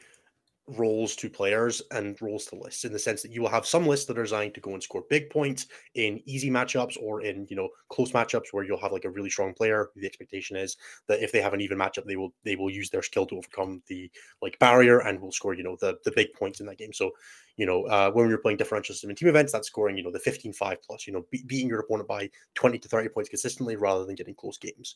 roles 0.78 1.16
to 1.16 1.30
players 1.30 1.82
and 1.92 2.22
roles 2.22 2.46
to 2.46 2.56
lists 2.56 2.86
in 2.86 2.94
the 2.94 3.00
sense 3.00 3.22
that 3.22 3.32
you 3.32 3.42
will 3.42 3.50
have 3.50 3.66
some 3.66 3.88
lists 3.88 4.06
that 4.06 4.18
are 4.18 4.24
designed 4.24 4.54
to 4.54 4.62
go 4.62 4.74
and 4.74 4.84
score 4.84 5.04
big 5.10 5.30
points 5.30 5.68
in 5.96 6.22
easy 6.26 6.50
matchups 6.50 6.98
or 7.02 7.22
in 7.22 7.48
you 7.50 7.56
know 7.56 7.70
close 7.90 8.12
matchups 8.12 8.48
where 8.52 8.64
you'll 8.64 8.80
have 8.80 8.92
like 8.92 9.06
a 9.06 9.10
really 9.10 9.30
strong 9.30 9.54
player 9.54 9.90
the 9.96 10.06
expectation 10.06 10.56
is 10.56 10.78
that 11.08 11.22
if 11.22 11.32
they 11.32 11.42
have 11.42 11.54
an 11.54 11.62
even 11.62 11.78
matchup 11.78 12.06
they 12.06 12.16
will 12.16 12.34
they 12.44 12.56
will 12.56 12.70
use 12.70 12.90
their 12.90 13.02
skill 13.02 13.26
to 13.26 13.38
overcome 13.38 13.82
the 13.88 14.10
like 14.42 14.58
barrier 14.60 15.00
and 15.00 15.20
will 15.20 15.32
score 15.32 15.54
you 15.54 15.64
know 15.64 15.78
the 15.82 15.98
the 16.06 16.12
big 16.12 16.34
points 16.34 16.60
in 16.60 16.66
that 16.66 16.78
game. 16.78 16.94
So 16.94 17.12
you 17.58 17.66
know 17.66 17.84
uh, 17.86 18.12
when 18.12 18.30
you're 18.30 18.38
playing 18.38 18.58
differential 18.58 18.94
system 18.94 19.10
in 19.10 19.16
team 19.16 19.30
events 19.30 19.52
that's 19.52 19.68
scoring 19.68 19.98
you 19.98 20.04
know 20.04 20.12
the 20.12 20.20
15 20.20 20.54
5 20.54 20.82
plus 20.82 21.08
you 21.08 21.14
know 21.14 21.26
be- 21.32 21.44
beating 21.46 21.70
your 21.70 21.82
opponent 21.82 22.08
by 22.08 22.30
20 22.56 22.80
to 22.80 22.88
30 22.88 23.10
points 23.10 23.30
consistently 23.30 23.76
rather 23.76 24.06
than 24.06 24.16
getting 24.16 24.36
close 24.36 24.58
games. 24.58 24.96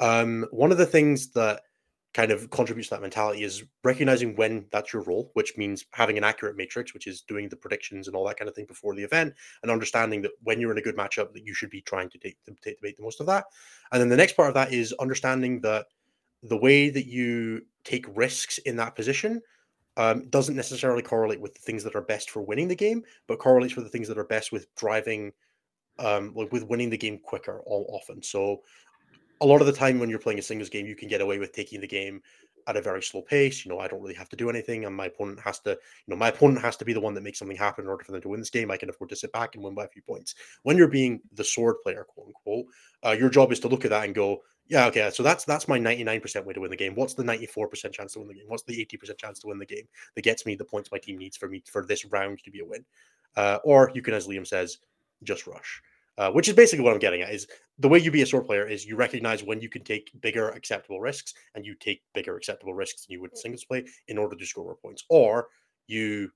Um, 0.00 0.46
one 0.50 0.72
of 0.72 0.78
the 0.78 0.86
things 0.86 1.30
that 1.32 1.62
kind 2.14 2.30
of 2.30 2.48
contributes 2.50 2.88
to 2.88 2.94
that 2.94 3.02
mentality 3.02 3.42
is 3.42 3.64
recognizing 3.82 4.36
when 4.36 4.64
that's 4.70 4.92
your 4.92 5.02
role, 5.02 5.30
which 5.34 5.56
means 5.56 5.84
having 5.90 6.16
an 6.16 6.22
accurate 6.22 6.56
matrix, 6.56 6.94
which 6.94 7.08
is 7.08 7.22
doing 7.22 7.48
the 7.48 7.56
predictions 7.56 8.06
and 8.06 8.16
all 8.16 8.24
that 8.24 8.36
kind 8.36 8.48
of 8.48 8.54
thing 8.54 8.66
before 8.66 8.94
the 8.94 9.02
event, 9.02 9.34
and 9.62 9.70
understanding 9.70 10.22
that 10.22 10.30
when 10.44 10.60
you're 10.60 10.70
in 10.70 10.78
a 10.78 10.82
good 10.82 10.96
matchup, 10.96 11.32
that 11.32 11.44
you 11.44 11.52
should 11.52 11.70
be 11.70 11.82
trying 11.82 12.08
to 12.08 12.18
take 12.18 12.38
take, 12.62 12.80
make 12.82 12.96
the 12.96 13.02
most 13.02 13.20
of 13.20 13.26
that. 13.26 13.44
And 13.90 14.00
then 14.00 14.08
the 14.08 14.16
next 14.16 14.36
part 14.36 14.48
of 14.48 14.54
that 14.54 14.72
is 14.72 14.94
understanding 15.00 15.60
that 15.62 15.86
the 16.44 16.56
way 16.56 16.88
that 16.88 17.06
you 17.06 17.62
take 17.84 18.06
risks 18.14 18.58
in 18.58 18.76
that 18.76 18.94
position 18.94 19.42
um, 19.96 20.28
doesn't 20.28 20.56
necessarily 20.56 21.02
correlate 21.02 21.40
with 21.40 21.54
the 21.54 21.60
things 21.60 21.82
that 21.84 21.96
are 21.96 22.02
best 22.02 22.30
for 22.30 22.42
winning 22.42 22.68
the 22.68 22.76
game, 22.76 23.02
but 23.26 23.38
correlates 23.38 23.74
with 23.74 23.84
the 23.84 23.90
things 23.90 24.08
that 24.08 24.18
are 24.18 24.24
best 24.24 24.52
with 24.52 24.72
driving, 24.76 25.32
um, 25.98 26.32
like 26.34 26.52
with 26.52 26.68
winning 26.68 26.90
the 26.90 26.98
game 26.98 27.18
quicker 27.18 27.60
all 27.66 27.86
often. 27.90 28.22
So 28.22 28.62
a 29.40 29.46
lot 29.46 29.60
of 29.60 29.66
the 29.66 29.72
time 29.72 29.98
when 29.98 30.08
you're 30.08 30.18
playing 30.18 30.38
a 30.38 30.42
singles 30.42 30.70
game, 30.70 30.86
you 30.86 30.96
can 30.96 31.08
get 31.08 31.20
away 31.20 31.38
with 31.38 31.52
taking 31.52 31.80
the 31.80 31.86
game 31.86 32.22
at 32.66 32.76
a 32.76 32.82
very 32.82 33.02
slow 33.02 33.22
pace. 33.22 33.64
You 33.64 33.70
know, 33.70 33.78
I 33.78 33.88
don't 33.88 34.00
really 34.00 34.14
have 34.14 34.28
to 34.30 34.36
do 34.36 34.48
anything, 34.48 34.84
and 34.84 34.94
my 34.94 35.06
opponent 35.06 35.40
has 35.40 35.60
to, 35.60 35.70
you 35.70 35.76
know, 36.08 36.16
my 36.16 36.28
opponent 36.28 36.60
has 36.60 36.76
to 36.78 36.84
be 36.84 36.92
the 36.92 37.00
one 37.00 37.14
that 37.14 37.22
makes 37.22 37.38
something 37.38 37.56
happen 37.56 37.84
in 37.84 37.90
order 37.90 38.04
for 38.04 38.12
them 38.12 38.22
to 38.22 38.28
win 38.28 38.40
this 38.40 38.50
game. 38.50 38.70
I 38.70 38.76
can 38.76 38.88
afford 38.90 39.10
to 39.10 39.16
sit 39.16 39.32
back 39.32 39.54
and 39.54 39.64
win 39.64 39.74
by 39.74 39.84
a 39.84 39.88
few 39.88 40.02
points. 40.02 40.34
When 40.62 40.76
you're 40.76 40.88
being 40.88 41.20
the 41.32 41.44
sword 41.44 41.76
player, 41.82 42.06
quote 42.08 42.28
unquote, 42.28 42.66
uh, 43.04 43.12
your 43.12 43.28
job 43.28 43.52
is 43.52 43.60
to 43.60 43.68
look 43.68 43.84
at 43.84 43.90
that 43.90 44.04
and 44.04 44.14
go, 44.14 44.42
yeah, 44.68 44.86
okay, 44.86 45.10
so 45.12 45.22
that's 45.22 45.44
that's 45.44 45.68
my 45.68 45.78
99% 45.78 46.44
way 46.44 46.54
to 46.54 46.60
win 46.60 46.70
the 46.70 46.76
game. 46.76 46.94
What's 46.94 47.14
the 47.14 47.22
94% 47.22 47.92
chance 47.92 48.14
to 48.14 48.20
win 48.20 48.28
the 48.28 48.34
game? 48.34 48.44
What's 48.46 48.62
the 48.62 48.86
80% 48.86 49.18
chance 49.18 49.40
to 49.40 49.48
win 49.48 49.58
the 49.58 49.66
game 49.66 49.86
that 50.14 50.22
gets 50.22 50.46
me 50.46 50.54
the 50.54 50.64
points 50.64 50.90
my 50.90 50.98
team 50.98 51.18
needs 51.18 51.36
for 51.36 51.48
me 51.48 51.62
for 51.70 51.84
this 51.84 52.04
round 52.06 52.38
to 52.44 52.50
be 52.50 52.60
a 52.60 52.64
win? 52.64 52.84
Uh, 53.36 53.58
or 53.64 53.90
you 53.94 54.00
can, 54.00 54.14
as 54.14 54.26
Liam 54.26 54.46
says, 54.46 54.78
just 55.22 55.46
rush. 55.46 55.82
Uh, 56.16 56.30
which 56.30 56.48
is 56.48 56.54
basically 56.54 56.84
what 56.84 56.92
I'm 56.92 57.00
getting 57.00 57.22
at 57.22 57.32
is 57.32 57.48
the 57.80 57.88
way 57.88 57.98
you 57.98 58.12
be 58.12 58.22
a 58.22 58.26
sword 58.26 58.46
player 58.46 58.68
is 58.68 58.86
you 58.86 58.94
recognize 58.94 59.42
when 59.42 59.60
you 59.60 59.68
can 59.68 59.82
take 59.82 60.12
bigger 60.20 60.50
acceptable 60.50 61.00
risks 61.00 61.34
and 61.56 61.66
you 61.66 61.74
take 61.74 62.02
bigger 62.14 62.36
acceptable 62.36 62.72
risks 62.72 63.04
than 63.04 63.14
you 63.14 63.20
would 63.20 63.32
in 63.32 63.36
singles 63.36 63.64
play 63.64 63.84
in 64.06 64.16
order 64.16 64.36
to 64.36 64.46
score 64.46 64.62
more 64.62 64.76
points. 64.76 65.02
Or 65.08 65.48
you 65.88 66.30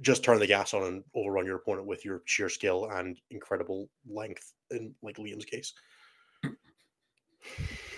just 0.00 0.24
turn 0.24 0.40
the 0.40 0.48
gas 0.48 0.74
on 0.74 0.82
and 0.82 1.04
overrun 1.14 1.46
your 1.46 1.56
opponent 1.56 1.86
with 1.86 2.04
your 2.04 2.22
sheer 2.24 2.48
skill 2.48 2.88
and 2.92 3.20
incredible 3.30 3.88
length 4.08 4.52
in 4.72 4.94
like 5.02 5.16
liam's 5.18 5.44
case. 5.44 5.74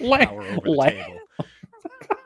La- 0.01 0.27
Power 0.27 0.43
over 0.43 0.61
the 0.65 0.71
la- 0.71 0.87
table. 0.87 1.19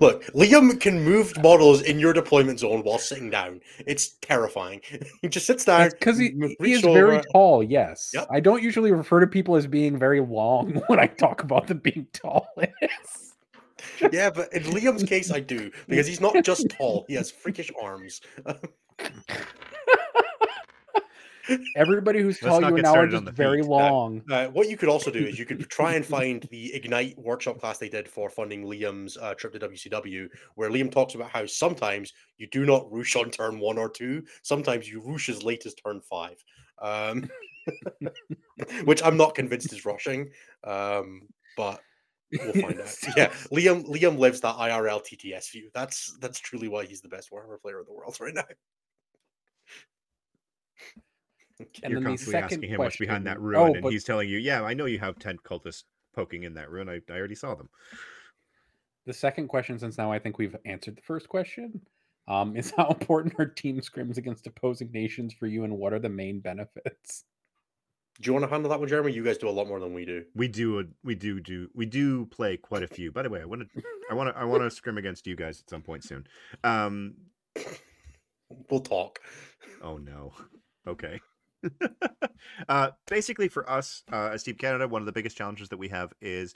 look 0.00 0.24
liam 0.32 0.78
can 0.80 1.02
move 1.02 1.32
models 1.42 1.82
in 1.82 1.98
your 1.98 2.12
deployment 2.12 2.58
zone 2.58 2.82
while 2.82 2.98
sitting 2.98 3.30
down 3.30 3.60
it's 3.86 4.10
terrifying 4.20 4.80
he 5.22 5.28
just 5.28 5.46
sits 5.46 5.64
down 5.64 5.90
because 5.90 6.18
he, 6.18 6.34
he 6.60 6.72
is 6.72 6.82
very 6.82 7.20
tall. 7.32 7.62
Yes, 7.62 8.10
Yep. 8.14 8.28
I 8.30 8.40
don't 8.40 8.62
usually 8.62 8.92
refer 8.92 9.20
to 9.20 9.26
people 9.26 9.56
as 9.56 9.66
being 9.66 9.98
very 9.98 10.20
long 10.20 10.74
when 10.86 10.98
I 10.98 11.06
talk 11.06 11.42
about 11.42 11.66
them 11.66 11.78
being 11.78 12.06
tall. 12.12 12.48
yeah 14.12 14.30
but 14.30 14.52
in 14.52 14.62
liam's 14.64 15.02
case 15.02 15.30
i 15.30 15.38
do 15.38 15.70
because 15.88 16.06
he's 16.06 16.20
not 16.20 16.34
just 16.44 16.68
tall 16.70 17.04
he 17.06 17.14
has 17.14 17.30
freakish 17.30 17.70
arms 17.80 18.20
Everybody 21.76 22.20
who's 22.20 22.42
Let's 22.42 22.58
tall 22.58 22.70
you 22.70 22.76
get 22.76 22.82
now 22.82 22.94
are 22.94 23.06
just 23.06 23.24
very 23.30 23.60
feet. 23.60 23.68
long. 23.68 24.22
Uh, 24.30 24.46
what 24.48 24.68
you 24.68 24.76
could 24.76 24.88
also 24.88 25.10
do 25.10 25.18
is 25.18 25.38
you 25.38 25.44
could 25.44 25.68
try 25.68 25.94
and 25.94 26.04
find 26.04 26.46
the 26.50 26.74
Ignite 26.74 27.18
workshop 27.18 27.60
class 27.60 27.78
they 27.78 27.88
did 27.88 28.08
for 28.08 28.30
funding 28.30 28.64
Liam's 28.64 29.16
uh, 29.16 29.34
trip 29.34 29.52
to 29.52 29.58
WCW, 29.58 30.28
where 30.54 30.70
Liam 30.70 30.90
talks 30.90 31.14
about 31.14 31.30
how 31.30 31.46
sometimes 31.46 32.12
you 32.38 32.46
do 32.46 32.64
not 32.64 32.90
roosh 32.90 33.16
on 33.16 33.30
turn 33.30 33.58
one 33.58 33.78
or 33.78 33.88
two, 33.88 34.22
sometimes 34.42 34.88
you 34.88 35.00
roosh 35.00 35.28
as 35.28 35.42
late 35.42 35.66
as 35.66 35.74
turn 35.74 36.00
five, 36.00 36.42
um, 36.80 37.28
which 38.84 39.02
I'm 39.02 39.16
not 39.16 39.34
convinced 39.34 39.72
is 39.72 39.84
rushing, 39.84 40.30
um, 40.64 41.22
but 41.56 41.80
we'll 42.32 42.52
find 42.52 42.80
out. 42.80 42.94
Yeah, 43.16 43.28
Liam 43.52 43.84
Liam 43.86 44.18
lives 44.18 44.40
that 44.40 44.56
IRL 44.56 45.02
TTS 45.04 45.50
view. 45.52 45.70
That's 45.74 46.16
that's 46.20 46.40
truly 46.40 46.68
why 46.68 46.86
he's 46.86 47.00
the 47.00 47.08
best 47.08 47.30
Warhammer 47.30 47.60
player 47.60 47.80
in 47.80 47.86
the 47.86 47.92
world 47.92 48.16
right 48.20 48.34
now. 48.34 48.44
And 51.82 51.92
You're 51.92 52.00
then 52.00 52.02
the 52.02 52.08
constantly 52.10 52.32
second 52.32 52.44
asking 52.44 52.70
him 52.70 52.78
what's 52.78 52.96
behind 52.96 53.26
that 53.26 53.36
question- 53.36 53.44
ruin, 53.44 53.70
oh, 53.70 53.74
and 53.74 53.82
but- 53.82 53.92
he's 53.92 54.04
telling 54.04 54.28
you, 54.28 54.38
"Yeah, 54.38 54.62
I 54.62 54.74
know 54.74 54.86
you 54.86 54.98
have 54.98 55.18
ten 55.18 55.38
cultists 55.38 55.84
poking 56.14 56.42
in 56.42 56.54
that 56.54 56.70
ruin. 56.70 56.88
I, 56.88 57.00
I 57.08 57.16
already 57.16 57.34
saw 57.34 57.54
them." 57.54 57.68
The 59.06 59.12
second 59.12 59.48
question, 59.48 59.78
since 59.78 59.98
now 59.98 60.10
I 60.10 60.18
think 60.18 60.38
we've 60.38 60.56
answered 60.64 60.96
the 60.96 61.02
first 61.02 61.28
question, 61.28 61.80
um, 62.26 62.56
is 62.60 62.72
how 62.76 62.88
important 62.88 63.34
are 63.38 63.46
team 63.46 63.80
scrims 63.80 64.16
against 64.16 64.46
opposing 64.46 64.90
nations 64.92 65.32
for 65.32 65.46
you, 65.46 65.64
and 65.64 65.78
what 65.78 65.92
are 65.92 65.98
the 65.98 66.08
main 66.08 66.40
benefits? 66.40 67.24
Do 68.20 68.28
you 68.28 68.32
want 68.32 68.44
to 68.44 68.48
handle 68.48 68.70
that 68.70 68.78
one, 68.78 68.88
Jeremy? 68.88 69.12
You 69.12 69.24
guys 69.24 69.38
do 69.38 69.48
a 69.48 69.50
lot 69.50 69.66
more 69.66 69.80
than 69.80 69.92
we 69.92 70.04
do. 70.04 70.24
We 70.36 70.46
do, 70.46 70.78
a, 70.78 70.84
we 71.02 71.16
do, 71.16 71.40
do, 71.40 71.68
we 71.74 71.84
do 71.84 72.26
play 72.26 72.56
quite 72.56 72.84
a 72.84 72.86
few. 72.86 73.10
By 73.10 73.22
the 73.22 73.28
way, 73.28 73.40
I 73.40 73.44
want 73.44 73.62
to, 73.62 73.82
I 74.08 74.14
want 74.14 74.32
to, 74.32 74.40
I 74.40 74.44
want 74.44 74.62
to 74.62 74.70
scrim 74.76 74.98
against 74.98 75.26
you 75.26 75.34
guys 75.34 75.60
at 75.60 75.68
some 75.68 75.82
point 75.82 76.04
soon. 76.04 76.24
Um, 76.62 77.14
We'll 78.70 78.80
talk. 78.80 79.18
Oh 79.82 79.96
no. 79.96 80.32
Okay. 80.86 81.20
uh, 82.68 82.90
basically, 83.06 83.48
for 83.48 83.68
us 83.68 84.02
uh, 84.12 84.30
as 84.32 84.42
Team 84.42 84.56
Canada, 84.56 84.88
one 84.88 85.02
of 85.02 85.06
the 85.06 85.12
biggest 85.12 85.36
challenges 85.36 85.68
that 85.68 85.76
we 85.76 85.88
have 85.88 86.12
is 86.20 86.54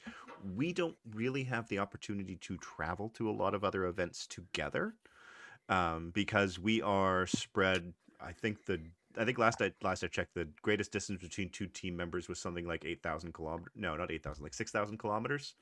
we 0.56 0.72
don't 0.72 0.96
really 1.14 1.44
have 1.44 1.68
the 1.68 1.78
opportunity 1.78 2.36
to 2.36 2.56
travel 2.58 3.08
to 3.10 3.28
a 3.28 3.32
lot 3.32 3.54
of 3.54 3.64
other 3.64 3.86
events 3.86 4.26
together 4.26 4.94
um, 5.68 6.10
because 6.14 6.58
we 6.58 6.82
are 6.82 7.26
spread. 7.26 7.92
I 8.20 8.32
think 8.32 8.64
the 8.66 8.80
I 9.16 9.24
think 9.24 9.38
last 9.38 9.60
I 9.62 9.72
last 9.82 10.04
I 10.04 10.08
checked, 10.08 10.34
the 10.34 10.48
greatest 10.62 10.92
distance 10.92 11.20
between 11.20 11.50
two 11.50 11.66
team 11.66 11.96
members 11.96 12.28
was 12.28 12.38
something 12.38 12.66
like 12.66 12.84
eight 12.84 13.02
thousand 13.02 13.34
kilometers. 13.34 13.72
No, 13.74 13.96
not 13.96 14.10
eight 14.10 14.22
thousand, 14.22 14.44
like 14.44 14.54
six 14.54 14.70
thousand 14.70 14.98
kilometers. 14.98 15.54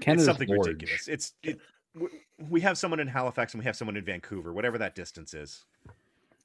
Canada's 0.00 0.26
it's 0.28 0.36
something 0.36 0.48
large. 0.48 0.68
ridiculous. 0.68 1.08
It's 1.08 1.32
it, 1.42 1.60
we 2.48 2.60
have 2.60 2.78
someone 2.78 3.00
in 3.00 3.08
Halifax 3.08 3.54
and 3.54 3.60
we 3.60 3.64
have 3.64 3.76
someone 3.76 3.96
in 3.96 4.04
Vancouver, 4.04 4.52
whatever 4.52 4.78
that 4.78 4.94
distance 4.94 5.34
is. 5.34 5.64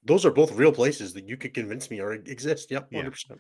Those 0.06 0.26
are 0.26 0.32
both 0.32 0.52
real 0.54 0.72
places 0.72 1.14
that 1.14 1.28
you 1.28 1.38
could 1.38 1.54
convince 1.54 1.90
me 1.90 2.00
or 2.02 2.14
exist. 2.14 2.72
Yep, 2.72 2.88
Yeah. 2.92 3.04
100%. 3.04 3.40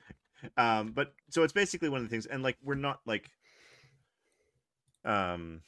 um 0.57 0.91
but 0.91 1.13
so 1.29 1.43
it's 1.43 1.53
basically 1.53 1.87
one 1.89 1.99
of 2.01 2.03
the 2.03 2.09
things 2.09 2.25
and 2.25 2.43
like 2.43 2.57
we're 2.61 2.75
not 2.75 2.99
like 3.05 3.31
um 5.05 5.61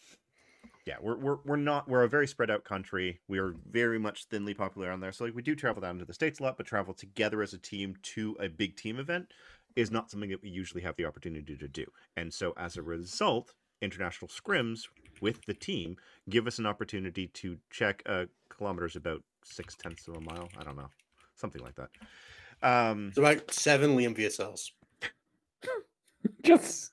yeah 0.85 0.95
we're 1.01 1.15
we're, 1.17 1.37
we're 1.45 1.55
not 1.55 1.87
we're 1.87 2.03
a 2.03 2.09
very 2.09 2.27
spread 2.27 2.51
out 2.51 2.63
country 2.63 3.19
we 3.27 3.39
are 3.39 3.55
very 3.69 3.97
much 3.97 4.25
thinly 4.25 4.53
popular 4.53 4.91
on 4.91 4.99
there 4.99 5.11
so 5.11 5.23
like 5.23 5.35
we 5.35 5.41
do 5.41 5.55
travel 5.55 5.81
down 5.81 5.97
to 5.97 6.05
the 6.05 6.13
states 6.13 6.39
a 6.39 6.43
lot 6.43 6.57
but 6.57 6.65
travel 6.65 6.93
together 6.93 7.41
as 7.41 7.53
a 7.53 7.57
team 7.57 7.95
to 8.01 8.35
a 8.39 8.47
big 8.49 8.75
team 8.75 8.99
event 8.99 9.31
is 9.75 9.91
not 9.91 10.09
something 10.11 10.29
that 10.29 10.41
we 10.41 10.49
usually 10.49 10.81
have 10.81 10.95
the 10.97 11.05
opportunity 11.05 11.55
to 11.55 11.67
do 11.67 11.85
and 12.17 12.33
so 12.33 12.53
as 12.57 12.75
a 12.77 12.81
result 12.81 13.53
international 13.81 14.27
scrims 14.29 14.81
with 15.21 15.43
the 15.45 15.53
team 15.53 15.95
give 16.29 16.47
us 16.47 16.59
an 16.59 16.65
opportunity 16.65 17.27
to 17.27 17.57
check 17.69 18.03
uh 18.07 18.25
kilometers 18.49 18.95
about 18.95 19.21
six 19.45 19.75
tenths 19.75 20.07
of 20.07 20.15
a 20.17 20.21
mile? 20.21 20.49
I 20.59 20.63
don't 20.63 20.75
know. 20.75 20.89
Something 21.35 21.61
like 21.61 21.75
that. 21.75 21.89
Um 22.61 23.09
It's 23.09 23.17
about 23.17 23.51
seven 23.53 23.95
Liam 23.95 24.15
VSLs. 24.17 24.71
Just 26.43 26.91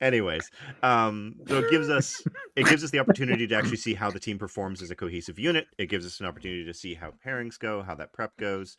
anyways 0.00 0.48
um 0.84 1.34
so 1.48 1.58
it 1.58 1.70
gives 1.70 1.88
us 1.90 2.22
it 2.54 2.66
gives 2.66 2.84
us 2.84 2.90
the 2.90 2.98
opportunity 3.00 3.46
to 3.48 3.54
actually 3.54 3.76
see 3.76 3.94
how 3.94 4.10
the 4.10 4.20
team 4.20 4.38
performs 4.38 4.80
as 4.82 4.90
a 4.90 4.94
cohesive 4.94 5.38
unit. 5.38 5.66
It 5.78 5.86
gives 5.86 6.06
us 6.06 6.20
an 6.20 6.26
opportunity 6.26 6.64
to 6.64 6.74
see 6.74 6.94
how 6.94 7.12
pairings 7.26 7.58
go 7.58 7.82
how 7.82 7.94
that 7.96 8.12
prep 8.12 8.36
goes. 8.36 8.76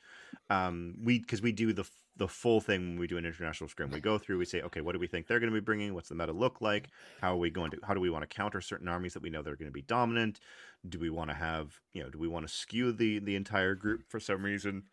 Um 0.49 0.95
we 1.03 1.19
because 1.19 1.41
we 1.41 1.51
do 1.51 1.73
the 1.73 1.81
f- 1.81 2.02
the 2.17 2.27
full 2.27 2.61
thing 2.61 2.89
when 2.89 2.99
we 2.99 3.07
do 3.07 3.17
an 3.17 3.25
international 3.25 3.67
scrim 3.67 3.89
we 3.89 3.99
go 3.99 4.17
through 4.17 4.37
we 4.37 4.45
say 4.45 4.61
okay 4.61 4.81
what 4.81 4.93
do 4.93 4.99
we 4.99 5.07
think 5.07 5.25
they're 5.25 5.39
going 5.39 5.51
to 5.51 5.59
be 5.59 5.63
bringing 5.63 5.93
what's 5.93 6.09
the 6.09 6.15
meta 6.15 6.31
look 6.31 6.61
like 6.61 6.89
how 7.21 7.33
are 7.33 7.37
we 7.37 7.49
going 7.49 7.71
to 7.71 7.77
how 7.83 7.93
do 7.93 7.99
we 7.99 8.09
want 8.09 8.21
to 8.21 8.35
counter 8.35 8.61
certain 8.61 8.87
armies 8.87 9.13
that 9.13 9.23
we 9.23 9.29
know 9.29 9.41
they're 9.41 9.55
going 9.55 9.67
to 9.67 9.71
be 9.71 9.81
dominant 9.81 10.39
do 10.87 10.99
we 10.99 11.09
want 11.09 11.29
to 11.29 11.35
have 11.35 11.79
you 11.93 12.03
know 12.03 12.09
do 12.09 12.19
we 12.19 12.27
want 12.27 12.47
to 12.47 12.53
skew 12.53 12.91
the 12.91 13.19
the 13.19 13.35
entire 13.35 13.73
group 13.73 14.03
for 14.07 14.19
some 14.19 14.43
reason 14.43 14.83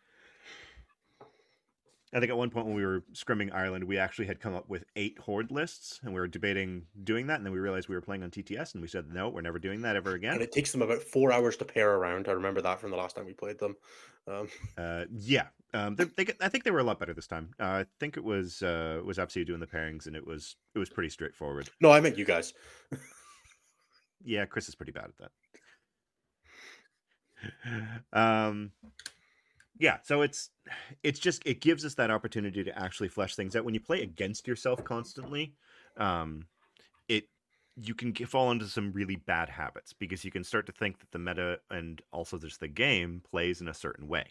I 2.13 2.19
think 2.19 2.29
at 2.29 2.37
one 2.37 2.49
point 2.49 2.65
when 2.65 2.75
we 2.75 2.85
were 2.85 3.03
scrimming 3.13 3.53
Ireland, 3.53 3.85
we 3.85 3.97
actually 3.97 4.25
had 4.25 4.41
come 4.41 4.53
up 4.53 4.67
with 4.67 4.83
eight 4.97 5.17
horde 5.17 5.49
lists, 5.49 6.01
and 6.03 6.13
we 6.13 6.19
were 6.19 6.27
debating 6.27 6.85
doing 7.05 7.27
that. 7.27 7.37
And 7.37 7.45
then 7.45 7.53
we 7.53 7.59
realized 7.59 7.87
we 7.87 7.95
were 7.95 8.01
playing 8.01 8.23
on 8.23 8.29
TTS, 8.29 8.73
and 8.73 8.81
we 8.81 8.89
said, 8.89 9.13
"No, 9.13 9.29
we're 9.29 9.41
never 9.41 9.59
doing 9.59 9.81
that 9.83 9.95
ever 9.95 10.13
again." 10.13 10.33
And 10.33 10.41
it 10.41 10.51
takes 10.51 10.73
them 10.73 10.81
about 10.81 11.01
four 11.01 11.31
hours 11.31 11.55
to 11.57 11.65
pair 11.65 11.93
around. 11.95 12.27
I 12.27 12.33
remember 12.33 12.61
that 12.61 12.81
from 12.81 12.91
the 12.91 12.97
last 12.97 13.15
time 13.15 13.25
we 13.25 13.33
played 13.33 13.59
them. 13.59 13.77
Um, 14.27 14.49
Uh, 14.77 15.05
yeah, 15.09 15.47
um, 15.73 15.95
they, 15.95 16.05
they, 16.05 16.33
I 16.41 16.49
think 16.49 16.63
they 16.63 16.71
were 16.71 16.79
a 16.79 16.83
lot 16.83 16.99
better 16.99 17.13
this 17.13 17.27
time. 17.27 17.53
Uh, 17.59 17.63
I 17.63 17.85
think 17.99 18.17
it 18.17 18.23
was 18.23 18.61
uh, 18.61 19.01
was 19.05 19.17
Apsu 19.17 19.45
doing 19.45 19.59
the 19.59 19.67
pairings, 19.67 20.07
and 20.07 20.15
it 20.15 20.25
was 20.25 20.55
it 20.75 20.79
was 20.79 20.89
pretty 20.89 21.09
straightforward. 21.09 21.69
no, 21.79 21.91
I 21.91 21.99
meant 21.99 22.17
you 22.17 22.25
guys. 22.25 22.53
Yeah, 24.23 24.45
Chris 24.45 24.69
is 24.69 24.75
pretty 24.75 24.91
bad 24.91 25.05
at 25.05 25.31
that. 28.13 28.13
um, 28.13 28.71
yeah, 29.79 29.97
so 30.03 30.21
it's 30.21 30.49
it's 31.03 31.19
just 31.19 31.41
it 31.45 31.61
gives 31.61 31.85
us 31.85 31.95
that 31.95 32.11
opportunity 32.11 32.63
to 32.63 32.77
actually 32.77 33.09
flesh 33.09 33.35
things 33.35 33.55
out. 33.55 33.65
When 33.65 33.73
you 33.73 33.79
play 33.79 34.01
against 34.03 34.47
yourself 34.47 34.83
constantly, 34.83 35.55
um, 35.97 36.45
it 37.07 37.29
you 37.75 37.95
can 37.95 38.13
fall 38.13 38.51
into 38.51 38.65
some 38.67 38.91
really 38.91 39.15
bad 39.15 39.49
habits 39.49 39.93
because 39.93 40.23
you 40.23 40.31
can 40.31 40.43
start 40.43 40.65
to 40.67 40.71
think 40.71 40.99
that 40.99 41.11
the 41.11 41.19
meta 41.19 41.59
and 41.69 42.01
also 42.11 42.37
just 42.37 42.59
the 42.59 42.67
game 42.67 43.23
plays 43.29 43.61
in 43.61 43.67
a 43.67 43.73
certain 43.73 44.07
way. 44.07 44.25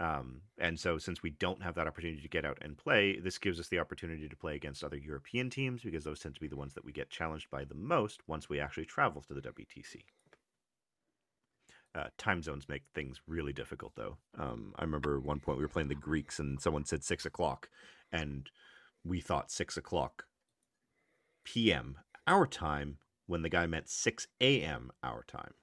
Um, 0.00 0.42
and 0.58 0.78
so, 0.78 0.98
since 0.98 1.22
we 1.22 1.30
don't 1.30 1.62
have 1.62 1.74
that 1.74 1.88
opportunity 1.88 2.22
to 2.22 2.28
get 2.28 2.44
out 2.44 2.58
and 2.60 2.76
play, 2.76 3.18
this 3.18 3.38
gives 3.38 3.58
us 3.58 3.68
the 3.68 3.80
opportunity 3.80 4.28
to 4.28 4.36
play 4.36 4.54
against 4.54 4.84
other 4.84 4.96
European 4.96 5.50
teams 5.50 5.82
because 5.82 6.04
those 6.04 6.20
tend 6.20 6.34
to 6.36 6.40
be 6.40 6.46
the 6.46 6.56
ones 6.56 6.74
that 6.74 6.84
we 6.84 6.92
get 6.92 7.10
challenged 7.10 7.50
by 7.50 7.64
the 7.64 7.74
most 7.74 8.20
once 8.28 8.48
we 8.48 8.60
actually 8.60 8.84
travel 8.84 9.22
to 9.22 9.34
the 9.34 9.40
WTC. 9.40 10.02
Uh, 11.94 12.08
time 12.16 12.42
zones 12.42 12.68
make 12.68 12.82
things 12.94 13.20
really 13.26 13.52
difficult, 13.52 13.92
though. 13.96 14.18
Um, 14.38 14.72
I 14.78 14.84
remember 14.84 15.18
one 15.18 15.40
point 15.40 15.58
we 15.58 15.64
were 15.64 15.68
playing 15.68 15.88
the 15.88 15.96
Greeks, 15.96 16.38
and 16.38 16.60
someone 16.60 16.84
said 16.84 17.02
six 17.02 17.26
o'clock, 17.26 17.68
and 18.12 18.48
we 19.04 19.20
thought 19.20 19.50
six 19.50 19.76
o'clock 19.76 20.26
p.m. 21.44 21.96
our 22.26 22.46
time 22.46 22.98
when 23.26 23.42
the 23.42 23.48
guy 23.48 23.66
meant 23.66 23.88
six 23.88 24.28
a.m. 24.40 24.92
our 25.02 25.24
time. 25.24 25.54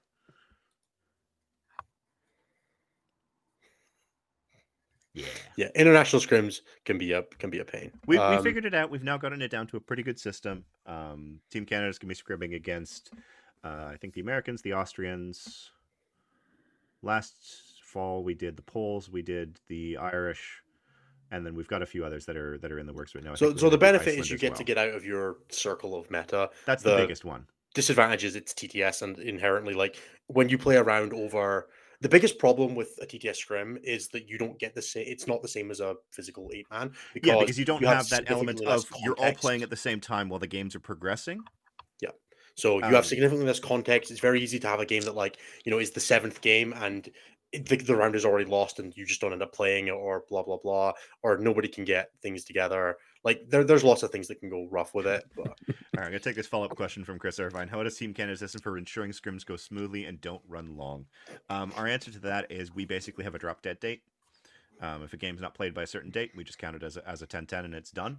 Yeah. 5.16 5.24
Yeah, 5.56 5.68
international 5.74 6.20
scrims 6.20 6.60
can 6.84 6.98
be 6.98 7.12
a 7.12 7.22
can 7.38 7.48
be 7.48 7.58
a 7.60 7.64
pain. 7.64 7.90
We, 8.06 8.16
we 8.18 8.22
Um, 8.22 8.42
figured 8.42 8.66
it 8.66 8.74
out. 8.74 8.90
We've 8.90 9.02
now 9.02 9.16
gotten 9.16 9.40
it 9.40 9.50
down 9.50 9.66
to 9.68 9.76
a 9.78 9.80
pretty 9.80 10.02
good 10.02 10.20
system. 10.20 10.64
Um, 10.84 11.40
Team 11.50 11.64
Canada's 11.64 11.98
going 11.98 12.14
to 12.14 12.22
be 12.22 12.34
scrimming 12.34 12.54
against, 12.54 13.12
uh, 13.64 13.86
I 13.90 13.96
think, 13.98 14.12
the 14.12 14.20
Americans, 14.20 14.60
the 14.60 14.74
Austrians. 14.74 15.70
Last 17.02 17.34
fall, 17.82 18.22
we 18.24 18.34
did 18.34 18.56
the 18.56 18.62
Poles, 18.62 19.08
we 19.08 19.22
did 19.22 19.58
the 19.68 19.96
Irish, 19.96 20.62
and 21.30 21.46
then 21.46 21.54
we've 21.54 21.68
got 21.68 21.82
a 21.82 21.86
few 21.86 22.04
others 22.04 22.26
that 22.26 22.36
are 22.36 22.58
that 22.58 22.70
are 22.72 22.78
in 22.78 22.86
the 22.86 22.92
works 22.92 23.14
right 23.14 23.24
now. 23.24 23.32
I 23.32 23.34
So, 23.36 23.50
so 23.56 23.70
the 23.70 23.76
gonna 23.78 23.92
benefit 23.98 24.18
is 24.18 24.30
you 24.30 24.38
get 24.38 24.50
well. 24.52 24.58
to 24.58 24.64
get 24.64 24.78
out 24.78 24.90
of 24.90 25.04
your 25.04 25.38
circle 25.50 25.94
of 25.98 26.10
meta. 26.10 26.50
That's 26.66 26.82
the, 26.82 26.90
the- 26.90 26.96
biggest 26.98 27.24
one. 27.24 27.46
Disadvantage 27.74 28.24
is 28.24 28.36
it's 28.36 28.54
TTS, 28.54 29.02
and 29.02 29.18
inherently, 29.18 29.74
like 29.74 29.96
when 30.28 30.48
you 30.48 30.56
play 30.56 30.76
around 30.76 31.12
over, 31.12 31.68
the 32.06 32.10
biggest 32.10 32.38
problem 32.38 32.76
with 32.76 32.96
a 33.02 33.06
TTS 33.06 33.34
scrim 33.34 33.76
is 33.82 34.06
that 34.10 34.28
you 34.28 34.38
don't 34.38 34.56
get 34.60 34.76
the 34.76 34.82
same. 34.82 35.04
It's 35.08 35.26
not 35.26 35.42
the 35.42 35.48
same 35.48 35.72
as 35.72 35.80
a 35.80 35.96
physical 36.12 36.48
eight 36.54 36.64
man. 36.70 36.92
Yeah, 37.20 37.40
because 37.40 37.58
you 37.58 37.64
don't 37.64 37.82
have, 37.82 38.08
that 38.10 38.30
element 38.30 38.64
of 38.64 38.86
you're 39.02 39.16
all 39.18 39.32
playing 39.32 39.62
at 39.62 39.70
the 39.70 39.76
same 39.76 39.98
time 39.98 40.28
while 40.28 40.38
the 40.38 40.46
games 40.46 40.76
are 40.76 40.80
progressing. 40.80 41.40
Yeah, 42.00 42.10
so 42.54 42.78
you 42.78 42.84
Um, 42.84 42.92
have 42.92 43.06
significantly 43.06 43.44
less 43.44 43.58
context. 43.58 44.12
It's 44.12 44.20
very 44.20 44.40
easy 44.40 44.60
to 44.60 44.68
have 44.68 44.78
a 44.78 44.86
game 44.86 45.02
that, 45.02 45.16
like, 45.16 45.38
you 45.64 45.72
know, 45.72 45.80
is 45.80 45.90
the 45.90 45.98
seventh 45.98 46.40
game 46.42 46.72
and 46.76 47.10
the, 47.52 47.76
the 47.76 47.96
round 47.96 48.14
is 48.14 48.24
already 48.24 48.48
lost 48.48 48.78
and 48.78 48.96
you 48.96 49.04
just 49.04 49.20
don't 49.20 49.32
end 49.32 49.42
up 49.42 49.52
playing 49.52 49.88
it, 49.88 49.92
or 49.92 50.22
blah 50.28 50.44
blah 50.44 50.58
blah, 50.62 50.92
or 51.24 51.38
nobody 51.38 51.66
can 51.66 51.84
get 51.84 52.10
things 52.22 52.44
together. 52.44 52.98
Like 53.26 53.50
there, 53.50 53.64
there's 53.64 53.82
lots 53.82 54.04
of 54.04 54.12
things 54.12 54.28
that 54.28 54.38
can 54.38 54.48
go 54.48 54.68
rough 54.70 54.94
with 54.94 55.04
it. 55.04 55.24
But 55.34 55.48
All 55.48 55.74
right, 55.96 56.04
I'm 56.04 56.04
gonna 56.04 56.20
take 56.20 56.36
this 56.36 56.46
follow-up 56.46 56.76
question 56.76 57.04
from 57.04 57.18
Chris 57.18 57.40
Irvine. 57.40 57.66
How 57.66 57.82
does 57.82 57.96
Team 57.96 58.14
Canada's 58.14 58.38
system 58.38 58.60
for 58.62 58.78
ensuring 58.78 59.10
scrims 59.10 59.44
go 59.44 59.56
smoothly 59.56 60.04
and 60.04 60.20
don't 60.20 60.42
run 60.48 60.76
long? 60.76 61.06
Um, 61.50 61.72
our 61.76 61.88
answer 61.88 62.12
to 62.12 62.20
that 62.20 62.52
is 62.52 62.72
we 62.72 62.84
basically 62.84 63.24
have 63.24 63.34
a 63.34 63.38
drop 63.40 63.62
dead 63.62 63.80
date. 63.80 64.02
Um, 64.80 65.02
if 65.02 65.12
a 65.12 65.16
game's 65.16 65.40
not 65.40 65.54
played 65.54 65.74
by 65.74 65.82
a 65.82 65.86
certain 65.88 66.10
date, 66.10 66.30
we 66.36 66.44
just 66.44 66.58
count 66.58 66.76
it 66.76 66.84
as 66.84 66.96
a, 66.96 67.08
as 67.08 67.20
a 67.20 67.26
10-10 67.26 67.64
and 67.64 67.74
it's 67.74 67.90
done. 67.90 68.18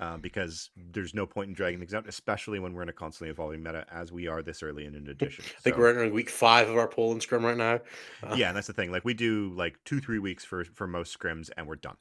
Um, 0.00 0.20
because 0.20 0.70
there's 0.92 1.14
no 1.14 1.26
point 1.26 1.48
in 1.48 1.54
dragging 1.54 1.78
things 1.78 1.94
out, 1.94 2.06
especially 2.06 2.58
when 2.58 2.74
we're 2.74 2.82
in 2.82 2.88
a 2.88 2.92
constantly 2.92 3.30
evolving 3.30 3.62
meta, 3.62 3.86
as 3.90 4.12
we 4.12 4.26
are 4.26 4.42
this 4.42 4.62
early 4.62 4.84
in 4.84 4.94
an 4.94 5.08
edition. 5.08 5.44
I 5.46 5.60
think 5.60 5.76
So- 5.76 5.80
we're 5.80 5.90
entering 5.90 6.12
week 6.12 6.28
five 6.28 6.68
of 6.68 6.76
our 6.76 6.88
Poland 6.88 7.22
scrim 7.22 7.44
right 7.46 7.56
now. 7.56 7.80
Uh, 8.22 8.34
yeah, 8.36 8.48
and 8.48 8.56
that's 8.56 8.66
the 8.66 8.72
thing. 8.72 8.90
Like 8.90 9.04
we 9.04 9.14
do 9.14 9.52
like 9.54 9.78
two, 9.84 10.00
three 10.00 10.18
weeks 10.18 10.44
for 10.44 10.64
for 10.64 10.86
most 10.86 11.16
scrims, 11.18 11.50
and 11.56 11.66
we're 11.68 11.76
done. 11.76 11.96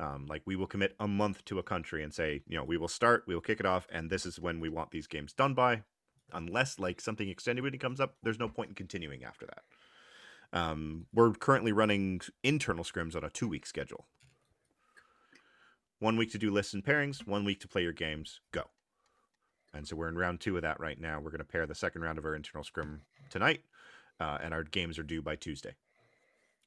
Um, 0.00 0.26
like 0.28 0.42
we 0.46 0.56
will 0.56 0.66
commit 0.66 0.96
a 0.98 1.06
month 1.06 1.44
to 1.46 1.58
a 1.60 1.62
country 1.62 2.02
and 2.02 2.12
say, 2.14 2.42
you 2.48 2.56
know, 2.56 2.64
we 2.64 2.78
will 2.78 2.88
start, 2.88 3.24
we 3.28 3.34
will 3.34 3.42
kick 3.42 3.60
it 3.60 3.66
off, 3.66 3.86
and 3.92 4.10
this 4.10 4.26
is 4.26 4.40
when 4.40 4.58
we 4.58 4.68
want 4.70 4.90
these 4.90 5.06
games 5.06 5.32
done 5.34 5.54
by. 5.54 5.82
Unless 6.32 6.78
like 6.80 7.00
something 7.00 7.28
extenuating 7.28 7.80
comes 7.80 8.00
up, 8.00 8.16
there's 8.22 8.38
no 8.38 8.48
point 8.48 8.70
in 8.70 8.74
continuing 8.76 9.24
after 9.24 9.46
that. 9.46 9.64
Um, 10.58 11.06
we're 11.14 11.32
currently 11.34 11.72
running 11.72 12.22
internal 12.42 12.84
scrims 12.84 13.14
on 13.16 13.24
a 13.24 13.30
two 13.30 13.48
week 13.48 13.66
schedule. 13.66 14.06
One 16.00 16.16
week 16.16 16.32
to 16.32 16.38
do 16.38 16.50
lists 16.50 16.74
and 16.74 16.84
pairings, 16.84 17.26
one 17.26 17.44
week 17.44 17.60
to 17.60 17.68
play 17.68 17.82
your 17.82 17.92
games. 17.92 18.40
Go. 18.52 18.64
And 19.74 19.86
so 19.86 19.96
we're 19.96 20.08
in 20.08 20.16
round 20.18 20.40
two 20.40 20.56
of 20.56 20.62
that 20.62 20.80
right 20.80 21.00
now. 21.00 21.20
We're 21.20 21.30
going 21.30 21.38
to 21.38 21.44
pair 21.44 21.66
the 21.66 21.74
second 21.76 22.02
round 22.02 22.18
of 22.18 22.24
our 22.24 22.34
internal 22.34 22.64
scrim 22.64 23.02
tonight, 23.30 23.62
uh, 24.20 24.38
and 24.42 24.54
our 24.54 24.64
games 24.64 24.98
are 24.98 25.04
due 25.04 25.22
by 25.22 25.36
Tuesday. 25.36 25.74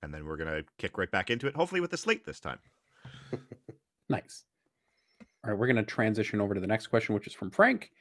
and 0.02 0.14
then 0.14 0.26
we're 0.26 0.38
gonna 0.38 0.64
kick 0.78 0.98
right 0.98 1.12
back 1.12 1.30
into 1.30 1.48
it. 1.48 1.56
Hopefully 1.56 1.82
with 1.82 1.94
a 1.94 1.98
slate 1.98 2.26
this 2.26 2.40
time. 2.40 2.60
Nice. 4.10 4.44
All 5.44 5.50
right, 5.52 5.58
we're 5.58 5.66
going 5.66 5.78
to 5.78 5.84
transition 5.84 6.40
over 6.42 6.54
to 6.54 6.60
the 6.60 6.68
next 6.68 6.88
question, 6.88 7.16
which 7.16 7.26
is 7.26 7.34
from 7.34 7.50
Frank. 7.50 7.92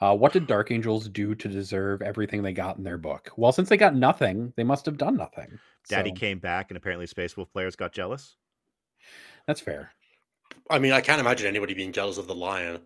Uh, 0.00 0.16
what 0.16 0.32
did 0.32 0.46
Dark 0.46 0.70
Angels 0.70 1.08
do 1.08 1.34
to 1.34 1.48
deserve 1.48 2.00
everything 2.00 2.42
they 2.42 2.52
got 2.52 2.78
in 2.78 2.84
their 2.84 2.96
book? 2.96 3.30
Well, 3.36 3.52
since 3.52 3.68
they 3.68 3.76
got 3.76 3.94
nothing, 3.94 4.52
they 4.56 4.62
must 4.64 4.86
have 4.86 4.96
done 4.96 5.16
nothing. 5.16 5.58
Daddy 5.88 6.10
So, 6.10 6.14
came 6.16 6.38
back, 6.38 6.70
and 6.70 6.76
apparently 6.76 7.06
Space 7.06 7.36
Wolf 7.36 7.52
players 7.52 7.74
got 7.76 7.92
jealous. 7.92 8.36
That's 9.46 9.60
fair. 9.60 9.90
I 10.70 10.78
mean, 10.78 10.92
I 10.92 11.00
can't 11.00 11.20
imagine 11.20 11.48
anybody 11.48 11.74
being 11.74 11.92
jealous 11.92 12.16
of 12.18 12.28
the 12.28 12.34
lion. 12.34 12.80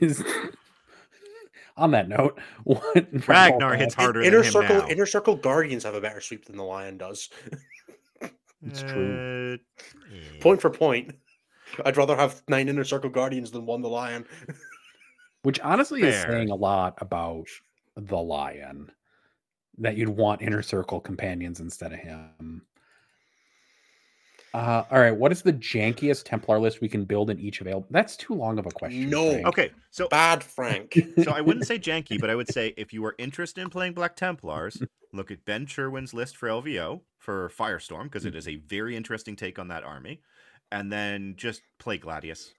Is- 0.00 0.24
On 1.76 1.92
that 1.92 2.08
note, 2.08 2.38
what 2.64 3.06
Ragnar 3.28 3.74
hits 3.76 3.94
harder 3.94 4.20
inner 4.22 4.38
than 4.38 4.46
him 4.46 4.52
circle, 4.52 4.76
now. 4.78 4.88
inner 4.88 5.06
circle 5.06 5.36
guardians 5.36 5.84
have 5.84 5.94
a 5.94 6.00
better 6.00 6.20
sweep 6.20 6.44
than 6.44 6.56
the 6.56 6.64
lion 6.64 6.98
does. 6.98 7.30
It's 8.66 8.82
true. 8.82 9.58
Uh, 9.60 10.38
point 10.40 10.60
for 10.60 10.70
point, 10.70 11.14
I'd 11.84 11.96
rather 11.96 12.16
have 12.16 12.42
nine 12.48 12.68
inner 12.68 12.84
circle 12.84 13.10
guardians 13.10 13.50
than 13.50 13.66
one 13.66 13.82
the 13.82 13.88
lion. 13.88 14.26
which 15.42 15.60
honestly 15.60 16.02
is 16.02 16.14
Fair. 16.14 16.32
saying 16.32 16.50
a 16.50 16.54
lot 16.54 16.94
about 16.98 17.46
the 17.96 18.16
lion 18.16 18.90
that 19.78 19.96
you'd 19.96 20.08
want 20.08 20.42
inner 20.42 20.62
circle 20.62 21.00
companions 21.00 21.60
instead 21.60 21.92
of 21.92 21.98
him. 21.98 22.62
Uh, 24.52 24.82
all 24.90 24.98
right, 24.98 25.14
what 25.14 25.30
is 25.30 25.42
the 25.42 25.52
jankiest 25.52 26.24
Templar 26.24 26.58
list 26.58 26.80
we 26.80 26.88
can 26.88 27.04
build 27.04 27.30
in 27.30 27.38
each 27.38 27.60
available? 27.60 27.86
That's 27.90 28.16
too 28.16 28.34
long 28.34 28.58
of 28.58 28.66
a 28.66 28.70
question. 28.70 29.08
No. 29.08 29.30
Frank. 29.30 29.46
Okay, 29.46 29.70
so 29.90 30.08
Bad 30.08 30.42
Frank. 30.42 30.98
so 31.22 31.30
I 31.30 31.40
wouldn't 31.40 31.66
say 31.66 31.78
janky, 31.78 32.20
but 32.20 32.30
I 32.30 32.34
would 32.34 32.52
say 32.52 32.74
if 32.76 32.92
you 32.92 33.04
are 33.04 33.14
interested 33.18 33.60
in 33.60 33.70
playing 33.70 33.92
Black 33.92 34.16
Templars, 34.16 34.82
look 35.12 35.30
at 35.30 35.44
Ben 35.44 35.66
Sherwin's 35.66 36.12
list 36.12 36.36
for 36.36 36.48
LVO 36.48 37.00
for 37.18 37.50
Firestorm 37.56 38.04
because 38.04 38.24
it 38.24 38.34
is 38.34 38.48
a 38.48 38.56
very 38.56 38.96
interesting 38.96 39.36
take 39.36 39.58
on 39.58 39.68
that 39.68 39.84
army, 39.84 40.20
and 40.72 40.90
then 40.90 41.34
just 41.36 41.62
play 41.78 41.98
Gladius. 41.98 42.50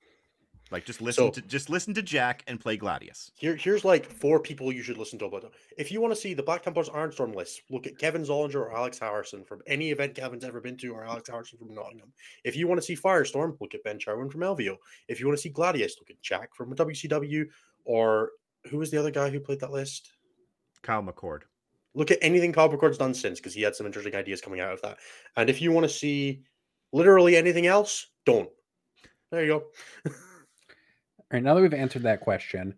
Like 0.72 0.86
just 0.86 1.02
listen 1.02 1.26
So- 1.26 1.32
to 1.32 1.42
just 1.42 1.70
listen 1.70 1.94
to 1.96 2.02
Jack 2.02 2.44
and 2.48 2.60
play 2.60 2.78
Gladius. 2.78 3.32
Here, 3.36 3.56
here's 3.58 3.84
like 3.84 4.06
four 4.06 4.40
people 4.40 4.72
you 4.72 4.82
should 4.82 4.98
listen 4.98 5.20
to 5.20 5.26
about 5.26 5.42
them. 5.42 5.52
If 5.78 5.92
you 5.92 6.00
want 6.00 6.14
to 6.16 6.20
see 6.20 6.34
the 6.34 6.44
Black 6.44 6.64
Templars 6.64 6.88
Ironstorm 6.90 7.36
list, 7.36 7.64
look 7.70 7.86
at 7.88 7.98
Kevin 7.98 8.24
Zollinger 8.24 8.56
or 8.56 8.76
Alex 8.76 8.98
Harrison 8.98 9.44
from 9.44 9.62
any 9.68 9.92
event 9.92 10.16
Kevin's 10.16 10.46
ever 10.46 10.62
been 10.62 10.78
to, 10.78 10.94
or 10.94 11.04
Alex 11.04 11.30
Harrison 11.30 11.58
from 11.60 11.74
Nottingham. 11.74 12.14
If 12.46 12.56
you 12.56 12.68
want 12.68 12.80
to 12.80 12.86
see 12.86 12.96
Firestorm, 12.96 13.58
look 13.60 13.76
at 13.76 13.84
Ben 13.84 14.00
Charwin 14.00 14.32
from 14.32 14.42
LVO. 14.42 14.78
If 15.10 15.20
you 15.20 15.28
want 15.28 15.38
to 15.38 15.42
see 15.42 15.52
Gladius, 15.52 16.00
look 16.00 16.10
at 16.10 16.22
Jack 16.22 16.56
from 16.56 16.74
WCW, 16.74 17.46
or 17.84 18.32
who 18.70 18.78
was 18.78 18.90
the 18.92 18.98
other 18.98 19.12
guy 19.12 19.30
who 19.30 19.40
played 19.42 19.60
that 19.60 19.72
list? 19.72 20.14
Kyle 20.84 21.04
McCord. 21.04 21.42
Look 21.94 22.12
at 22.12 22.20
anything 22.22 22.54
Kyle 22.54 22.70
McCord's 22.70 22.98
done 22.98 23.14
since, 23.14 23.40
because 23.40 23.54
he 23.54 23.62
had 23.62 23.76
some 23.76 23.86
interesting 23.86 24.16
ideas 24.16 24.40
coming 24.40 24.62
out 24.62 24.72
of 24.72 24.82
that. 24.84 25.00
And 25.36 25.50
if 25.50 25.62
you 25.62 25.74
want 25.74 25.84
to 25.84 25.90
see 25.94 26.44
literally 26.94 27.36
anything 27.36 27.68
else, 27.68 28.08
don't. 28.26 28.50
There 29.32 29.44
you 29.44 29.48
go. 30.06 30.12
All 31.32 31.38
right, 31.38 31.44
now 31.44 31.54
that 31.54 31.62
we've 31.62 31.74
answered 31.74 32.04
that 32.04 32.20
question, 32.20 32.76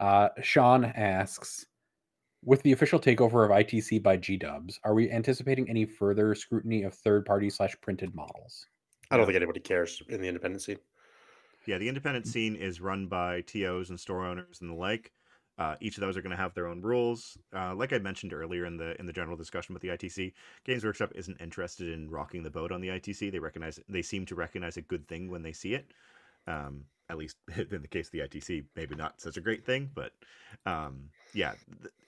uh, 0.00 0.30
Sean 0.42 0.84
asks, 0.84 1.66
with 2.42 2.60
the 2.62 2.72
official 2.72 2.98
takeover 2.98 3.44
of 3.44 3.52
ITC 3.52 4.02
by 4.02 4.16
G 4.16 4.36
Dubs, 4.36 4.80
are 4.82 4.92
we 4.92 5.08
anticipating 5.08 5.70
any 5.70 5.84
further 5.84 6.34
scrutiny 6.34 6.82
of 6.82 6.94
third-party 6.94 7.48
slash 7.48 7.76
printed 7.80 8.12
models? 8.12 8.66
I 9.12 9.16
don't 9.16 9.26
think 9.26 9.36
anybody 9.36 9.60
cares 9.60 10.02
in 10.08 10.20
the 10.20 10.26
independent 10.26 10.62
scene. 10.62 10.78
Yeah, 11.64 11.78
the 11.78 11.88
independent 11.88 12.26
scene 12.26 12.56
is 12.56 12.80
run 12.80 13.06
by 13.06 13.42
TOs 13.42 13.90
and 13.90 14.00
store 14.00 14.26
owners 14.26 14.58
and 14.62 14.70
the 14.70 14.74
like. 14.74 15.12
Uh, 15.56 15.76
each 15.80 15.96
of 15.96 16.00
those 16.00 16.16
are 16.16 16.22
going 16.22 16.34
to 16.34 16.42
have 16.42 16.54
their 16.54 16.66
own 16.66 16.82
rules. 16.82 17.38
Uh, 17.54 17.72
like 17.72 17.92
I 17.92 17.98
mentioned 17.98 18.32
earlier 18.32 18.66
in 18.66 18.76
the 18.76 18.98
in 18.98 19.06
the 19.06 19.12
general 19.12 19.36
discussion 19.36 19.74
with 19.74 19.82
the 19.82 19.90
ITC, 19.90 20.32
Games 20.64 20.84
Workshop 20.84 21.12
isn't 21.14 21.40
interested 21.40 21.88
in 21.88 22.10
rocking 22.10 22.42
the 22.42 22.50
boat 22.50 22.72
on 22.72 22.80
the 22.80 22.88
ITC. 22.88 23.30
They 23.30 23.38
recognize 23.38 23.78
they 23.88 24.02
seem 24.02 24.26
to 24.26 24.34
recognize 24.34 24.76
a 24.76 24.82
good 24.82 25.06
thing 25.06 25.30
when 25.30 25.42
they 25.44 25.52
see 25.52 25.74
it. 25.74 25.92
Um, 26.48 26.86
at 27.12 27.18
least 27.18 27.36
in 27.56 27.82
the 27.82 27.88
case 27.88 28.08
of 28.08 28.12
the 28.12 28.20
ITC, 28.20 28.64
maybe 28.74 28.96
not 28.96 29.20
such 29.20 29.36
a 29.36 29.40
great 29.40 29.64
thing, 29.64 29.90
but 29.94 30.12
um, 30.66 31.10
yeah, 31.32 31.52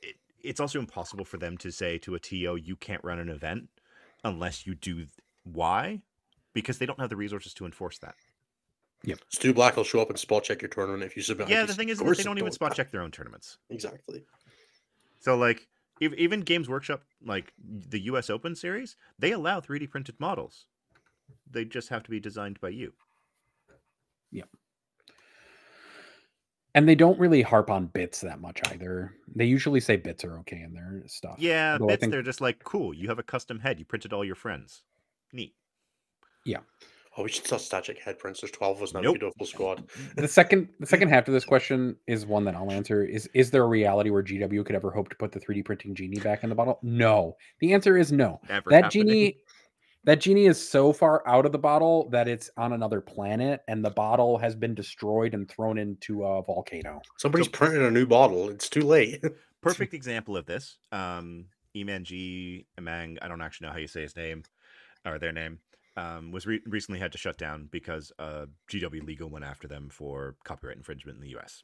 it, 0.02 0.16
it's 0.42 0.60
also 0.60 0.78
impossible 0.78 1.24
for 1.24 1.36
them 1.36 1.56
to 1.58 1.70
say 1.70 1.98
to 1.98 2.14
a 2.14 2.18
TO, 2.18 2.56
"You 2.56 2.76
can't 2.76 3.04
run 3.04 3.18
an 3.18 3.28
event 3.28 3.68
unless 4.24 4.66
you 4.66 4.74
do 4.74 4.96
th- 4.96 5.08
Y," 5.44 6.00
because 6.52 6.78
they 6.78 6.86
don't 6.86 6.98
have 6.98 7.10
the 7.10 7.16
resources 7.16 7.54
to 7.54 7.64
enforce 7.64 7.98
that. 7.98 8.16
Yep. 9.04 9.18
Stu 9.28 9.52
Black 9.52 9.76
will 9.76 9.84
show 9.84 10.00
up 10.00 10.08
and 10.08 10.18
spot 10.18 10.44
check 10.44 10.62
your 10.62 10.70
tournament 10.70 11.02
if 11.02 11.14
you 11.16 11.22
submit. 11.22 11.48
Yeah, 11.48 11.64
ITC. 11.64 11.66
the 11.66 11.74
thing 11.74 11.88
is, 11.90 11.98
that 11.98 12.04
they 12.16 12.22
don't 12.22 12.38
even 12.38 12.46
don't. 12.46 12.54
spot 12.54 12.74
check 12.74 12.90
their 12.90 13.02
own 13.02 13.10
tournaments. 13.10 13.58
Exactly. 13.68 14.24
So, 15.20 15.36
like, 15.36 15.68
ev- 16.00 16.14
even 16.14 16.40
Games 16.40 16.68
Workshop, 16.68 17.02
like 17.24 17.52
the 17.62 18.00
U.S. 18.00 18.30
Open 18.30 18.56
series, 18.56 18.96
they 19.18 19.32
allow 19.32 19.60
3D 19.60 19.90
printed 19.90 20.18
models. 20.18 20.66
They 21.50 21.66
just 21.66 21.90
have 21.90 22.02
to 22.04 22.10
be 22.10 22.20
designed 22.20 22.60
by 22.60 22.70
you. 22.70 22.94
And 26.76 26.88
they 26.88 26.94
don't 26.96 27.18
really 27.20 27.42
harp 27.42 27.70
on 27.70 27.86
bits 27.86 28.20
that 28.22 28.40
much 28.40 28.60
either. 28.72 29.14
They 29.34 29.44
usually 29.44 29.80
say 29.80 29.96
bits 29.96 30.24
are 30.24 30.38
okay 30.40 30.60
in 30.62 30.72
their 30.74 31.02
stuff. 31.06 31.36
Yeah, 31.38 31.72
Although 31.74 31.86
bits. 31.86 32.00
think- 32.00 32.10
They're 32.12 32.22
just 32.22 32.40
like, 32.40 32.62
cool. 32.64 32.92
You 32.92 33.08
have 33.08 33.18
a 33.18 33.22
custom 33.22 33.60
head. 33.60 33.78
You 33.78 33.84
printed 33.84 34.12
all 34.12 34.24
your 34.24 34.34
friends. 34.34 34.82
Neat. 35.32 35.54
Yeah. 36.44 36.58
Oh, 37.16 37.22
we 37.22 37.28
should 37.28 37.46
start 37.46 37.62
static 37.62 38.00
head 38.00 38.18
prints. 38.18 38.40
There's 38.40 38.50
12 38.50 38.76
of 38.78 38.82
us 38.82 38.92
now. 38.92 39.00
Nope. 39.00 39.18
We 39.20 39.28
a 39.28 39.30
full 39.38 39.46
squad. 39.46 39.84
the 40.16 40.26
second 40.26 40.68
the 40.80 40.86
second 40.86 41.10
half 41.10 41.28
of 41.28 41.34
this 41.34 41.44
question 41.52 41.94
is 42.08 42.26
one 42.26 42.44
that 42.44 42.56
I'll 42.56 42.72
answer. 42.72 43.04
Is 43.04 43.28
is 43.34 43.52
there 43.52 43.62
a 43.62 43.68
reality 43.68 44.10
where 44.10 44.22
GW 44.22 44.66
could 44.66 44.74
ever 44.74 44.90
hope 44.90 45.10
to 45.10 45.16
put 45.16 45.30
the 45.30 45.38
3D 45.38 45.64
printing 45.64 45.94
genie 45.94 46.18
back 46.18 46.42
in 46.42 46.48
the 46.48 46.56
bottle? 46.56 46.80
No. 46.82 47.36
The 47.60 47.72
answer 47.72 47.96
is 47.96 48.10
no. 48.10 48.40
Never 48.48 48.68
that 48.70 48.84
happening. 48.84 49.06
genie 49.06 49.36
that 50.04 50.20
genie 50.20 50.46
is 50.46 50.66
so 50.66 50.92
far 50.92 51.26
out 51.26 51.46
of 51.46 51.52
the 51.52 51.58
bottle 51.58 52.08
that 52.10 52.28
it's 52.28 52.50
on 52.56 52.72
another 52.72 53.00
planet 53.00 53.62
and 53.68 53.84
the 53.84 53.90
bottle 53.90 54.38
has 54.38 54.54
been 54.54 54.74
destroyed 54.74 55.34
and 55.34 55.48
thrown 55.48 55.78
into 55.78 56.24
a 56.24 56.42
volcano. 56.42 57.00
Somebody's 57.18 57.48
printing 57.48 57.82
a 57.84 57.90
new 57.90 58.06
bottle. 58.06 58.50
It's 58.50 58.68
too 58.68 58.82
late. 58.82 59.22
Perfect 59.62 59.94
example 59.94 60.36
of 60.36 60.44
this. 60.44 60.76
Um, 60.92 61.46
Eman 61.74 62.02
G. 62.02 62.66
Emang, 62.78 63.18
I 63.22 63.28
don't 63.28 63.40
actually 63.40 63.66
know 63.66 63.72
how 63.72 63.78
you 63.78 63.88
say 63.88 64.02
his 64.02 64.14
name 64.14 64.44
or 65.06 65.18
their 65.18 65.32
name. 65.32 65.58
Um, 65.96 66.32
was 66.32 66.46
re- 66.46 66.60
recently 66.66 66.98
had 66.98 67.12
to 67.12 67.18
shut 67.18 67.38
down 67.38 67.68
because 67.70 68.12
uh, 68.18 68.46
GW 68.70 69.06
Legal 69.06 69.30
went 69.30 69.44
after 69.44 69.68
them 69.68 69.88
for 69.90 70.34
copyright 70.44 70.76
infringement 70.76 71.16
in 71.16 71.22
the 71.22 71.30
U.S. 71.30 71.62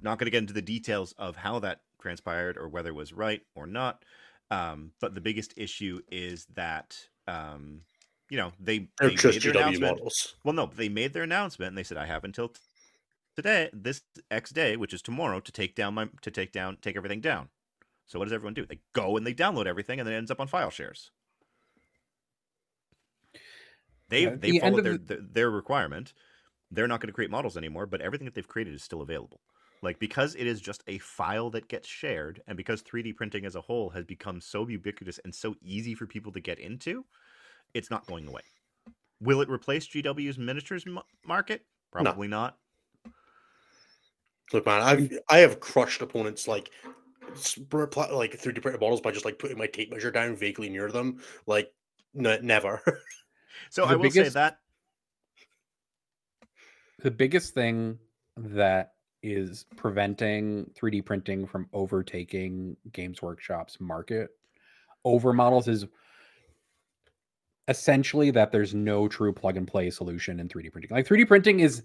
Not 0.00 0.18
going 0.18 0.26
to 0.26 0.30
get 0.30 0.38
into 0.38 0.54
the 0.54 0.62
details 0.62 1.12
of 1.18 1.36
how 1.36 1.58
that 1.58 1.82
transpired 2.00 2.56
or 2.56 2.68
whether 2.68 2.88
it 2.88 2.94
was 2.94 3.12
right 3.12 3.42
or 3.54 3.66
not. 3.66 4.02
Um, 4.50 4.92
but 5.00 5.14
the 5.14 5.20
biggest 5.20 5.52
issue 5.56 6.00
is 6.10 6.46
that 6.54 6.96
um, 7.30 7.84
you 8.30 8.36
know 8.38 8.52
they, 8.60 8.90
They're 9.00 9.10
they 9.10 9.16
just 9.16 9.40
made 9.40 9.42
their 9.42 9.52
GW 9.52 9.54
announcement. 9.54 9.98
models. 9.98 10.36
Well, 10.44 10.54
no, 10.54 10.66
they 10.66 10.88
made 10.88 11.12
their 11.12 11.24
announcement 11.24 11.68
and 11.70 11.78
they 11.78 11.84
said 11.84 11.98
I 11.98 12.06
have 12.06 12.24
until 12.24 12.48
t- 12.50 12.60
today, 13.36 13.70
this 13.72 14.04
X 14.30 14.50
day, 14.50 14.76
which 14.76 14.94
is 14.94 15.02
tomorrow, 15.02 15.40
to 15.40 15.52
take 15.52 15.74
down 15.74 15.94
my 15.94 16.08
to 16.22 16.30
take 16.30 16.52
down 16.52 16.78
take 16.78 16.96
everything 16.96 17.20
down. 17.20 17.50
So 18.06 18.18
what 18.18 18.26
does 18.26 18.34
everyone 18.34 18.54
do? 18.54 18.66
They 18.66 18.82
go 18.94 19.16
and 19.16 19.26
they 19.26 19.34
download 19.34 19.66
everything, 19.66 20.00
and 20.00 20.06
then 20.06 20.14
it 20.14 20.18
ends 20.18 20.30
up 20.32 20.40
on 20.40 20.48
file 20.48 20.70
shares. 20.70 21.12
They 24.08 24.26
Yeah, 24.26 24.36
they 24.36 24.52
the 24.52 24.60
followed 24.60 24.82
their, 24.82 24.98
their 24.98 25.20
their 25.22 25.50
requirement. 25.50 26.12
They're 26.70 26.88
not 26.88 27.00
going 27.00 27.08
to 27.08 27.14
create 27.14 27.30
models 27.30 27.56
anymore, 27.56 27.86
but 27.86 28.00
everything 28.02 28.26
that 28.26 28.34
they've 28.34 28.48
created 28.48 28.74
is 28.74 28.84
still 28.84 29.02
available. 29.02 29.42
Like 29.82 29.98
because 29.98 30.34
it 30.34 30.46
is 30.46 30.60
just 30.60 30.82
a 30.86 30.98
file 30.98 31.50
that 31.50 31.68
gets 31.68 31.88
shared, 31.88 32.42
and 32.46 32.56
because 32.56 32.82
3D 32.82 33.14
printing 33.14 33.46
as 33.46 33.56
a 33.56 33.60
whole 33.60 33.90
has 33.90 34.04
become 34.04 34.40
so 34.40 34.68
ubiquitous 34.68 35.18
and 35.24 35.34
so 35.34 35.54
easy 35.62 35.94
for 35.94 36.06
people 36.06 36.32
to 36.32 36.40
get 36.40 36.58
into, 36.58 37.04
it's 37.72 37.90
not 37.90 38.06
going 38.06 38.26
away. 38.28 38.42
Will 39.20 39.40
it 39.40 39.48
replace 39.48 39.86
GW's 39.86 40.38
miniatures 40.38 40.84
m- 40.86 40.98
market? 41.24 41.64
Probably 41.90 42.28
not. 42.28 42.58
Look, 44.52 44.66
man, 44.66 44.82
I've 44.82 45.18
I 45.30 45.38
have 45.38 45.60
crushed 45.60 46.02
opponents 46.02 46.46
like 46.48 46.70
like 47.30 48.38
3D 48.38 48.60
printed 48.60 48.80
models 48.80 49.00
by 49.00 49.12
just 49.12 49.24
like 49.24 49.38
putting 49.38 49.56
my 49.58 49.66
tape 49.66 49.90
measure 49.90 50.10
down 50.10 50.36
vaguely 50.36 50.68
near 50.68 50.90
them. 50.90 51.20
Like, 51.46 51.72
n- 52.16 52.40
never. 52.42 52.82
So 53.68 53.84
The 53.84 53.92
I 53.92 53.94
will 53.96 54.10
say 54.10 54.28
that 54.28 54.58
The 57.00 57.10
biggest 57.10 57.52
thing 57.52 57.98
that 58.36 58.92
is 59.22 59.66
preventing 59.76 60.70
3D 60.80 61.04
printing 61.04 61.46
from 61.46 61.68
overtaking 61.72 62.76
Games 62.92 63.22
Workshop's 63.22 63.80
market 63.80 64.30
over 65.04 65.32
models 65.32 65.68
is 65.68 65.86
essentially 67.68 68.30
that 68.32 68.50
there's 68.50 68.74
no 68.74 69.08
true 69.08 69.32
plug 69.32 69.56
and 69.56 69.66
play 69.66 69.90
solution 69.90 70.40
in 70.40 70.48
3D 70.48 70.72
printing. 70.72 70.90
Like 70.90 71.06
3D 71.06 71.26
printing 71.26 71.60
is 71.60 71.82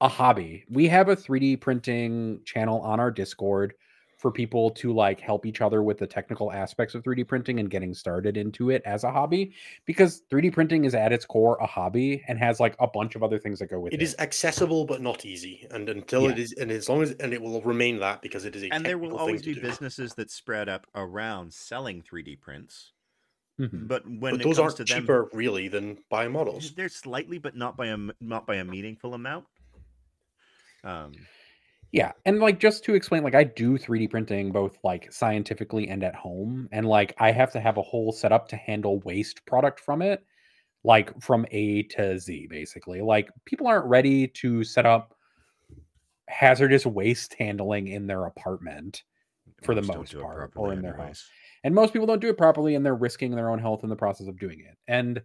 a 0.00 0.08
hobby. 0.08 0.64
We 0.68 0.88
have 0.88 1.08
a 1.08 1.16
3D 1.16 1.60
printing 1.60 2.40
channel 2.44 2.80
on 2.80 3.00
our 3.00 3.10
Discord 3.10 3.74
for 4.20 4.30
people 4.30 4.70
to 4.70 4.92
like 4.92 5.18
help 5.18 5.46
each 5.46 5.62
other 5.62 5.82
with 5.82 5.96
the 5.96 6.06
technical 6.06 6.52
aspects 6.52 6.94
of 6.94 7.02
3D 7.02 7.26
printing 7.26 7.58
and 7.58 7.70
getting 7.70 7.94
started 7.94 8.36
into 8.36 8.68
it 8.68 8.82
as 8.84 9.02
a 9.02 9.10
hobby 9.10 9.52
because 9.86 10.22
3D 10.30 10.52
printing 10.52 10.84
is 10.84 10.94
at 10.94 11.10
its 11.10 11.24
core 11.24 11.56
a 11.60 11.66
hobby 11.66 12.22
and 12.28 12.38
has 12.38 12.60
like 12.60 12.76
a 12.80 12.86
bunch 12.86 13.14
of 13.16 13.22
other 13.22 13.38
things 13.38 13.58
that 13.58 13.68
go 13.68 13.80
with 13.80 13.94
it. 13.94 13.96
it 14.00 14.02
is 14.02 14.14
accessible 14.18 14.84
but 14.84 15.00
not 15.00 15.24
easy, 15.24 15.66
and 15.70 15.88
until 15.88 16.26
it 16.28 16.36
Yeah. 16.36 16.42
is, 16.44 16.52
and 16.52 16.70
as 16.70 16.88
long 16.88 17.02
as 17.02 17.12
and 17.12 17.32
it 17.32 17.40
will 17.40 17.62
remain 17.62 17.98
that 18.00 18.20
because 18.20 18.44
it 18.44 18.54
is 18.54 18.62
a 18.62 18.68
and 18.70 18.84
there 18.84 18.98
will 18.98 19.16
always 19.16 19.42
be 19.42 19.54
do. 19.54 19.60
businesses 19.62 20.14
that 20.14 20.30
spread 20.30 20.68
up 20.68 20.86
around 20.94 21.52
selling 21.54 22.02
3D 22.02 22.36
prints 22.36 22.92
Mhm. 23.58 23.88
But 23.88 24.06
when 24.06 24.18
but 24.20 24.34
it 24.40 24.44
those 24.44 24.56
comes 24.56 24.58
aren't 24.58 24.76
to 24.78 24.84
them, 24.84 25.02
cheaper 25.02 25.28
really 25.32 25.68
than 25.68 25.98
buying 26.10 26.32
models. 26.32 26.74
they're 26.74 26.88
slightly, 26.88 27.38
but 27.38 27.54
not 27.56 27.76
by 27.76 27.86
a 27.88 27.92
m- 27.92 28.12
not 28.20 28.46
by 28.46 28.56
a 28.56 28.64
meaningful 28.64 29.12
amount. 29.14 29.46
Um, 30.82 31.12
Yeah, 31.92 32.12
and 32.24 32.38
like 32.38 32.60
just 32.60 32.84
to 32.84 32.94
explain, 32.94 33.24
like 33.24 33.34
I 33.34 33.44
do 33.44 33.76
3D 33.76 34.10
printing 34.10 34.52
both 34.52 34.78
like 34.84 35.12
scientifically 35.12 35.88
and 35.88 36.04
at 36.04 36.14
home, 36.14 36.68
and 36.70 36.86
like 36.86 37.14
I 37.18 37.32
have 37.32 37.50
to 37.52 37.60
have 37.60 37.78
a 37.78 37.82
whole 37.82 38.12
setup 38.12 38.48
to 38.48 38.56
handle 38.56 39.00
waste 39.00 39.44
product 39.44 39.80
from 39.80 40.00
it, 40.00 40.24
like 40.84 41.20
from 41.20 41.46
A 41.50 41.82
to 41.84 42.18
Z, 42.18 42.46
basically. 42.48 43.00
Like 43.00 43.28
people 43.44 43.66
aren't 43.66 43.86
ready 43.86 44.28
to 44.28 44.62
set 44.62 44.86
up 44.86 45.16
hazardous 46.28 46.86
waste 46.86 47.34
handling 47.38 47.88
in 47.88 48.06
their 48.06 48.26
apartment, 48.26 49.02
For 49.64 49.74
the 49.74 49.82
most 49.82 49.88
don't 49.88 49.98
most 49.98 50.10
do 50.12 50.20
it 50.20 50.22
part, 50.22 50.52
or 50.54 50.72
in 50.72 50.82
their 50.82 50.94
anyways. 50.94 51.24
and 51.64 51.74
most 51.74 51.92
people 51.92 52.06
don't 52.06 52.20
do 52.20 52.28
it 52.28 52.38
properly, 52.38 52.76
and 52.76 52.86
they're 52.86 52.94
risking 52.94 53.34
their 53.34 53.50
own 53.50 53.58
health 53.58 53.82
in 53.82 53.90
the 53.90 53.96
process 53.96 54.28
of 54.28 54.38
doing 54.38 54.60
it. 54.60 54.78
And 54.86 55.22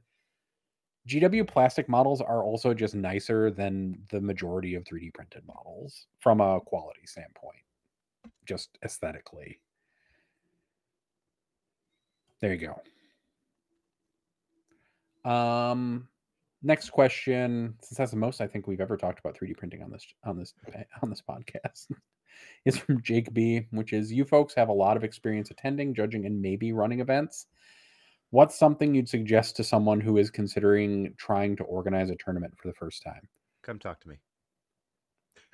GW 1.08 1.48
plastic 1.48 1.88
models 1.88 2.22
are 2.22 2.44
also 2.44 2.74
just 2.74 2.96
nicer 2.96 3.52
than 3.52 3.98
the 4.10 4.20
majority 4.20 4.76
of 4.76 4.84
3D 4.84 5.14
printed 5.14 5.44
models 5.46 6.08
from 6.20 6.42
a 6.42 6.60
quality 6.60 7.06
standpoint, 7.06 7.62
just 8.46 8.78
aesthetically. 8.84 9.60
There 12.42 12.54
you 12.54 12.72
go. 15.24 15.30
Um, 15.30 16.08
next 16.64 16.90
question, 16.90 17.76
since 17.82 17.98
that's 17.98 18.12
the 18.12 18.18
most 18.18 18.42
I 18.42 18.48
think 18.48 18.68
we've 18.68 18.82
ever 18.82 18.98
talked 18.98 19.20
about 19.20 19.38
3D 19.38 19.58
printing 19.58 19.84
on 19.84 19.92
this 19.92 20.06
on 20.24 20.38
this 20.38 20.54
on 21.04 21.10
this 21.10 21.22
podcast, 21.28 21.88
is 22.66 22.78
from 22.78 23.02
Jake 23.02 23.34
B, 23.34 23.68
which 23.72 23.94
is 23.94 24.12
you 24.12 24.26
folks 24.26 24.54
have 24.56 24.70
a 24.70 24.74
lot 24.74 24.98
of 24.98 25.04
experience 25.04 25.52
attending, 25.52 25.94
judging, 25.94 26.26
and 26.26 26.42
maybe 26.42 26.74
running 26.74 27.00
events. 27.00 27.48
What's 28.30 28.58
something 28.58 28.94
you'd 28.94 29.10
suggest 29.10 29.56
to 29.58 29.64
someone 29.64 30.00
who 30.02 30.18
is 30.18 30.30
considering 30.30 31.16
trying 31.18 31.56
to 31.58 31.64
organize 31.64 32.10
a 32.10 32.16
tournament 32.16 32.54
for 32.58 32.68
the 32.68 32.74
first 32.74 33.02
time? 33.02 33.30
Come 33.64 33.80
talk 33.80 34.00
to 34.02 34.10
me. 34.10 34.18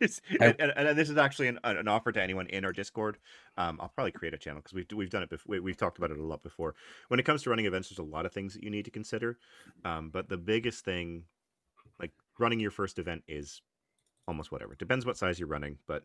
It's- 0.00 0.20
I- 0.40 0.54
and, 0.58 0.72
and, 0.76 0.88
and 0.88 0.98
this 0.98 1.10
is 1.10 1.16
actually 1.16 1.48
an, 1.48 1.58
an 1.64 1.88
offer 1.88 2.12
to 2.12 2.22
anyone 2.22 2.46
in 2.48 2.64
our 2.64 2.72
Discord. 2.72 3.18
Um, 3.56 3.78
I'll 3.80 3.88
probably 3.90 4.12
create 4.12 4.34
a 4.34 4.38
channel 4.38 4.60
because 4.60 4.72
we've 4.74 4.86
we've 4.94 5.10
done 5.10 5.22
it 5.22 5.30
before. 5.30 5.60
We've 5.60 5.76
talked 5.76 5.98
about 5.98 6.10
it 6.10 6.18
a 6.18 6.22
lot 6.24 6.42
before. 6.42 6.74
When 7.08 7.20
it 7.20 7.24
comes 7.26 7.42
to 7.42 7.50
running 7.50 7.66
events, 7.66 7.88
there's 7.88 7.98
a 7.98 8.02
lot 8.10 8.26
of 8.26 8.32
things 8.32 8.54
that 8.54 8.62
you 8.64 8.70
need 8.70 8.84
to 8.86 8.90
consider. 8.90 9.38
Um, 9.84 10.10
but 10.10 10.28
the 10.28 10.36
biggest 10.36 10.84
thing, 10.84 11.24
like 12.00 12.12
running 12.38 12.60
your 12.60 12.70
first 12.70 12.98
event, 12.98 13.22
is 13.28 13.62
almost 14.28 14.52
whatever. 14.52 14.74
Depends 14.74 15.06
what 15.06 15.16
size 15.18 15.38
you're 15.38 15.48
running, 15.48 15.78
but 15.86 16.04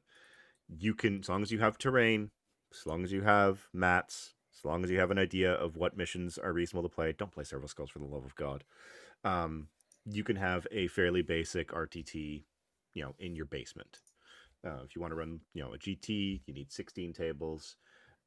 you 0.69 0.95
can 0.95 1.19
as 1.19 1.29
long 1.29 1.41
as 1.41 1.51
you 1.51 1.59
have 1.59 1.77
terrain, 1.77 2.31
as 2.73 2.85
long 2.85 3.03
as 3.03 3.11
you 3.11 3.21
have 3.23 3.67
mats, 3.73 4.35
as 4.57 4.65
long 4.65 4.83
as 4.83 4.91
you 4.91 4.99
have 4.99 5.11
an 5.11 5.19
idea 5.19 5.53
of 5.53 5.75
what 5.75 5.97
missions 5.97 6.37
are 6.37 6.53
reasonable 6.53 6.87
to 6.87 6.93
play. 6.93 7.13
Don't 7.13 7.31
play 7.31 7.43
servo 7.43 7.67
skulls 7.67 7.89
for 7.89 7.99
the 7.99 8.05
love 8.05 8.25
of 8.25 8.35
God. 8.35 8.63
Um, 9.23 9.67
you 10.09 10.23
can 10.23 10.35
have 10.35 10.65
a 10.71 10.87
fairly 10.87 11.21
basic 11.21 11.71
RTT, 11.71 12.43
you 12.93 13.03
know, 13.03 13.13
in 13.19 13.35
your 13.35 13.45
basement. 13.45 13.99
Uh, 14.65 14.79
if 14.83 14.95
you 14.95 15.01
want 15.01 15.11
to 15.11 15.15
run, 15.15 15.41
you 15.53 15.63
know, 15.63 15.73
a 15.73 15.77
GT, 15.77 16.41
you 16.45 16.53
need 16.53 16.71
16 16.71 17.13
tables. 17.13 17.75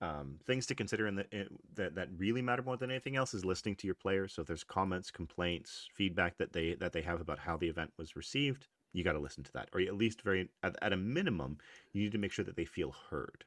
Um, 0.02 0.38
things 0.46 0.64
to 0.66 0.74
consider 0.74 1.06
in 1.06 1.16
the 1.16 1.26
in, 1.30 1.48
that 1.74 1.94
that 1.96 2.08
really 2.16 2.40
matter 2.40 2.62
more 2.62 2.78
than 2.78 2.90
anything 2.90 3.16
else 3.16 3.34
is 3.34 3.44
listening 3.44 3.76
to 3.76 3.86
your 3.86 3.94
players. 3.94 4.32
So 4.32 4.42
if 4.42 4.48
there's 4.48 4.64
comments, 4.64 5.10
complaints, 5.10 5.88
feedback 5.94 6.38
that 6.38 6.54
they 6.54 6.74
that 6.74 6.92
they 6.92 7.02
have 7.02 7.20
about 7.20 7.40
how 7.40 7.58
the 7.58 7.68
event 7.68 7.92
was 7.98 8.16
received, 8.16 8.66
you 8.94 9.04
got 9.04 9.12
to 9.12 9.18
listen 9.18 9.44
to 9.44 9.52
that, 9.52 9.68
or 9.74 9.80
at 9.80 9.94
least 9.94 10.22
very 10.22 10.48
at, 10.62 10.76
at 10.80 10.94
a 10.94 10.96
minimum, 10.96 11.58
you 11.92 12.02
need 12.02 12.12
to 12.12 12.18
make 12.18 12.32
sure 12.32 12.44
that 12.46 12.56
they 12.56 12.64
feel 12.64 12.94
heard. 13.10 13.44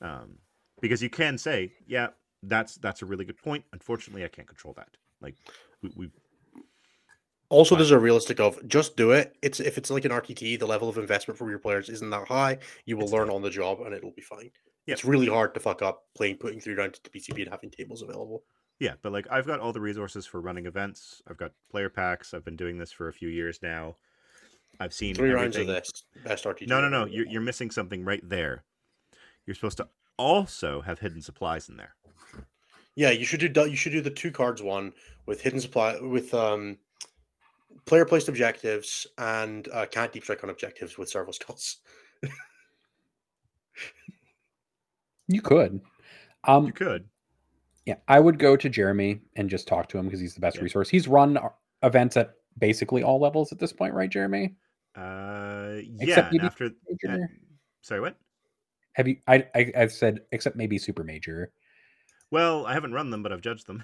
Um, 0.00 0.38
because 0.80 1.02
you 1.02 1.10
can 1.10 1.38
say, 1.38 1.72
yeah, 1.86 2.08
that's 2.42 2.76
that's 2.76 3.02
a 3.02 3.06
really 3.06 3.24
good 3.24 3.38
point. 3.38 3.64
Unfortunately, 3.72 4.24
I 4.24 4.28
can't 4.28 4.48
control 4.48 4.74
that. 4.74 4.88
Like 5.20 5.34
we, 5.82 5.90
we 5.96 6.10
Also, 7.48 7.76
there's 7.76 7.90
a 7.90 7.98
realistic 7.98 8.40
of 8.40 8.66
just 8.66 8.96
do 8.96 9.10
it. 9.10 9.36
It's 9.42 9.60
if 9.60 9.76
it's 9.78 9.90
like 9.90 10.04
an 10.04 10.12
RTT, 10.12 10.58
the 10.58 10.66
level 10.66 10.88
of 10.88 10.98
investment 10.98 11.38
from 11.38 11.50
your 11.50 11.58
players 11.58 11.88
isn't 11.88 12.10
that 12.10 12.28
high. 12.28 12.58
You 12.86 12.96
will 12.96 13.04
It's 13.04 13.12
learn 13.12 13.30
on 13.30 13.42
the 13.42 13.50
job, 13.50 13.80
and 13.80 13.94
it'll 13.94 14.12
be 14.12 14.22
fine. 14.22 14.50
Yep. 14.86 14.94
It's 14.94 15.04
really 15.04 15.28
hard 15.28 15.54
to 15.54 15.60
fuck 15.60 15.82
up 15.82 16.04
playing 16.14 16.36
putting 16.36 16.60
three 16.60 16.74
rounds 16.74 16.98
to 16.98 17.10
PCP 17.10 17.42
and 17.42 17.50
having 17.50 17.70
tables 17.70 18.02
available. 18.02 18.44
Yeah, 18.78 18.94
but 19.02 19.12
like 19.12 19.26
I've 19.30 19.46
got 19.46 19.60
all 19.60 19.72
the 19.72 19.80
resources 19.80 20.26
for 20.26 20.40
running 20.40 20.66
events. 20.66 21.22
I've 21.28 21.36
got 21.36 21.52
player 21.70 21.90
packs. 21.90 22.32
I've 22.32 22.44
been 22.44 22.56
doing 22.56 22.78
this 22.78 22.90
for 22.90 23.08
a 23.08 23.12
few 23.12 23.28
years 23.28 23.60
now. 23.62 23.96
I've 24.78 24.94
seen 24.94 25.14
Three 25.14 25.32
rounds 25.32 25.56
of 25.56 25.66
this 25.66 25.90
best 26.24 26.44
RTT. 26.44 26.66
No, 26.66 26.80
no, 26.80 26.88
no. 26.88 27.04
You're 27.04 27.26
you're 27.26 27.42
missing 27.42 27.70
something 27.70 28.04
right 28.04 28.26
there. 28.26 28.64
You're 29.46 29.54
supposed 29.54 29.76
to 29.78 29.88
also 30.20 30.80
have 30.82 30.98
hidden 30.98 31.22
supplies 31.22 31.68
in 31.68 31.76
there. 31.76 31.94
Yeah, 32.94 33.10
you 33.10 33.24
should 33.24 33.40
do 33.52 33.68
you 33.68 33.76
should 33.76 33.92
do 33.92 34.00
the 34.02 34.10
two 34.10 34.30
cards 34.30 34.62
one 34.62 34.92
with 35.26 35.40
hidden 35.40 35.60
supply 35.60 35.98
with 36.00 36.34
um 36.34 36.76
player 37.86 38.04
placed 38.04 38.28
objectives 38.28 39.06
and 39.18 39.68
uh, 39.72 39.86
can't 39.86 40.12
deep 40.12 40.22
strike 40.24 40.44
on 40.44 40.50
objectives 40.50 40.98
with 40.98 41.08
servo 41.08 41.30
skulls. 41.38 41.78
You 45.28 45.40
could. 45.40 45.80
Um, 46.44 46.66
You 46.66 46.72
could. 46.72 47.08
Yeah, 47.86 47.96
I 48.08 48.20
would 48.20 48.38
go 48.38 48.56
to 48.56 48.68
Jeremy 48.68 49.20
and 49.36 49.48
just 49.48 49.66
talk 49.66 49.88
to 49.88 49.98
him 49.98 50.04
because 50.06 50.20
he's 50.20 50.34
the 50.34 50.40
best 50.40 50.56
Yeah. 50.56 50.64
resource. 50.64 50.90
He's 50.90 51.08
run 51.08 51.36
uh, 51.36 51.48
events 51.82 52.16
at 52.16 52.34
basically 52.58 53.02
all 53.02 53.18
levels 53.20 53.52
at 53.52 53.58
this 53.58 53.72
point, 53.72 53.94
right, 53.94 54.10
Jeremy? 54.10 54.54
Uh, 54.94 55.78
yeah. 55.82 56.00
Except 56.00 56.32
And 56.32 56.42
after, 56.42 56.66
uh, 57.08 57.16
sorry, 57.80 58.00
what? 58.00 58.16
Have 59.00 59.08
you? 59.08 59.16
I, 59.26 59.46
I 59.54 59.86
said 59.86 60.20
except 60.30 60.56
maybe 60.56 60.76
super 60.76 61.02
major. 61.02 61.52
Well, 62.30 62.66
I 62.66 62.74
haven't 62.74 62.92
run 62.92 63.08
them, 63.08 63.22
but 63.22 63.32
I've 63.32 63.40
judged 63.40 63.66
them. 63.66 63.82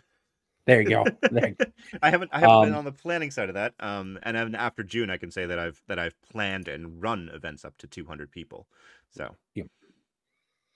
There 0.67 0.83
you 0.83 0.91
go. 0.91 1.05
There 1.31 1.49
you 1.49 1.55
go. 1.55 1.65
I 2.03 2.11
haven't 2.11 2.31
I 2.35 2.41
haven't 2.41 2.61
been 2.61 2.73
Um, 2.73 2.79
on 2.79 2.85
the 2.85 2.93
planning 2.93 3.31
side 3.31 3.49
of 3.49 3.55
that. 3.55 3.73
Um, 3.81 4.19
and 4.25 4.37
then 4.37 4.55
after 4.55 4.83
June, 4.83 5.09
I 5.09 5.17
can 5.17 5.31
say 5.31 5.47
that 5.47 5.59
I've 5.59 5.83
that 5.89 5.99
I've 5.99 6.21
planned 6.21 6.69
and 6.69 7.03
run 7.03 7.31
events 7.33 7.65
up 7.65 7.79
to 7.79 7.87
200 7.87 8.31
people. 8.31 8.69
So 9.11 9.35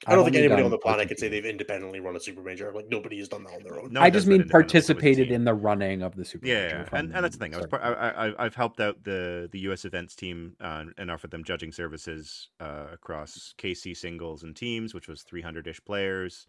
I 0.06 0.14
don't 0.14 0.20
I've 0.20 0.32
think 0.32 0.36
anybody 0.36 0.62
on 0.62 0.70
the 0.70 0.78
planet 0.78 1.08
could 1.08 1.18
say 1.18 1.28
they've 1.28 1.44
independently 1.44 2.00
run 2.00 2.16
a 2.16 2.20
super 2.20 2.40
major. 2.40 2.72
Like 2.72 2.88
nobody 2.88 3.18
has 3.18 3.28
done 3.28 3.44
that 3.44 3.54
on 3.54 3.62
their 3.62 3.78
own. 3.78 3.92
no 3.92 4.00
I 4.00 4.08
just 4.08 4.26
mean 4.26 4.40
independently, 4.40 4.78
it's 4.78 4.90
always 4.90 4.90
a 4.90 4.94
participated 4.94 5.30
in 5.30 5.44
the 5.44 5.52
running 5.52 6.02
of 6.02 6.16
the 6.16 6.24
super. 6.24 6.46
Yeah, 6.46 6.62
major 6.62 6.88
yeah, 6.92 6.98
and 6.98 7.14
and 7.14 7.24
that's 7.24 7.36
the 7.36 7.44
thing. 7.44 7.54
I 7.54 7.58
was 7.58 7.66
part, 7.66 7.82
I, 7.82 7.92
I, 8.28 8.44
I've 8.44 8.54
helped 8.54 8.80
out 8.80 9.02
the 9.04 9.48
the 9.52 9.58
U.S. 9.60 9.84
events 9.84 10.14
team 10.14 10.56
uh, 10.60 10.84
and 10.96 11.10
offered 11.10 11.30
them 11.30 11.44
judging 11.44 11.70
services 11.70 12.48
uh, 12.60 12.86
across 12.92 13.54
KC 13.58 13.94
singles 13.94 14.42
and 14.42 14.56
teams, 14.56 14.94
which 14.94 15.08
was 15.08 15.22
300 15.22 15.66
ish 15.66 15.84
players. 15.84 16.46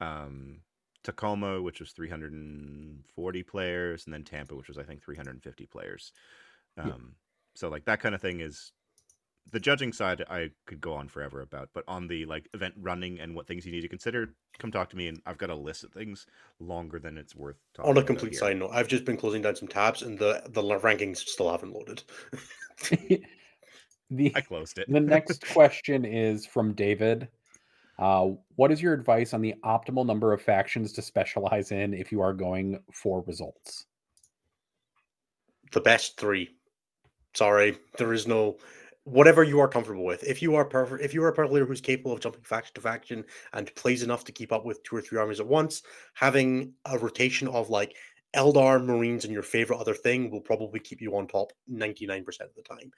Um, 0.00 0.60
Tacoma, 1.02 1.60
which 1.60 1.80
was 1.80 1.92
340 1.92 3.42
players, 3.42 4.06
and 4.06 4.14
then 4.14 4.24
Tampa, 4.24 4.56
which 4.56 4.68
was 4.68 4.78
I 4.78 4.82
think 4.82 5.04
350 5.04 5.66
players. 5.66 6.12
Yeah. 6.78 6.84
Um, 6.84 7.16
so 7.54 7.68
like 7.68 7.84
that 7.84 8.00
kind 8.00 8.14
of 8.14 8.22
thing 8.22 8.40
is 8.40 8.72
the 9.50 9.60
judging 9.60 9.92
side 9.92 10.24
I 10.28 10.50
could 10.66 10.80
go 10.80 10.94
on 10.94 11.08
forever 11.08 11.40
about, 11.42 11.70
but 11.74 11.84
on 11.86 12.06
the 12.06 12.24
like 12.26 12.48
event 12.54 12.74
running 12.80 13.20
and 13.20 13.34
what 13.34 13.46
things 13.46 13.64
you 13.64 13.72
need 13.72 13.82
to 13.82 13.88
consider, 13.88 14.34
come 14.58 14.70
talk 14.70 14.90
to 14.90 14.96
me, 14.96 15.08
and 15.08 15.20
I've 15.26 15.38
got 15.38 15.50
a 15.50 15.54
list 15.54 15.84
of 15.84 15.92
things 15.92 16.26
longer 16.60 16.98
than 16.98 17.18
it's 17.18 17.34
worth. 17.34 17.56
Talking 17.74 17.90
On 17.90 17.98
a 17.98 18.02
complete 18.02 18.34
side 18.34 18.58
note, 18.58 18.70
I've 18.72 18.88
just 18.88 19.04
been 19.04 19.16
closing 19.16 19.42
down 19.42 19.56
some 19.56 19.68
tabs, 19.68 20.02
and 20.02 20.18
the 20.18 20.42
the 20.48 20.62
rankings 20.62 21.18
still 21.18 21.50
haven't 21.50 21.72
loaded. 21.72 22.02
the 24.10 24.32
I 24.34 24.40
closed 24.40 24.78
it. 24.78 24.90
the 24.90 25.00
next 25.00 25.46
question 25.52 26.04
is 26.04 26.46
from 26.46 26.72
David. 26.72 27.28
Uh, 27.96 28.30
what 28.56 28.72
is 28.72 28.82
your 28.82 28.92
advice 28.92 29.34
on 29.34 29.40
the 29.40 29.54
optimal 29.64 30.04
number 30.04 30.32
of 30.32 30.42
factions 30.42 30.92
to 30.92 31.00
specialize 31.00 31.70
in 31.70 31.94
if 31.94 32.10
you 32.10 32.20
are 32.20 32.32
going 32.32 32.80
for 32.92 33.22
results? 33.28 33.86
the 35.74 35.80
best 35.80 36.16
three. 36.16 36.54
Sorry, 37.34 37.76
there 37.98 38.14
is 38.14 38.26
no 38.26 38.56
whatever 39.04 39.42
you 39.42 39.60
are 39.60 39.68
comfortable 39.68 40.04
with. 40.04 40.24
If 40.24 40.42
you 40.42 40.54
are 40.56 40.64
perfect, 40.64 41.02
if 41.02 41.14
you 41.14 41.22
are 41.24 41.28
a 41.28 41.48
player 41.48 41.66
who's 41.66 41.80
capable 41.80 42.12
of 42.12 42.20
jumping 42.20 42.42
faction 42.42 42.74
to 42.74 42.80
faction 42.80 43.24
and 43.52 43.74
plays 43.74 44.02
enough 44.02 44.24
to 44.24 44.32
keep 44.32 44.52
up 44.52 44.64
with 44.64 44.82
two 44.82 44.96
or 44.96 45.02
three 45.02 45.18
armies 45.18 45.40
at 45.40 45.46
once, 45.46 45.82
having 46.14 46.72
a 46.86 46.98
rotation 46.98 47.48
of 47.48 47.70
like 47.70 47.94
Eldar, 48.34 48.84
Marines, 48.84 49.24
and 49.24 49.32
your 49.32 49.42
favorite 49.42 49.78
other 49.78 49.94
thing 49.94 50.30
will 50.30 50.40
probably 50.40 50.80
keep 50.80 51.00
you 51.00 51.16
on 51.16 51.26
top 51.26 51.52
99% 51.70 52.26
of 52.40 52.54
the 52.56 52.62
time. 52.62 52.90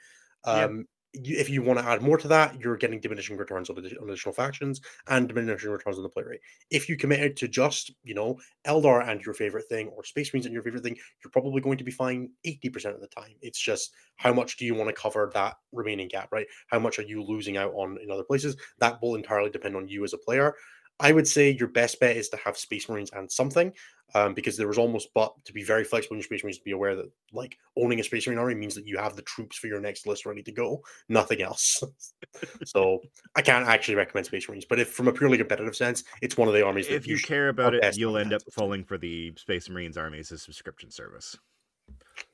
Um, 0.45 0.87
if 1.15 1.49
you 1.49 1.63
want 1.63 1.79
to 1.79 1.85
add 1.85 2.03
more 2.03 2.19
to 2.19 2.29
that, 2.29 2.61
you're 2.61 2.77
getting 2.77 3.01
diminishing 3.01 3.37
returns 3.37 3.71
on, 3.71 3.77
addi- 3.77 4.01
on 4.01 4.09
additional 4.09 4.35
factions 4.35 4.81
and 5.09 5.29
diminishing 5.29 5.71
returns 5.71 5.97
on 5.97 6.03
the 6.03 6.09
play 6.09 6.23
rate. 6.25 6.41
If 6.71 6.89
you 6.89 6.97
committed 6.97 7.37
to 7.39 7.49
just, 7.49 7.93
you 8.05 8.15
know, 8.15 8.39
Eldar 8.67 9.09
and 9.09 9.21
your 9.25 9.35
favorite 9.35 9.67
thing 9.69 9.89
or 9.89 10.05
Space 10.05 10.33
Marines 10.33 10.47
and 10.47 10.53
your 10.53 10.63
favorite 10.63 10.83
thing, 10.83 10.97
you're 11.25 11.31
probably 11.31 11.61
going 11.63 11.79
to 11.79 11.85
be 11.85 11.91
fine 11.91 12.31
80% 12.45 12.95
of 12.95 13.01
the 13.01 13.09
time. 13.09 13.35
It's 13.41 13.59
just 13.59 13.93
how 14.17 14.33
much 14.33 14.57
do 14.57 14.67
you 14.67 14.75
want 14.75 14.89
to 14.89 14.95
cover 15.01 15.31
that 15.35 15.55
remaining 15.73 16.09
gap, 16.09 16.29
right? 16.33 16.47
How 16.69 16.79
much 16.79 16.99
are 16.99 17.03
you 17.03 17.23
losing 17.23 17.57
out 17.57 17.73
on 17.75 17.99
in 18.03 18.11
other 18.11 18.25
places? 18.25 18.57
That 18.79 19.01
will 19.01 19.15
entirely 19.15 19.51
depend 19.51 19.77
on 19.77 19.89
you 19.89 20.05
as 20.05 20.13
a 20.13 20.19
player. 20.19 20.55
I 20.99 21.13
would 21.13 21.29
say 21.29 21.51
your 21.51 21.69
best 21.69 22.01
bet 22.01 22.17
is 22.17 22.29
to 22.31 22.37
have 22.39 22.57
Space 22.57 22.89
Marines 22.89 23.11
and 23.13 23.31
something, 23.31 23.73
um, 24.15 24.33
because 24.35 24.57
there 24.57 24.69
was 24.69 24.79
almost 24.79 25.09
but 25.15 25.35
to 25.45 25.53
be 25.53 25.63
very 25.63 25.85
flexible 25.85 26.15
in 26.15 26.21
your 26.21 26.25
Space 26.25 26.43
Marines 26.43 26.59
to 26.59 26.65
be 26.65 26.71
aware 26.71 26.95
that 26.97 27.11
like 27.33 27.59
owning 27.77 28.01
a 28.01 28.05
Space 28.05 28.27
Marine 28.27 28.39
army 28.39 28.55
means 28.55 28.75
that 28.75 28.87
you 28.87 28.97
have 28.97 29.15
the 29.15 29.23
troops 29.23 29.57
for 29.59 29.67
your 29.67 29.81
next 29.81 30.07
list 30.07 30.25
ready 30.25 30.43
to 30.43 30.53
go, 30.53 30.83
nothing 31.09 31.43
else. 31.43 31.83
so 32.65 33.01
I 33.35 33.43
can't 33.43 33.67
actually 33.67 33.97
recommend 33.97 34.27
Space 34.27 34.49
Marines, 34.49 34.65
but 34.65 34.79
if 34.79 34.89
from 34.89 35.09
a 35.09 35.13
purely 35.13 35.37
competitive 35.37 35.77
sense, 35.77 36.05
it's 36.23 36.37
one 36.37 36.49
of 36.49 36.55
the 36.55 36.65
armies. 36.65 36.89
that 36.89 36.95
If 36.95 37.07
you 37.07 37.17
should- 37.19 37.29
care 37.29 37.49
about 37.51 37.75
it, 37.75 37.97
you'll 37.99 38.17
end 38.17 38.33
up 38.33 38.43
falling 38.53 38.85
for 38.85 38.97
the 38.97 39.35
Space 39.37 39.69
Marines 39.69 39.97
Army 39.97 40.21
as 40.21 40.31
a 40.33 40.39
subscription 40.39 40.91
service. 40.91 41.37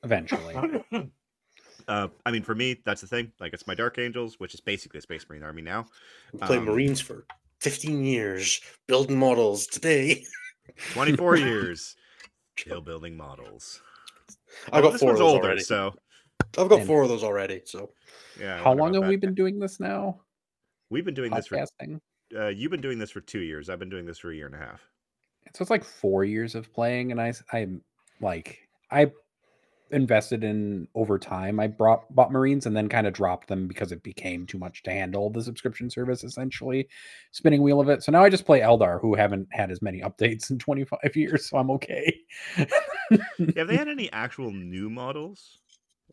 Eventually. 0.03 0.55
Uh, 1.87 2.07
I 2.25 2.31
mean, 2.31 2.43
for 2.43 2.55
me, 2.55 2.79
that's 2.85 3.01
the 3.01 3.07
thing. 3.07 3.33
Like, 3.41 3.51
it's 3.51 3.67
my 3.67 3.75
Dark 3.75 3.97
Angels, 3.97 4.39
which 4.39 4.53
is 4.53 4.61
basically 4.61 4.99
a 4.99 5.01
Space 5.01 5.25
Marine 5.27 5.43
army 5.43 5.61
now. 5.61 5.85
I've 6.33 6.47
played 6.47 6.59
um, 6.59 6.65
Marines 6.65 7.01
for 7.01 7.25
15 7.63 8.03
years, 8.03 8.59
building 8.87 9.17
models 9.17 9.67
today. 9.67 10.23
24 10.93 11.37
years, 11.37 11.95
still 12.57 12.81
building 12.81 13.15
models. 13.15 13.81
I 14.71 14.77
Although 14.77 14.91
got 14.91 14.99
four 14.99 15.11
of 15.13 15.17
those 15.17 15.33
older, 15.33 15.45
already. 15.47 15.61
so 15.61 15.93
I've 16.57 16.69
got 16.69 16.79
And- 16.79 16.87
four 16.87 17.03
of 17.03 17.09
those 17.09 17.23
already. 17.23 17.61
So 17.65 17.91
yeah. 18.39 18.61
How 18.61 18.73
long 18.73 18.89
about 18.95 19.03
have 19.03 19.09
we 19.09 19.15
been 19.15 19.33
doing 19.33 19.59
this 19.59 19.79
now? 19.79 20.21
We've 20.89 21.05
been 21.05 21.13
doing 21.15 21.31
this 21.33 21.47
for. 21.47 21.65
Uh, 22.37 22.47
you've 22.47 22.71
been 22.71 22.81
doing 22.81 22.99
this 22.99 23.11
for 23.11 23.21
two 23.21 23.39
years. 23.41 23.69
I've 23.69 23.79
been 23.79 23.89
doing 23.89 24.05
this 24.05 24.19
for 24.19 24.31
a 24.31 24.35
year 24.35 24.45
and 24.47 24.55
a 24.55 24.59
half. 24.59 24.81
So 25.55 25.61
it's 25.61 25.71
like 25.71 25.83
four 25.83 26.23
years 26.23 26.55
of 26.55 26.71
playing, 26.73 27.11
and 27.11 27.21
I 27.21 27.33
I'm 27.51 27.81
like 28.21 28.59
I 28.91 29.11
invested 29.93 30.43
in 30.43 30.87
over 30.95 31.17
time. 31.19 31.59
I 31.59 31.67
brought 31.67 32.13
bought 32.13 32.31
Marines 32.31 32.65
and 32.65 32.75
then 32.75 32.89
kind 32.89 33.07
of 33.07 33.13
dropped 33.13 33.47
them 33.47 33.67
because 33.67 33.91
it 33.91 34.03
became 34.03 34.45
too 34.45 34.57
much 34.57 34.83
to 34.83 34.91
handle 34.91 35.29
the 35.29 35.41
subscription 35.41 35.89
service, 35.89 36.23
essentially 36.23 36.89
spinning 37.31 37.61
wheel 37.61 37.79
of 37.79 37.89
it. 37.89 38.03
So 38.03 38.11
now 38.11 38.23
I 38.23 38.29
just 38.29 38.45
play 38.45 38.59
Eldar, 38.59 38.99
who 38.99 39.15
haven't 39.15 39.47
had 39.51 39.71
as 39.71 39.81
many 39.81 40.01
updates 40.01 40.49
in 40.49 40.59
25 40.59 40.99
years, 41.15 41.49
so 41.49 41.57
I'm 41.57 41.71
okay. 41.71 42.19
Have 42.55 43.67
they 43.67 43.77
had 43.77 43.87
any 43.87 44.11
actual 44.11 44.51
new 44.51 44.89
models? 44.89 45.59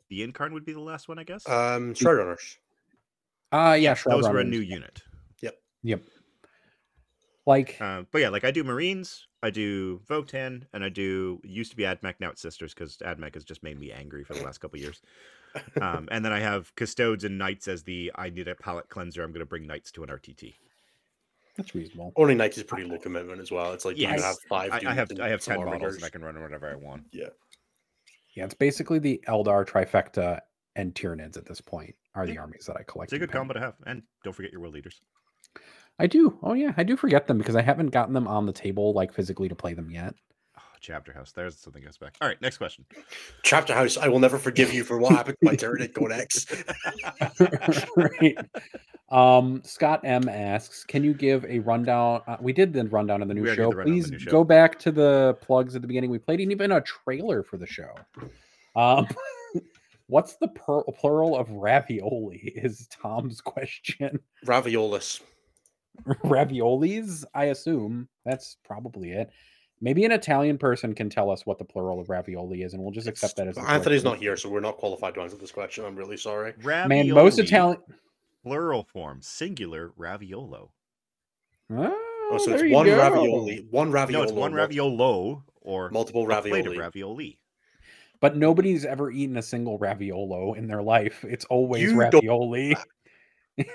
The 0.08 0.26
Yncarne 0.26 0.52
would 0.52 0.64
be 0.64 0.72
the 0.72 0.80
last 0.80 1.08
one, 1.08 1.18
I 1.18 1.24
guess. 1.24 1.48
um 1.48 1.94
Shroud 1.94 2.18
Runners. 2.18 2.58
Uh 3.52 3.76
yeah, 3.80 3.94
Shroud 3.94 4.22
Those 4.22 4.28
were 4.28 4.40
a 4.40 4.44
new 4.44 4.60
unit. 4.60 5.02
Yep. 5.40 5.56
Yep. 5.82 6.02
Like 7.46 7.76
Uh, 7.80 8.02
but 8.12 8.20
yeah, 8.20 8.28
like 8.28 8.44
I 8.44 8.50
do 8.50 8.62
Marines, 8.64 9.26
I 9.42 9.50
do 9.50 10.00
Votann, 10.08 10.64
and 10.74 10.84
I 10.84 10.90
do 10.90 11.40
used 11.44 11.70
to 11.70 11.76
be 11.76 11.84
AdMech, 11.84 12.14
now 12.20 12.30
it's 12.30 12.42
Sisters 12.42 12.74
because 12.74 12.98
AdMech 12.98 13.34
has 13.34 13.44
just 13.44 13.62
made 13.62 13.78
me 13.78 13.90
angry 13.90 14.22
for 14.22 14.34
the 14.34 14.42
last 14.44 14.58
couple 14.58 14.78
years. 14.78 15.00
Um, 15.80 16.08
and 16.12 16.24
then 16.24 16.32
I 16.32 16.40
have 16.40 16.74
Custodes 16.76 17.24
and 17.24 17.38
Knights 17.38 17.66
as 17.66 17.82
the 17.82 18.12
I 18.14 18.28
need 18.30 18.48
a 18.48 18.54
palette 18.54 18.88
cleanser. 18.88 19.22
I'm 19.22 19.30
going 19.32 19.40
to 19.40 19.46
bring 19.46 19.66
Knights 19.66 19.90
to 19.92 20.02
an 20.04 20.10
RTT. 20.10 20.54
that's 21.56 21.74
reasonable. 21.74 22.12
Only 22.16 22.34
Knights 22.34 22.58
is 22.58 22.64
pretty 22.64 22.84
low 22.88 22.98
commitment 22.98 23.40
as 23.40 23.50
well. 23.50 23.72
It's 23.72 23.84
like 23.84 23.96
you 23.96 24.02
Yes. 24.02 24.16
can 24.16 24.22
have 24.22 24.36
five. 24.48 24.72
I, 24.72 24.90
I 24.90 24.94
have 24.94 25.10
I 25.20 25.28
have 25.28 25.40
ten 25.40 25.56
models 25.58 25.80
guards. 25.80 25.96
and 25.96 26.04
I 26.04 26.10
can 26.10 26.22
run 26.22 26.40
whatever 26.40 26.70
I 26.70 26.74
want. 26.76 27.04
Yeah, 27.12 27.28
yeah. 28.36 28.44
it's 28.44 28.54
basically 28.54 28.98
the 28.98 29.22
Eldar 29.26 29.66
trifecta 29.66 30.40
and 30.76 30.94
Tyranids 30.94 31.36
at 31.38 31.46
this 31.46 31.60
point 31.62 31.94
are 32.14 32.26
the 32.26 32.34
Yeah. 32.34 32.40
armies 32.42 32.66
that 32.66 32.76
I 32.76 32.82
collect. 32.82 33.08
It's 33.08 33.14
a 33.14 33.16
in 33.16 33.20
good 33.20 33.30
pen. 33.30 33.40
combo 33.40 33.54
to 33.54 33.60
have, 33.60 33.74
and 33.86 34.02
don't 34.22 34.34
forget 34.34 34.52
your 34.52 34.60
world 34.60 34.74
leaders. 34.74 35.00
I 36.00 36.06
do. 36.06 36.38
Oh 36.42 36.54
yeah, 36.54 36.72
I 36.78 36.82
do 36.82 36.96
forget 36.96 37.26
them 37.26 37.36
because 37.36 37.54
I 37.56 37.60
haven't 37.60 37.90
gotten 37.90 38.14
them 38.14 38.26
on 38.26 38.46
the 38.46 38.52
table 38.52 38.94
like 38.94 39.12
physically 39.12 39.50
to 39.50 39.54
play 39.54 39.74
them 39.74 39.90
yet. 39.90 40.14
Oh, 40.58 40.62
chapter 40.80 41.12
house. 41.12 41.30
There's 41.32 41.58
something 41.58 41.84
goes 41.84 41.98
back. 41.98 42.16
All 42.22 42.28
right, 42.28 42.40
next 42.40 42.56
question. 42.56 42.86
Chapter 43.42 43.74
House. 43.74 43.98
I 43.98 44.08
will 44.08 44.18
never 44.18 44.38
forgive 44.38 44.72
you 44.72 44.82
for 44.82 44.96
what 44.96 45.12
happened 45.12 45.36
to 45.42 45.44
my 45.44 45.56
Tyranid 45.56 45.94
Codex. 45.94 46.46
right. 47.96 48.38
Um, 49.10 49.60
Scott 49.62 50.00
M 50.04 50.26
asks, 50.26 50.84
"Can 50.84 51.04
you 51.04 51.12
give 51.12 51.44
a 51.44 51.58
rundown? 51.58 52.22
Uh, 52.26 52.38
we 52.40 52.54
did 52.54 52.72
the 52.72 52.84
rundown 52.86 53.20
of 53.20 53.28
the 53.28 53.34
new 53.34 53.42
already 53.42 53.56
did 53.56 53.62
show. 53.62 53.70
the 53.70 53.76
rundown 53.76 53.94
the 53.94 54.00
Please 54.02 54.10
new 54.10 54.18
show. 54.20 54.30
go 54.30 54.42
back 54.42 54.78
to 54.78 54.90
the 54.90 55.36
plugs 55.42 55.76
at 55.76 55.82
the 55.82 55.88
beginning. 55.88 56.08
We 56.08 56.18
played 56.18 56.40
even 56.40 56.72
a 56.72 56.80
trailer 56.80 57.42
for 57.42 57.58
the 57.58 57.66
show. 57.66 57.94
Um, 58.74 59.06
what's 60.06 60.36
the 60.36 60.48
per- 60.48 60.84
plural 60.84 61.36
of 61.36 61.50
ravioli? 61.50 62.52
Is 62.56 62.88
Tom's 62.88 63.42
question. 63.42 64.18
Raviolis. 64.46 65.20
Raviolis, 66.24 67.24
I 67.34 67.46
assume 67.46 68.08
that's 68.24 68.56
probably 68.64 69.10
it. 69.12 69.30
Maybe 69.82 70.04
an 70.04 70.12
Italian 70.12 70.58
person 70.58 70.94
can 70.94 71.08
tell 71.08 71.30
us 71.30 71.46
what 71.46 71.58
the 71.58 71.64
plural 71.64 72.00
of 72.00 72.10
ravioli 72.10 72.62
is, 72.62 72.74
and 72.74 72.82
we'll 72.82 72.92
just 72.92 73.08
accept 73.08 73.36
that 73.36 73.48
as 73.48 73.54
the 73.54 73.62
correct 73.62 73.74
Anthony's 73.74 74.04
not 74.04 74.18
here, 74.18 74.36
so 74.36 74.48
we're 74.50 74.60
not 74.60 74.76
qualified 74.76 75.14
to 75.14 75.20
answer 75.22 75.36
this 75.36 75.50
question. 75.52 75.84
I'm 75.84 75.96
really 75.96 76.18
sorry. 76.18 76.52
Man, 76.62 77.08
most 77.10 77.38
Italian. 77.38 77.78
plural 78.44 78.84
form, 78.92 79.20
singular 79.22 79.92
raviolo. 79.98 80.68
Oh, 81.72 81.96
Oh, 82.32 82.38
so 82.38 82.52
it's 82.54 82.72
one 82.72 82.86
go. 82.86 82.96
ravioli, 82.96 83.66
one 83.70 83.90
ravioli, 83.90 84.12
No, 84.12 84.22
it's 84.22 84.32
one 84.32 84.52
raviolo 84.52 85.42
or 85.62 85.90
multiple 85.90 86.22
a 86.30 86.40
plate 86.42 86.52
ravioli. 86.52 86.76
of 86.76 86.80
ravioli. 86.80 87.38
But 88.20 88.36
nobody's 88.36 88.84
ever 88.84 89.10
eaten 89.10 89.36
a 89.38 89.42
single 89.42 89.78
raviolo 89.80 90.56
in 90.56 90.68
their 90.68 90.82
life. 90.82 91.24
It's 91.24 91.44
always 91.46 91.82
You 91.82 91.88
don't- 91.88 91.98
ravioli. 91.98 92.76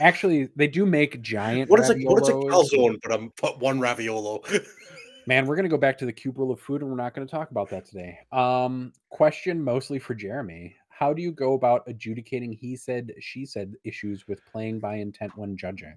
Actually, 0.00 0.48
they 0.56 0.68
do 0.68 0.86
make 0.86 1.20
giant. 1.22 1.70
What 1.70 1.80
is 1.80 1.90
a 1.90 1.94
what 1.94 2.22
is 2.22 2.28
a 2.28 2.32
calzone? 2.32 2.98
But 3.02 3.12
um, 3.12 3.32
but 3.40 3.60
one 3.60 3.78
raviolo. 3.78 4.42
Man, 5.26 5.46
we're 5.46 5.56
gonna 5.56 5.68
go 5.68 5.78
back 5.78 5.98
to 5.98 6.06
the 6.06 6.12
cube 6.12 6.38
rule 6.38 6.50
of 6.50 6.60
food, 6.60 6.80
and 6.80 6.90
we're 6.90 6.96
not 6.96 7.14
gonna 7.14 7.26
talk 7.26 7.50
about 7.50 7.68
that 7.70 7.86
today. 7.86 8.18
Um, 8.32 8.92
question 9.10 9.62
mostly 9.62 9.98
for 9.98 10.14
Jeremy: 10.14 10.74
How 10.88 11.12
do 11.12 11.22
you 11.22 11.30
go 11.30 11.54
about 11.54 11.82
adjudicating 11.86 12.52
he 12.52 12.74
said, 12.76 13.12
she 13.20 13.46
said 13.46 13.74
issues 13.84 14.26
with 14.26 14.44
playing 14.50 14.80
by 14.80 14.96
intent 14.96 15.36
when 15.36 15.56
judging? 15.56 15.96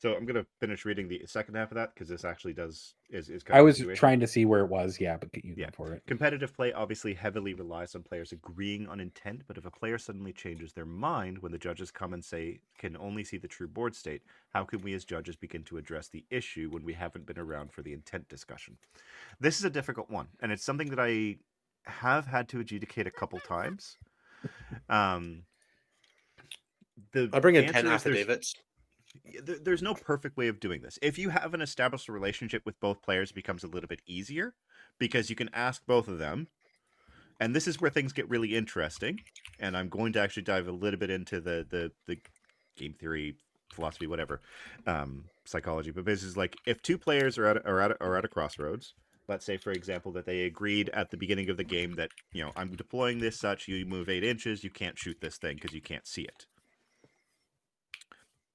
So 0.00 0.14
I'm 0.14 0.24
gonna 0.24 0.46
finish 0.60 0.86
reading 0.86 1.08
the 1.08 1.20
second 1.26 1.56
half 1.56 1.70
of 1.70 1.74
that 1.74 1.92
because 1.94 2.08
this 2.08 2.24
actually 2.24 2.54
does 2.54 2.94
is 3.10 3.28
is. 3.28 3.42
Kind 3.42 3.56
I 3.56 3.58
of 3.60 3.64
a 3.64 3.66
was 3.66 3.76
situation. 3.76 3.98
trying 4.00 4.20
to 4.20 4.26
see 4.26 4.46
where 4.46 4.60
it 4.64 4.68
was. 4.70 4.98
Yeah, 4.98 5.18
but 5.18 5.28
you 5.44 5.54
Yeah. 5.58 5.68
for 5.74 5.92
it. 5.92 6.02
Competitive 6.06 6.54
play 6.54 6.72
obviously 6.72 7.12
heavily 7.12 7.52
relies 7.52 7.94
on 7.94 8.02
players 8.02 8.32
agreeing 8.32 8.88
on 8.88 8.98
intent, 8.98 9.42
but 9.46 9.58
if 9.58 9.66
a 9.66 9.70
player 9.70 9.98
suddenly 9.98 10.32
changes 10.32 10.72
their 10.72 10.86
mind 10.86 11.38
when 11.40 11.52
the 11.52 11.58
judges 11.58 11.90
come 11.90 12.14
and 12.14 12.24
say 12.24 12.60
can 12.78 12.96
only 12.96 13.24
see 13.24 13.36
the 13.36 13.46
true 13.46 13.68
board 13.68 13.94
state, 13.94 14.22
how 14.54 14.64
can 14.64 14.80
we 14.80 14.94
as 14.94 15.04
judges 15.04 15.36
begin 15.36 15.64
to 15.64 15.76
address 15.76 16.08
the 16.08 16.24
issue 16.30 16.70
when 16.70 16.82
we 16.82 16.94
haven't 16.94 17.26
been 17.26 17.38
around 17.38 17.70
for 17.70 17.82
the 17.82 17.92
intent 17.92 18.26
discussion? 18.30 18.78
This 19.38 19.58
is 19.58 19.64
a 19.66 19.70
difficult 19.70 20.08
one, 20.08 20.28
and 20.40 20.50
it's 20.50 20.64
something 20.64 20.88
that 20.88 21.00
I 21.00 21.36
have 21.84 22.24
had 22.26 22.48
to 22.50 22.60
adjudicate 22.60 23.06
a 23.06 23.10
couple 23.10 23.38
times. 23.40 23.98
Um, 24.88 25.42
the 27.12 27.28
I 27.34 27.40
bring 27.40 27.56
in 27.56 27.64
answer 27.64 27.72
ten 27.74 27.84
is 27.84 28.02
there's- 28.02 28.06
affidavits. 28.06 28.54
There's 29.42 29.82
no 29.82 29.94
perfect 29.94 30.36
way 30.36 30.48
of 30.48 30.60
doing 30.60 30.82
this. 30.82 30.98
If 31.02 31.18
you 31.18 31.30
have 31.30 31.54
an 31.54 31.60
established 31.60 32.08
relationship 32.08 32.62
with 32.64 32.78
both 32.80 33.02
players, 33.02 33.30
it 33.30 33.34
becomes 33.34 33.64
a 33.64 33.68
little 33.68 33.88
bit 33.88 34.02
easier 34.06 34.54
because 34.98 35.30
you 35.30 35.36
can 35.36 35.50
ask 35.52 35.84
both 35.86 36.08
of 36.08 36.18
them. 36.18 36.48
And 37.40 37.56
this 37.56 37.66
is 37.66 37.80
where 37.80 37.90
things 37.90 38.12
get 38.12 38.28
really 38.28 38.54
interesting. 38.54 39.20
And 39.58 39.76
I'm 39.76 39.88
going 39.88 40.12
to 40.12 40.20
actually 40.20 40.42
dive 40.42 40.68
a 40.68 40.72
little 40.72 41.00
bit 41.00 41.10
into 41.10 41.40
the 41.40 41.66
the, 41.68 41.90
the 42.06 42.18
game 42.76 42.94
theory, 42.94 43.36
philosophy, 43.72 44.06
whatever, 44.06 44.40
um, 44.86 45.24
psychology. 45.44 45.90
But 45.90 46.04
this 46.04 46.22
is 46.22 46.36
like 46.36 46.56
if 46.66 46.82
two 46.82 46.98
players 46.98 47.38
are 47.38 47.46
at 47.46 47.66
are 47.66 47.80
at 47.80 47.96
are 48.00 48.16
at 48.16 48.24
a 48.24 48.28
crossroads. 48.28 48.94
Let's 49.28 49.46
say, 49.46 49.58
for 49.58 49.70
example, 49.70 50.10
that 50.12 50.26
they 50.26 50.42
agreed 50.42 50.88
at 50.88 51.12
the 51.12 51.16
beginning 51.16 51.50
of 51.50 51.56
the 51.56 51.62
game 51.62 51.94
that 51.94 52.10
you 52.32 52.42
know 52.42 52.50
I'm 52.56 52.74
deploying 52.74 53.20
this 53.20 53.38
such. 53.38 53.68
You 53.68 53.86
move 53.86 54.08
eight 54.08 54.24
inches, 54.24 54.64
you 54.64 54.70
can't 54.70 54.98
shoot 54.98 55.18
this 55.20 55.36
thing 55.36 55.54
because 55.54 55.72
you 55.72 55.80
can't 55.80 56.06
see 56.06 56.22
it. 56.22 56.46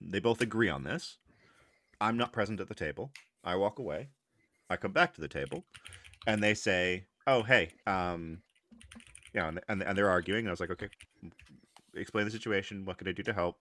They 0.08 0.20
both 0.20 0.42
agree 0.42 0.70
on 0.70 0.84
this. 0.84 1.18
I'm 2.00 2.18
not 2.18 2.32
present 2.32 2.60
at 2.60 2.68
the 2.68 2.76
table. 2.76 3.12
I 3.44 3.56
walk 3.56 3.80
away. 3.80 4.10
I 4.70 4.78
come 4.78 4.92
back 4.92 5.14
to 5.16 5.22
the 5.22 5.28
table, 5.28 5.66
and 6.28 6.44
they 6.44 6.54
say, 6.54 7.06
"Oh, 7.28 7.44
hey, 7.44 7.72
um, 7.88 8.42
yeah," 9.34 9.48
and, 9.48 9.60
and, 9.68 9.84
and 9.84 9.98
they're 9.98 10.10
arguing. 10.10 10.48
I 10.48 10.52
was 10.52 10.60
like, 10.60 10.72
"Okay, 10.72 10.90
explain 11.96 12.26
the 12.26 12.32
situation. 12.32 12.86
What 12.86 12.98
can 12.98 13.08
I 13.08 13.12
do 13.12 13.24
to 13.24 13.34
help?" 13.34 13.60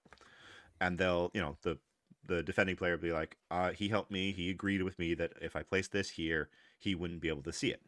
And 0.81 0.99
they'll, 0.99 1.31
you 1.35 1.41
know, 1.41 1.57
the 1.63 1.79
the 2.27 2.43
defending 2.43 2.77
player 2.77 2.93
will 2.93 3.03
be 3.03 3.13
like, 3.13 3.37
uh, 3.51 3.71
"He 3.73 3.89
helped 3.89 4.11
me. 4.11 4.33
He 4.33 4.51
agreed 4.51 4.83
with 4.83 4.99
me 4.99 5.15
that 5.15 5.33
if 5.41 5.57
I 5.57 5.63
place 5.63 5.89
this 5.89 6.11
here, 6.11 6.49
he 6.79 6.95
wouldn't 6.95 7.21
be 7.21 7.29
able 7.29 7.43
to 7.43 7.53
see 7.53 7.71
it." 7.71 7.83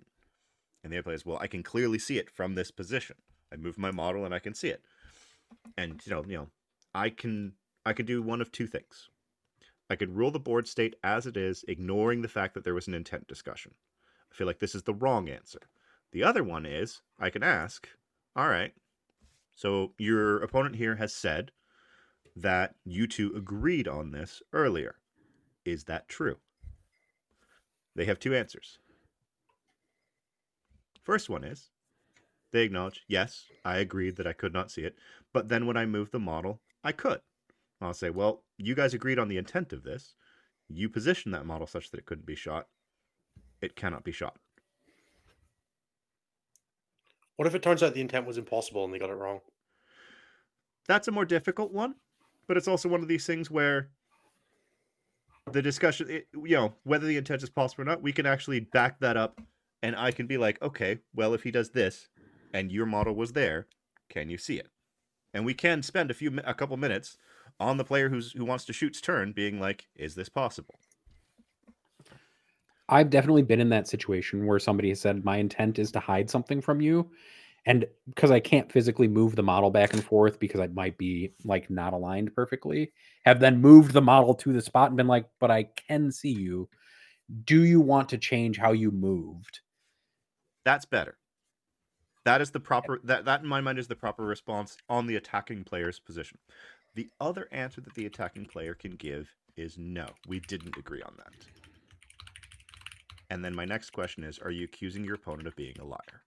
And 0.84 0.92
the 0.92 0.98
other 0.98 1.04
player 1.04 1.16
is, 1.16 1.26
"Well, 1.26 1.38
I 1.40 1.46
can 1.46 1.62
clearly 1.62 1.98
see 1.98 2.18
it 2.18 2.30
from 2.30 2.54
this 2.54 2.70
position. 2.70 3.16
I 3.52 3.56
move 3.56 3.78
my 3.78 3.90
model 3.90 4.24
and 4.24 4.34
I 4.34 4.38
can 4.38 4.54
see 4.54 4.68
it." 4.68 4.82
And 5.76 6.00
you 6.06 6.12
know, 6.12 6.24
you 6.26 6.36
know, 6.36 6.48
I 6.94 7.10
can 7.10 7.54
I 7.86 7.92
could 7.92 8.06
do 8.06 8.20
one 8.20 8.40
of 8.40 8.50
two 8.50 8.66
things. 8.66 9.10
I 9.88 9.94
could 9.94 10.16
rule 10.16 10.32
the 10.32 10.40
board 10.40 10.66
state 10.66 10.96
as 11.04 11.24
it 11.24 11.36
is, 11.36 11.64
ignoring 11.68 12.20
the 12.20 12.28
fact 12.28 12.54
that 12.54 12.64
there 12.64 12.74
was 12.74 12.88
an 12.88 12.94
intent 12.94 13.28
discussion. 13.28 13.74
I 14.32 14.34
feel 14.34 14.48
like 14.48 14.58
this 14.58 14.74
is 14.74 14.82
the 14.82 14.92
wrong 14.92 15.28
answer. 15.28 15.60
The 16.10 16.24
other 16.24 16.42
one 16.42 16.66
is 16.66 17.00
I 17.20 17.30
can 17.30 17.44
ask, 17.44 17.88
all 18.34 18.48
right, 18.48 18.74
so 19.54 19.92
your 19.98 20.42
opponent 20.42 20.74
here 20.74 20.96
has 20.96 21.14
said 21.14 21.52
that 22.34 22.74
you 22.84 23.06
two 23.06 23.32
agreed 23.36 23.86
on 23.86 24.10
this 24.10 24.42
earlier. 24.52 24.96
Is 25.64 25.84
that 25.84 26.08
true? 26.08 26.38
They 27.94 28.06
have 28.06 28.18
two 28.18 28.34
answers. 28.34 28.80
First 31.00 31.30
one 31.30 31.44
is 31.44 31.70
they 32.50 32.64
acknowledge, 32.64 33.04
yes, 33.06 33.44
I 33.64 33.76
agreed 33.76 34.16
that 34.16 34.26
I 34.26 34.32
could 34.32 34.52
not 34.52 34.72
see 34.72 34.82
it, 34.82 34.96
but 35.32 35.48
then 35.48 35.66
when 35.66 35.76
I 35.76 35.86
moved 35.86 36.10
the 36.10 36.18
model, 36.18 36.60
I 36.82 36.90
could. 36.90 37.20
I'll 37.80 37.94
say, 37.94 38.10
well, 38.10 38.42
you 38.58 38.74
guys 38.74 38.94
agreed 38.94 39.18
on 39.18 39.28
the 39.28 39.36
intent 39.36 39.72
of 39.72 39.82
this. 39.82 40.14
You 40.68 40.88
positioned 40.88 41.34
that 41.34 41.46
model 41.46 41.66
such 41.66 41.90
that 41.90 41.98
it 41.98 42.06
couldn't 42.06 42.26
be 42.26 42.34
shot. 42.34 42.68
It 43.60 43.76
cannot 43.76 44.04
be 44.04 44.12
shot. 44.12 44.36
What 47.36 47.46
if 47.46 47.54
it 47.54 47.62
turns 47.62 47.82
out 47.82 47.94
the 47.94 48.00
intent 48.00 48.26
was 48.26 48.38
impossible 48.38 48.84
and 48.84 48.92
they 48.92 48.98
got 48.98 49.10
it 49.10 49.14
wrong? 49.14 49.40
That's 50.88 51.08
a 51.08 51.12
more 51.12 51.24
difficult 51.24 51.72
one, 51.72 51.96
but 52.46 52.56
it's 52.56 52.68
also 52.68 52.88
one 52.88 53.02
of 53.02 53.08
these 53.08 53.26
things 53.26 53.50
where 53.50 53.90
the 55.52 55.62
discussion, 55.62 56.08
it, 56.08 56.28
you 56.32 56.56
know, 56.56 56.74
whether 56.84 57.06
the 57.06 57.16
intent 57.16 57.42
is 57.42 57.50
possible 57.50 57.82
or 57.82 57.84
not, 57.84 58.02
we 58.02 58.12
can 58.12 58.26
actually 58.26 58.60
back 58.60 59.00
that 59.00 59.16
up, 59.16 59.40
and 59.82 59.94
I 59.96 60.12
can 60.12 60.26
be 60.26 60.38
like, 60.38 60.60
okay, 60.62 60.98
well, 61.14 61.34
if 61.34 61.42
he 61.42 61.50
does 61.50 61.70
this, 61.70 62.08
and 62.54 62.72
your 62.72 62.86
model 62.86 63.14
was 63.14 63.32
there, 63.32 63.66
can 64.08 64.30
you 64.30 64.38
see 64.38 64.56
it? 64.56 64.68
And 65.34 65.44
we 65.44 65.54
can 65.54 65.82
spend 65.82 66.10
a 66.10 66.14
few, 66.14 66.38
a 66.44 66.54
couple 66.54 66.76
minutes 66.76 67.18
on 67.58 67.76
the 67.76 67.84
player 67.84 68.08
who's 68.08 68.32
who 68.32 68.44
wants 68.44 68.64
to 68.66 68.72
shoot's 68.72 69.00
turn, 69.00 69.32
being 69.32 69.60
like, 69.60 69.86
is 69.96 70.14
this 70.14 70.28
possible? 70.28 70.74
I've 72.88 73.10
definitely 73.10 73.42
been 73.42 73.60
in 73.60 73.70
that 73.70 73.88
situation 73.88 74.46
where 74.46 74.58
somebody 74.58 74.90
has 74.90 75.00
said 75.00 75.24
my 75.24 75.38
intent 75.38 75.78
is 75.78 75.90
to 75.92 76.00
hide 76.00 76.30
something 76.30 76.60
from 76.60 76.80
you. 76.80 77.10
And 77.68 77.84
because 78.08 78.30
I 78.30 78.38
can't 78.38 78.70
physically 78.70 79.08
move 79.08 79.34
the 79.34 79.42
model 79.42 79.70
back 79.70 79.92
and 79.92 80.04
forth 80.04 80.38
because 80.38 80.60
I 80.60 80.68
might 80.68 80.96
be 80.96 81.32
like 81.44 81.68
not 81.68 81.94
aligned 81.94 82.32
perfectly, 82.32 82.92
have 83.24 83.40
then 83.40 83.60
moved 83.60 83.92
the 83.92 84.02
model 84.02 84.34
to 84.34 84.52
the 84.52 84.62
spot 84.62 84.88
and 84.88 84.96
been 84.96 85.08
like, 85.08 85.26
but 85.40 85.50
I 85.50 85.64
can 85.64 86.12
see 86.12 86.30
you. 86.30 86.68
Do 87.44 87.64
you 87.64 87.80
want 87.80 88.08
to 88.10 88.18
change 88.18 88.56
how 88.56 88.70
you 88.70 88.92
moved? 88.92 89.60
That's 90.64 90.84
better. 90.84 91.16
That 92.24 92.40
is 92.40 92.50
the 92.50 92.60
proper 92.60 93.00
that 93.04 93.24
that 93.24 93.42
in 93.42 93.48
my 93.48 93.60
mind 93.60 93.78
is 93.78 93.88
the 93.88 93.96
proper 93.96 94.24
response 94.24 94.76
on 94.88 95.06
the 95.06 95.16
attacking 95.16 95.64
player's 95.64 95.98
position. 95.98 96.38
The 96.96 97.10
other 97.20 97.46
answer 97.52 97.82
that 97.82 97.94
the 97.94 98.06
attacking 98.06 98.46
player 98.46 98.72
can 98.74 98.92
give 98.92 99.28
is 99.54 99.76
no. 99.76 100.06
We 100.26 100.40
didn't 100.40 100.78
agree 100.78 101.02
on 101.02 101.12
that. 101.18 101.32
And 103.28 103.44
then 103.44 103.54
my 103.54 103.66
next 103.66 103.90
question 103.90 104.24
is 104.24 104.38
are 104.38 104.50
you 104.50 104.64
accusing 104.64 105.04
your 105.04 105.16
opponent 105.16 105.46
of 105.46 105.54
being 105.56 105.76
a 105.78 105.84
liar? 105.84 106.24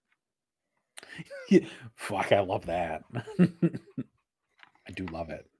Fuck, 1.96 2.30
I 2.30 2.38
love 2.40 2.66
that. 2.66 3.02
I 3.40 4.92
do 4.94 5.06
love 5.06 5.30
it. 5.30 5.50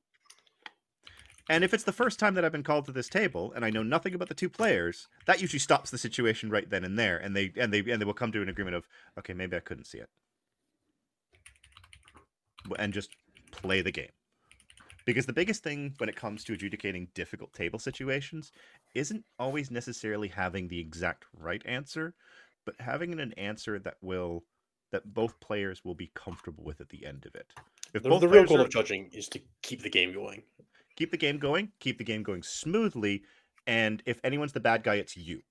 And 1.48 1.64
if 1.64 1.74
it's 1.74 1.82
the 1.82 1.92
first 1.92 2.20
time 2.20 2.34
that 2.34 2.44
I've 2.44 2.52
been 2.52 2.62
called 2.62 2.84
to 2.84 2.92
this 2.92 3.08
table 3.08 3.52
and 3.56 3.64
I 3.64 3.70
know 3.70 3.82
nothing 3.82 4.14
about 4.14 4.28
the 4.28 4.34
two 4.34 4.48
players, 4.48 5.08
that 5.26 5.42
usually 5.42 5.58
stops 5.58 5.90
the 5.90 5.98
situation 5.98 6.50
right 6.50 6.70
then 6.70 6.84
and 6.84 6.96
there 6.96 7.18
and 7.18 7.34
they 7.34 7.52
and 7.56 7.74
they 7.74 7.80
and 7.80 8.00
they 8.00 8.04
will 8.04 8.14
come 8.14 8.30
to 8.30 8.42
an 8.42 8.48
agreement 8.48 8.76
of 8.76 8.86
okay, 9.18 9.32
maybe 9.32 9.56
I 9.56 9.60
couldn't 9.60 9.86
see 9.88 9.98
it. 9.98 10.08
And 12.78 12.92
just 12.92 13.10
play 13.50 13.82
the 13.82 13.90
game. 13.90 14.10
Because 15.06 15.26
the 15.26 15.32
biggest 15.32 15.62
thing 15.62 15.94
when 15.98 16.08
it 16.08 16.16
comes 16.16 16.44
to 16.44 16.52
adjudicating 16.52 17.08
difficult 17.14 17.52
table 17.52 17.78
situations 17.78 18.52
isn't 18.94 19.24
always 19.38 19.70
necessarily 19.70 20.28
having 20.28 20.68
the 20.68 20.78
exact 20.78 21.24
right 21.32 21.62
answer, 21.64 22.14
but 22.64 22.74
having 22.80 23.18
an 23.18 23.32
answer 23.34 23.78
that 23.78 23.96
will 24.02 24.44
that 24.92 25.14
both 25.14 25.38
players 25.40 25.84
will 25.84 25.94
be 25.94 26.10
comfortable 26.14 26.64
with 26.64 26.80
at 26.80 26.88
the 26.88 27.06
end 27.06 27.24
of 27.24 27.34
it. 27.36 27.52
If 27.94 28.02
The, 28.02 28.18
the 28.18 28.28
real 28.28 28.44
goal 28.44 28.58
are- 28.58 28.62
of 28.64 28.70
judging 28.70 29.08
is 29.12 29.28
to 29.28 29.40
keep 29.62 29.82
the 29.82 29.90
game 29.90 30.12
going. 30.12 30.42
keep 30.96 31.12
the 31.12 31.16
game 31.16 31.38
going, 31.38 31.70
keep 31.78 31.96
the 31.98 32.04
game 32.04 32.22
going 32.24 32.42
smoothly, 32.42 33.22
and 33.66 34.02
if 34.04 34.18
anyone's 34.24 34.52
the 34.52 34.60
bad 34.60 34.82
guy, 34.82 34.96
it's 34.96 35.16
you. 35.16 35.42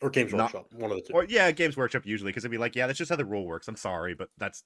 Or 0.00 0.08
Games 0.10 0.32
Not- 0.32 0.54
Workshop, 0.54 0.72
one 0.72 0.90
of 0.92 0.96
the 0.98 1.02
two. 1.02 1.12
Or 1.12 1.24
yeah, 1.24 1.50
Games 1.50 1.76
Workshop 1.76 2.06
usually, 2.06 2.30
because 2.30 2.44
it'd 2.44 2.50
be 2.52 2.56
like, 2.58 2.74
yeah, 2.74 2.86
that's 2.86 2.98
just 2.98 3.10
how 3.10 3.16
the 3.16 3.24
rule 3.24 3.44
works. 3.44 3.68
I'm 3.68 3.76
sorry, 3.76 4.14
but 4.14 4.30
that's 4.38 4.64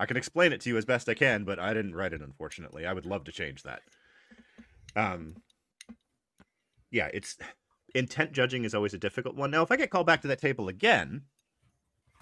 I 0.00 0.06
can 0.06 0.16
explain 0.16 0.54
it 0.54 0.62
to 0.62 0.70
you 0.70 0.78
as 0.78 0.86
best 0.86 1.10
I 1.10 1.14
can, 1.14 1.44
but 1.44 1.58
I 1.58 1.74
didn't 1.74 1.94
write 1.94 2.14
it, 2.14 2.22
unfortunately. 2.22 2.86
I 2.86 2.94
would 2.94 3.04
love 3.04 3.24
to 3.24 3.32
change 3.32 3.62
that. 3.64 3.82
Um 4.96 5.36
yeah, 6.90 7.10
it's 7.12 7.36
intent 7.94 8.32
judging 8.32 8.64
is 8.64 8.74
always 8.74 8.94
a 8.94 8.98
difficult 8.98 9.36
one. 9.36 9.50
Now, 9.50 9.62
if 9.62 9.70
I 9.70 9.76
get 9.76 9.90
called 9.90 10.06
back 10.06 10.22
to 10.22 10.28
that 10.28 10.40
table 10.40 10.68
again, 10.68 11.22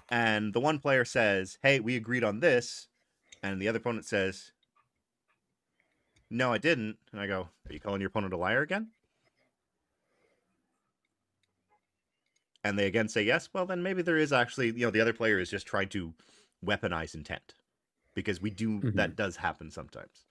and 0.09 0.53
the 0.53 0.59
one 0.59 0.79
player 0.79 1.05
says, 1.05 1.57
Hey, 1.63 1.79
we 1.79 1.95
agreed 1.95 2.23
on 2.23 2.41
this, 2.41 2.89
and 3.41 3.61
the 3.61 3.69
other 3.69 3.79
opponent 3.79 4.05
says, 4.05 4.51
No, 6.29 6.51
I 6.51 6.57
didn't, 6.57 6.97
and 7.13 7.21
I 7.21 7.27
go, 7.27 7.47
Are 7.67 7.73
you 7.73 7.79
calling 7.79 8.01
your 8.01 8.09
opponent 8.09 8.33
a 8.33 8.37
liar 8.37 8.61
again? 8.61 8.89
and 12.61 12.77
they 12.77 12.87
again 12.87 13.07
say 13.07 13.23
yes, 13.23 13.47
well, 13.53 13.65
then 13.65 13.81
maybe 13.81 14.01
there 14.01 14.17
is 14.17 14.33
actually, 14.33 14.67
you 14.67 14.85
know, 14.85 14.91
the 14.91 14.99
other 14.99 15.13
player 15.13 15.39
is 15.39 15.49
just 15.49 15.65
trying 15.65 15.87
to 15.87 16.13
weaponize 16.63 17.15
intent 17.15 17.53
because 18.19 18.41
we 18.41 18.49
do 18.49 18.81
that 18.95 19.15
does 19.15 19.35
happen 19.37 19.71
sometimes, 19.71 20.25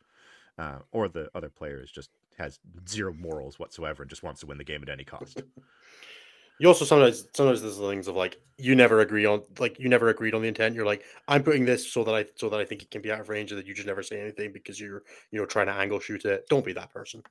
uh, 0.59 0.79
or 0.93 1.09
the 1.09 1.31
other 1.35 1.49
player 1.49 1.81
is 1.83 1.91
just 1.91 2.11
has 2.39 2.59
zero 2.89 3.13
morals 3.13 3.59
whatsoever 3.59 4.03
and 4.03 4.11
just 4.11 4.23
wants 4.23 4.41
to 4.41 4.47
win 4.47 4.59
the 4.59 4.65
game 4.65 4.83
at 4.83 4.89
any 4.89 5.05
cost. 5.05 5.43
You 6.61 6.67
also 6.67 6.85
sometimes 6.85 7.25
sometimes 7.35 7.63
there's 7.63 7.79
things 7.79 8.09
of 8.09 8.17
like 8.17 8.41
you 8.57 8.75
never 8.75 8.99
agree 8.99 9.25
on 9.25 9.43
like 9.61 9.79
you 9.79 9.89
never 9.89 10.09
agreed 10.09 10.35
on 10.35 10.43
the 10.43 10.49
intent. 10.49 10.75
You're 10.75 10.85
like 10.85 11.05
I'm 11.29 11.45
putting 11.45 11.65
this 11.65 11.89
so 11.89 12.03
that 12.03 12.13
I 12.13 12.27
so 12.35 12.49
that 12.49 12.59
I 12.59 12.65
think 12.65 12.83
it 12.83 12.91
can 12.91 13.01
be 13.01 13.13
out 13.13 13.21
of 13.21 13.29
range, 13.29 13.53
and 13.53 13.61
that 13.61 13.67
you 13.69 13.75
just 13.75 13.87
never 13.87 14.03
say 14.03 14.21
anything 14.21 14.53
because 14.53 14.81
you're 14.81 15.05
you 15.31 15.39
know 15.39 15.47
trying 15.47 15.67
to 15.67 15.73
angle 15.73 16.01
shoot 16.01 16.25
it. 16.25 16.49
Don't 16.49 16.65
be 16.65 16.73
that 16.73 16.93
person. 16.93 17.23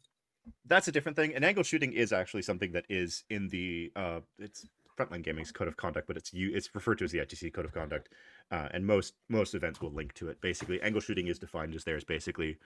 That's 0.66 0.88
a 0.88 0.94
different 0.94 1.18
thing. 1.18 1.36
And 1.36 1.44
angle 1.44 1.64
shooting 1.64 1.92
is 1.92 2.14
actually 2.14 2.44
something 2.44 2.72
that 2.72 2.86
is 2.88 3.26
in 3.30 3.50
the 3.50 3.92
uh, 3.98 4.22
it's 4.40 4.66
Frontline 4.98 5.24
Gaming's 5.24 5.52
code 5.52 5.68
of 5.68 5.78
conduct, 5.78 6.08
but 6.08 6.16
it's 6.16 6.34
you 6.34 6.52
it's 6.54 6.74
referred 6.74 6.98
to 7.00 7.04
as 7.04 7.12
the 7.12 7.20
ITC 7.20 7.54
code 7.54 7.66
of 7.66 7.74
conduct, 7.74 8.10
uh, 8.52 8.70
and 8.72 8.86
most 8.86 9.16
most 9.30 9.56
events 9.56 9.82
will 9.82 9.92
link 9.92 10.14
to 10.14 10.30
it. 10.30 10.40
Basically, 10.42 10.82
angle 10.82 11.02
shooting 11.02 11.28
is 11.28 11.40
defined 11.40 11.76
as 11.76 11.84
there 11.84 11.98
is 11.98 12.04
basically 12.04 12.58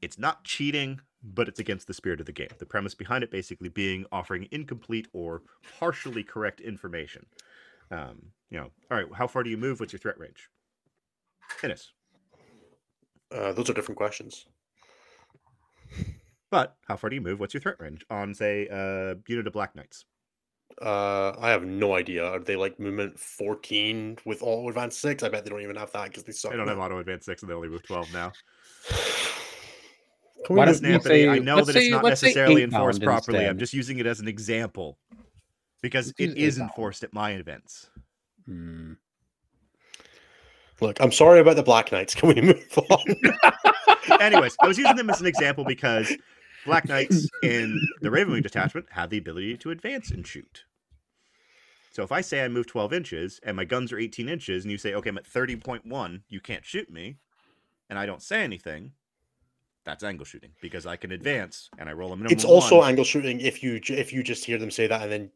it's 0.00 0.18
not 0.18 0.44
cheating, 0.44 1.00
but 1.22 1.48
it's 1.48 1.60
against 1.60 1.86
the 1.86 1.94
spirit 1.94 2.20
of 2.20 2.26
the 2.26 2.32
game. 2.32 2.48
The 2.58 2.66
premise 2.66 2.94
behind 2.94 3.24
it 3.24 3.30
basically 3.30 3.68
being 3.68 4.06
offering 4.12 4.48
incomplete 4.50 5.08
or 5.12 5.42
partially 5.78 6.22
correct 6.22 6.60
information. 6.60 7.26
Um, 7.90 8.32
you 8.50 8.58
know, 8.58 8.70
all 8.90 8.98
right, 8.98 9.06
how 9.14 9.26
far 9.26 9.42
do 9.42 9.50
you 9.50 9.56
move? 9.56 9.80
What's 9.80 9.92
your 9.92 10.00
threat 10.00 10.18
range? 10.18 10.48
Innis. 11.62 11.92
Uh, 13.32 13.52
those 13.52 13.68
are 13.68 13.74
different 13.74 13.98
questions. 13.98 14.46
But 16.50 16.76
how 16.86 16.96
far 16.96 17.10
do 17.10 17.16
you 17.16 17.22
move? 17.22 17.40
What's 17.40 17.54
your 17.54 17.60
threat 17.60 17.76
range 17.80 18.04
on, 18.08 18.34
say, 18.34 18.68
uh, 18.68 19.16
unit 19.26 19.46
of 19.46 19.52
Black 19.52 19.74
Knights? 19.74 20.04
Uh, 20.82 21.32
I 21.38 21.50
have 21.50 21.64
no 21.64 21.94
idea. 21.94 22.24
Are 22.26 22.38
they 22.38 22.54
like 22.56 22.78
movement 22.78 23.18
14 23.18 24.18
with 24.26 24.42
all 24.42 24.68
advanced 24.68 25.00
six? 25.00 25.22
I 25.22 25.28
bet 25.30 25.44
they 25.44 25.50
don't 25.50 25.62
even 25.62 25.76
have 25.76 25.90
that 25.92 26.08
because 26.08 26.24
they 26.24 26.32
suck. 26.32 26.52
I 26.52 26.56
don't 26.56 26.68
have 26.68 26.78
auto 26.78 26.98
advance 26.98 27.24
six, 27.24 27.42
and 27.42 27.50
they 27.50 27.54
only 27.54 27.68
move 27.68 27.82
twelve 27.82 28.12
now. 28.12 28.32
Can 30.44 30.54
we 30.54 30.58
Why 30.58 30.66
just- 30.66 30.82
don't 30.82 30.92
you 30.92 30.98
Snappity, 30.98 31.30
I 31.30 31.38
know 31.38 31.56
let's 31.56 31.68
that 31.68 31.76
it's 31.76 31.86
say- 31.86 31.90
not 31.90 32.04
necessarily 32.04 32.62
enforced 32.62 33.00
pound 33.00 33.04
properly. 33.24 33.46
I'm 33.46 33.58
just 33.58 33.72
using 33.72 33.98
it 33.98 34.06
as 34.06 34.20
an 34.20 34.28
example 34.28 34.98
because 35.82 36.08
Let's 36.18 36.32
it 36.32 36.36
use 36.38 36.58
pound. 36.58 36.68
enforced 36.70 37.02
at 37.04 37.12
my 37.14 37.32
events. 37.32 37.88
Hmm. 38.44 38.92
Look, 40.82 41.00
I'm 41.00 41.10
sorry 41.10 41.40
about 41.40 41.56
the 41.56 41.62
Black 41.62 41.90
Knights. 41.90 42.14
Can 42.14 42.28
we 42.28 42.40
move 42.42 42.78
on? 42.90 43.00
Anyways, 44.20 44.54
I 44.60 44.66
was 44.66 44.76
using 44.76 44.94
them 44.96 45.08
as 45.08 45.20
an 45.22 45.26
example 45.26 45.64
because 45.64 46.12
Black 46.66 46.88
Knights 46.88 47.28
in 47.42 47.80
the 48.00 48.10
Ravenwing 48.10 48.42
detachment 48.42 48.86
have 48.90 49.10
the 49.10 49.18
ability 49.18 49.56
to 49.58 49.70
advance 49.70 50.10
and 50.10 50.26
shoot. 50.26 50.64
So 51.92 52.02
if 52.02 52.12
I 52.12 52.20
say 52.20 52.44
I 52.44 52.48
move 52.48 52.66
12 52.66 52.92
inches 52.92 53.40
and 53.42 53.56
my 53.56 53.64
guns 53.64 53.90
are 53.90 53.98
18 53.98 54.28
inches, 54.28 54.64
and 54.64 54.70
you 54.70 54.76
say, 54.76 54.92
okay, 54.92 55.08
I'm 55.08 55.16
at 55.16 55.24
30.1, 55.24 56.20
you 56.28 56.40
can't 56.40 56.64
shoot 56.64 56.90
me, 56.90 57.16
and 57.88 57.98
I 57.98 58.04
don't 58.04 58.22
say 58.22 58.42
anything, 58.42 58.92
that's 59.86 60.04
angle 60.04 60.26
shooting 60.26 60.50
because 60.60 60.84
I 60.84 60.96
can 60.96 61.12
advance 61.12 61.70
and 61.78 61.88
I 61.88 61.92
roll 61.92 62.12
a 62.12 62.16
minimum. 62.16 62.32
it's 62.32 62.44
also 62.44 62.78
one. 62.78 62.88
angle 62.88 63.04
shooting 63.04 63.40
if 63.40 63.62
you 63.62 63.80
if 63.88 64.12
you 64.12 64.22
just 64.24 64.44
hear 64.44 64.58
them 64.58 64.70
say 64.70 64.88
that 64.88 65.02
and 65.02 65.12
then 65.12 65.30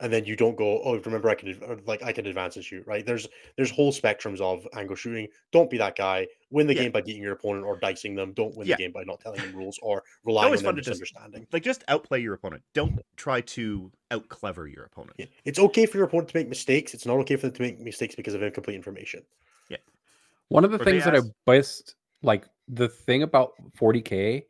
and 0.00 0.12
then 0.12 0.24
you 0.26 0.36
don't 0.36 0.56
go 0.56 0.80
oh 0.82 0.96
remember 1.06 1.28
i 1.30 1.34
can 1.34 1.58
uh, 1.68 1.76
like 1.86 2.02
i 2.02 2.12
can 2.12 2.26
advance 2.26 2.56
and 2.56 2.64
shoot 2.64 2.86
right 2.86 3.06
there's 3.06 3.26
there's 3.56 3.70
whole 3.70 3.90
spectrums 3.92 4.40
of 4.40 4.66
angle 4.74 4.94
shooting 4.94 5.26
don't 5.52 5.70
be 5.70 5.78
that 5.78 5.96
guy 5.96 6.26
win 6.50 6.66
the 6.66 6.74
Yeah. 6.74 6.82
game 6.82 6.92
by 6.92 7.00
beating 7.00 7.22
your 7.22 7.32
opponent 7.32 7.64
or 7.64 7.78
dicing 7.78 8.14
them 8.14 8.32
don't 8.34 8.54
win 8.56 8.66
Yeah. 8.66 8.76
the 8.76 8.82
game 8.82 8.92
by 8.92 9.04
not 9.04 9.20
telling 9.20 9.40
them 9.40 9.54
rules 9.56 9.78
or 9.82 10.02
relying 10.24 10.46
always 10.46 10.60
on 10.60 10.64
fun 10.66 10.74
them 10.74 10.84
to 10.84 10.90
just- 10.90 11.00
misunderstanding 11.00 11.46
like 11.52 11.62
just 11.62 11.82
outplay 11.88 12.20
your 12.20 12.34
opponent. 12.34 12.62
Don't 12.74 13.00
try 13.16 13.40
to 13.40 13.90
out 14.10 14.28
clever 14.28 14.66
your 14.68 14.84
opponent. 14.84 15.14
Yeah. 15.18 15.26
it's 15.46 15.58
okay 15.58 15.86
for 15.86 15.96
your 15.96 16.06
opponent 16.06 16.28
to 16.28 16.36
make 16.36 16.48
mistakes 16.48 16.92
it's 16.92 17.06
not 17.06 17.16
okay 17.20 17.36
for 17.36 17.46
them 17.46 17.54
to 17.56 17.62
make 17.62 17.80
mistakes 17.80 18.14
because 18.14 18.34
of 18.34 18.42
incomplete 18.42 18.76
information 18.76 19.22
Yeah. 19.70 19.78
One 20.48 20.64
of 20.64 20.70
the 20.72 20.80
Or 20.80 20.84
things 20.84 21.04
that 21.04 21.14
I 21.14 21.18
ask- 21.18 21.28
best 21.46 21.94
like 22.22 22.46
the 22.68 22.88
thing 22.88 23.22
about 23.22 23.52
40k 23.80 24.44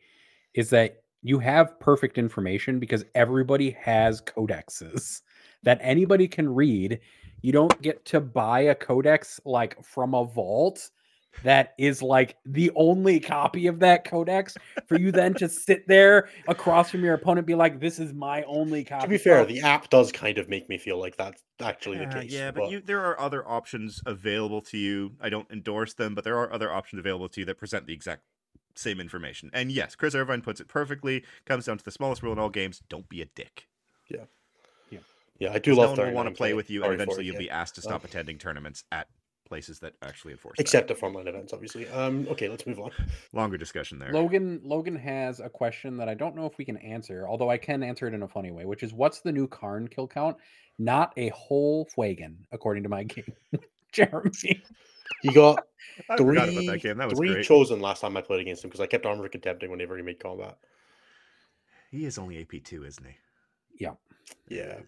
is 0.55 0.71
that 0.71 1.03
you 1.23 1.39
have 1.39 1.79
perfect 1.81 2.19
information 2.19 2.79
because 2.79 3.05
everybody 3.15 3.71
has 3.71 4.21
codexes 4.23 5.23
that 5.67 5.79
anybody 5.83 6.29
can 6.29 6.49
read. 6.49 7.01
You 7.43 7.53
don't 7.53 7.83
get 7.83 8.05
to 8.07 8.21
buy 8.21 8.61
a 8.61 8.75
codex 8.75 9.41
like 9.45 9.85
from 9.85 10.15
a 10.15 10.25
vault 10.25 10.91
that 11.43 11.75
is 11.77 12.01
like 12.01 12.37
the 12.47 12.71
only 12.77 13.21
copy 13.21 13.67
of 13.67 13.79
that 13.81 14.05
codex 14.09 14.57
for 14.87 14.99
you 14.99 15.13
then 15.13 15.35
to 15.35 15.49
sit 15.49 15.87
there 15.87 16.31
across 16.49 16.91
from 16.91 17.05
your 17.05 17.13
opponent 17.13 17.41
and 17.41 17.47
be 17.47 17.55
like 17.55 17.79
this 17.79 17.99
is 17.99 18.15
my 18.15 18.43
only 18.45 18.83
copy. 18.83 19.03
to 19.03 19.09
be 19.09 19.19
fair 19.19 19.45
the 19.45 19.61
app 19.61 19.91
does 19.91 20.11
kind 20.11 20.39
of 20.39 20.49
make 20.49 20.67
me 20.71 20.79
feel 20.79 20.99
like 20.99 21.15
that's 21.17 21.43
actually 21.61 21.99
the 21.99 22.07
Uh, 22.07 22.23
case 22.23 22.33
yeah, 22.33 22.51
but, 22.51 22.71
you 22.71 22.81
there 22.81 23.05
are 23.05 23.21
other 23.21 23.47
options 23.47 24.01
available 24.07 24.63
to 24.63 24.79
you. 24.79 25.13
I 25.21 25.29
don't 25.29 25.51
endorse 25.51 25.93
them, 25.93 26.15
but 26.15 26.25
there 26.25 26.39
are 26.39 26.51
other 26.51 26.73
options 26.73 27.01
available 27.01 27.29
to 27.29 27.41
you 27.41 27.45
that 27.47 27.59
present 27.59 27.87
the 27.87 27.93
exact 27.93 28.23
same 28.75 28.99
information. 28.99 29.51
And 29.53 29.71
yes, 29.71 29.95
Chris 29.95 30.15
Irvine 30.15 30.41
puts 30.41 30.61
it 30.61 30.69
perfectly. 30.69 31.23
Comes 31.45 31.67
down 31.67 31.77
to 31.77 31.85
the 31.85 31.91
smallest 31.91 32.23
rule 32.23 32.33
in 32.33 32.39
all 32.39 32.51
games: 32.51 32.81
don't 32.89 33.09
be 33.11 33.21
a 33.21 33.27
dick. 33.27 33.67
Yeah, 34.09 34.25
I 35.41 35.59
do 35.59 35.73
no 35.75 35.83
love. 35.83 35.99
one 35.99 36.07
will 36.09 36.15
want 36.15 36.29
to 36.29 36.35
play 36.35 36.55
with 36.55 36.71
you, 36.71 36.85
and 36.85 36.95
eventually 36.95 37.25
40K. 37.25 37.27
you'll 37.27 37.39
be 37.39 37.51
asked 37.51 37.75
to 37.77 37.83
stop 37.83 38.03
Um, 38.03 38.07
attending 38.09 38.39
tournaments 38.39 38.85
at 38.93 39.09
places 39.45 39.79
that 39.81 39.95
actually 40.03 40.33
enforce. 40.33 40.57
that. 40.57 40.63
Except 40.63 40.89
the 40.89 40.95
frontline 40.95 41.27
events, 41.29 41.53
obviously. 41.53 41.87
Um, 41.89 42.27
okay, 42.31 42.49
let's 42.49 42.67
move 42.67 42.81
on. 42.81 42.91
longer 43.33 43.57
discussion 43.57 43.99
there. 43.99 44.13
Logan 44.13 44.61
Logan 44.65 44.97
has 44.97 45.39
a 45.41 45.49
question 45.49 45.97
that 45.99 46.09
I 46.09 46.15
don't 46.15 46.35
know 46.37 46.47
if 46.47 46.59
we 46.59 46.65
can 46.65 46.77
answer, 46.79 47.27
although 47.29 47.51
I 47.51 47.59
can 47.59 47.83
answer 47.83 48.07
it 48.09 48.15
in 48.15 48.23
a 48.23 48.29
funny 48.29 48.51
way, 48.51 48.65
which 48.65 48.83
is 48.83 48.93
what's 48.93 49.21
the 49.21 49.33
Yncarne 49.33 49.91
kill 49.91 50.09
count? 50.09 50.37
Not 50.79 51.13
a 51.17 51.29
whole 51.29 51.87
Fuegan, 51.97 52.37
according 52.53 52.83
to 52.83 52.89
my 52.89 53.03
game. 53.15 53.33
Jeremy. 53.93 54.63
He 55.23 55.33
got 55.33 55.65
I 56.11 56.17
three, 56.17 56.35
forgot 56.35 56.49
about 56.49 56.67
that 56.67 56.83
game. 56.83 56.99
That 56.99 57.09
was 57.09 57.17
three 57.19 57.33
great. 57.35 57.47
chosen 57.47 57.81
last 57.81 58.01
time 58.01 58.17
I 58.17 58.21
played 58.23 58.41
against 58.41 58.65
him 58.65 58.69
because 58.71 58.81
I 58.81 58.87
kept 58.87 59.07
armor 59.07 59.29
contempting 59.29 59.71
whenever 59.71 59.97
he 59.97 60.03
made 60.03 60.19
combat. 60.19 60.59
he 61.93 62.05
is 62.05 62.19
only 62.19 62.41
AP 62.41 62.63
two, 62.65 62.85
isn't 62.85 63.07
he? 63.07 63.15
Yeah. 63.79 63.93
Yeah, 64.49 64.81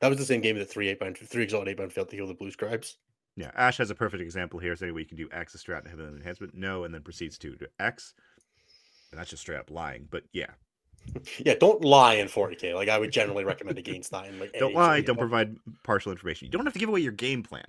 that 0.00 0.08
was 0.08 0.18
the 0.18 0.24
same 0.24 0.40
game 0.40 0.58
that 0.58 0.70
three 0.70 0.94
Eightbound, 0.94 1.16
three 1.16 1.42
exalted 1.42 1.76
Eightbound 1.76 1.92
failed 1.92 2.08
to 2.10 2.16
heal 2.16 2.26
the 2.26 2.34
blue 2.34 2.50
scribes. 2.50 2.96
Yeah, 3.36 3.50
Ash 3.54 3.78
has 3.78 3.90
a 3.90 3.94
perfect 3.94 4.22
example 4.22 4.60
here. 4.60 4.76
Saying 4.76 4.94
we 4.94 5.04
can 5.04 5.16
do 5.16 5.28
X, 5.32 5.54
a 5.54 5.58
strat, 5.58 5.90
and 5.90 6.00
an 6.00 6.14
enhancement. 6.16 6.54
No, 6.54 6.84
and 6.84 6.94
then 6.94 7.02
proceeds 7.02 7.36
to 7.38 7.56
do 7.56 7.66
X. 7.80 8.14
And 9.10 9.18
that's 9.20 9.30
just 9.30 9.42
straight 9.42 9.58
up 9.58 9.70
lying. 9.70 10.06
But 10.10 10.24
yeah, 10.32 10.50
Yeah, 11.38 11.54
don't 11.54 11.84
lie 11.84 12.14
in 12.14 12.28
40k. 12.28 12.74
Like 12.74 12.88
I 12.88 12.98
would 12.98 13.10
generally 13.10 13.44
recommend 13.44 13.78
against 13.78 14.10
that. 14.12 14.26
In 14.26 14.38
like 14.38 14.52
don't 14.58 14.74
lie. 14.74 15.00
Don't 15.00 15.18
provide 15.18 15.56
partial 15.82 16.12
information. 16.12 16.46
You 16.46 16.52
don't 16.52 16.64
have 16.64 16.72
to 16.74 16.78
give 16.78 16.88
away 16.88 17.00
your 17.00 17.12
game 17.12 17.42
plan. 17.42 17.64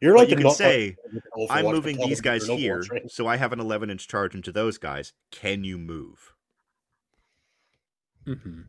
You're 0.00 0.16
like 0.16 0.30
you 0.30 0.36
can 0.36 0.44
not- 0.46 0.56
say, 0.56 0.96
Overwatch, 1.36 1.46
I'm 1.50 1.64
moving 1.66 1.96
tell 1.96 2.08
these 2.08 2.20
guys 2.20 2.44
here, 2.44 2.82
so 3.06 3.28
I 3.28 3.36
have 3.36 3.52
an 3.52 3.60
11 3.60 3.88
inch 3.88 4.08
charge 4.08 4.34
into 4.34 4.50
those 4.50 4.76
guys. 4.76 5.12
Can 5.30 5.62
you 5.62 5.78
move? 5.78 6.34
Mhm. 8.26 8.64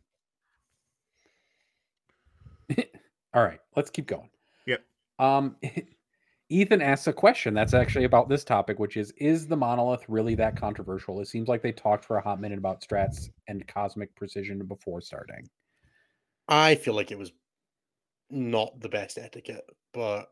All 3.34 3.42
right, 3.42 3.60
let's 3.76 3.90
keep 3.90 4.06
going. 4.06 4.30
Yep. 4.66 4.82
Um, 5.18 5.56
Ethan 6.50 6.82
asks 6.82 7.06
a 7.06 7.12
question 7.12 7.54
that's 7.54 7.74
actually 7.74 8.04
about 8.04 8.28
this 8.28 8.44
topic, 8.44 8.78
which 8.78 8.96
is: 8.96 9.12
Is 9.16 9.46
the 9.46 9.56
monolith 9.56 10.04
really 10.08 10.34
that 10.36 10.56
controversial? 10.56 11.20
It 11.20 11.28
seems 11.28 11.48
like 11.48 11.62
they 11.62 11.72
talked 11.72 12.04
for 12.04 12.16
a 12.16 12.22
hot 12.22 12.40
minute 12.40 12.58
about 12.58 12.82
strats 12.82 13.30
and 13.48 13.66
cosmic 13.66 14.14
precision 14.14 14.64
before 14.66 15.00
starting. 15.00 15.48
I 16.48 16.74
feel 16.74 16.94
like 16.94 17.10
it 17.10 17.18
was 17.18 17.32
not 18.30 18.78
the 18.80 18.88
best 18.88 19.18
etiquette, 19.18 19.64
but 19.92 20.28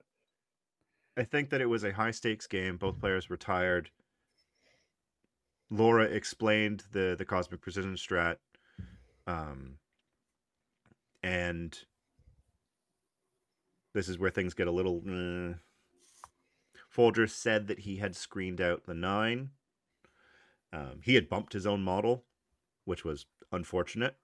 I 1.17 1.25
think 1.25 1.51
that 1.51 1.61
it 1.61 1.67
was 1.67 1.85
a 1.85 1.93
high 1.93 2.11
stakes 2.11 2.47
game. 2.47 2.77
Both 2.77 3.01
players 3.01 3.29
were 3.29 3.37
tired. 3.37 3.91
Laura 5.71 6.05
explained 6.05 6.85
the 6.93 7.15
the 7.19 7.25
cosmic 7.25 7.63
precision 7.63 7.95
strat, 7.95 8.37
um, 9.27 9.79
and 11.23 11.79
this 13.95 14.09
is 14.09 14.19
where 14.19 14.31
things 14.31 14.55
get 14.55 14.67
a 14.67 14.73
little. 14.73 15.03
Uh, 15.09 15.55
Folger 16.89 17.27
said 17.27 17.69
that 17.69 17.81
he 17.81 17.97
had 17.97 18.15
screened 18.15 18.61
out 18.61 18.85
the 18.85 18.95
nine. 18.95 19.51
Um, 20.73 21.01
he 21.03 21.15
had 21.15 21.29
bumped 21.29 21.53
his 21.53 21.67
own 21.67 21.83
model, 21.83 22.25
which 22.85 23.05
was 23.05 23.27
unfortunate. 23.51 24.17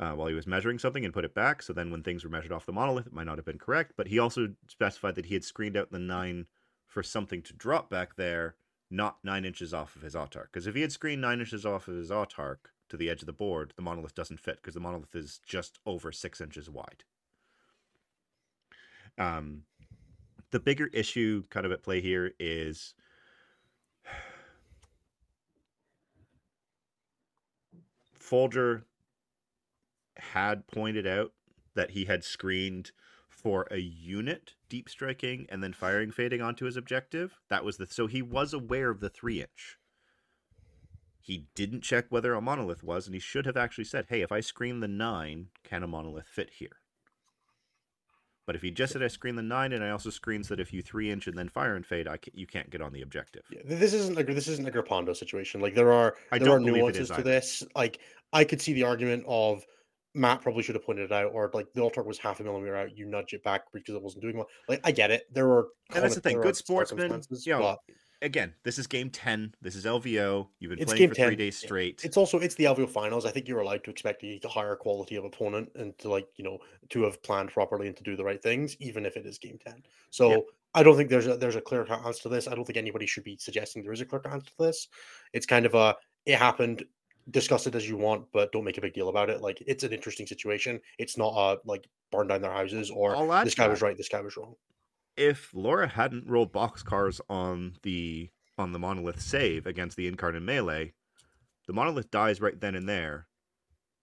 Uh, 0.00 0.12
while 0.12 0.26
he 0.26 0.34
was 0.34 0.48
measuring 0.48 0.80
something 0.80 1.04
and 1.04 1.14
put 1.14 1.24
it 1.24 1.34
back. 1.34 1.62
So 1.62 1.72
then, 1.72 1.90
when 1.92 2.02
things 2.02 2.24
were 2.24 2.30
measured 2.30 2.50
off 2.50 2.66
the 2.66 2.72
monolith, 2.72 3.06
it 3.06 3.12
might 3.12 3.26
not 3.26 3.38
have 3.38 3.44
been 3.44 3.58
correct. 3.58 3.92
But 3.96 4.08
he 4.08 4.18
also 4.18 4.54
specified 4.66 5.14
that 5.14 5.26
he 5.26 5.34
had 5.34 5.44
screened 5.44 5.76
out 5.76 5.92
the 5.92 5.98
nine 6.00 6.46
for 6.86 7.02
something 7.02 7.40
to 7.42 7.52
drop 7.52 7.88
back 7.88 8.16
there, 8.16 8.56
not 8.90 9.18
nine 9.22 9.44
inches 9.44 9.72
off 9.72 9.94
of 9.94 10.02
his 10.02 10.14
Autarch. 10.14 10.46
Because 10.52 10.66
if 10.66 10.74
he 10.74 10.80
had 10.80 10.90
screened 10.90 11.22
nine 11.22 11.40
inches 11.40 11.64
off 11.64 11.86
of 11.86 11.94
his 11.94 12.10
Autarch 12.10 12.58
to 12.88 12.96
the 12.96 13.08
edge 13.08 13.22
of 13.22 13.26
the 13.26 13.32
board, 13.32 13.74
the 13.76 13.82
monolith 13.82 14.14
doesn't 14.14 14.40
fit 14.40 14.56
because 14.56 14.74
the 14.74 14.80
monolith 14.80 15.14
is 15.14 15.40
just 15.46 15.78
over 15.86 16.10
six 16.10 16.40
inches 16.40 16.68
wide. 16.68 17.04
Um, 19.18 19.62
the 20.50 20.60
bigger 20.60 20.88
issue, 20.88 21.44
kind 21.50 21.66
of 21.66 21.72
at 21.72 21.82
play 21.82 22.00
here, 22.00 22.32
is 22.38 22.94
Folger 28.12 28.84
had 30.16 30.66
pointed 30.66 31.06
out 31.06 31.32
that 31.74 31.90
he 31.90 32.04
had 32.04 32.24
screened 32.24 32.92
for 33.28 33.66
a 33.70 33.78
unit 33.78 34.54
deep 34.68 34.88
striking 34.88 35.46
and 35.48 35.62
then 35.62 35.72
firing 35.72 36.10
fading 36.10 36.40
onto 36.40 36.64
his 36.64 36.76
objective. 36.76 37.40
That 37.48 37.64
was 37.64 37.76
the 37.76 37.86
so 37.86 38.06
he 38.06 38.22
was 38.22 38.52
aware 38.52 38.90
of 38.90 39.00
the 39.00 39.10
three 39.10 39.40
inch. 39.40 39.78
He 41.20 41.46
didn't 41.54 41.82
check 41.82 42.06
whether 42.08 42.34
a 42.34 42.40
monolith 42.40 42.82
was, 42.82 43.06
and 43.06 43.14
he 43.14 43.20
should 43.20 43.46
have 43.46 43.56
actually 43.56 43.84
said, 43.84 44.06
"Hey, 44.08 44.22
if 44.22 44.32
I 44.32 44.40
screen 44.40 44.80
the 44.80 44.88
nine, 44.88 45.48
can 45.64 45.82
a 45.82 45.86
monolith 45.88 46.28
fit 46.28 46.50
here?" 46.50 46.81
But 48.46 48.56
if 48.56 48.62
he 48.62 48.70
just 48.70 48.92
said 48.92 49.02
I 49.02 49.08
screen 49.08 49.36
the 49.36 49.42
nine, 49.42 49.72
and 49.72 49.84
I 49.84 49.90
also 49.90 50.10
screens 50.10 50.48
that 50.48 50.58
if 50.58 50.72
you 50.72 50.82
three 50.82 51.10
inch 51.10 51.28
and 51.28 51.38
then 51.38 51.48
fire 51.48 51.76
and 51.76 51.86
fade, 51.86 52.08
I 52.08 52.16
ca 52.16 52.30
you 52.34 52.46
can't 52.46 52.68
get 52.70 52.82
on 52.82 52.92
the 52.92 53.02
objective. 53.02 53.42
yeah, 53.50 53.60
this 53.64 53.92
isn't 53.92 54.18
a 54.18 54.24
this 54.24 54.48
isn't 54.48 54.66
a 54.66 54.70
Grapondo 54.70 55.16
situation. 55.16 55.60
Like 55.60 55.74
there 55.74 55.92
are 55.92 56.16
I 56.32 56.38
there 56.38 56.48
are 56.48 56.58
don't 56.58 56.64
believe 56.64 56.76
it 56.76 56.80
nuances 56.80 57.08
to 57.08 57.14
either. 57.14 57.22
this. 57.22 57.62
Like 57.76 58.00
I 58.32 58.44
could 58.44 58.60
see 58.60 58.72
the 58.72 58.82
argument 58.84 59.24
of 59.28 59.64
Matt 60.14 60.42
probably 60.42 60.62
should 60.62 60.74
have 60.74 60.84
pointed 60.84 61.04
it 61.04 61.12
out, 61.12 61.32
or 61.32 61.50
like 61.54 61.72
the 61.72 61.80
altar 61.80 62.02
was 62.02 62.18
half 62.18 62.40
a 62.40 62.42
millimeter 62.42 62.76
out, 62.76 62.96
you 62.96 63.06
nudge 63.06 63.32
it 63.32 63.42
back 63.44 63.62
because 63.72 63.94
it 63.94 64.02
wasn't 64.02 64.22
doing 64.22 64.36
well. 64.36 64.48
Like 64.68 64.80
I 64.84 64.90
get 64.90 65.10
it. 65.10 65.22
There 65.32 65.48
are 65.50 65.68
And 65.94 66.02
that's 66.02 66.16
the 66.16 66.20
thing, 66.20 66.40
good 66.40 66.52
are 66.52 66.54
sportsmen, 66.54 67.22
you 67.30 67.52
know, 67.52 67.60
but 67.60 67.78
Again, 68.22 68.54
this 68.62 68.78
is 68.78 68.86
game 68.86 69.10
ten. 69.10 69.54
This 69.60 69.74
is 69.74 69.84
LVO. 69.84 70.46
You've 70.60 70.70
been 70.70 70.78
It's 70.78 70.92
playing 70.92 71.00
game 71.00 71.08
for 71.10 71.26
three 71.26 71.36
days 71.36 71.58
straight. 71.58 72.02
it's 72.04 72.16
also 72.16 72.38
it's 72.38 72.54
the 72.54 72.64
LVO 72.64 72.88
finals. 72.88 73.26
I 73.26 73.30
think 73.30 73.48
you're 73.48 73.60
allowed 73.60 73.84
to 73.84 73.90
expect 73.90 74.22
a 74.22 74.40
higher 74.48 74.76
quality 74.76 75.16
of 75.16 75.24
opponent 75.24 75.70
and 75.74 75.98
to 75.98 76.08
like 76.08 76.28
you 76.36 76.44
know 76.44 76.58
to 76.90 77.02
have 77.02 77.22
planned 77.22 77.50
properly 77.50 77.88
and 77.88 77.96
to 77.96 78.02
do 78.02 78.16
the 78.16 78.24
right 78.24 78.42
things, 78.42 78.76
even 78.80 79.04
if 79.04 79.16
it 79.16 79.26
is 79.26 79.38
game 79.38 79.58
ten. 79.64 79.82
So 80.10 80.46
I 80.74 80.82
don't 80.82 80.96
think 80.96 81.10
there's 81.10 81.26
a 81.26 81.36
there's 81.36 81.56
a 81.56 81.60
clear 81.60 81.86
answer 81.90 82.22
to 82.22 82.28
this. 82.28 82.48
I 82.48 82.54
don't 82.54 82.64
think 82.64 82.78
anybody 82.78 83.06
should 83.06 83.24
be 83.24 83.36
suggesting 83.36 83.82
there 83.82 83.92
is 83.92 84.00
a 84.00 84.06
clear 84.06 84.22
answer 84.30 84.46
to 84.46 84.58
this. 84.58 84.88
It's 85.32 85.46
kind 85.46 85.66
of 85.66 85.74
a 85.74 85.96
it 86.24 86.38
happened. 86.38 86.84
Discuss 87.30 87.66
it 87.66 87.74
as 87.74 87.88
you 87.88 87.96
want, 87.96 88.24
but 88.32 88.50
don't 88.52 88.64
make 88.64 88.78
a 88.78 88.80
big 88.80 88.94
deal 88.94 89.08
about 89.08 89.30
it. 89.30 89.40
Like 89.40 89.62
it's 89.66 89.84
an 89.84 89.92
interesting 89.92 90.26
situation. 90.26 90.80
It's 90.98 91.16
not 91.16 91.34
a 91.36 91.60
like 91.64 91.86
burn 92.10 92.28
down 92.28 92.42
their 92.42 92.52
houses 92.52 92.90
or 92.90 93.14
this 93.44 93.54
to 93.54 93.60
guy 93.60 93.68
was 93.68 93.82
right, 93.82 93.96
this 93.96 94.08
guy 94.08 94.20
was 94.20 94.36
wrong. 94.36 94.54
If 95.16 95.52
Laura 95.54 95.88
hadn't 95.88 96.28
rolled 96.28 96.52
boxcars 96.52 97.20
on 97.28 97.74
the 97.82 98.30
on 98.58 98.72
the 98.72 98.78
monolith 98.78 99.20
save 99.20 99.66
against 99.66 99.96
the 99.96 100.10
Yncarne 100.10 100.42
melee, 100.42 100.92
the 101.66 101.72
monolith 101.72 102.10
dies 102.10 102.40
right 102.40 102.58
then 102.58 102.74
and 102.74 102.88
there, 102.88 103.26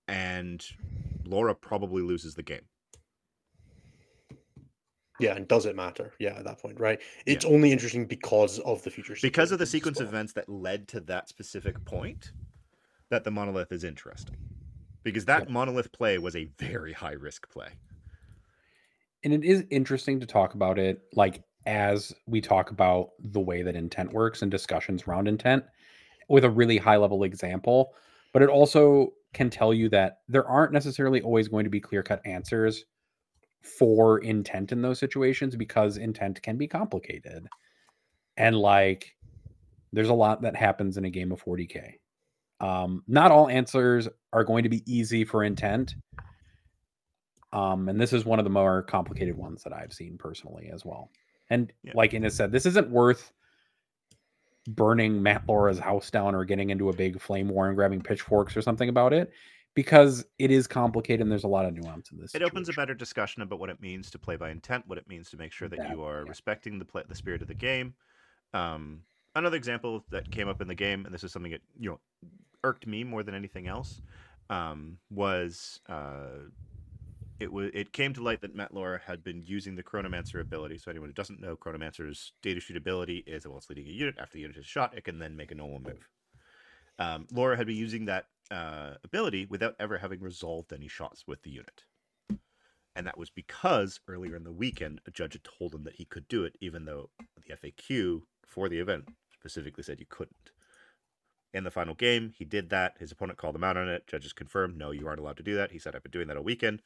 and 0.07 0.63
Laura 1.25 1.55
probably 1.55 2.01
loses 2.01 2.35
the 2.35 2.43
game. 2.43 2.61
Yeah, 5.19 5.35
and 5.35 5.47
does 5.47 5.65
it 5.65 5.75
matter? 5.75 6.13
Yeah, 6.19 6.37
at 6.37 6.45
that 6.45 6.61
point, 6.61 6.79
right? 6.79 6.99
It's 7.25 7.43
only 7.43 7.73
interesting 7.73 8.05
because 8.05 8.57
of 8.59 8.81
the 8.83 8.89
future 8.89 9.15
Because 9.21 9.51
of 9.51 9.59
the 9.59 9.65
sequence 9.65 9.97
as 9.97 10.01
of 10.01 10.07
well. 10.07 10.15
events 10.15 10.33
that 10.33 10.47
led 10.47 10.87
to 10.89 11.01
that 11.01 11.27
specific 11.27 11.83
point, 11.83 12.31
that 13.09 13.25
the 13.25 13.31
monolith 13.31 13.71
is 13.73 13.83
interesting. 13.83 14.37
Because 15.03 15.25
that 15.25 15.49
monolith 15.49 15.91
play 15.91 16.17
was 16.19 16.35
a 16.37 16.45
very 16.57 16.93
high 16.93 17.13
risk 17.13 17.49
play. 17.49 17.69
And 19.23 19.33
it 19.33 19.43
is 19.43 19.63
interesting 19.69 20.19
to 20.19 20.25
talk 20.25 20.53
about 20.53 20.79
it 20.79 21.01
like 21.13 21.43
as 21.65 22.13
we 22.25 22.41
talk 22.41 22.71
about 22.71 23.09
the 23.19 23.39
way 23.39 23.61
that 23.61 23.75
intent 23.75 24.13
works 24.13 24.41
and 24.41 24.49
discussions 24.49 25.03
around 25.07 25.27
intent 25.27 25.63
with 26.29 26.43
a 26.43 26.49
really 26.49 26.77
high 26.77 26.97
level 26.97 27.23
example 27.23 27.93
but 28.33 28.41
it 28.41 28.49
also 28.49 29.11
can 29.33 29.49
tell 29.49 29.73
you 29.73 29.89
that 29.89 30.19
there 30.27 30.47
aren't 30.47 30.73
necessarily 30.73 31.21
always 31.21 31.47
going 31.47 31.63
to 31.63 31.69
be 31.69 31.79
clear 31.79 32.03
cut 32.03 32.21
answers 32.25 32.85
for 33.61 34.19
intent 34.19 34.71
in 34.71 34.81
those 34.81 34.99
situations 34.99 35.55
because 35.55 35.97
intent 35.97 36.41
can 36.41 36.57
be 36.57 36.67
complicated. 36.67 37.47
And 38.37 38.55
like 38.55 39.15
there's 39.91 40.09
a 40.09 40.13
lot 40.13 40.41
that 40.41 40.55
happens 40.55 40.97
in 40.97 41.05
a 41.05 41.09
game 41.09 41.31
of 41.31 41.43
40k 41.43 41.93
um, 42.61 43.03
not 43.07 43.31
all 43.31 43.47
answers 43.47 44.07
are 44.33 44.43
going 44.43 44.63
to 44.63 44.69
be 44.69 44.83
easy 44.85 45.23
for 45.23 45.43
intent 45.43 45.95
um, 47.51 47.89
and 47.89 47.99
this 47.99 48.13
is 48.13 48.25
one 48.25 48.39
of 48.39 48.45
the 48.45 48.49
more 48.49 48.83
complicated 48.83 49.37
ones 49.37 49.63
that 49.63 49.73
I've 49.73 49.93
seen 49.93 50.17
personally 50.17 50.69
as 50.71 50.85
well. 50.85 51.09
And 51.49 51.71
Yeah. 51.83 51.93
like 51.95 52.13
Innes 52.13 52.35
said, 52.35 52.51
this 52.51 52.65
isn't 52.65 52.89
worth 52.89 53.31
burning 54.67 55.21
Matt 55.23 55.47
Laura's 55.47 55.79
house 55.79 56.11
down 56.11 56.35
or 56.35 56.45
getting 56.45 56.69
into 56.69 56.89
a 56.89 56.93
big 56.93 57.19
flame 57.19 57.49
war 57.49 57.67
and 57.67 57.75
grabbing 57.75 58.01
pitchforks 58.01 58.55
or 58.55 58.61
something 58.61 58.89
about 58.89 59.13
it 59.13 59.31
because 59.73 60.25
it 60.37 60.51
is 60.51 60.67
complicated 60.67 61.21
and 61.21 61.31
there's 61.31 61.43
a 61.43 61.47
lot 61.47 61.65
of 61.65 61.73
nuance 61.73 62.11
in 62.11 62.19
this. 62.19 62.35
It 62.35 62.43
opens 62.43 62.69
a 62.69 62.73
better 62.73 62.93
discussion 62.93 63.41
about 63.41 63.59
what 63.59 63.69
it 63.69 63.81
means 63.81 64.11
to 64.11 64.19
play 64.19 64.35
by 64.35 64.51
intent, 64.51 64.87
what 64.87 64.97
it 64.97 65.07
means 65.07 65.29
to 65.31 65.37
make 65.37 65.51
sure 65.51 65.67
that 65.69 65.79
That, 65.79 65.89
you 65.91 66.03
are 66.03 66.23
yeah. 66.23 66.29
respecting 66.29 66.77
the 66.77 66.85
play, 66.85 67.03
the 67.07 67.15
spirit 67.15 67.41
of 67.41 67.47
the 67.47 67.53
game. 67.55 67.95
Um, 68.53 69.01
another 69.35 69.57
example 69.57 70.05
that 70.09 70.29
came 70.31 70.47
up 70.47 70.61
in 70.61 70.67
the 70.67 70.75
game, 70.75 71.05
and 71.05 71.13
this 71.13 71.23
is 71.23 71.31
something 71.31 71.51
that 71.51 71.61
you 71.79 71.89
know 71.89 71.99
irked 72.63 72.85
me 72.85 73.03
more 73.03 73.23
than 73.23 73.35
anything 73.35 73.67
else, 73.67 74.01
um, 74.49 74.97
was 75.09 75.79
uh, 75.87 76.49
it 77.39 77.51
was 77.51 77.71
it 77.73 77.93
came 77.93 78.13
to 78.13 78.23
light 78.23 78.41
that 78.41 78.55
Matt 78.55 78.73
Laura 78.73 78.99
had 79.05 79.23
been 79.23 79.43
using 79.45 79.75
the 79.75 79.83
Chronomancer 79.83 80.41
ability. 80.41 80.77
So 80.77 80.91
anyone 80.91 81.09
who 81.09 81.13
doesn't 81.13 81.41
know, 81.41 81.55
Chronomancer's 81.55 82.33
datasheet 82.43 82.75
ability 82.75 83.23
is 83.25 83.47
well, 83.47 83.57
it's 83.57 83.69
leading 83.69 83.87
a 83.87 83.91
unit. 83.91 84.15
After 84.19 84.33
the 84.33 84.41
unit 84.41 84.57
is 84.57 84.65
shot, 84.65 84.97
it 84.97 85.03
can 85.03 85.19
then 85.19 85.35
make 85.35 85.51
a 85.51 85.55
normal 85.55 85.79
move. 85.79 86.09
Um, 86.99 87.27
Laura 87.31 87.55
had 87.55 87.67
been 87.67 87.77
using 87.77 88.05
that 88.05 88.25
uh, 88.51 88.95
ability 89.03 89.45
without 89.49 89.75
ever 89.79 89.97
having 89.97 90.19
resolved 90.19 90.73
any 90.73 90.87
shots 90.87 91.25
with 91.25 91.43
the 91.43 91.51
unit. 91.51 91.83
And 92.95 93.07
that 93.07 93.17
was 93.17 93.29
because 93.29 94.01
earlier 94.07 94.35
in 94.35 94.43
the 94.43 94.51
weekend, 94.51 94.99
a 95.07 95.11
judge 95.11 95.33
had 95.33 95.43
told 95.45 95.73
him 95.73 95.83
that 95.83 95.95
he 95.95 96.05
could 96.05 96.27
do 96.27 96.43
it, 96.43 96.57
even 96.59 96.83
though 96.83 97.09
the 97.37 97.55
FAQ 97.55 98.23
for 98.45 98.67
the 98.67 98.79
event 98.79 99.05
specifically 99.33 99.83
said 99.83 99.99
you 99.99 100.05
couldn't. 100.09 100.51
In 101.53 101.63
the 101.63 101.71
final 101.71 101.95
game, 101.95 102.33
he 102.37 102.45
did 102.45 102.69
that. 102.69 102.95
His 102.99 103.11
opponent 103.11 103.39
called 103.39 103.55
him 103.55 103.63
out 103.63 103.77
on 103.77 103.89
it. 103.89 104.05
Judges 104.05 104.33
confirmed, 104.33 104.77
no, 104.77 104.91
you 104.91 105.07
aren't 105.07 105.19
allowed 105.19 105.37
to 105.37 105.43
do 105.43 105.55
that. 105.55 105.71
He 105.71 105.79
said, 105.79 105.95
I've 105.95 106.03
been 106.03 106.11
doing 106.11 106.27
that 106.27 106.37
all 106.37 106.43
weekend. 106.43 106.81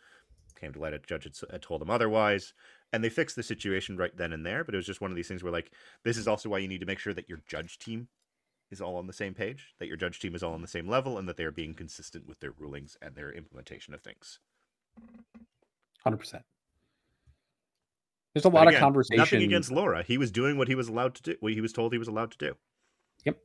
Came 0.64 0.74
to 0.74 0.80
light, 0.80 0.94
a 0.94 1.00
judge 1.00 1.26
had, 1.52 1.62
told 1.62 1.82
them 1.82 1.90
otherwise. 1.90 2.54
And 2.94 3.04
they 3.04 3.10
fixed 3.10 3.36
the 3.36 3.44
situation 3.44 3.98
right 3.98 4.16
then 4.16 4.32
and 4.32 4.46
there. 4.46 4.64
But 4.64 4.74
it 4.74 4.78
was 4.78 4.86
just 4.86 5.02
one 5.02 5.12
of 5.12 5.18
these 5.18 5.28
things 5.28 5.44
where, 5.44 5.52
like, 5.52 5.72
this 6.06 6.16
is 6.16 6.26
also 6.26 6.48
why 6.48 6.60
you 6.60 6.70
need 6.70 6.80
to 6.80 6.86
make 6.86 7.00
sure 7.00 7.14
that 7.14 7.28
your 7.28 7.42
judge 7.48 7.80
team 7.80 8.08
is 8.72 8.80
all 8.80 8.96
on 8.96 9.08
the 9.08 9.14
same 9.14 9.34
page, 9.34 9.74
that 9.80 9.88
your 9.88 9.98
judge 9.98 10.20
team 10.20 10.36
is 10.36 10.42
all 10.42 10.54
on 10.54 10.62
the 10.62 10.68
same 10.68 10.88
level, 10.88 11.18
and 11.18 11.28
that 11.28 11.36
they 11.36 11.44
are 11.44 11.52
being 11.52 11.74
consistent 11.74 12.26
with 12.28 12.40
their 12.40 12.54
rulings 12.58 12.98
and 13.02 13.14
their 13.14 13.32
implementation 13.32 13.94
of 13.94 14.02
things. 14.02 14.40
Hundred 16.02 16.18
percent. 16.18 16.44
There's 18.34 18.46
a 18.46 18.50
lot 18.50 18.68
again, 18.68 18.76
of 18.76 18.80
conversation. 18.80 19.18
Nothing 19.18 19.44
against 19.44 19.70
Laura. 19.70 20.02
He 20.02 20.18
was 20.18 20.32
doing 20.32 20.58
what 20.58 20.70
he 20.70 20.76
was 20.76 20.88
allowed 20.88 21.16
to 21.16 21.22
do. 21.24 21.36
What 21.40 21.54
he 21.54 21.62
was 21.62 21.74
told 21.74 21.92
he 21.92 22.00
was 22.00 22.08
allowed 22.08 22.32
to 22.32 22.38
do. 22.38 22.56
Yep. 23.26 23.38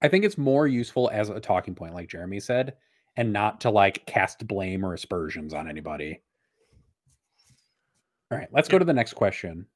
I 0.00 0.08
think 0.08 0.24
it's 0.24 0.38
more 0.38 0.66
useful 0.66 1.10
as 1.12 1.28
a 1.30 1.40
talking 1.40 1.74
point, 1.74 1.94
like 1.94 2.08
Jeremy 2.08 2.40
said, 2.40 2.74
and 3.16 3.32
not 3.32 3.60
to 3.62 3.70
like 3.70 4.06
cast 4.06 4.46
blame 4.46 4.84
or 4.84 4.94
aspersions 4.94 5.52
on 5.52 5.68
anybody. 5.68 6.22
All 8.30 8.38
right, 8.38 8.48
let's 8.52 8.68
go 8.68 8.78
to 8.78 8.84
the 8.84 8.92
next 8.92 9.14
question, 9.14 9.66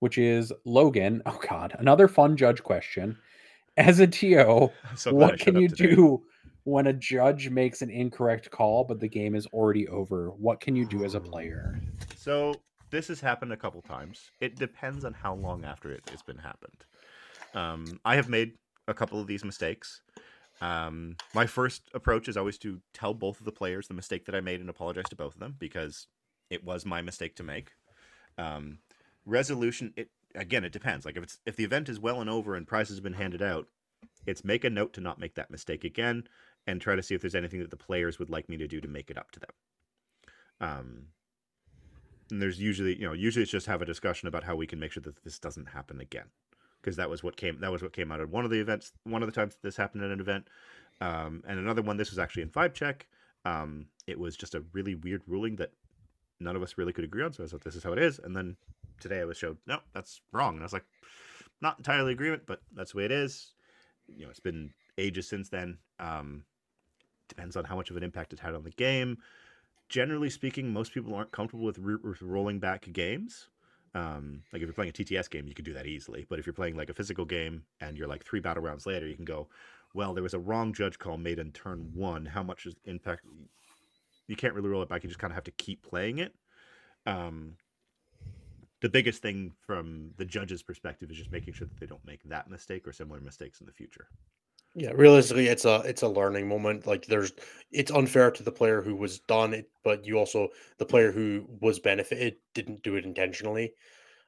which 0.00 0.18
is 0.18 0.52
Logan. 0.64 1.22
Oh 1.24 1.38
God, 1.48 1.76
another 1.78 2.08
fun 2.08 2.36
judge 2.36 2.62
question. 2.62 3.16
As 3.76 4.00
a 4.00 4.06
TO, 4.06 4.70
So 4.96 5.12
what 5.12 5.38
can 5.38 5.56
you 5.56 5.68
today. 5.68 5.94
do 5.94 6.24
when 6.64 6.88
a 6.88 6.92
judge 6.92 7.48
makes 7.50 7.82
an 7.82 7.90
incorrect 7.90 8.50
call, 8.50 8.82
but 8.84 8.98
the 8.98 9.08
game 9.08 9.34
is 9.36 9.46
already 9.48 9.86
over? 9.88 10.30
What 10.30 10.60
can 10.60 10.74
you 10.74 10.84
do 10.84 11.04
as 11.04 11.14
a 11.14 11.20
player? 11.20 11.80
So 12.16 12.54
this 12.90 13.06
has 13.08 13.20
happened 13.20 13.52
a 13.52 13.56
couple 13.56 13.82
times. 13.82 14.30
It 14.40 14.56
depends 14.56 15.04
on 15.04 15.12
how 15.12 15.34
long 15.34 15.64
after 15.64 15.92
it 15.92 16.08
has 16.10 16.22
been 16.22 16.38
happened. 16.38 16.84
Um, 17.54 18.00
I 18.04 18.16
have 18.16 18.28
made 18.28 18.54
a 18.88 18.94
couple 18.94 19.20
of 19.20 19.26
these 19.28 19.44
mistakes. 19.44 20.00
Um, 20.60 21.16
my 21.34 21.46
first 21.46 21.82
approach 21.94 22.28
is 22.28 22.36
always 22.36 22.58
to 22.58 22.80
tell 22.94 23.14
both 23.14 23.38
of 23.38 23.44
the 23.44 23.52
players 23.52 23.86
the 23.86 23.94
mistake 23.94 24.24
that 24.24 24.34
I 24.34 24.40
made 24.40 24.60
and 24.60 24.70
apologize 24.70 25.08
to 25.10 25.16
both 25.16 25.34
of 25.34 25.40
them 25.40 25.54
because 25.58 26.06
it 26.50 26.64
was 26.64 26.84
my 26.84 27.02
mistake 27.02 27.36
to 27.36 27.42
make. 27.42 27.72
Um, 28.38 28.78
resolution, 29.24 29.92
it 29.96 30.10
again, 30.34 30.64
it 30.64 30.72
depends. 30.72 31.04
Like 31.04 31.16
if 31.16 31.22
it's 31.22 31.38
if 31.46 31.56
the 31.56 31.64
event 31.64 31.88
is 31.88 32.00
well 32.00 32.20
and 32.20 32.30
over 32.30 32.54
and 32.54 32.66
prizes 32.66 32.96
have 32.96 33.04
been 33.04 33.14
handed 33.14 33.42
out, 33.42 33.66
it's 34.26 34.44
make 34.44 34.64
a 34.64 34.70
note 34.70 34.92
to 34.94 35.00
not 35.00 35.18
make 35.18 35.34
that 35.34 35.50
mistake 35.50 35.84
again 35.84 36.24
and 36.66 36.80
try 36.80 36.96
to 36.96 37.02
see 37.02 37.14
if 37.14 37.20
there's 37.20 37.34
anything 37.34 37.60
that 37.60 37.70
the 37.70 37.76
players 37.76 38.18
would 38.18 38.30
like 38.30 38.48
me 38.48 38.56
to 38.56 38.66
do 38.66 38.80
to 38.80 38.88
make 38.88 39.10
it 39.10 39.18
up 39.18 39.30
to 39.30 39.40
them. 39.40 39.50
Um, 40.60 41.06
and 42.30 42.42
there's 42.42 42.60
usually, 42.60 42.98
you 42.98 43.06
know, 43.06 43.12
usually 43.12 43.42
it's 43.44 43.52
just 43.52 43.66
have 43.66 43.82
a 43.82 43.86
discussion 43.86 44.26
about 44.26 44.44
how 44.44 44.56
we 44.56 44.66
can 44.66 44.80
make 44.80 44.92
sure 44.92 45.02
that 45.02 45.22
this 45.22 45.38
doesn't 45.38 45.66
happen 45.66 46.00
again, 46.00 46.26
because 46.80 46.96
that 46.96 47.08
was 47.08 47.22
what 47.22 47.36
came 47.36 47.60
that 47.60 47.70
was 47.70 47.82
what 47.82 47.92
came 47.92 48.10
out 48.10 48.20
of 48.20 48.30
one 48.30 48.44
of 48.44 48.50
the 48.50 48.60
events, 48.60 48.92
one 49.04 49.22
of 49.22 49.28
the 49.28 49.34
times 49.34 49.56
this 49.62 49.76
happened 49.76 50.02
at 50.02 50.10
an 50.10 50.20
event, 50.20 50.48
um, 51.00 51.42
and 51.46 51.58
another 51.58 51.82
one. 51.82 51.96
This 51.96 52.10
was 52.10 52.18
actually 52.18 52.42
in 52.42 52.48
five 52.48 52.74
check. 52.74 53.06
Um, 53.44 53.86
it 54.08 54.18
was 54.18 54.36
just 54.36 54.56
a 54.56 54.64
really 54.72 54.96
weird 54.96 55.22
ruling 55.28 55.56
that 55.56 55.70
none 56.40 56.56
of 56.56 56.62
us 56.62 56.76
really 56.76 56.92
could 56.92 57.04
agree 57.04 57.22
on. 57.22 57.32
So 57.32 57.44
I 57.44 57.46
thought 57.46 57.64
this 57.64 57.76
is 57.76 57.82
how 57.82 57.92
it 57.92 57.98
is, 57.98 58.18
and 58.18 58.34
then 58.34 58.56
today 59.00 59.20
I 59.20 59.24
was 59.24 59.36
showed 59.36 59.58
no, 59.66 59.78
that's 59.92 60.20
wrong, 60.32 60.54
and 60.54 60.62
I 60.62 60.66
was 60.66 60.72
like, 60.72 60.86
not 61.60 61.78
entirely 61.78 62.12
agreement, 62.12 62.42
but 62.46 62.60
that's 62.74 62.92
the 62.92 62.98
way 62.98 63.04
it 63.04 63.12
is. 63.12 63.54
You 64.08 64.24
know, 64.24 64.30
it's 64.30 64.40
been 64.40 64.72
ages 64.98 65.28
since 65.28 65.48
then. 65.48 65.78
Um, 65.98 66.44
depends 67.28 67.56
on 67.56 67.64
how 67.64 67.76
much 67.76 67.90
of 67.90 67.96
an 67.96 68.02
impact 68.02 68.32
it 68.32 68.38
had 68.38 68.54
on 68.54 68.62
the 68.62 68.70
game 68.70 69.18
generally 69.88 70.30
speaking, 70.30 70.72
most 70.72 70.92
people 70.92 71.14
aren't 71.14 71.32
comfortable 71.32 71.64
with, 71.64 71.78
re- 71.78 71.98
with 72.02 72.22
rolling 72.22 72.58
back 72.58 72.90
games. 72.92 73.48
Um, 73.94 74.42
like 74.52 74.60
if 74.60 74.66
you're 74.66 74.74
playing 74.74 74.90
a 74.90 74.92
TTS 74.92 75.30
game, 75.30 75.46
you 75.46 75.54
can 75.54 75.64
do 75.64 75.72
that 75.72 75.86
easily. 75.86 76.26
But 76.28 76.38
if 76.38 76.46
you're 76.46 76.52
playing 76.52 76.76
like 76.76 76.90
a 76.90 76.94
physical 76.94 77.24
game 77.24 77.62
and 77.80 77.96
you're 77.96 78.08
like 78.08 78.24
three 78.24 78.40
battle 78.40 78.62
rounds 78.62 78.86
later, 78.86 79.06
you 79.06 79.14
can 79.14 79.24
go, 79.24 79.48
well, 79.94 80.12
there 80.12 80.22
was 80.22 80.34
a 80.34 80.38
wrong 80.38 80.72
judge 80.72 80.98
call 80.98 81.16
made 81.16 81.38
in 81.38 81.52
turn 81.52 81.92
one. 81.94 82.26
How 82.26 82.42
much 82.42 82.66
is 82.66 82.74
impact? 82.84 83.24
You 84.28 84.36
can't 84.36 84.54
really 84.54 84.68
roll 84.68 84.82
it 84.82 84.88
back. 84.88 85.02
You 85.02 85.08
just 85.08 85.18
kind 85.18 85.30
of 85.30 85.36
have 85.36 85.44
to 85.44 85.50
keep 85.52 85.82
playing 85.82 86.18
it. 86.18 86.34
Um, 87.06 87.56
the 88.80 88.88
biggest 88.88 89.22
thing 89.22 89.52
from 89.66 90.10
the 90.16 90.24
judge's 90.24 90.62
perspective 90.62 91.10
is 91.10 91.16
just 91.16 91.32
making 91.32 91.54
sure 91.54 91.66
that 91.66 91.78
they 91.80 91.86
don't 91.86 92.04
make 92.04 92.22
that 92.24 92.50
mistake 92.50 92.86
or 92.86 92.92
similar 92.92 93.20
mistakes 93.20 93.60
in 93.60 93.66
the 93.66 93.72
future. 93.72 94.08
Yeah, 94.74 94.90
realistically, 94.90 95.46
it's 95.46 95.64
a 95.64 95.80
it's 95.86 96.02
a 96.02 96.08
learning 96.08 96.48
moment. 96.48 96.86
Like 96.86 97.06
there's, 97.06 97.32
it's 97.72 97.90
unfair 97.90 98.30
to 98.30 98.42
the 98.42 98.52
player 98.52 98.82
who 98.82 98.94
was 98.94 99.20
done 99.20 99.54
it, 99.54 99.70
but 99.82 100.04
you 100.04 100.18
also 100.18 100.48
the 100.76 100.84
player 100.84 101.10
who 101.12 101.46
was 101.62 101.78
benefited 101.78 102.36
didn't 102.52 102.82
do 102.82 102.96
it 102.96 103.06
intentionally. 103.06 103.72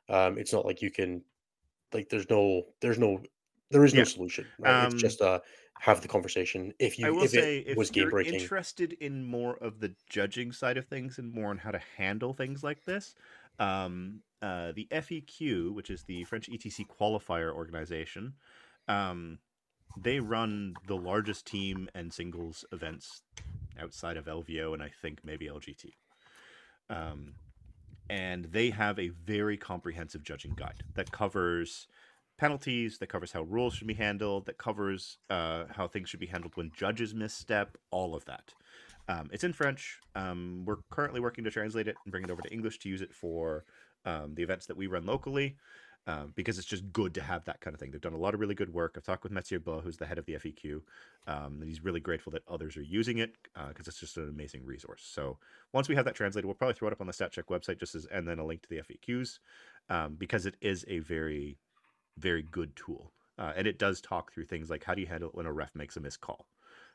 Um, 0.09 0.39
it's 0.39 0.53
not 0.53 0.65
like 0.65 0.81
you 0.81 0.91
can, 0.91 1.23
like 1.93 2.09
there's 2.09 2.31
no 2.31 2.63
there's 2.81 2.99
no 2.99 3.21
there 3.71 3.85
is 3.85 3.93
no 3.93 4.01
Yeah. 4.01 4.05
solution. 4.05 4.47
Right? 4.59 4.75
Um, 4.75 4.87
it's 4.87 4.95
just 5.03 5.21
uh 5.21 5.41
have 5.81 6.01
the 6.01 6.09
conversation. 6.09 6.75
If 6.79 6.97
I 7.03 7.09
you 7.09 7.15
will 7.15 7.25
if 7.25 7.31
say, 7.31 7.59
it 7.59 7.69
if 7.69 7.77
was 7.77 7.91
game 7.91 8.03
you're 8.03 8.11
breaking, 8.11 8.35
interested 8.35 8.95
in 8.95 9.25
more 9.25 9.57
of 9.57 9.81
the 9.81 9.95
judging 10.09 10.53
side 10.53 10.77
of 10.77 10.87
things 10.87 11.19
and 11.19 11.33
more 11.33 11.51
on 11.51 11.59
how 11.59 11.71
to 11.71 11.81
handle 11.97 12.33
things 12.33 12.63
like 12.63 12.85
this, 12.85 13.15
um, 13.59 14.21
uh, 14.43 14.73
the 14.73 14.89
FEQ, 14.91 15.73
which 15.73 15.91
is 15.91 16.03
the 16.05 16.25
French 16.25 16.49
ETC 16.49 16.87
qualifier 16.87 17.53
organization, 17.53 18.35
um, 18.87 19.39
they 19.97 20.21
run 20.21 20.75
the 20.87 20.97
largest 20.97 21.47
team 21.47 21.89
and 21.95 22.13
singles 22.13 22.65
events 22.73 23.23
outside 23.81 24.17
of 24.17 24.27
LVO 24.27 24.75
and 24.75 24.83
I 24.83 24.91
think 25.03 25.21
maybe 25.25 25.47
LGT. 25.47 25.95
Um, 26.91 27.35
and 28.11 28.47
they 28.47 28.71
have 28.71 28.99
a 28.99 29.09
very 29.09 29.57
comprehensive 29.57 30.23
judging 30.23 30.55
guide 30.55 30.83
that 30.95 31.13
covers 31.13 31.87
penalties, 32.39 32.99
that 32.99 33.09
covers 33.09 33.33
how 33.33 33.43
rules 33.43 33.75
should 33.75 33.87
be 33.87 33.95
handled, 33.95 34.47
that 34.47 34.59
covers 34.59 35.19
uh, 35.29 35.65
how 35.71 35.87
things 35.87 36.09
should 36.09 36.21
be 36.21 36.27
handled 36.27 36.57
when 36.57 36.71
judges 36.75 37.15
misstep, 37.15 37.77
all 37.91 38.15
of 38.15 38.25
that. 38.25 38.55
Um, 39.09 39.29
it's 39.33 39.45
in 39.45 39.53
French. 39.53 40.01
Um, 40.15 40.63
we're 40.65 40.79
currently 40.91 41.21
working 41.21 41.45
to 41.45 41.51
translate 41.51 41.89
it 41.89 41.97
and 42.05 42.13
bring 42.13 42.25
it 42.25 42.31
over 42.31 42.43
to 42.43 42.53
English 42.53 42.79
to 42.81 42.89
use 42.89 43.01
it 43.01 43.13
for 43.15 43.65
um, 44.05 44.35
the 44.35 44.43
events 44.43 44.67
that 44.67 44.77
we 44.77 44.87
run 44.87 45.05
locally. 45.05 45.57
Um, 46.07 46.33
because 46.35 46.57
it's 46.57 46.67
just 46.67 46.91
good 46.91 47.13
to 47.15 47.21
have 47.21 47.45
that 47.45 47.61
kind 47.61 47.75
of 47.75 47.81
thing. 47.81 47.91
They've 47.91 48.01
done 48.01 48.15
a 48.15 48.19
lot 48.19 48.33
of 48.33 48.41
really 48.41 48.55
good 48.55 48.73
work. 48.73 48.95
I've 48.97 49.05
talked 49.05 49.25
with 49.25 49.33
Mathieu 49.33 49.61
Beau, 49.61 49.81
who's 49.81 49.99
the 49.99 50.07
head 50.07 50.17
of 50.17 50.25
the 50.25 50.37
FEQ, 50.37 50.81
um, 51.27 51.59
and 51.61 51.65
he's 51.65 51.85
really 51.85 52.01
grateful 52.01 52.33
that 52.33 52.45
others 52.49 52.79
are 52.79 52.83
using 52.83 53.19
it 53.19 53.35
because 53.69 53.87
it's 53.87 54.01
just 54.01 54.17
an 54.17 54.27
amazing 54.27 54.65
resource. 54.65 55.07
So 55.07 55.37
once 55.75 55.87
we 55.87 55.95
have 55.97 56.07
that 56.07 56.15
translated, 56.15 56.47
we'll 56.47 56.55
probably 56.55 56.77
throw 56.77 56.89
it 56.89 56.93
up 56.93 57.03
on 57.03 57.09
the 57.09 57.13
StatCheck 57.13 57.49
website 57.51 57.79
just 57.79 57.95
as, 57.95 58.07
and 58.07 58.27
then 58.27 58.39
a 58.39 58.47
link 58.47 58.63
to 58.63 58.71
the 58.71 58.81
FEQs 58.81 59.39
um, 59.91 60.15
because 60.15 60.47
it 60.47 60.55
is 60.63 60.83
a 60.89 61.01
very, 61.01 61.59
very 62.19 62.43
good 62.43 62.75
tool. 62.77 63.13
Uh, 63.39 63.53
and 63.57 63.67
it 63.67 63.79
does 63.79 64.01
talk 64.01 64.33
through 64.33 64.45
things 64.45 64.69
like 64.69 64.83
how 64.85 64.95
do 64.95 65.01
you 65.01 65.07
handle 65.07 65.29
it 65.29 65.35
when 65.35 65.47
a 65.47 65.53
ref 65.53 65.75
makes 65.75 65.97
a 65.97 66.01
missed 66.01 66.21
call? 66.21 66.47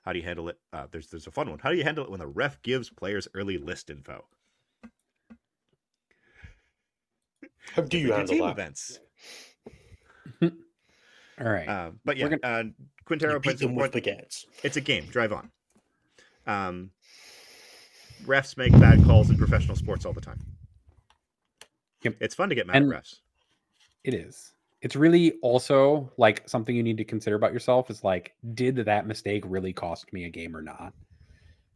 How 0.04 0.12
do 0.12 0.20
you 0.20 0.26
handle 0.26 0.50
it? 0.50 0.58
Uh, 0.74 0.88
there's 0.92 1.08
there's 1.08 1.28
a 1.28 1.32
fun 1.32 1.50
one. 1.50 1.60
How 1.60 1.70
do 1.72 1.78
you 1.78 1.84
handle 1.84 2.04
it 2.04 2.12
when 2.12 2.20
a 2.22 2.28
ref 2.28 2.62
gives 2.62 2.90
players 2.90 3.28
early 3.34 3.58
list 3.58 3.90
info? 3.90 4.26
how 7.76 7.82
do 7.84 7.98
you 7.98 8.12
handle 8.12 8.28
team 8.36 8.44
that? 8.46 8.52
events? 8.52 9.00
All 10.42 10.52
right. 11.40 11.68
Uh, 11.68 11.92
but 12.04 12.18
yeah, 12.18 12.28
We're 12.28 12.40
uh, 12.44 12.64
Quintero 13.06 13.40
beat 13.40 13.58
them 13.60 13.76
with 13.76 13.92
Point- 13.94 14.06
baguettes. 14.06 14.46
it's 14.64 14.78
a 14.78 14.82
game. 14.82 15.06
Drive 15.06 15.32
on. 15.34 15.50
Um, 16.46 16.92
refs 18.26 18.58
make 18.58 18.72
bad 18.74 19.04
calls 19.06 19.30
in 19.30 19.38
professional 19.38 19.76
sports 19.76 20.06
all 20.06 20.14
the 20.14 20.22
time. 20.22 20.40
Yep. 22.04 22.16
It's 22.20 22.36
fun 22.36 22.50
to 22.50 22.56
get 22.56 22.68
mad 22.68 22.76
And- 22.78 22.94
at 22.94 23.02
refs. 23.04 23.16
It 24.04 24.14
is. 24.14 24.52
It's 24.84 24.98
really 24.98 25.40
also 25.42 26.12
like 26.18 26.48
something 26.48 26.76
you 26.76 26.84
need 26.84 26.98
to 26.98 27.06
consider 27.06 27.38
about 27.38 27.54
yourself 27.54 27.90
is 27.90 28.04
like, 28.04 28.36
did 28.54 28.76
that 28.76 29.08
mistake 29.08 29.44
really 29.48 29.72
cost 29.72 30.12
me 30.12 30.26
a 30.26 30.30
game 30.30 30.56
or 30.56 30.62
not? 30.62 30.94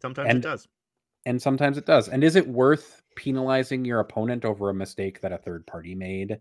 Sometimes 0.02 0.30
and- 0.30 0.40
it 0.40 0.48
does. 0.48 0.68
And 1.26 1.42
sometimes 1.42 1.78
it 1.78 1.86
does. 1.86 2.08
And 2.08 2.24
is 2.24 2.38
it 2.38 2.48
worth 2.48 3.02
penalizing 3.18 3.84
your 3.84 4.00
opponent 4.00 4.46
over 4.46 4.70
a 4.70 4.74
mistake 4.74 5.20
that 5.22 5.34
a 5.34 5.38
third 5.38 5.66
party 5.68 5.94
made 5.94 6.40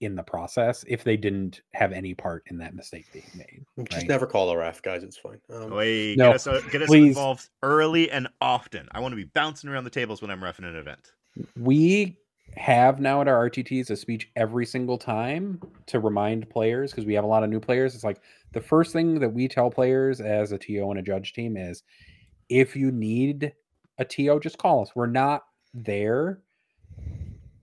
in 0.00 0.14
the 0.14 0.22
process 0.22 0.84
if 0.88 1.04
they 1.04 1.16
didn't 1.16 1.62
have 1.72 1.92
any 1.92 2.12
part 2.12 2.42
in 2.48 2.58
that 2.58 2.74
mistake 2.74 3.06
being 3.14 3.24
made? 3.34 3.64
Just 3.90 4.08
never 4.08 4.26
call 4.26 4.50
a 4.50 4.58
ref, 4.58 4.82
guys. 4.82 5.02
It's 5.02 5.16
fine. 5.16 5.40
Um, 5.50 5.70
Wait, 5.70 6.18
No, 6.18 6.28
get 6.28 6.34
us, 6.34 6.46
uh, 6.46 6.60
get 6.70 6.82
us 6.82 6.92
involved 6.92 7.48
early 7.62 8.10
and 8.10 8.28
often. 8.42 8.88
I 8.92 9.00
want 9.00 9.12
to 9.12 9.16
be 9.16 9.24
bouncing 9.24 9.70
around 9.70 9.84
the 9.84 9.90
tables 9.90 10.20
when 10.20 10.30
I'm 10.30 10.40
refing 10.40 10.68
an 10.68 10.76
event. 10.76 11.12
We 11.56 12.18
have 12.56 13.00
now 13.00 13.20
at 13.20 13.28
our 13.28 13.48
RTTs 13.48 13.90
a 13.90 13.96
speech 13.96 14.30
every 14.36 14.66
single 14.66 14.98
time 14.98 15.60
to 15.86 16.00
remind 16.00 16.48
players 16.50 16.90
because 16.90 17.06
we 17.06 17.14
have 17.14 17.24
a 17.24 17.28
lot 17.28 17.44
of 17.44 17.50
new 17.50 17.60
players. 17.60 17.94
It's 17.94 18.04
like 18.04 18.20
the 18.52 18.60
first 18.60 18.92
thing 18.92 19.18
that 19.20 19.32
we 19.32 19.48
tell 19.48 19.70
players 19.70 20.20
as 20.20 20.52
a 20.52 20.58
TO 20.58 20.90
and 20.90 20.98
a 20.98 21.02
judge 21.02 21.32
team 21.32 21.56
is 21.56 21.82
if 22.48 22.74
you 22.74 22.90
need 22.90 23.52
a 23.98 24.04
TO, 24.04 24.40
just 24.40 24.58
call 24.58 24.82
us. 24.82 24.90
We're 24.94 25.06
not 25.06 25.44
there 25.72 26.40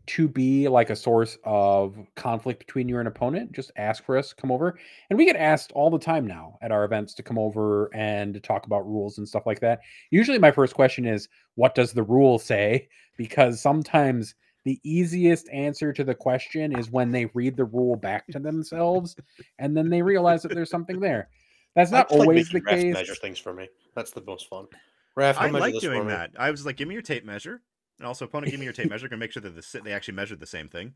to 0.08 0.28
be 0.28 0.70
like 0.70 0.90
a 0.90 0.96
source 0.96 1.38
of 1.44 1.98
conflict 2.16 2.60
between 2.60 2.88
you 2.88 2.98
and 3.00 3.10
opponent, 3.10 3.52
just 3.52 3.72
ask 3.76 4.06
for 4.06 4.18
us, 4.18 4.32
come 4.32 4.52
over. 4.52 4.80
And 5.10 5.20
we 5.20 5.26
get 5.26 5.36
asked 5.36 5.74
all 5.74 5.90
the 5.90 6.00
time 6.00 6.26
now 6.26 6.58
at 6.62 6.72
our 6.72 6.86
events 6.86 7.14
to 7.16 7.24
come 7.24 7.38
over 7.38 7.94
and 7.94 8.34
to 8.34 8.40
talk 8.40 8.66
about 8.66 8.88
rules 8.88 9.18
and 9.18 9.28
stuff 9.28 9.46
like 9.46 9.60
that. 9.60 9.82
Usually 10.10 10.40
my 10.40 10.52
first 10.52 10.74
question 10.76 11.06
is, 11.06 11.28
what 11.56 11.76
does 11.76 11.94
the 11.94 12.04
rule 12.04 12.40
say? 12.40 12.88
Because 13.18 13.60
sometimes 13.60 14.36
the 14.68 14.80
easiest 14.84 15.48
answer 15.50 15.94
to 15.94 16.04
the 16.04 16.14
question 16.14 16.78
is 16.78 16.92
when 16.92 17.10
they 17.10 17.26
read 17.28 17.56
the 17.56 17.64
rule 17.64 17.96
back 17.96 18.28
to 18.28 18.38
themselves 18.38 19.16
and 19.60 19.76
then 19.78 19.90
they 19.90 20.02
realize 20.02 20.42
that 20.44 20.54
there's 20.54 20.70
something 20.70 21.00
there. 21.00 21.30
That's 21.74 21.94
I 21.94 22.00
not 22.00 22.10
just 22.10 22.20
like 22.20 22.28
always 22.28 22.50
the 22.50 22.60
making 22.60 22.82
case. 22.82 22.94
measure 22.94 23.16
things 23.16 23.40
for 23.40 23.54
me. 23.54 23.70
That's 23.96 24.12
the 24.12 24.22
most 24.22 24.50
fun. 24.50 24.68
Ref, 25.16 25.40
I 25.40 25.50
come 25.50 25.62
like 25.62 25.80
doing 25.80 26.08
that. 26.08 26.32
I 26.38 26.52
was 26.52 26.66
like, 26.66 26.76
give 26.76 26.88
me 26.88 26.96
your 26.96 27.02
tape 27.02 27.24
measure. 27.24 27.62
And 28.00 28.06
also, 28.06 28.26
opponent, 28.26 28.52
give 28.52 28.60
me 28.60 28.66
your 28.66 28.74
tape 28.74 28.90
measure. 28.90 29.10
Can 29.10 29.18
make 29.18 29.32
sure 29.32 29.42
that 29.42 29.56
the, 29.56 29.82
they 29.82 29.92
actually 29.92 30.14
measured 30.14 30.40
the 30.40 30.46
same 30.46 30.68
thing. 30.70 30.94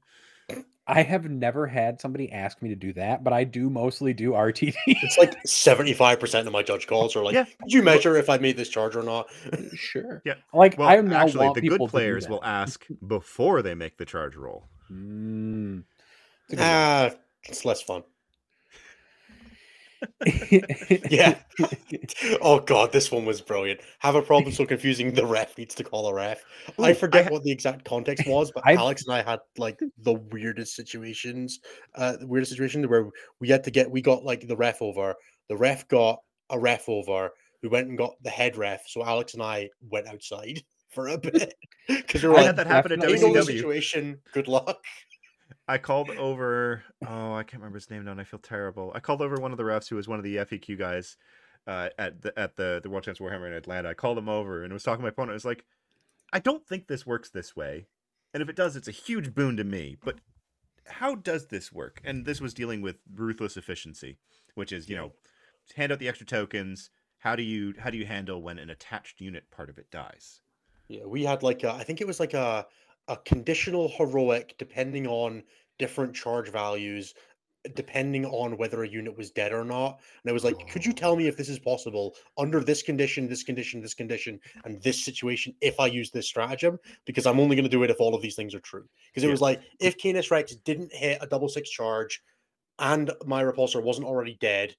I 0.86 1.02
have 1.04 1.30
never 1.30 1.66
had 1.66 2.02
somebody 2.02 2.32
ask 2.32 2.62
me 2.62 2.70
to 2.70 2.76
do 2.76 2.94
that, 2.94 3.24
but 3.24 3.34
I 3.34 3.44
do 3.44 3.70
mostly 3.70 4.14
do 4.14 4.32
RTT. 4.32 4.76
It's 4.86 5.18
like 5.18 5.36
seventy-five 5.46 6.20
percent 6.20 6.46
of 6.46 6.54
my 6.54 6.62
judge 6.62 6.86
calls 6.88 7.16
are 7.16 7.24
like, 7.24 7.34
Yeah. 7.34 7.46
"Could 7.46 7.74
you 7.74 7.82
measure 7.82 8.18
if 8.18 8.30
I 8.30 8.38
made 8.38 8.58
this 8.58 8.70
charge 8.70 8.96
or 8.96 9.04
not?" 9.04 9.28
sure. 9.74 10.22
Yeah. 10.26 10.36
Like 10.54 10.78
Well, 10.78 10.90
I 10.90 11.00
now 11.02 11.22
actually, 11.22 11.50
the 11.56 11.70
good 11.70 11.90
players 11.90 12.28
will 12.28 12.44
ask 12.44 12.86
before 13.08 13.62
they 13.62 13.74
make 13.74 13.98
the 13.98 14.06
charge 14.06 14.36
roll. 14.36 14.68
Mm. 14.92 15.84
It's 16.50 16.54
a 16.54 16.56
good 16.58 16.62
one. 16.62 16.70
Ah, 16.70 17.10
it's 17.46 17.66
less 17.66 17.82
fun. 17.82 18.04
Yeah. 21.10 21.38
oh 22.42 22.60
god, 22.60 22.92
this 22.92 23.12
one 23.12 23.26
was 23.26 23.42
brilliant. 23.42 23.82
Have 24.00 24.16
a 24.16 24.22
problem 24.22 24.52
so 24.54 24.66
confusing 24.66 25.14
the 25.14 25.26
ref 25.26 25.58
needs 25.58 25.76
to 25.76 25.84
call 25.84 26.08
a 26.08 26.14
ref. 26.14 26.42
Ooh, 26.80 26.84
I 26.84 26.90
I 26.90 26.94
forget 26.94 27.26
ha- 27.26 27.32
what 27.32 27.44
the 27.44 27.52
exact 27.52 27.86
context 27.86 28.28
was, 28.28 28.52
but 28.52 28.64
I've- 28.66 28.78
Alex 28.80 29.04
and 29.06 29.16
I 29.16 29.22
had 29.22 29.40
like 29.58 29.80
the 30.00 30.14
weirdest 30.14 30.76
situations. 30.76 31.60
Uh 31.96 32.18
the 32.18 32.28
weirdest 32.28 32.52
situation 32.52 32.84
where 32.90 33.10
we 33.40 33.50
had 33.50 33.64
to 33.66 33.72
get 33.72 33.90
we 33.92 34.02
got 34.02 34.24
like 34.24 34.48
the 34.48 34.56
ref 34.58 34.82
over. 34.82 35.16
The 35.50 35.58
ref 35.58 35.88
got 35.88 36.20
a 36.50 36.60
ref 36.60 36.88
over. 36.90 37.30
We 37.64 37.70
went 37.70 37.88
and 37.90 37.98
got 37.98 38.14
the 38.24 38.30
head 38.30 38.58
ref. 38.58 38.84
So 38.88 39.04
Alex 39.04 39.34
and 39.34 39.44
I 39.44 39.70
went 39.90 40.08
outside 40.08 40.64
for 40.90 41.08
a 41.10 41.18
bit. 41.18 41.54
Because 41.88 42.24
we 42.24 42.30
were 42.30 42.36
I 42.36 42.38
like, 42.38 42.46
had 42.48 42.56
that 42.58 42.68
happen 42.68 42.92
at 42.94 43.00
definitely- 43.02 43.28
"You 43.28 43.34
know 43.36 43.42
the 43.44 43.52
WCW. 43.52 43.56
situation. 43.58 44.20
Good 44.34 44.48
luck. 44.48 44.84
I 45.72 45.78
called 45.78 46.10
over. 46.10 46.84
Oh, 47.08 47.34
I 47.34 47.44
can't 47.44 47.62
remember 47.62 47.78
his 47.78 47.90
name 47.90 48.04
now, 48.04 48.12
and 48.12 48.20
I 48.20 48.26
feel 48.26 48.42
terrible. 48.42 48.92
I 48.94 49.00
called 49.00 49.22
over 49.22 49.38
one 49.38 49.54
of 49.54 49.58
the 49.58 49.64
refs 49.64 49.88
who 49.88 49.96
was 49.96 50.06
one 50.06 50.20
of 50.20 50.24
the 50.24 50.36
FEQ 50.36 50.78
guys 50.78 51.16
uh, 51.66 51.88
at 51.98 52.22
the 52.22 52.38
at 52.38 52.58
the 52.58 52.82
the 52.84 52.90
World 52.90 53.06
Champs 53.06 53.22
Warhammer 53.22 53.48
in 53.48 53.54
Atlanta. 53.54 53.88
I 53.88 53.94
called 53.94 54.18
him 54.18 54.28
over 54.28 54.66
and 54.66 54.74
was 54.74 54.84
talking 54.84 55.00
to 55.00 55.04
my 55.04 55.10
opponent. 55.10 55.32
I 55.32 55.36
was 55.36 55.46
like, 55.46 55.64
I 56.34 56.40
don't 56.40 56.68
think 56.68 56.88
this 56.88 57.06
works 57.06 57.30
this 57.30 57.56
way, 57.56 57.86
and 58.34 58.44
if 58.44 58.50
it 58.50 58.58
does, 58.58 58.76
it's 58.76 58.90
a 58.90 58.92
huge 58.92 59.34
boon 59.34 59.56
to 59.56 59.64
me. 59.64 59.96
But 60.04 60.20
how 60.88 61.16
does 61.16 61.48
this 61.48 61.72
work? 61.72 62.02
And 62.04 62.26
this 62.26 62.42
was 62.42 62.54
dealing 62.54 62.82
with 62.82 62.98
ruthless 63.16 63.56
efficiency, 63.56 64.18
which 64.56 64.74
is 64.74 64.90
you 64.90 64.98
know, 64.98 65.14
hand 65.78 65.94
out 65.94 66.00
the 66.00 66.10
extra 66.10 66.28
tokens. 66.28 66.90
How 67.20 67.38
do 67.38 67.44
you 67.44 67.76
how 67.80 67.92
do 67.92 67.98
you 67.98 68.06
handle 68.06 68.42
when 68.42 68.60
an 68.60 68.70
attached 68.70 69.22
unit 69.22 69.50
part 69.52 69.70
of 69.70 69.78
it 69.78 69.90
dies? 69.90 70.42
Yeah, 70.90 71.06
we 71.06 71.24
had 71.24 71.44
like 71.44 71.64
a, 71.64 71.72
I 71.72 71.84
think 71.86 72.02
it 72.02 72.08
was 72.08 72.20
like 72.20 72.34
a 72.34 72.68
a 73.08 73.18
conditional 73.18 73.90
heroic 73.90 74.56
depending 74.58 75.08
on 75.08 75.44
different 75.82 76.14
charge 76.14 76.50
values 76.50 77.16
depending 77.76 78.26
on 78.26 78.58
whether 78.58 78.84
a 78.84 78.88
unit 78.88 79.16
was 79.16 79.30
dead 79.30 79.52
or 79.54 79.64
not. 79.64 80.00
And 80.24 80.30
I 80.30 80.34
was 80.34 80.44
like, 80.44 80.56
could 80.70 80.86
you 80.86 80.94
oh. 80.94 80.96
tell 80.96 81.16
me 81.16 81.28
if 81.28 81.38
this 81.38 81.50
is 81.50 81.60
possible 81.60 82.16
under 82.38 82.64
this 82.64 82.82
condition, 82.82 83.28
this 83.28 83.44
condition, 83.44 83.82
this 83.82 83.94
condition, 83.94 84.40
and 84.66 84.82
this 84.82 85.06
situation 85.06 85.54
if 85.62 85.80
I 85.80 85.88
use 85.88 86.10
this 86.12 86.28
stratagem? 86.28 86.80
Because 87.06 87.26
I'm 87.28 87.40
only 87.40 87.56
going 87.56 87.70
to 87.70 87.78
do 87.78 87.84
it 87.84 87.92
if 87.92 88.00
all 88.00 88.16
of 88.16 88.22
these 88.22 88.36
things 88.36 88.56
are 88.56 88.60
true. 88.62 88.86
Because 89.10 89.24
it 89.24 89.28
Yeah. 89.28 89.32
was 89.32 89.42
like 89.42 89.62
if 89.80 89.98
Canis 89.98 90.32
Rex 90.32 90.56
didn't 90.56 90.94
hit 90.94 91.20
a 91.22 91.28
double 91.28 91.50
six 91.50 91.70
charge 91.70 92.22
and 92.80 93.12
my 93.26 93.44
repulsor 93.44 93.84
wasn't 93.84 94.08
already 94.08 94.38
dead, 94.42 94.76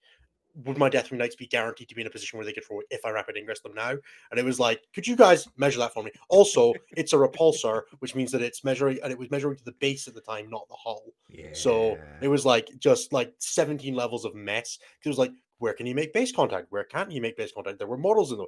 would 0.64 0.76
my 0.78 0.90
Deathwing 0.90 1.18
Knights 1.18 1.36
be 1.36 1.46
guaranteed 1.46 1.88
to 1.88 1.94
be 1.94 2.00
in 2.02 2.06
a 2.06 2.10
position 2.10 2.36
where 2.38 2.44
they 2.44 2.52
could 2.52 2.64
throw 2.64 2.80
it 2.80 2.86
if 2.90 3.04
I 3.04 3.10
rapid 3.10 3.36
ingress 3.36 3.60
them 3.60 3.74
now? 3.74 3.90
And 3.90 4.38
it 4.38 4.44
was 4.44 4.60
like, 4.60 4.82
could 4.94 5.06
you 5.06 5.16
guys 5.16 5.48
measure 5.56 5.78
that 5.78 5.94
for 5.94 6.02
me? 6.02 6.10
Also, 6.28 6.74
it's 6.96 7.12
a 7.12 7.16
repulsor, 7.16 7.82
which 8.00 8.14
means 8.14 8.30
that 8.32 8.42
it's 8.42 8.62
measuring, 8.64 8.98
and 9.02 9.12
it 9.12 9.18
was 9.18 9.30
measuring 9.30 9.56
to 9.56 9.64
the 9.64 9.72
base 9.72 10.08
at 10.08 10.14
the 10.14 10.20
time, 10.20 10.50
not 10.50 10.68
the 10.68 10.76
hull. 10.76 11.02
Yeah. 11.28 11.48
So 11.52 11.98
it 12.20 12.28
was 12.28 12.44
like 12.44 12.68
just 12.78 13.12
like 13.12 13.32
17 13.38 13.94
levels 13.94 14.24
of 14.24 14.34
mess. 14.34 14.78
It 15.04 15.08
was 15.08 15.18
like, 15.18 15.32
where 15.58 15.72
can 15.72 15.86
you 15.86 15.94
make 15.94 16.12
base 16.12 16.32
contact? 16.32 16.66
Where 16.70 16.84
can't 16.84 17.10
you 17.10 17.20
make 17.20 17.36
base 17.36 17.52
contact? 17.52 17.78
There 17.78 17.86
were 17.88 17.96
models 17.96 18.32
in 18.32 18.38
the 18.38 18.46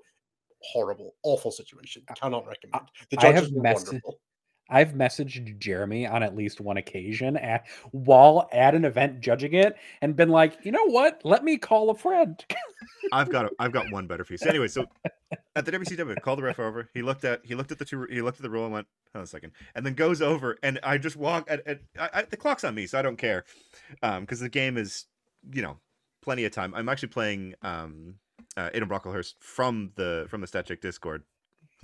horrible, 0.61 1.15
awful 1.23 1.51
situation. 1.53 2.03
Cannot 2.17 2.47
recommend. 2.47 2.89
The 3.11 3.19
I 3.19 3.23
judges 3.23 3.49
have 3.49 3.53
were 3.53 3.63
mess- 3.63 3.85
wonderful. 3.85 4.19
I've 4.69 4.93
messaged 4.93 5.59
Jeremy 5.59 6.07
on 6.07 6.23
at 6.23 6.35
least 6.35 6.61
one 6.61 6.77
occasion 6.77 7.37
at, 7.37 7.67
while 7.93 8.49
at 8.53 8.75
an 8.75 8.85
event 8.85 9.21
judging 9.21 9.55
it 9.55 9.77
and 10.01 10.17
been 10.17 10.31
like, 10.31 10.59
you 10.65 10.73
know 10.73 10.87
what? 10.87 11.21
Let 11.25 11.45
me 11.45 11.59
call 11.59 11.91
a 11.91 11.95
friend. 11.95 12.43
I've 13.13 13.31
got 13.31 13.47
a, 13.47 13.51
I've 13.59 13.73
got 13.73 13.91
one 13.93 14.07
better 14.07 14.25
for 14.25 14.33
you. 14.33 14.39
So 14.39 14.49
anyway, 14.49 14.69
so 14.69 14.87
at 15.57 15.67
the 15.67 15.73
WCW, 15.73 16.21
called 16.23 16.39
the 16.39 16.45
ref 16.45 16.59
over. 16.59 16.89
He 16.95 17.03
looked 17.03 17.25
at 17.25 17.41
he 17.45 17.55
looked 17.55 17.73
at 17.73 17.79
the 17.79 17.85
two 17.85 18.07
he 18.11 18.23
looked 18.23 18.39
at 18.39 18.43
the 18.43 18.51
rule 18.51 18.65
and 18.65 18.73
went, 18.73 18.87
"Hold 19.13 19.21
on 19.21 19.25
a 19.25 19.27
second. 19.27 19.53
and 19.75 19.85
then 19.85 19.95
goes 19.95 20.23
over 20.23 20.57
and 20.63 20.81
I 20.83 20.99
just 20.99 21.17
walk 21.17 21.47
at, 21.49 21.67
at 21.67 21.81
I, 21.99 22.11
I, 22.15 22.23
the 22.23 22.37
clock's 22.37 22.65
on 22.65 22.75
me, 22.75 22.87
so 22.87 22.99
I 22.99 23.03
don't 23.03 23.17
care, 23.17 23.45
um, 24.03 24.23
because 24.23 24.41
the 24.41 24.49
game 24.49 24.77
is 24.77 25.07
you 25.53 25.63
know 25.63 25.79
plenty 26.23 26.45
of 26.45 26.53
time. 26.53 26.75
I'm 26.75 26.89
actually 26.89 27.09
playing 27.09 27.55
um, 27.63 28.15
uh, 28.57 28.71
Aiden 28.71 28.89
Brocklehurst 28.89 29.35
from 29.41 29.93
the 29.97 30.27
from 30.29 30.41
the 30.41 30.47
StatCheck 30.47 30.81
Discord. 30.81 31.23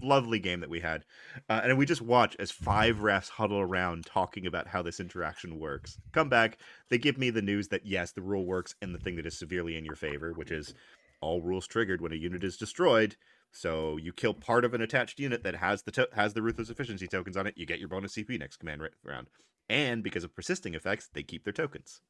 Lovely 0.02 0.38
game 0.38 0.60
that 0.60 0.70
we 0.70 0.80
had, 0.80 1.04
uh, 1.48 1.60
and 1.64 1.76
we 1.76 1.86
just 1.86 2.02
watch 2.02 2.36
as 2.38 2.50
five 2.50 2.96
refs 2.98 3.28
huddle 3.28 3.60
around 3.60 4.06
talking 4.06 4.46
about 4.46 4.68
how 4.68 4.82
this 4.82 5.00
interaction 5.00 5.58
works. 5.58 5.98
Come 6.12 6.28
back, 6.28 6.58
they 6.88 6.98
give 6.98 7.18
me 7.18 7.30
the 7.30 7.42
news 7.42 7.68
that 7.68 7.86
yes, 7.86 8.12
the 8.12 8.22
rule 8.22 8.46
works, 8.46 8.74
and 8.80 8.94
the 8.94 8.98
thing 8.98 9.16
that 9.16 9.26
is 9.26 9.38
severely 9.38 9.76
in 9.76 9.84
your 9.84 9.96
favor, 9.96 10.32
which 10.32 10.50
is 10.50 10.74
all 11.20 11.42
rules 11.42 11.66
triggered 11.66 12.00
when 12.00 12.12
a 12.12 12.16
unit 12.16 12.42
is 12.44 12.56
destroyed. 12.56 13.16
So 13.52 13.96
you 13.96 14.12
kill 14.12 14.34
part 14.34 14.64
of 14.64 14.74
an 14.74 14.80
attached 14.80 15.18
unit 15.18 15.42
that 15.42 15.56
has 15.56 15.82
the 15.82 15.90
to- 15.92 16.08
has 16.14 16.34
the 16.34 16.42
ruthless 16.42 16.70
efficiency 16.70 17.06
tokens 17.06 17.36
on 17.36 17.46
it. 17.46 17.58
You 17.58 17.66
get 17.66 17.80
your 17.80 17.88
bonus 17.88 18.14
CP 18.14 18.38
next 18.38 18.58
command 18.58 18.82
round, 19.04 19.28
and 19.68 20.02
because 20.02 20.24
of 20.24 20.34
persisting 20.34 20.74
effects, 20.74 21.08
they 21.12 21.22
keep 21.22 21.44
their 21.44 21.52
tokens. 21.52 22.00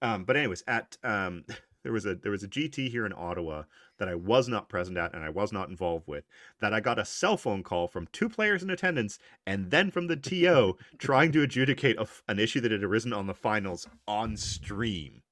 Um, 0.00 0.24
but 0.24 0.36
anyways, 0.36 0.62
at 0.66 0.96
um, 1.02 1.44
there 1.82 1.92
was 1.92 2.06
a 2.06 2.14
there 2.14 2.32
was 2.32 2.42
a 2.42 2.48
GT 2.48 2.88
here 2.88 3.06
in 3.06 3.12
Ottawa 3.16 3.64
that 3.98 4.08
I 4.08 4.14
was 4.14 4.48
not 4.48 4.68
present 4.68 4.96
at 4.98 5.14
and 5.14 5.24
I 5.24 5.30
was 5.30 5.52
not 5.52 5.68
involved 5.68 6.06
with. 6.06 6.24
That 6.60 6.72
I 6.72 6.80
got 6.80 6.98
a 6.98 7.04
cell 7.04 7.36
phone 7.36 7.62
call 7.62 7.88
from 7.88 8.08
two 8.12 8.28
players 8.28 8.62
in 8.62 8.70
attendance 8.70 9.18
and 9.46 9.70
then 9.70 9.90
from 9.90 10.06
the 10.06 10.16
TO 10.16 10.76
trying 10.98 11.32
to 11.32 11.42
adjudicate 11.42 11.98
a 11.98 12.06
an 12.28 12.38
issue 12.38 12.60
that 12.60 12.72
had 12.72 12.84
arisen 12.84 13.12
on 13.12 13.26
the 13.26 13.34
finals 13.34 13.88
on 14.06 14.36
stream. 14.36 15.22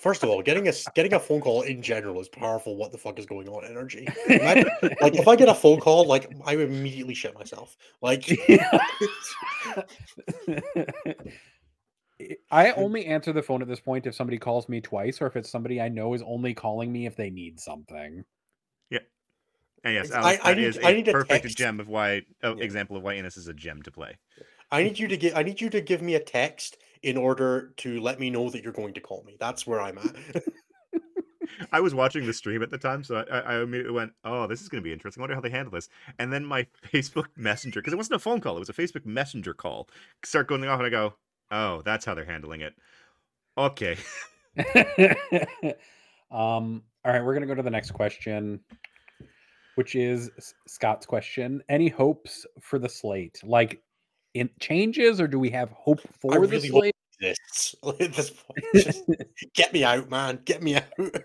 First 0.00 0.22
of 0.22 0.28
all, 0.28 0.42
getting 0.42 0.68
a 0.68 0.72
getting 0.94 1.14
a 1.14 1.20
phone 1.20 1.40
call 1.40 1.62
in 1.62 1.80
general 1.80 2.20
is 2.20 2.28
powerful. 2.28 2.76
What 2.76 2.92
the 2.92 2.98
fuck 2.98 3.18
is 3.18 3.24
going 3.24 3.48
on? 3.48 3.64
Energy. 3.64 4.06
Imagine- 4.28 4.70
like 5.00 5.14
if 5.14 5.26
I 5.26 5.36
get 5.36 5.48
a 5.48 5.54
phone 5.54 5.80
call, 5.80 6.06
like 6.06 6.30
I 6.44 6.56
would 6.56 6.68
immediately 6.68 7.14
shit 7.14 7.34
myself. 7.34 7.76
Like 8.02 8.28
I 12.50 12.72
only 12.72 13.06
answer 13.06 13.32
the 13.32 13.42
phone 13.42 13.60
at 13.62 13.68
this 13.68 13.80
point 13.80 14.06
if 14.06 14.14
somebody 14.14 14.38
calls 14.38 14.68
me 14.68 14.80
twice 14.80 15.20
or 15.20 15.26
if 15.26 15.36
it's 15.36 15.50
somebody 15.50 15.80
I 15.80 15.88
know 15.88 16.14
is 16.14 16.22
only 16.22 16.54
calling 16.54 16.90
me 16.92 17.06
if 17.06 17.14
they 17.16 17.30
need 17.30 17.60
something. 17.60 18.24
Yeah. 18.90 19.00
And 19.84 19.94
yes, 19.94 20.10
Alex, 20.10 20.40
I- 20.44 20.50
I 20.52 20.54
need- 20.54 20.64
is 20.64 20.78
I 20.78 20.90
a 20.90 20.94
need 20.94 21.08
a 21.08 21.12
perfect 21.12 21.42
text. 21.42 21.58
gem 21.58 21.78
of 21.80 21.88
why 21.88 22.22
uh, 22.42 22.54
Yeah. 22.56 22.64
example 22.64 22.96
of 22.96 23.02
why 23.02 23.14
Innes 23.14 23.36
is 23.36 23.48
a 23.48 23.54
gem 23.54 23.82
to 23.82 23.90
play. 23.90 24.16
I 24.70 24.82
need 24.82 24.98
you 24.98 25.08
to 25.08 25.16
get 25.16 25.36
I 25.36 25.42
need 25.42 25.60
you 25.60 25.70
to 25.70 25.80
give 25.80 26.02
me 26.02 26.14
a 26.14 26.20
text 26.20 26.78
in 27.02 27.16
order 27.16 27.72
to 27.78 28.00
let 28.00 28.18
me 28.18 28.30
know 28.30 28.48
that 28.50 28.62
you're 28.64 28.72
going 28.72 28.94
to 28.94 29.00
call 29.00 29.22
me. 29.24 29.36
That's 29.38 29.66
where 29.66 29.80
I'm 29.80 29.98
at. 29.98 30.16
I 31.72 31.80
was 31.80 31.94
watching 31.94 32.26
the 32.26 32.32
stream 32.32 32.62
at 32.62 32.70
the 32.70 32.78
time, 32.78 33.04
so 33.04 33.24
I, 33.30 33.38
I 33.38 33.62
immediately 33.62 33.92
went, 33.92 34.12
"Oh, 34.24 34.46
this 34.46 34.60
is 34.62 34.68
going 34.68 34.82
to 34.82 34.84
be 34.84 34.92
interesting. 34.92 35.20
I 35.20 35.22
wonder 35.22 35.34
how 35.36 35.40
they 35.40 35.50
handle 35.50 35.70
this." 35.72 35.88
And 36.18 36.32
then 36.32 36.44
my 36.44 36.66
Facebook 36.92 37.26
Messenger, 37.36 37.80
because 37.80 37.92
it 37.92 37.96
wasn't 37.96 38.16
a 38.16 38.18
phone 38.18 38.40
call, 38.40 38.56
it 38.56 38.60
was 38.60 38.68
a 38.68 38.72
Facebook 38.74 39.06
Messenger 39.06 39.54
call, 39.54 39.88
start 40.24 40.48
going 40.48 40.64
off, 40.66 40.80
and 40.80 40.86
I 40.86 40.90
go, 40.90 41.14
"Oh, 41.50 41.82
that's 41.82 42.04
how 42.04 42.14
they're 42.14 42.24
handling 42.24 42.60
it." 42.62 42.74
Okay, 43.58 43.96
um, 46.30 46.82
all 47.04 47.12
right, 47.12 47.24
we're 47.24 47.34
gonna 47.34 47.46
go 47.46 47.54
to 47.54 47.62
the 47.62 47.70
next 47.70 47.92
question, 47.92 48.60
which 49.76 49.94
is 49.94 50.30
Scott's 50.66 51.06
question. 51.06 51.62
Any 51.68 51.88
hopes 51.88 52.46
for 52.60 52.78
the 52.78 52.88
slate? 52.88 53.40
Like 53.44 53.82
in 54.34 54.50
changes, 54.60 55.20
or 55.20 55.28
do 55.28 55.38
we 55.38 55.50
have 55.50 55.70
hope 55.70 56.00
for 56.20 56.32
the 56.32 56.40
really 56.40 56.68
slate? 56.68 56.96
this 57.20 57.74
at 58.00 58.12
this 58.12 58.30
point. 58.30 58.64
Just 58.74 59.04
get 59.54 59.72
me 59.72 59.84
out, 59.84 60.10
man. 60.10 60.40
Get 60.44 60.62
me 60.62 60.76
out. 60.76 60.84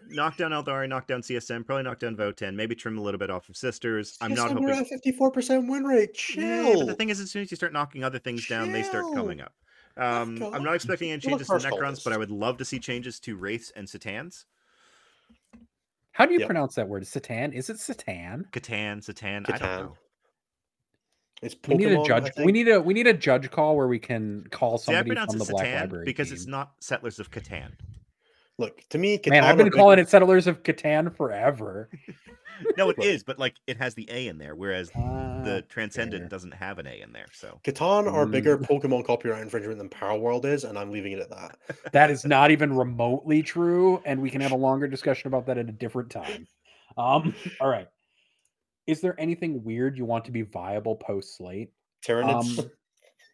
knock 0.09 0.37
down 0.37 0.51
Eldari, 0.51 0.87
knock 0.87 1.07
down 1.07 1.21
CSM, 1.21 1.65
probably 1.65 1.83
knock 1.83 1.99
down 1.99 2.15
Votann, 2.15 2.55
maybe 2.55 2.75
trim 2.75 2.97
a 2.97 3.01
little 3.01 3.19
bit 3.19 3.29
off 3.29 3.49
of 3.49 3.57
Sisters. 3.57 4.17
I'm 4.21 4.33
not 4.33 4.51
Yes, 4.51 4.59
We're 4.59 4.69
hoping. 4.69 4.81
at 4.81 4.87
fifty 4.87 5.11
four 5.11 5.31
percent 5.31 5.67
win 5.69 5.83
rate. 5.83 6.13
Chill. 6.13 6.43
Yeah, 6.43 6.75
but 6.77 6.87
the 6.87 6.95
thing 6.95 7.09
is, 7.09 7.19
as 7.19 7.31
soon 7.31 7.43
as 7.43 7.51
you 7.51 7.57
start 7.57 7.73
knocking 7.73 8.03
other 8.03 8.19
things 8.19 8.47
down, 8.47 8.71
they 8.71 8.83
start 8.83 9.05
coming 9.13 9.41
up. 9.41 9.53
Um, 10.01 10.41
I'm 10.51 10.63
not 10.63 10.73
expecting 10.73 11.11
any 11.11 11.21
changes 11.21 11.47
to 11.47 11.53
first 11.53 11.65
Necrons, 11.67 12.03
but 12.03 12.11
I 12.11 12.17
would 12.17 12.31
love 12.31 12.57
to 12.57 12.65
see 12.65 12.79
changes 12.79 13.19
to 13.21 13.35
Wraiths 13.35 13.71
and 13.75 13.87
Satans. 13.87 14.45
How 16.13 16.25
do 16.25 16.33
you 16.33 16.39
Yep. 16.39 16.47
pronounce 16.47 16.75
that 16.75 16.87
word? 16.87 17.05
Satan? 17.05 17.53
Is 17.53 17.69
it 17.69 17.79
Satan? 17.79 18.47
Catan, 18.51 19.03
Satan, 19.03 19.45
I 19.47 19.57
don't 19.57 19.61
Catan. 19.69 19.79
know. 19.79 19.97
It's 21.43 21.55
We 21.67 21.75
need 21.75 21.87
a 21.91 21.95
Pokemon, 21.97 22.05
judge. 22.07 22.31
We 22.43 22.51
need 22.51 22.67
a 22.67 22.81
we 22.81 22.93
need 22.93 23.07
a 23.07 23.13
judge 23.13 23.49
call 23.49 23.75
where 23.75 23.87
we 23.87 23.97
can 23.99 24.45
call 24.51 24.77
See, 24.77 24.91
I 24.91 24.97
somebody 24.97 25.09
pronounce 25.11 25.31
from 25.33 25.41
it 25.41 25.45
the 25.45 25.51
Black 25.51 25.65
Satan 25.65 25.81
Library 25.81 26.05
because 26.05 26.27
team. 26.27 26.35
it's 26.35 26.45
not 26.47 26.73
Settlers 26.79 27.19
of 27.19 27.31
Catan. 27.31 27.71
Look 28.59 28.87
to 28.89 28.97
me. 28.97 29.19
Man, 29.27 29.43
I've 29.43 29.57
been 29.57 29.71
calling 29.71 29.95
Big- 29.97 30.05
it 30.05 30.09
Settlers 30.09 30.45
of 30.47 30.61
Catan 30.63 31.15
forever. 31.15 31.89
No, 32.77 32.89
it 32.89 32.97
Right. 32.97 33.07
is, 33.07 33.23
but 33.23 33.39
like 33.39 33.55
it 33.67 33.77
has 33.77 33.95
the 33.95 34.07
A 34.11 34.27
in 34.27 34.37
there, 34.37 34.55
whereas 34.55 34.89
the 34.91 35.63
Ah, 35.63 35.67
Transcendent 35.69 36.23
fair. 36.23 36.29
doesn't 36.29 36.53
have 36.53 36.77
an 36.79 36.87
A 36.87 37.01
in 37.01 37.11
there. 37.13 37.27
So 37.33 37.59
Catan 37.63 38.11
are 38.11 38.25
bigger 38.25 38.57
Mm. 38.57 38.67
Pokemon 38.67 39.05
copyright 39.05 39.41
infringement 39.41 39.77
than 39.77 39.89
Power 39.89 40.17
World 40.19 40.45
is, 40.45 40.63
and 40.63 40.77
I'm 40.77 40.91
leaving 40.91 41.13
it 41.13 41.19
at 41.19 41.29
that. 41.29 41.57
that 41.93 42.11
is 42.11 42.25
not 42.25 42.51
even 42.51 42.75
remotely 42.75 43.41
true, 43.41 44.01
and 44.05 44.21
we 44.21 44.29
can 44.29 44.41
have 44.41 44.51
a 44.51 44.55
longer 44.67 44.87
discussion 44.87 45.27
about 45.27 45.45
that 45.47 45.57
at 45.57 45.67
a 45.69 45.71
different 45.71 46.09
time. 46.09 46.47
Um, 46.97 47.33
all 47.59 47.69
right. 47.69 47.87
Is 48.87 49.01
there 49.01 49.19
anything 49.19 49.63
weird 49.63 49.97
you 49.97 50.05
want 50.05 50.25
to 50.25 50.31
be 50.31 50.41
viable 50.41 50.95
post 50.95 51.37
slate? 51.37 51.71
Tyranids. 52.05 52.59
Um, 52.59 52.71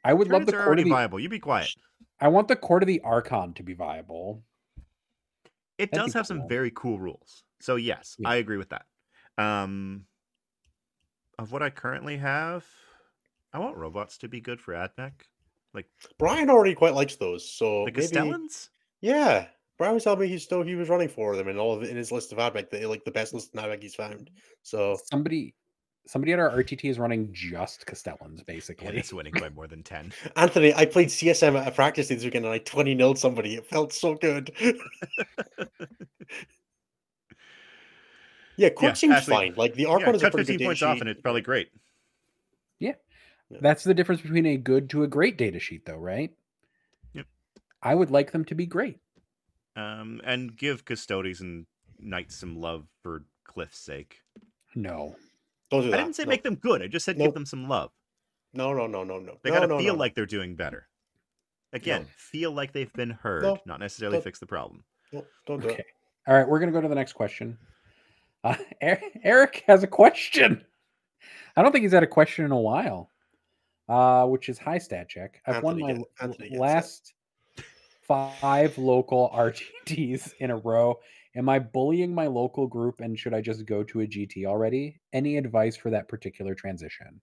I 0.04 0.14
would 0.14 0.28
love 0.30 0.46
the 0.46 0.52
court 0.52 0.68
already 0.68 0.82
of 0.84 0.88
the, 0.90 0.94
viable. 0.94 1.20
You 1.20 1.30
be 1.30 1.40
quiet. 1.40 1.74
I 2.20 2.28
want 2.28 2.48
the 2.48 2.56
court 2.56 2.84
of 2.84 2.88
the 2.88 3.00
Archon 3.02 3.54
to 3.56 3.64
be 3.64 3.74
viable. 3.74 4.44
It 5.78 5.92
That'd 5.92 6.06
does 6.06 6.14
be 6.14 6.20
have 6.20 6.28
some 6.28 6.48
very 6.48 6.72
cool 6.76 7.00
rules. 7.00 7.44
So 7.60 7.76
yes, 7.76 8.16
Yeah. 8.20 8.30
I 8.30 8.36
agree 8.36 8.58
with 8.58 8.70
that. 8.70 8.86
Um, 9.38 10.06
of 11.40 11.52
what 11.52 11.62
I 11.62 11.70
currently 11.70 12.18
have, 12.18 12.66
I 13.54 13.60
want 13.60 13.78
robots 13.78 14.18
to 14.20 14.28
be 14.28 14.42
good 14.42 14.60
for 14.60 14.74
AdMech. 14.74 15.14
Like 15.74 15.88
Brian 16.18 16.50
already 16.50 16.74
quite 16.74 16.96
likes 16.96 17.16
those, 17.16 17.48
so 17.48 17.86
The 17.86 17.92
maybe 17.92 18.02
Castellans? 18.02 18.70
yeah. 19.02 19.48
Brian 19.78 19.94
was 19.94 20.04
telling 20.06 20.20
me 20.22 20.28
he's 20.28 20.44
still 20.44 20.64
he 20.64 20.74
was 20.74 20.90
running 20.90 21.08
for 21.10 21.36
them 21.36 21.48
and 21.50 21.60
all 21.60 21.76
of 21.76 21.84
it 21.84 21.92
in 21.92 21.98
his 21.98 22.12
list 22.12 22.32
of 22.32 22.40
admech 22.40 22.72
that 22.72 22.90
like 22.90 23.06
the 23.06 23.12
best 23.12 23.32
list 23.36 23.54
of 23.56 23.64
admech 23.64 23.84
he's 23.84 23.94
found. 23.94 24.32
So 24.64 24.98
Somebody, 25.12 25.54
somebody 26.08 26.34
at 26.34 26.40
our 26.40 26.50
RTT 26.50 26.86
is 26.90 26.98
running 26.98 27.30
just 27.32 27.86
Castellans, 27.86 28.40
Yeah, 28.40 28.54
basically. 28.56 28.98
it's 28.98 29.14
winning 29.14 29.34
by 29.40 29.50
more 29.56 29.68
than 29.68 29.84
ten. 29.84 30.12
Anthony, 30.36 30.74
I 30.74 30.86
played 30.88 31.10
CSM 31.10 31.60
at 31.62 31.68
a 31.68 31.72
practice 31.72 32.08
this 32.08 32.24
weekend 32.24 32.46
and 32.46 32.54
I 32.56 32.58
20 32.58 32.98
0 32.98 33.14
somebody. 33.14 33.54
It 33.54 33.68
felt 33.68 33.94
so 33.94 34.16
good. 34.16 34.52
yeah, 38.58 38.70
Quick 38.70 38.90
Yeah, 38.90 38.94
seems 38.94 39.14
Ashley, 39.16 39.34
fine. 39.34 39.54
Like 39.56 39.74
the 39.76 39.84
yeah, 39.84 39.90
Archon 39.90 40.16
is 40.16 40.24
a 40.24 40.30
pretty 40.32 40.38
fifteen 40.46 40.58
good 40.60 40.66
points 40.66 40.80
data 40.82 40.90
off, 40.92 40.96
sheet. 40.98 41.02
and 41.02 41.10
it's 41.10 41.22
probably 41.22 41.42
great. 41.42 41.70
Yeah. 42.80 42.94
That's 43.62 43.84
the 43.86 43.94
difference 43.94 44.22
between 44.22 44.46
a 44.46 44.58
good 44.58 44.90
to 44.90 45.04
a 45.04 45.08
great 45.08 45.38
data 45.38 45.60
sheet, 45.60 45.86
though, 45.86 45.96
right? 45.98 46.32
Yep. 47.14 47.26
I 47.82 47.96
would 47.96 48.12
like 48.12 48.32
them 48.34 48.44
to 48.46 48.56
be 48.56 48.66
great. 48.66 49.00
Um, 49.78 50.20
and 50.26 50.56
give 50.58 50.84
Custodes 50.84 51.40
and 51.40 51.66
Knights 52.00 52.36
some 52.36 52.60
love 52.60 52.88
for 53.04 53.24
Cliff's 53.46 53.80
sake. 53.80 54.18
No, 54.76 55.16
Don't 55.72 55.84
do 55.84 55.92
that. 55.92 56.00
I 56.00 56.04
didn't 56.04 56.16
say 56.18 56.24
no. 56.26 56.30
make 56.30 56.44
them 56.44 56.56
good. 56.56 56.82
I 56.82 56.88
just 56.88 57.06
said 57.06 57.18
Nope. 57.18 57.28
give 57.28 57.34
them 57.36 57.46
some 57.46 57.70
love. 57.70 57.92
no, 58.54 58.74
no, 58.74 58.86
no, 58.86 59.04
no, 59.06 59.18
no. 59.20 59.38
They 59.44 59.50
no, 59.50 59.56
gotta 59.56 59.68
no, 59.68 59.80
feel 59.80 59.94
no, 59.94 60.00
like 60.00 60.14
they're 60.14 60.26
doing 60.26 60.56
better. 60.56 60.88
Again, 61.74 62.06
feel 62.18 62.52
like 62.52 62.74
they've 62.74 62.92
been 62.94 63.12
heard, 63.12 63.44
No, 63.44 63.60
not 63.66 63.80
necessarily 63.80 64.18
don't- 64.18 64.24
fix 64.24 64.40
the 64.40 64.46
problem. 64.46 64.84
no. 65.14 65.20
No, 65.20 65.26
don't 65.46 65.62
do 65.62 65.70
Okay. 65.70 65.80
it. 65.80 65.86
All 66.28 66.36
right, 66.36 66.48
we're 66.48 66.60
gonna 66.60 66.72
go 66.74 66.82
to 66.82 66.88
the 66.90 66.96
next 66.96 67.14
question. 67.14 67.58
Uh, 68.52 68.56
Er- 68.84 69.02
Eric 69.24 69.64
has 69.68 69.84
a 69.84 69.88
question. 69.88 70.64
I 71.56 71.62
don't 71.64 71.72
think 71.72 71.84
he's 71.84 71.92
had 71.94 72.04
a 72.04 72.08
question 72.08 72.46
in 72.46 72.52
a 72.52 72.60
while. 72.60 73.12
Uh, 73.90 74.26
which 74.26 74.50
is 74.50 74.58
high 74.58 74.78
stat 74.78 75.08
check. 75.08 75.42
I've 75.46 75.64
won 75.64 75.80
my 75.80 75.88
get- 75.94 75.98
l- 76.00 76.08
Anthony 76.20 76.50
gets 76.50 76.60
last 76.60 77.14
five 78.02 78.78
local 78.78 79.30
RTTs 79.88 80.34
in 80.40 80.52
a 80.52 80.58
row. 80.58 81.00
Am 81.36 81.48
I 81.48 81.60
bullying 81.60 82.14
my 82.14 82.28
local 82.28 82.68
group 82.68 83.00
and 83.00 83.18
should 83.18 83.34
I 83.34 83.40
just 83.42 83.66
go 83.66 83.84
to 83.84 84.02
a 84.02 84.08
GT 84.08 84.46
already? 84.46 85.00
Any 85.14 85.38
advice 85.38 85.78
for 85.78 85.90
that 85.92 86.10
particular 86.10 86.54
transition? 86.54 87.22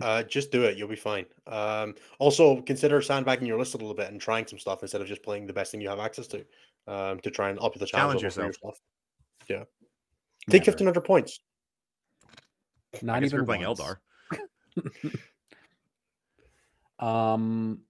Uh, 0.00 0.22
just 0.22 0.50
do 0.50 0.64
it. 0.64 0.76
You'll 0.76 0.88
be 0.88 0.96
fine. 0.96 1.26
Um, 1.46 1.94
also, 2.18 2.60
consider 2.62 3.00
sandbagging 3.02 3.46
your 3.46 3.58
list 3.58 3.74
a 3.74 3.78
little 3.78 3.94
bit 3.94 4.10
and 4.10 4.20
trying 4.20 4.46
some 4.46 4.58
stuff 4.58 4.82
instead 4.82 5.00
of 5.00 5.06
just 5.08 5.22
playing 5.22 5.46
the 5.46 5.52
best 5.52 5.70
thing 5.72 5.80
you 5.80 5.88
have 5.88 5.98
access 5.98 6.26
to. 6.28 6.44
Um, 6.86 7.20
to 7.20 7.30
try 7.30 7.50
and 7.50 7.58
up 7.60 7.74
the 7.74 7.84
challenge, 7.86 7.90
Challenge 7.90 8.14
level 8.14 8.20
for 8.20 8.24
yourself. 8.26 8.46
yourself. 8.46 8.80
Yeah. 9.48 9.64
Take 10.50 10.66
1500 10.66 11.00
points. 11.02 11.40
Not 13.02 13.16
I 13.16 13.20
guess 13.20 13.28
even 13.28 13.40
we're 13.40 13.46
playing 13.46 13.64
once. 13.66 13.80
Eldar. 13.80 13.96
Um, 16.98 17.80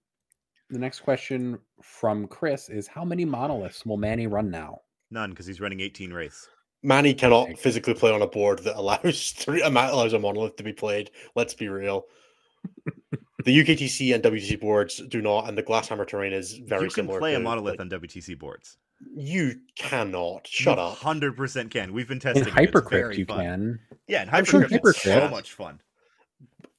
the 0.69 0.77
next 0.79 0.99
question 0.99 1.57
from 1.81 2.27
Chris 2.27 2.69
is: 2.69 2.87
How 2.87 3.03
many 3.03 3.25
monoliths 3.25 3.85
will 3.85 3.97
Manny 3.97 4.27
run 4.27 4.51
now? 4.51 4.81
None, 5.11 5.31
because 5.31 5.47
he's 5.47 5.59
running 5.59 5.79
18 5.79 6.13
wraiths. 6.13 6.47
Manny 6.83 7.13
cannot 7.13 7.45
Okay. 7.49 7.55
physically 7.55 7.93
play 7.95 8.11
on 8.11 8.21
a 8.21 8.27
board 8.27 8.59
that 8.59 8.77
allows 8.77 9.31
three, 9.37 9.61
allows 9.61 10.13
a 10.13 10.19
monolith 10.19 10.55
to 10.57 10.63
be 10.63 10.73
played. 10.73 11.09
Let's 11.35 11.53
be 11.53 11.67
real. 11.69 12.05
the 13.45 13.57
UKTC 13.63 14.13
and 14.13 14.23
WTC 14.23 14.59
boards 14.61 14.97
do 15.07 15.21
not, 15.21 15.49
and 15.49 15.57
the 15.57 15.63
Glasshammer 15.63 16.07
terrain 16.07 16.31
is 16.33 16.53
very 16.53 16.83
you 16.83 16.87
can 16.89 17.05
similar. 17.05 17.19
play 17.19 17.33
a 17.35 17.39
monolith 17.39 17.79
like, 17.79 17.81
on 17.81 17.89
WTC 17.89 18.37
boards. 18.37 18.77
You 19.15 19.55
cannot. 19.75 20.45
Shut 20.47 20.77
up. 20.77 20.97
Hundred 20.97 21.35
percent 21.37 21.71
can. 21.71 21.93
We've 21.93 22.07
been 22.07 22.17
In 22.17 22.21
testing. 22.21 22.43
it. 22.43 22.47
It's 22.47 22.55
Hypercrypt, 22.55 22.89
very 22.89 23.17
you 23.17 23.25
fun. 23.25 23.37
can. 23.37 23.79
Yeah, 24.07 24.23
in 24.23 24.29
I'm 24.29 24.45
sure 24.45 24.61
Hypercrypt, 24.61 24.89
it's 24.89 25.01
so 25.03 25.29
much 25.29 25.53
fun. 25.53 25.79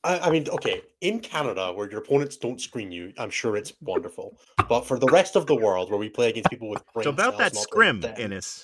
I, 0.02 0.18
I 0.20 0.30
mean, 0.30 0.48
okay, 0.48 0.82
in 1.01 1.20
Canada 1.20 1.72
where 1.72 1.90
your 1.90 2.01
opponents 2.01 2.36
don't 2.36 2.60
screen 2.60 2.90
you, 2.90 3.12
I'm 3.18 3.30
sure 3.30 3.56
it's 3.56 3.72
wonderful. 3.82 4.38
But 4.68 4.86
for 4.86 4.98
the 4.98 5.06
rest 5.09 5.36
of 5.36 5.47
the 5.47 5.55
world 5.55 5.90
where 5.90 5.98
we 5.98 6.09
play 6.09 6.30
against 6.30 6.48
people 6.51 6.68
with 6.70 6.82
brain 6.94 7.05
So 7.05 7.10
about 7.10 7.36
cells 7.36 7.52
that 7.52 7.56
scrim, 7.56 8.01
brain 8.01 8.14
dead, 8.14 8.20
Innes. 8.20 8.62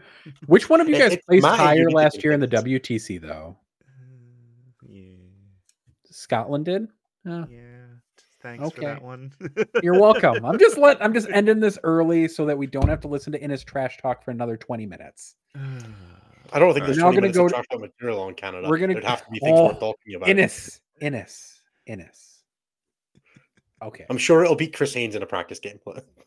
Which 0.47 0.69
one 0.69 0.81
of 0.81 0.89
you 0.89 0.99
guys 0.99 1.13
it's 1.13 1.25
placed 1.25 1.47
higher 1.47 1.91
last 1.91 2.23
year 2.25 2.33
in 2.33 2.41
the. 2.41 2.49
WTC 2.49 3.21
though? 3.21 3.57
Uh, 3.83 4.87
yeah, 4.89 5.15
Scotland 6.11 6.65
did. 6.65 6.89
Oh, 7.27 7.47
yeah. 7.51 7.70
Thanks 8.43 8.71
for 8.71 8.81
that 8.81 9.03
one. 9.03 9.33
you're 9.83 10.01
welcome. 10.01 10.45
I'm 10.45 10.59
just 10.59 10.79
let 10.79 11.03
I'm 11.03 11.13
just 11.13 11.29
ending 11.33 11.61
this 11.61 11.79
early 11.83 12.27
so 12.29 12.47
that 12.47 12.57
we 12.57 12.67
don't 12.67 12.89
have 12.89 13.01
to 13.01 13.09
listen 13.09 13.33
to 13.33 13.41
Innes 13.43 13.65
trash 13.65 13.99
talk 13.99 14.25
for 14.25 14.31
another 14.31 14.57
20 14.57 14.87
minutes. 14.87 15.35
I 16.53 16.59
don't 16.59 16.73
think 16.75 16.83
Alright. 16.83 16.87
there's 16.87 16.97
Now 16.99 17.05
20 17.05 17.17
gonna 17.17 17.21
minutes 17.23 17.37
go 17.39 17.45
of 17.45 17.51
to- 17.51 17.55
trash 17.55 17.67
talk 17.71 17.81
material 17.81 18.21
on 18.23 18.35
Canada. 18.35 18.69
We're 18.69 18.79
gonna- 18.79 18.95
There'd 18.95 19.05
have 19.05 19.25
to 19.25 19.31
be 19.31 19.39
things 19.41 19.59
worth 19.61 19.77
Oh, 19.77 19.93
talking 19.93 20.15
about. 20.17 20.29
Innes, 20.29 20.81
Innes, 21.01 21.61
Innes. 21.87 22.39
Okay, 23.83 24.05
I'm 24.11 24.19
sure 24.19 24.43
it'll 24.45 24.57
beat 24.57 24.75
Chris 24.77 24.93
Haynes 24.95 25.15
in 25.15 25.23
a 25.23 25.27
practice 25.27 25.59
game. 25.59 25.79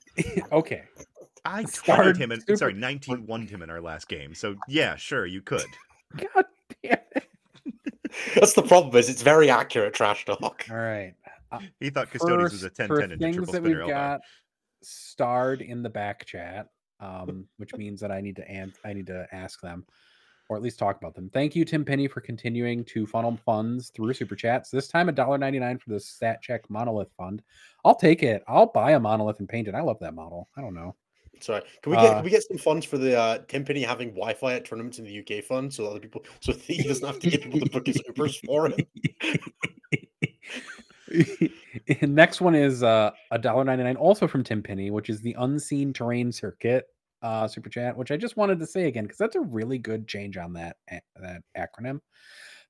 okay. 0.51 0.83
I 1.45 1.65
Starred 1.65 2.15
twenty 2.15 2.23
him 2.23 2.31
in 2.31 2.39
super- 2.41 2.55
sorry, 2.57 2.73
nineteen 2.73 3.25
won 3.27 3.45
him 3.47 3.61
in 3.61 3.69
our 3.69 3.81
last 3.81 4.07
game. 4.07 4.33
So 4.33 4.55
yeah, 4.67 4.95
sure, 4.95 5.25
you 5.25 5.41
could. 5.41 5.65
God 6.15 6.45
damn 6.83 6.97
it. 7.15 7.27
That's 8.35 8.53
the 8.53 8.61
problem. 8.63 8.95
Is 8.95 9.09
it's 9.09 9.21
very 9.23 9.49
accurate 9.49 9.93
trash 9.93 10.25
talk. 10.25 10.65
All 10.71 10.77
right. 10.77 11.13
He 11.79 11.89
thought 11.89 12.09
Custodes 12.11 12.51
was 12.51 12.63
a 12.63 12.67
First, 12.69 12.77
10 12.77 12.87
for 12.87 12.99
10 13.01 13.11
and 13.11 13.21
a 13.21 13.23
things 13.25 13.35
triple 13.37 13.53
that 13.53 13.63
we've 13.63 13.71
spinner 13.73 13.85
Eldar. 13.85 13.89
got 13.89 14.21
starred 14.81 15.61
in 15.61 15.81
the 15.83 15.89
back 15.89 16.25
chat, 16.25 16.67
um, 16.99 17.47
which 17.57 17.73
means 17.75 17.99
that 18.01 18.11
I 18.11 18.21
need 18.21 18.35
to 18.37 18.47
an- 18.49 18.73
I 18.83 18.93
need 18.93 19.07
to 19.07 19.27
ask 19.31 19.61
them, 19.61 19.85
or 20.49 20.57
at 20.57 20.63
least 20.63 20.79
talk 20.79 20.97
about 20.97 21.15
them. 21.15 21.29
Thank 21.29 21.55
you, 21.55 21.65
Tim 21.65 21.85
Penny, 21.85 22.07
for 22.07 22.21
continuing 22.21 22.83
to 22.85 23.05
funnel 23.07 23.37
funds 23.45 23.89
through 23.89 24.13
super 24.13 24.35
chats. 24.35 24.69
This 24.69 24.87
time, 24.87 25.07
$1.99 25.07 25.81
for 25.81 25.89
the 25.89 25.99
Stat 25.99 26.41
Check 26.41 26.69
Monolith 26.69 27.11
Fund. 27.17 27.41
I'll 27.85 27.95
take 27.95 28.23
it. 28.23 28.43
I'll 28.47 28.67
buy 28.67 28.91
a 28.91 28.99
monolith 28.99 29.39
and 29.39 29.47
paint 29.49 29.67
it. 29.67 29.75
I 29.75 29.81
love 29.81 29.99
that 29.99 30.13
model. 30.13 30.49
I 30.57 30.61
don't 30.61 30.73
know. 30.73 30.95
Sorry. 31.39 31.61
Can 31.81 31.91
we 31.91 31.97
get 31.97 32.05
Uh, 32.05 32.13
can 32.15 32.23
we 32.23 32.29
get 32.29 32.43
some 32.43 32.57
funds 32.57 32.85
for 32.85 32.97
the 32.97 33.17
uh, 33.19 33.39
Tim 33.49 33.65
Penny 33.65 33.81
having 33.81 34.09
Wi-Fi 34.09 34.53
at 34.53 34.65
tournaments 34.65 34.99
in 34.99 35.05
the 35.05 35.19
UK 35.19 35.43
fund 35.43 35.73
so 35.73 35.85
other 35.87 35.99
people 35.99 36.23
so 36.39 36.53
he 36.53 36.81
doesn't 36.83 37.05
have 37.05 37.19
to 37.19 37.29
get 37.29 37.41
people 37.41 37.59
to 37.59 37.69
book 37.69 37.87
his 37.87 38.01
Ubers 38.09 38.37
for 38.45 38.67
him? 38.67 38.75
Next 42.01 42.41
one 42.41 42.55
is 42.55 42.83
uh 42.83 43.11
a 43.31 43.39
dollar 43.39 43.63
ninety 43.63 43.83
nine, 43.83 43.95
also 43.95 44.27
from 44.27 44.43
Tim 44.43 44.63
Penny, 44.63 44.91
which 44.91 45.09
is 45.09 45.21
the 45.21 45.35
unseen 45.39 45.93
terrain 45.93 46.31
circuit 46.31 46.85
uh 47.21 47.47
super 47.47 47.69
chat, 47.69 47.95
which 47.95 48.11
I 48.11 48.17
just 48.17 48.37
wanted 48.37 48.59
to 48.59 48.67
say 48.67 48.87
again 48.87 49.03
because 49.05 49.17
that's 49.17 49.35
a 49.35 49.41
really 49.41 49.77
good 49.77 50.07
change 50.07 50.37
on 50.37 50.53
that 50.53 50.77
that 50.89 51.41
acronym. 51.57 51.99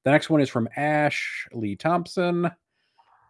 The 0.03 0.11
next 0.11 0.30
one 0.30 0.41
is 0.41 0.49
from 0.49 0.68
Ash 0.76 1.48
Lee 1.53 1.76
Thompson. 1.76 2.49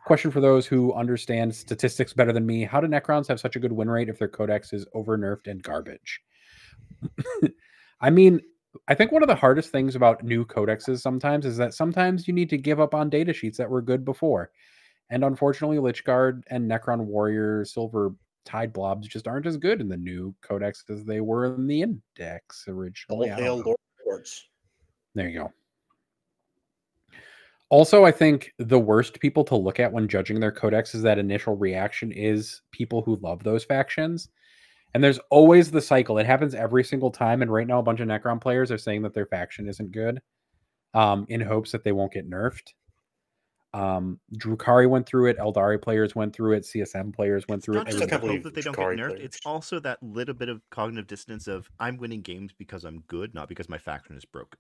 Question 0.06 0.32
for 0.32 0.42
those 0.42 0.66
who 0.66 0.94
understand 0.94 1.54
statistics 1.56 2.14
better 2.14 2.34
than 2.34 2.46
me: 2.46 2.64
How 2.64 2.82
do 2.82 2.88
Necrons 2.88 3.28
have 3.28 3.40
such 3.40 3.56
a 3.56 3.60
good 3.60 3.72
win 3.72 3.90
rate 3.90 4.10
if 4.10 4.20
their 4.20 4.28
codex 4.28 4.74
is 4.74 4.86
over 4.94 5.18
nerfed 5.18 5.48
and 5.48 5.62
garbage? 5.64 6.22
I 8.02 8.10
mean, 8.10 8.42
I 8.88 8.96
think 8.96 9.12
one 9.12 9.24
of 9.24 9.30
the 9.30 9.36
hardest 9.36 9.72
things 9.72 9.96
about 9.96 10.24
new 10.24 10.46
codexes 10.46 11.00
sometimes 11.00 11.46
is 11.46 11.58
that 11.58 11.74
sometimes 11.74 12.28
you 12.28 12.34
need 12.34 12.50
to 12.50 12.58
give 12.58 12.80
up 12.80 12.94
on 12.94 13.10
data 13.10 13.32
sheets 13.32 13.58
that 13.60 13.70
were 13.70 13.82
good 13.82 14.04
before. 14.04 14.52
And 15.10 15.24
unfortunately, 15.24 15.78
Lychguard 15.78 16.44
and 16.48 16.70
Necron 16.70 17.02
Warrior 17.06 17.66
Silver 17.66 18.16
Tide 18.46 18.74
Blobs 18.74 19.08
just 19.08 19.28
aren't 19.28 19.46
as 19.46 19.58
good 19.58 19.80
in 19.80 19.88
the 19.88 19.98
new 19.98 20.34
codex 20.42 20.84
as 20.90 21.06
they 21.06 21.22
were 21.22 21.54
in 21.54 21.68
the 21.68 21.82
index 21.82 22.66
All 22.68 22.74
originally. 22.74 23.30
Lord 23.62 23.78
Lords. 24.06 24.50
There 25.16 25.30
you 25.30 25.40
go. 25.40 25.54
Also, 27.70 28.06
I 28.06 28.12
think 28.12 28.54
the 28.60 28.80
worst 28.80 29.20
people 29.20 29.44
to 29.46 29.56
look 29.56 29.80
at 29.80 29.92
when 29.92 30.08
judging 30.08 30.40
their 30.40 30.52
codex 30.52 30.94
is 30.94 31.02
that 31.04 31.18
initial 31.20 31.56
reaction 31.56 32.12
is 32.12 32.62
people 32.72 33.02
who 33.02 33.16
love 33.18 33.44
those 33.44 33.64
factions. 33.64 34.30
And 34.94 35.04
there's 35.04 35.20
always 35.32 35.72
the 35.72 35.82
cycle. 35.82 36.20
It 36.20 36.26
happens 36.26 36.54
every 36.54 36.84
single 36.84 37.10
time. 37.10 37.42
And 37.42 37.52
right 37.52 37.66
now, 37.66 37.80
a 37.80 37.84
bunch 37.84 38.00
of 38.00 38.08
Necron 38.08 38.40
players 38.40 38.72
are 38.72 38.78
saying 38.78 39.02
that 39.04 39.14
their 39.14 39.26
faction 39.26 39.68
isn't 39.68 39.92
good. 39.92 40.22
um, 40.94 41.26
in 41.30 41.42
hopes 41.42 41.72
that 41.72 41.84
they 41.84 41.92
won't 41.92 42.14
get 42.14 42.30
nerfed. 42.30 42.74
Um, 43.74 44.20
Drukhari 44.38 44.90
went 44.90 45.06
through 45.08 45.28
it. 45.30 45.38
Eldari 45.40 45.82
players 45.82 46.16
went 46.16 46.36
through 46.36 46.54
it. 46.54 46.64
CSM 46.64 47.14
players 47.14 47.48
went 47.48 47.64
It's 47.64 47.66
through 47.66 47.76
not 47.76 47.88
it. 47.88 47.92
just 47.92 48.12
I 48.12 48.18
hope 48.20 48.44
that 48.44 48.54
they 48.54 48.62
don't 48.62 48.78
Drukhari 48.78 48.96
get 48.96 48.98
nerfed. 48.98 49.08
players. 49.08 49.22
It's 49.22 49.40
also 49.46 49.80
that 49.82 50.02
little 50.04 50.36
bit 50.36 50.50
of 50.50 50.62
cognitive 50.70 51.08
dissonance 51.08 51.48
of 51.48 51.70
I'm 51.80 51.98
winning 51.98 52.22
games 52.22 52.54
because 52.54 52.84
I'm 52.86 53.02
good, 53.08 53.34
not 53.34 53.50
because 53.50 53.70
my 53.70 53.78
faction 53.78 54.16
is 54.16 54.26
broken. 54.26 54.60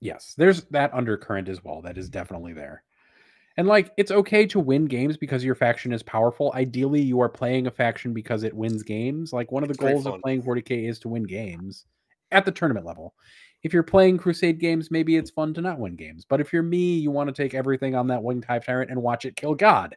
yes, 0.00 0.34
there's 0.36 0.64
that 0.66 0.92
undercurrent 0.94 1.48
as 1.48 1.62
well. 1.64 1.82
That 1.82 1.98
is 1.98 2.08
definitely 2.10 2.52
there. 2.52 2.84
And 3.56 3.68
like, 3.68 3.92
it's 3.96 4.10
okay 4.10 4.46
to 4.46 4.58
win 4.60 4.86
games 4.86 5.16
because 5.16 5.44
your 5.44 5.54
faction 5.54 5.92
is 5.92 6.02
powerful. 6.02 6.52
Ideally, 6.54 7.00
you 7.02 7.20
are 7.20 7.28
playing 7.28 7.66
a 7.68 7.70
faction 7.70 8.12
because 8.12 8.42
it 8.42 8.54
wins 8.54 8.82
games. 8.82 9.32
Like 9.32 9.52
one 9.52 9.62
of 9.62 9.68
the 9.68 9.74
It's 9.74 9.80
goals 9.80 10.06
of 10.06 10.20
playing 10.22 10.42
40k 10.42 10.88
is 10.88 10.98
to 11.00 11.08
win 11.08 11.22
games 11.22 11.86
at 12.32 12.44
the 12.44 12.52
tournament 12.52 12.84
level. 12.86 13.14
If 13.64 13.72
you're 13.72 13.82
playing 13.82 14.18
Crusade 14.18 14.60
games, 14.60 14.90
maybe 14.90 15.16
it's 15.16 15.30
fun 15.30 15.54
to 15.54 15.62
not 15.62 15.78
win 15.78 15.96
games. 15.96 16.26
But 16.28 16.40
if 16.40 16.52
you're 16.52 16.62
me, 16.62 16.98
you 16.98 17.10
want 17.10 17.34
to 17.34 17.42
take 17.42 17.54
everything 17.54 17.94
on 17.94 18.06
that 18.08 18.22
winged 18.22 18.44
hive 18.44 18.66
tyrant 18.66 18.90
and 18.90 19.02
watch 19.02 19.24
it 19.24 19.36
kill 19.36 19.54
God. 19.54 19.96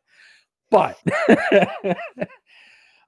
But 0.71 0.97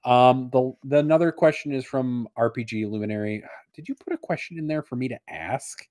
um, 0.06 0.50
the, 0.52 0.74
the 0.84 0.98
another 0.98 1.32
question 1.32 1.72
is 1.72 1.86
from 1.86 2.28
RPG 2.38 2.92
Luminary. 2.92 3.42
Did 3.74 3.88
you 3.88 3.96
put 3.96 4.14
a 4.14 4.18
question 4.18 4.58
in 4.58 4.68
there 4.68 4.84
for 4.84 4.98
me 4.98 5.08
to 5.08 5.20
ask? 5.30 5.88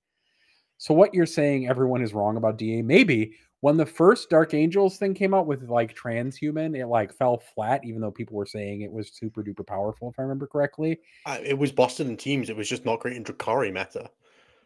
So 0.77 0.93
what 0.93 1.13
you're 1.15 1.25
saying 1.25 1.67
everyone 1.67 2.03
is 2.03 2.13
wrong 2.13 2.37
about 2.37 2.57
DA? 2.57 2.83
Maybe 2.83 3.33
when 3.61 3.75
the 3.75 3.85
first 3.85 4.29
Dark 4.29 4.53
Angels 4.53 4.97
thing 4.97 5.15
came 5.15 5.33
out 5.33 5.47
with 5.47 5.67
like 5.67 5.95
transhuman, 5.95 6.77
it 6.77 6.85
like 6.85 7.11
fell 7.11 7.39
flat, 7.39 7.83
even 7.83 8.01
though 8.01 8.11
people 8.11 8.37
were 8.37 8.45
saying 8.45 8.81
it 8.81 8.91
was 8.91 9.11
super 9.11 9.43
duper 9.43 9.65
powerful, 9.65 10.09
if 10.09 10.19
I 10.19 10.21
remember 10.21 10.45
correctly. 10.47 10.99
Uh, 11.25 11.39
it 11.43 11.57
was 11.57 11.71
busted 11.71 12.07
in 12.07 12.15
teams. 12.15 12.49
It 12.49 12.55
was 12.55 12.69
just 12.69 12.85
not 12.85 12.99
great 12.99 13.17
in 13.17 13.23
Drukhari 13.23 13.73
meta. 13.73 14.09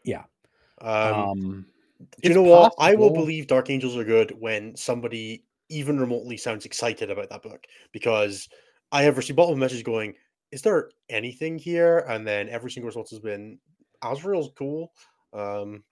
Yeah. 0.04 0.24
Um, 0.82 1.14
Um, 1.14 1.66
you 2.22 2.34
know 2.34 2.44
what? 2.44 2.74
I 2.80 2.96
will 2.96 3.12
believe 3.12 3.48
Dark 3.48 3.70
Angels 3.70 3.96
are 3.96 4.04
good 4.04 4.32
when 4.40 4.76
somebody 4.76 5.46
even 5.70 6.00
remotely 6.00 6.38
sounds 6.38 6.66
excited 6.66 7.10
about 7.10 7.30
that 7.30 7.42
book 7.42 7.66
because 7.92 8.50
I 8.92 9.04
have 9.04 9.18
received 9.18 9.38
multiple 9.38 9.58
messages 9.58 9.84
going, 9.84 10.16
"Is 10.52 10.62
there 10.62 10.90
anything 11.10 11.58
here?" 11.58 12.00
And 12.10 12.28
then 12.28 12.50
every 12.50 12.70
single 12.72 12.88
response 12.88 13.10
has 13.12 13.20
been, 13.20 13.60
"Azrael's 14.04 14.52
cool." 14.58 14.92
Um, 15.32 15.84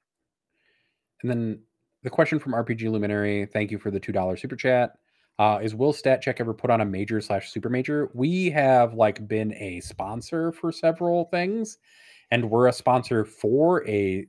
And 1.21 1.29
then 1.29 1.63
the 2.03 2.09
question 2.09 2.39
from 2.39 2.53
RPG 2.53 2.89
Luminary, 2.89 3.45
thank 3.45 3.71
you 3.71 3.79
for 3.79 3.91
the 3.91 3.99
two 3.99 4.11
dollar 4.11 4.35
super 4.35 4.55
chat. 4.55 4.97
Uh, 5.39 5.59
is 5.63 5.73
Will 5.73 5.93
Stat 5.93 6.21
Check 6.21 6.39
ever 6.39 6.53
put 6.53 6.69
on 6.69 6.81
a 6.81 6.85
major 6.85 7.21
slash 7.21 7.51
super 7.51 7.69
major? 7.69 8.11
We 8.13 8.49
have 8.51 8.93
like 8.93 9.27
been 9.27 9.53
a 9.53 9.79
sponsor 9.79 10.51
for 10.51 10.71
several 10.71 11.25
things, 11.25 11.77
and 12.31 12.49
we're 12.49 12.67
a 12.67 12.73
sponsor 12.73 13.25
for 13.25 13.87
a. 13.87 14.25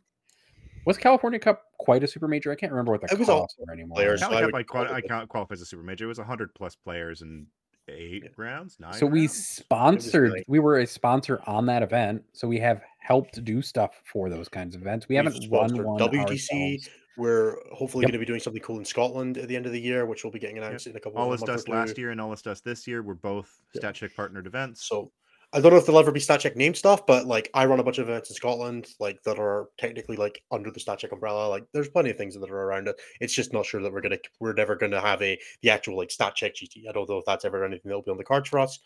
Was 0.84 0.98
California 0.98 1.38
Cup 1.38 1.62
quite 1.78 2.02
a 2.02 2.08
super 2.08 2.26
major? 2.26 2.50
I 2.50 2.56
can't 2.56 2.72
remember 2.72 2.90
what 2.92 3.00
the 3.02 3.12
It 3.12 3.18
was 3.18 3.28
all 3.28 3.48
were 3.58 3.72
anymore. 3.72 3.94
players. 3.96 4.20
Cali 4.20 4.36
I 4.36 4.40
Cup, 4.40 4.46
would 4.48 4.54
I, 4.56 4.62
qual- 4.64 4.92
I 4.94 5.00
can't 5.00 5.28
qualify 5.28 5.52
as 5.54 5.60
a 5.60 5.66
super 5.66 5.82
major. 5.84 6.06
It 6.06 6.08
was 6.08 6.18
100 6.18 6.54
plus 6.54 6.74
players 6.74 7.22
and 7.22 7.46
eight 7.88 8.22
Yeah. 8.24 8.30
rounds, 8.36 8.78
nine. 8.80 8.92
so 8.92 9.06
we 9.06 9.20
rounds? 9.20 9.46
sponsored. 9.46 10.32
like- 10.32 10.44
we 10.48 10.58
were 10.58 10.78
a 10.80 10.86
sponsor 10.86 11.40
on 11.46 11.66
that 11.66 11.82
event, 11.84 12.24
so 12.32 12.48
we 12.48 12.58
have 12.58 12.82
helped 12.98 13.42
do 13.44 13.62
stuff 13.62 14.00
for 14.04 14.28
those 14.28 14.48
kinds 14.48 14.74
of 14.74 14.82
events. 14.82 15.08
We 15.08 15.14
We've 15.14 15.24
haven't 15.24 15.50
run 15.50 15.68
sponsored 15.68 15.86
one 15.86 15.98
WTC. 16.00 16.74
ourselves. 16.76 16.90
we're 17.18 17.56
hopefully 17.72 18.02
Yep. 18.02 18.08
going 18.08 18.12
to 18.14 18.18
be 18.20 18.24
doing 18.24 18.40
something 18.40 18.62
cool 18.62 18.78
in 18.78 18.84
Scotland 18.86 19.36
at 19.36 19.46
the 19.46 19.54
end 19.54 19.66
of 19.66 19.72
the 19.72 19.80
year, 19.80 20.06
which 20.06 20.24
we'll 20.24 20.30
be 20.32 20.38
getting 20.38 20.56
announced 20.58 20.86
in 20.86 20.96
a 20.96 21.00
couple 21.00 21.18
All 21.20 21.28
of 21.32 21.34
is 21.34 21.46
months 21.46 21.64
Dust 21.64 21.68
last 21.68 21.98
year 21.98 22.10
and 22.10 22.20
All 22.20 22.32
is 22.32 22.40
Dust 22.40 22.64
this 22.64 22.86
year 22.88 23.02
were 23.02 23.14
both 23.14 23.60
Yeah. 23.74 23.82
StatCheck 23.82 24.14
partnered 24.16 24.46
events. 24.46 24.88
So 24.88 25.12
I 25.54 25.60
don't 25.60 25.70
know 25.70 25.78
if 25.78 25.84
they'll 25.84 25.98
ever 25.98 26.12
be 26.12 26.20
StatCheck 26.20 26.56
name 26.56 26.74
stuff, 26.74 27.04
but 27.06 27.26
like 27.26 27.50
I 27.52 27.66
run 27.66 27.78
a 27.78 27.84
bunch 27.84 27.98
of 27.98 28.08
events 28.08 28.30
in 28.30 28.36
Scotland, 28.36 28.86
like 28.98 29.22
that 29.24 29.38
are 29.38 29.68
technically 29.76 30.16
like 30.16 30.42
under 30.50 30.70
the 30.70 30.80
StatCheck 30.80 31.12
umbrella. 31.12 31.48
Like 31.48 31.64
there's 31.74 31.90
plenty 31.90 32.08
of 32.08 32.16
things 32.16 32.34
that 32.34 32.50
are 32.50 32.56
around 32.56 32.88
it. 32.88 32.98
It's 33.20 33.34
just 33.34 33.52
not 33.52 33.66
sure 33.66 33.82
that 33.82 33.92
we're 33.92 34.00
gonna 34.00 34.18
we're 34.40 34.54
never 34.54 34.76
gonna 34.76 35.00
have 35.00 35.20
a 35.20 35.38
the 35.60 35.68
actual 35.68 35.98
like 35.98 36.08
StatCheck 36.08 36.54
GT. 36.54 36.88
I 36.88 36.92
don't 36.92 37.08
know 37.08 37.18
if 37.18 37.26
that's 37.26 37.44
ever 37.44 37.64
anything 37.64 37.82
that'll 37.84 38.02
be 38.02 38.10
on 38.10 38.16
the 38.16 38.24
cards 38.24 38.48
for 38.48 38.60
us 38.60 38.78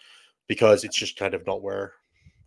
because 0.48 0.82
it's 0.82 0.96
just 0.96 1.16
kind 1.16 1.34
of 1.34 1.46
not 1.46 1.62
where 1.62 1.92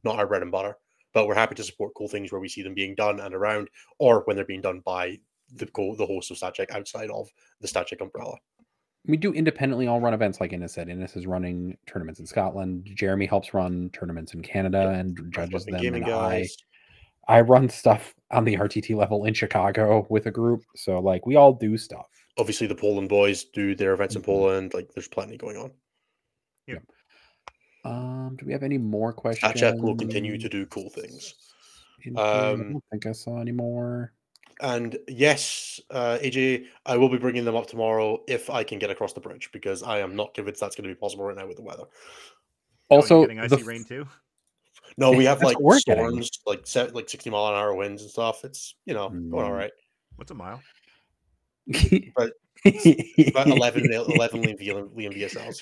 not 0.03 0.17
our 0.17 0.27
bread 0.27 0.41
and 0.41 0.51
butter. 0.51 0.77
But 1.13 1.25
we're 1.25 1.35
happy 1.35 1.55
to 1.55 1.63
support 1.63 1.93
cool 1.95 2.09
things 2.09 2.31
where 2.31 2.41
we 2.41 2.49
see 2.49 2.61
them 2.61 2.73
being 2.73 2.95
done 2.95 3.21
and 3.21 3.33
around, 3.33 3.69
or 3.99 4.23
when 4.25 4.35
they're 4.35 4.45
being 4.45 4.61
done 4.61 4.81
by 4.85 5.17
the 5.55 5.65
the 5.65 6.05
host 6.05 6.29
of 6.29 6.37
StatCheck 6.37 6.71
outside 6.71 7.09
of 7.09 7.29
the 7.61 7.67
StatCheck 7.69 8.01
umbrella. 8.01 8.35
We 9.05 9.17
do 9.17 9.33
independently 9.33 9.87
all 9.87 9.99
run 10.01 10.13
events 10.13 10.39
like 10.39 10.53
Innes 10.53 10.73
said. 10.73 10.89
Innes 10.89 11.15
is 11.15 11.25
running 11.25 11.77
tournaments 11.87 12.19
in 12.19 12.25
Scotland. 12.25 12.87
Jeremy 12.95 13.25
helps 13.25 13.53
run 13.53 13.89
tournaments 13.93 14.33
in 14.33 14.41
Canada 14.41 14.89
and 14.89 15.17
judges 15.33 15.65
them. 15.65 15.75
And 15.75 15.95
I, 15.97 15.99
guys. 16.07 16.55
I 17.27 17.41
run 17.41 17.69
stuff 17.69 18.13
on 18.31 18.43
the 18.43 18.55
RTT 18.57 18.95
level 18.95 19.25
in 19.25 19.33
Chicago 19.33 20.05
with 20.09 20.25
a 20.25 20.31
group. 20.31 20.63
So 20.75 20.99
like 20.99 21.25
we 21.25 21.35
all 21.35 21.53
do 21.53 21.77
stuff. 21.77 22.07
Obviously, 22.37 22.67
the 22.67 22.75
Poland 22.75 23.09
boys 23.09 23.45
do 23.45 23.75
their 23.75 23.93
events 23.93 24.15
in 24.15 24.21
Mhm. 24.21 24.25
Poland. 24.25 24.73
Like 24.73 24.89
there's 24.93 25.07
plenty 25.07 25.37
going 25.37 25.57
on. 25.57 25.71
Yeah. 26.67 26.79
Um, 27.85 28.35
do 28.37 28.45
we 28.45 28.51
have 28.53 28.63
any 28.63 28.77
more 28.77 29.13
questions? 29.13 29.53
StatCheck 29.53 29.79
will 29.81 29.95
continue 29.95 30.37
to 30.37 30.49
do 30.49 30.65
cool 30.67 30.89
things. 30.89 31.35
in 32.05 32.15
here? 32.15 32.23
I 32.23 32.51
Um, 32.51 32.71
don't 32.73 32.83
think 32.91 33.05
I 33.07 33.11
saw 33.11 33.39
any 33.41 33.51
more. 33.51 34.13
And 34.61 34.97
yes, 35.07 35.79
uh, 35.89 36.17
AJ, 36.21 36.65
I 36.85 36.97
will 36.97 37.09
be 37.09 37.17
bringing 37.17 37.45
them 37.45 37.55
up 37.55 37.67
tomorrow 37.67 38.21
if 38.27 38.49
I 38.49 38.63
can 38.63 38.77
get 38.77 38.89
across 38.89 39.13
the 39.13 39.21
bridge 39.21 39.49
because 39.53 39.83
I 39.83 39.99
am 39.99 40.15
not 40.15 40.33
convinced 40.33 40.59
that's 40.59 40.75
going 40.75 40.87
to 40.87 40.93
be 40.93 40.99
possible 40.99 41.23
right 41.25 41.37
now 41.37 41.47
with 41.47 41.55
the 41.57 41.63
weather. 41.63 41.83
Oh, 42.91 42.97
Also, 42.97 43.21
getting 43.21 43.37
the 43.37 43.43
icy 43.43 43.55
f- 43.55 43.65
rain 43.67 43.83
too. 43.85 44.05
No, 44.97 45.11
we 45.11 45.23
have 45.25 45.41
like 45.43 45.57
what 45.59 45.63
we're 45.63 45.79
getting. 45.85 46.05
storms, 46.05 46.31
like 46.45 46.67
set, 46.67 46.93
like 46.93 47.07
sixty 47.09 47.29
mile 47.29 47.47
an 47.47 47.53
hour 47.55 47.73
winds 47.73 48.01
and 48.01 48.11
stuff. 48.11 48.43
It's 48.43 48.75
you 48.85 48.93
know 48.93 49.09
going 49.09 49.45
all 49.45 49.51
Mm. 49.51 49.69
What's 50.17 50.31
a 50.31 50.35
mile? 50.35 50.61
But 52.15 52.33
About 52.65 53.47
11, 53.47 53.93
11 53.93 54.41
Liam, 54.43 54.59
V- 54.59 54.69
Liam 54.71 55.15
VSLs. 55.17 55.61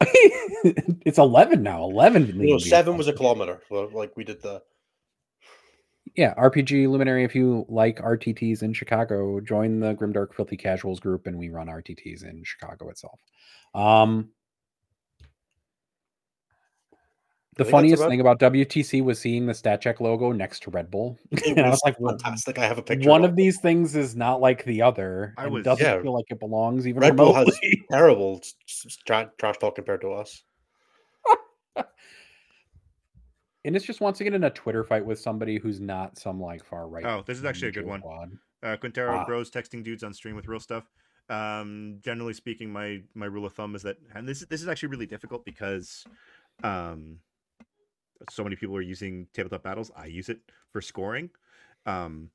it's 1.06 1.16
11 1.18 1.62
now. 1.62 1.82
11. 1.84 2.36
No, 2.36 2.44
Liam 2.56 2.60
seven 2.60 2.98
was 2.98 3.08
a 3.08 3.12
kilometer. 3.14 3.62
well, 3.70 3.88
Like 3.94 4.14
we 4.18 4.24
did 4.24 4.42
the. 4.42 4.60
Yeah, 6.16 6.34
RPG 6.34 6.88
Luminary. 6.88 7.24
If 7.24 7.34
you 7.34 7.64
like 7.68 7.98
RTTs 8.00 8.62
in 8.62 8.72
Chicago, 8.72 9.40
join 9.40 9.80
the 9.80 9.94
Grimdark 9.94 10.34
Filthy 10.34 10.56
Casuals 10.56 11.00
group, 11.00 11.26
and 11.26 11.38
we 11.38 11.48
run 11.50 11.68
RTTs 11.68 12.24
in 12.24 12.42
Chicago 12.44 12.88
itself. 12.90 13.20
Um, 13.74 14.30
the 17.56 17.64
I 17.64 17.66
think 17.66 17.66
that's 17.66 17.70
funniest 17.70 18.00
about- 18.02 18.08
thing 18.10 18.20
about 18.20 18.38
WTC 18.40 19.02
was 19.02 19.18
seeing 19.18 19.46
the 19.46 19.52
StatCheck 19.52 20.00
logo 20.00 20.32
next 20.32 20.62
to 20.64 20.70
Red 20.70 20.90
Bull, 20.90 21.18
It 21.30 21.56
and 21.56 21.60
I 21.66 21.70
was 21.70 21.80
like, 21.84 21.96
fantastic. 21.98 22.58
I 22.58 22.66
have 22.66 22.78
a 22.78 22.82
picture. 22.82 23.08
one 23.08 23.24
of 23.24 23.30
of 23.30 23.36
these 23.36 23.60
things 23.60 23.94
is 23.96 24.16
not 24.16 24.40
like 24.40 24.64
the 24.64 24.82
other, 24.82 25.34
I 25.36 25.46
was- 25.48 25.64
doesn't 25.64 25.84
Yeah. 25.84 26.00
feel 26.02 26.14
like 26.14 26.26
it 26.30 26.40
belongs 26.40 26.86
even 26.88 27.00
Red 27.02 27.16
Bull 27.16 27.34
has 27.34 27.56
terrible 27.90 28.38
s- 28.42 28.54
s- 28.86 28.96
tra- 29.06 29.30
trash 29.38 29.58
talk 29.58 29.74
compared 29.76 30.00
to 30.02 30.12
us. 30.12 30.42
And 33.64 33.76
it's 33.76 33.84
just 33.84 34.00
wants 34.00 34.18
to 34.18 34.24
get 34.24 34.34
in 34.34 34.44
a 34.44 34.50
Twitter 34.50 34.84
fight 34.84 35.04
with 35.04 35.18
somebody 35.18 35.58
who's 35.58 35.80
not 35.80 36.18
some 36.18 36.40
like 36.40 36.64
far 36.64 36.88
right. 36.88 37.04
Oh, 37.04 37.22
this 37.26 37.38
is 37.38 37.44
actually 37.44 37.68
a 37.68 37.72
good 37.72 37.86
one. 37.86 38.00
squad. 38.00 38.30
Uh, 38.62 38.76
Quintero 38.76 39.16
Ah. 39.18 39.24
bros 39.24 39.50
texting 39.50 39.82
dudes 39.82 40.02
on 40.02 40.12
stream 40.12 40.36
with 40.36 40.46
real 40.46 40.60
stuff. 40.60 40.84
Um, 41.28 41.98
generally 42.02 42.34
speaking, 42.34 42.70
my 42.72 43.02
my 43.14 43.26
rule 43.26 43.44
of 43.46 43.52
thumb 43.54 43.74
is 43.74 43.82
that, 43.82 43.96
and 44.14 44.28
this 44.28 44.42
is 44.42 44.48
this 44.48 44.60
is 44.62 44.68
actually 44.68 44.88
really 44.90 45.06
difficult 45.06 45.44
because, 45.44 46.04
um, 46.64 47.18
so 48.30 48.42
many 48.42 48.56
people 48.56 48.76
are 48.76 48.80
using 48.82 49.26
tabletop 49.32 49.62
battles. 49.62 49.90
I 49.96 50.06
use 50.06 50.28
it 50.28 50.40
for 50.72 50.80
scoring. 50.82 51.30
Um, 51.86 52.30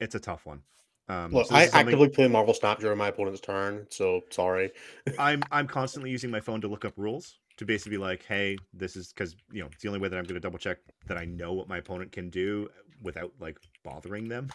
it's 0.00 0.14
a 0.14 0.20
tough 0.20 0.44
one. 0.46 0.62
Um, 1.08 1.32
Look, 1.32 1.48
so 1.48 1.54
I 1.54 1.66
something- 1.66 1.80
actively 1.88 2.08
play 2.08 2.28
Marvel 2.28 2.54
Snap 2.54 2.78
during 2.80 2.98
my 2.98 3.08
opponent's 3.08 3.40
turn, 3.40 3.86
so 3.90 4.22
sorry. 4.30 4.70
I'm 5.18 5.42
I'm 5.50 5.66
constantly 5.66 6.10
using 6.10 6.30
my 6.30 6.40
phone 6.40 6.60
to 6.62 6.68
look 6.68 6.84
up 6.84 6.94
rules 6.96 7.38
to 7.56 7.64
basically 7.64 7.90
be 7.92 7.98
like, 7.98 8.24
hey, 8.24 8.56
this 8.72 8.96
is 8.96 9.12
because 9.12 9.36
you 9.52 9.60
know 9.60 9.68
it's 9.72 9.82
the 9.82 9.88
only 9.88 10.00
way 10.00 10.08
that 10.08 10.16
I'm 10.16 10.24
going 10.24 10.34
to 10.34 10.40
double 10.40 10.58
check 10.58 10.78
that 11.06 11.16
I 11.16 11.24
know 11.24 11.52
what 11.52 11.68
my 11.68 11.78
opponent 11.78 12.12
can 12.12 12.30
do 12.30 12.68
without 13.02 13.32
like 13.40 13.58
bothering 13.84 14.28
them 14.28 14.48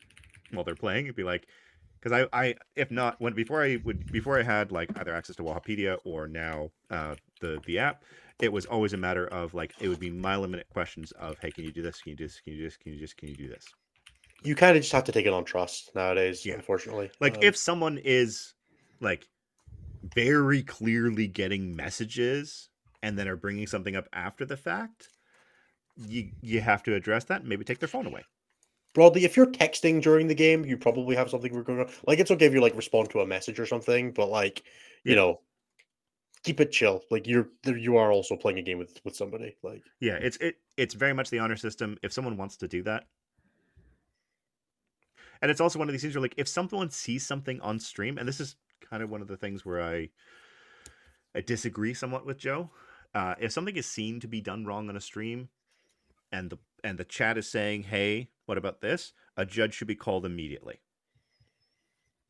while 0.52 0.64
they're 0.64 0.74
playing. 0.74 1.06
It'd 1.06 1.16
be 1.16 1.24
like, 1.24 1.46
because 2.00 2.26
I 2.32 2.38
I 2.38 2.54
if 2.76 2.90
not 2.90 3.20
when 3.20 3.34
before 3.34 3.62
I 3.62 3.78
would 3.84 4.10
before 4.12 4.38
I 4.38 4.42
had 4.42 4.72
like 4.72 4.90
either 4.98 5.14
access 5.14 5.36
to 5.36 5.42
Wahapedia 5.42 5.98
or 6.04 6.28
now 6.28 6.70
uh, 6.90 7.14
the 7.40 7.60
the 7.66 7.78
app, 7.78 8.04
it 8.40 8.52
was 8.52 8.66
always 8.66 8.92
a 8.92 8.98
matter 8.98 9.26
of 9.26 9.54
like 9.54 9.74
it 9.80 9.88
would 9.88 10.00
be 10.00 10.10
mile 10.10 10.44
a 10.44 10.48
minute 10.48 10.68
questions 10.70 11.12
of 11.12 11.38
hey, 11.40 11.50
can 11.50 11.64
you 11.64 11.72
do 11.72 11.82
this? 11.82 12.00
Can 12.00 12.10
you 12.10 12.16
do 12.16 12.24
this? 12.26 12.40
Can 12.40 12.52
you 12.52 12.58
do 12.58 12.64
this? 12.64 12.76
Can 12.76 12.92
you 12.92 12.98
just 12.98 13.16
can 13.16 13.28
you 13.28 13.36
do 13.36 13.48
this? 13.48 13.64
You 14.44 14.54
kind 14.54 14.76
of 14.76 14.82
just 14.82 14.92
have 14.92 15.04
to 15.04 15.12
take 15.12 15.24
it 15.26 15.32
on 15.32 15.44
trust 15.44 15.94
nowadays, 15.94 16.44
Yeah. 16.44 16.54
unfortunately. 16.54 17.10
like 17.20 17.36
Um, 17.36 17.42
if 17.42 17.56
someone 17.56 17.98
is 17.98 18.52
like 19.00 19.26
very 20.12 20.62
clearly 20.62 21.26
getting 21.26 21.74
messages 21.74 22.68
and 23.02 23.18
then 23.18 23.28
are 23.28 23.36
bringing 23.36 23.66
something 23.66 23.96
up 23.96 24.08
after 24.12 24.44
the 24.44 24.56
fact 24.56 25.08
you 25.96 26.30
you 26.40 26.60
have 26.60 26.82
to 26.82 26.94
address 26.94 27.24
that 27.24 27.40
and 27.40 27.48
maybe 27.48 27.64
take 27.64 27.78
their 27.78 27.88
phone 27.88 28.06
away 28.06 28.24
broadly, 28.94 29.24
if 29.24 29.36
you're 29.36 29.46
texting 29.50 30.00
during 30.00 30.28
the 30.28 30.34
game, 30.34 30.64
you 30.64 30.78
probably 30.78 31.16
have 31.16 31.28
something 31.28 31.52
going 31.64 31.80
on. 31.80 31.90
Like 32.06 32.20
it's 32.20 32.30
okay 32.30 32.46
if 32.46 32.54
you 32.54 32.62
like 32.62 32.76
respond 32.76 33.10
to 33.10 33.20
a 33.20 33.26
message 33.26 33.60
or 33.60 33.66
something, 33.66 34.12
but 34.12 34.30
like 34.30 34.62
you 35.02 35.14
know, 35.14 35.40
keep 36.44 36.60
it 36.60 36.72
chill. 36.72 37.02
Like 37.10 37.26
you're 37.26 37.48
you 37.66 37.96
are 37.98 38.10
also 38.10 38.36
playing 38.36 38.58
a 38.58 38.62
game 38.62 38.78
with 38.78 39.00
with 39.04 39.14
somebody. 39.14 39.56
Like 39.62 39.82
yeah 40.00 40.14
it's 40.14 40.38
it 40.38 40.56
it's 40.76 40.94
very 40.94 41.12
much 41.12 41.28
the 41.28 41.40
honor 41.40 41.56
system 41.56 41.98
if 42.02 42.12
someone 42.12 42.36
wants 42.36 42.56
to 42.58 42.68
do 42.68 42.82
that 42.84 43.04
and 45.42 45.50
it's 45.50 45.60
also 45.60 45.78
one 45.78 45.88
of 45.88 45.92
these 45.92 46.00
things 46.00 46.14
where 46.14 46.22
like 46.22 46.34
if 46.38 46.48
someone 46.48 46.88
sees 46.88 47.26
something 47.26 47.60
on 47.60 47.78
stream, 47.78 48.16
and 48.16 48.26
this 48.26 48.40
is 48.40 48.56
kind 48.88 49.02
of 49.02 49.10
one 49.10 49.22
of 49.22 49.28
the 49.28 49.36
things 49.36 49.64
where 49.64 49.82
I 49.82 50.10
I 51.34 51.40
disagree 51.40 51.94
somewhat 51.94 52.26
with 52.26 52.38
Joe. 52.38 52.70
Uh, 53.14 53.34
if 53.40 53.52
something 53.52 53.76
is 53.76 53.86
seen 53.86 54.20
to 54.20 54.28
be 54.28 54.40
done 54.40 54.64
wrong 54.64 54.88
on 54.88 54.96
a 54.96 55.00
stream, 55.00 55.48
and 56.32 56.50
the 56.50 56.58
and 56.82 56.98
the 56.98 57.04
chat 57.04 57.38
is 57.38 57.50
saying, 57.50 57.84
"Hey, 57.84 58.30
what 58.46 58.58
about 58.58 58.80
this?" 58.80 59.12
A 59.36 59.44
judge 59.44 59.74
should 59.74 59.88
be 59.88 59.96
called 59.96 60.24
immediately 60.24 60.80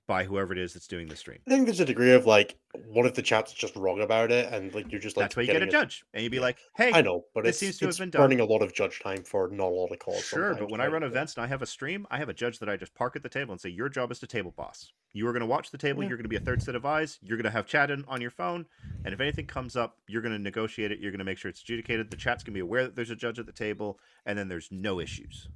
by 0.06 0.24
whoever 0.24 0.52
it 0.52 0.59
is 0.59 0.74
that's 0.74 0.86
doing 0.86 1.09
the 1.09 1.16
stream. 1.16 1.39
I 1.47 1.51
think 1.51 1.66
there's 1.66 1.81
a 1.81 1.85
degree 1.85 2.12
of 2.12 2.26
like, 2.26 2.59
what 2.86 3.06
if 3.06 3.14
the 3.14 3.22
chat's 3.22 3.52
just 3.52 3.74
wrong 3.76 4.01
about 4.01 4.31
it, 4.31 4.52
and 4.52 4.74
like 4.74 4.90
you're 4.90 5.01
just 5.01 5.16
like 5.16 5.24
that's 5.24 5.36
why 5.36 5.43
you 5.43 5.52
get 5.52 5.62
a 5.62 5.66
judge, 5.66 6.05
and 6.12 6.22
you'd 6.22 6.31
be 6.31 6.36
yeah. 6.36 6.43
like, 6.43 6.59
"Hey, 6.76 6.90
I 6.93 7.01
know, 7.01 7.24
but 7.35 7.47
it 7.47 7.55
seems 7.55 7.78
to 7.78 7.86
have 7.86 7.97
been 7.97 8.10
done. 8.10 8.22
burning 8.22 8.40
a 8.40 8.44
lot 8.44 8.62
of 8.62 8.74
judge 8.74 9.01
time 9.01 9.22
for 9.22 9.48
not 9.48 9.68
a 9.68 9.74
lot 9.74 9.93
of 9.93 9.98
calls. 9.98 10.24
Sure, 10.24 10.55
but 10.55 10.70
when 10.70 10.81
I 10.81 10.89
run 10.89 11.02
events 11.02 11.35
and 11.36 11.44
I 11.44 11.47
have 11.47 11.62
a 11.62 11.66
stream, 11.66 12.06
I 12.10 12.18
have 12.18 12.28
a 12.28 12.35
judge 12.35 12.59
that 12.59 12.68
I 12.68 12.76
just 12.76 12.94
park 12.94 13.16
at 13.16 13.22
the 13.22 13.28
table 13.28 13.52
and 13.52 13.60
say, 13.60 13.70
"Your 13.70 13.89
job 13.89 14.10
is 14.12 14.18
to 14.20 14.26
table 14.26 14.52
boss. 14.56 14.93
You 15.12 15.28
are 15.28 15.32
going 15.32 15.40
to 15.40 15.47
watch 15.47 15.70
the 15.70 15.78
table. 15.78 16.02
Yeah. 16.02 16.09
You're 16.09 16.18
going 16.18 16.24
to 16.24 16.28
be 16.28 16.36
a 16.36 16.40
third 16.40 16.62
set 16.62 16.74
of 16.74 16.85
eyes. 16.85 17.18
You're 17.22 17.36
going 17.36 17.44
to 17.44 17.51
have 17.51 17.66
chat 17.66 17.90
in 17.90 18.05
on 18.09 18.20
your 18.20 18.32
phone, 18.32 18.66
and 19.05 19.14
if 19.14 19.20
anything 19.20 19.47
comes 19.47 19.76
up, 19.76 19.98
you're 20.09 20.22
going 20.22 20.35
to 20.35 20.43
negotiate 20.43 20.90
it. 20.90 20.98
You're 20.98 21.12
going 21.12 21.20
to 21.20 21.24
make 21.24 21.39
sure 21.39 21.48
it's 21.48 21.62
adjudicated. 21.62 22.10
The 22.10 22.16
chat's 22.16 22.43
going 22.43 22.52
to 22.52 22.56
be 22.56 22.60
aware 22.60 22.85
that 22.85 22.97
there's 22.97 23.10
a 23.10 23.16
judge 23.16 23.39
at 23.39 23.47
the 23.47 23.52
table, 23.52 24.01
and 24.26 24.36
then 24.36 24.48
there's 24.48 24.68
no 24.70 25.01
issues. 25.01 25.48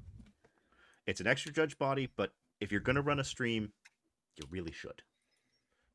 It's 1.07 1.21
an 1.21 1.27
extra 1.27 1.53
judge 1.53 1.77
body, 1.79 2.09
but 2.17 2.33
if 2.61 2.71
you're 2.71 2.81
going 2.81 2.97
to 2.97 3.03
run 3.03 3.19
a 3.19 3.25
stream, 3.25 3.73
you 4.39 4.47
really 4.51 4.73
should, 4.73 5.03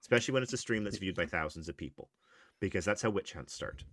especially 0.02 0.34
when 0.34 0.44
it's 0.44 0.54
a 0.54 0.58
stream 0.58 0.84
that's 0.84 0.98
viewed 0.98 1.16
by 1.16 1.26
thousands 1.28 1.70
of 1.70 1.78
people, 1.78 2.10
because 2.60 2.86
that's 2.86 3.02
how 3.02 3.10
witch 3.10 3.34
hunts 3.34 3.54
start. 3.54 3.84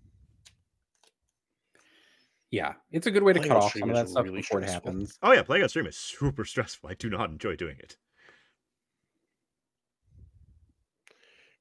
Yeah, 2.51 2.73
it's 2.91 3.07
a 3.07 3.11
good 3.11 3.23
way 3.23 3.33
to 3.33 3.39
Playing 3.39 3.53
cut 3.53 3.63
off 3.63 3.71
stream 3.71 3.83
some 3.83 3.91
of 3.91 3.97
that 3.97 4.09
stuff 4.09 4.25
really 4.25 4.39
before 4.39 4.61
it 4.61 4.69
happens. 4.69 5.19
Oh 5.23 5.33
yeah, 5.33 5.43
playing 5.43 5.63
on 5.63 5.69
stream 5.69 5.87
is 5.87 5.97
super 5.97 6.45
stressful. 6.47 6.91
I 6.91 6.95
do 6.95 7.09
not 7.09 7.31
enjoy 7.31 7.57
doing 7.57 7.77
it. 7.79 7.97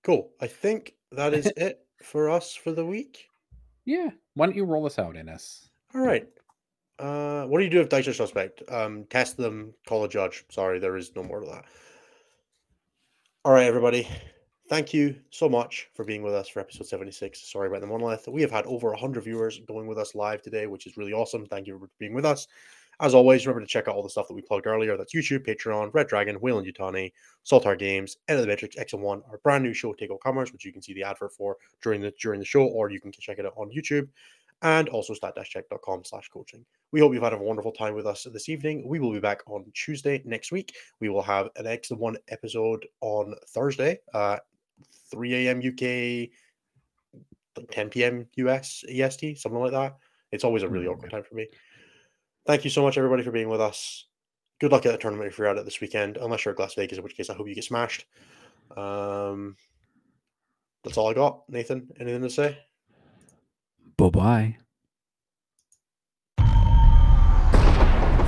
Cool. 0.03 0.31
I 0.41 0.47
think 0.47 0.95
that 1.11 1.33
is 1.33 1.51
it 1.57 1.85
for 2.01 2.29
us 2.29 2.55
for 2.55 2.71
the 2.71 2.85
week. 2.85 3.27
Yeah. 3.85 4.09
Why 4.33 4.47
don't 4.47 4.55
you 4.55 4.65
roll 4.65 4.85
us 4.85 4.97
out, 4.97 5.15
Innes? 5.15 5.69
All 5.93 6.01
right. 6.01 6.27
Uh, 6.97 7.45
what 7.45 7.59
do 7.59 7.63
you 7.63 7.69
do 7.69 7.81
if 7.81 7.89
dice 7.89 8.07
are 8.07 8.13
suspect? 8.13 8.61
Um, 8.69 9.05
test 9.09 9.37
them, 9.37 9.73
call 9.87 10.03
a 10.03 10.09
judge. 10.09 10.43
Sorry, 10.49 10.79
there 10.79 10.97
is 10.97 11.15
no 11.15 11.23
more 11.23 11.39
to 11.39 11.47
that. 11.47 11.65
All 13.45 13.53
right, 13.53 13.67
everybody. 13.67 14.05
Thank 14.67 14.93
you 14.93 15.15
so 15.29 15.47
much 15.47 15.87
for 15.93 16.03
being 16.03 16.23
with 16.23 16.33
us 16.33 16.49
for 16.49 16.59
episode 16.59 16.87
76. 16.87 17.49
Sorry 17.49 17.69
about 17.69 17.79
the 17.79 17.87
monolith. 17.87 18.27
We 18.27 18.41
have 18.41 18.51
had 18.51 18.65
over 18.65 18.89
100 18.89 19.21
viewers 19.21 19.61
going 19.65 19.87
with 19.87 19.97
us 19.97 20.13
live 20.13 20.41
today, 20.41 20.67
which 20.67 20.85
is 20.85 20.97
really 20.97 21.13
awesome. 21.13 21.45
Thank 21.45 21.65
you 21.65 21.79
for 21.79 21.89
being 21.99 22.13
with 22.13 22.25
us. 22.25 22.47
As 22.99 23.15
always, 23.15 23.47
remember 23.47 23.65
to 23.65 23.71
check 23.71 23.87
out 23.87 23.95
all 23.95 24.03
the 24.03 24.09
stuff 24.09 24.27
that 24.27 24.33
we 24.33 24.41
plugged 24.41 24.67
earlier. 24.67 24.97
That's 24.97 25.15
YouTube, 25.15 25.47
Patreon, 25.47 25.93
Red 25.93 26.07
Dragon, 26.07 26.35
Whale 26.35 26.59
and 26.59 26.67
Yutani, 26.67 27.13
Saltar 27.49 27.79
Games, 27.79 28.17
End 28.27 28.39
of 28.39 28.43
the 28.43 28.49
Matrix, 28.49 28.77
X 28.77 28.91
and 28.91 29.01
One, 29.01 29.21
our 29.31 29.37
brand 29.37 29.63
new 29.63 29.73
show, 29.73 29.93
Take 29.93 30.11
All 30.11 30.17
Commerce, 30.17 30.51
which 30.51 30.65
you 30.65 30.73
can 30.73 30.81
see 30.81 30.93
the 30.93 31.03
advert 31.03 31.31
for 31.31 31.55
during 31.81 32.01
the 32.01 32.11
during 32.21 32.41
the 32.41 32.45
show, 32.45 32.65
or 32.65 32.91
you 32.91 32.99
can 32.99 33.13
check 33.13 33.39
it 33.39 33.45
out 33.45 33.53
on 33.55 33.71
YouTube, 33.71 34.09
and 34.61 34.89
also 34.89 35.13
stat-check.com 35.13 36.03
slash 36.03 36.29
coaching. 36.29 36.65
We 36.91 36.99
hope 36.99 37.13
you've 37.13 37.23
had 37.23 37.33
a 37.33 37.37
wonderful 37.37 37.71
time 37.71 37.93
with 37.93 38.05
us 38.07 38.25
this 38.33 38.49
evening. 38.49 38.87
We 38.87 38.99
will 38.99 39.11
be 39.11 39.19
back 39.19 39.41
on 39.47 39.65
Tuesday 39.73 40.21
next 40.25 40.51
week. 40.51 40.75
We 40.99 41.09
will 41.09 41.21
have 41.21 41.49
an 41.55 41.67
X 41.67 41.91
and 41.91 41.99
One 41.99 42.17
episode 42.29 42.85
on 43.01 43.35
Thursday, 43.49 43.99
uh, 44.13 44.37
3 45.11 45.47
a.m. 45.47 45.59
UK, 45.59 46.29
10 47.71 47.89
p.m. 47.89 48.27
US 48.37 48.83
EST, 48.89 49.37
something 49.37 49.59
like 49.61 49.71
that. 49.71 49.95
It's 50.31 50.43
always 50.43 50.63
a 50.63 50.69
really 50.69 50.85
Mm. 50.85 50.93
awkward 50.93 51.11
time 51.11 51.23
for 51.23 51.35
me. 51.35 51.47
Thank 52.45 52.63
you 52.63 52.69
so 52.69 52.81
much, 52.83 52.97
everybody, 52.97 53.23
for 53.23 53.31
being 53.31 53.49
with 53.49 53.61
us. 53.61 54.05
Good 54.59 54.71
luck 54.71 54.85
at 54.85 54.91
the 54.91 54.97
tournament 54.97 55.29
if 55.31 55.37
you're 55.37 55.47
out 55.47 55.57
at 55.57 55.61
it 55.61 55.65
this 55.65 55.81
weekend, 55.81 56.17
unless 56.17 56.43
you're 56.45 56.53
at 56.53 56.59
Las 56.59 56.73
Vegas, 56.75 56.97
in 56.97 57.03
which 57.03 57.15
case 57.15 57.29
I 57.29 57.33
hope 57.33 57.47
you 57.47 57.55
get 57.55 57.63
smashed. 57.63 58.05
Um, 58.75 59.55
that's 60.83 60.97
all 60.97 61.09
I 61.09 61.13
got. 61.13 61.47
Nathan, 61.49 61.89
anything 61.99 62.21
to 62.23 62.29
say? 62.29 62.57
Bye 63.99 64.09
bye. 64.09 64.57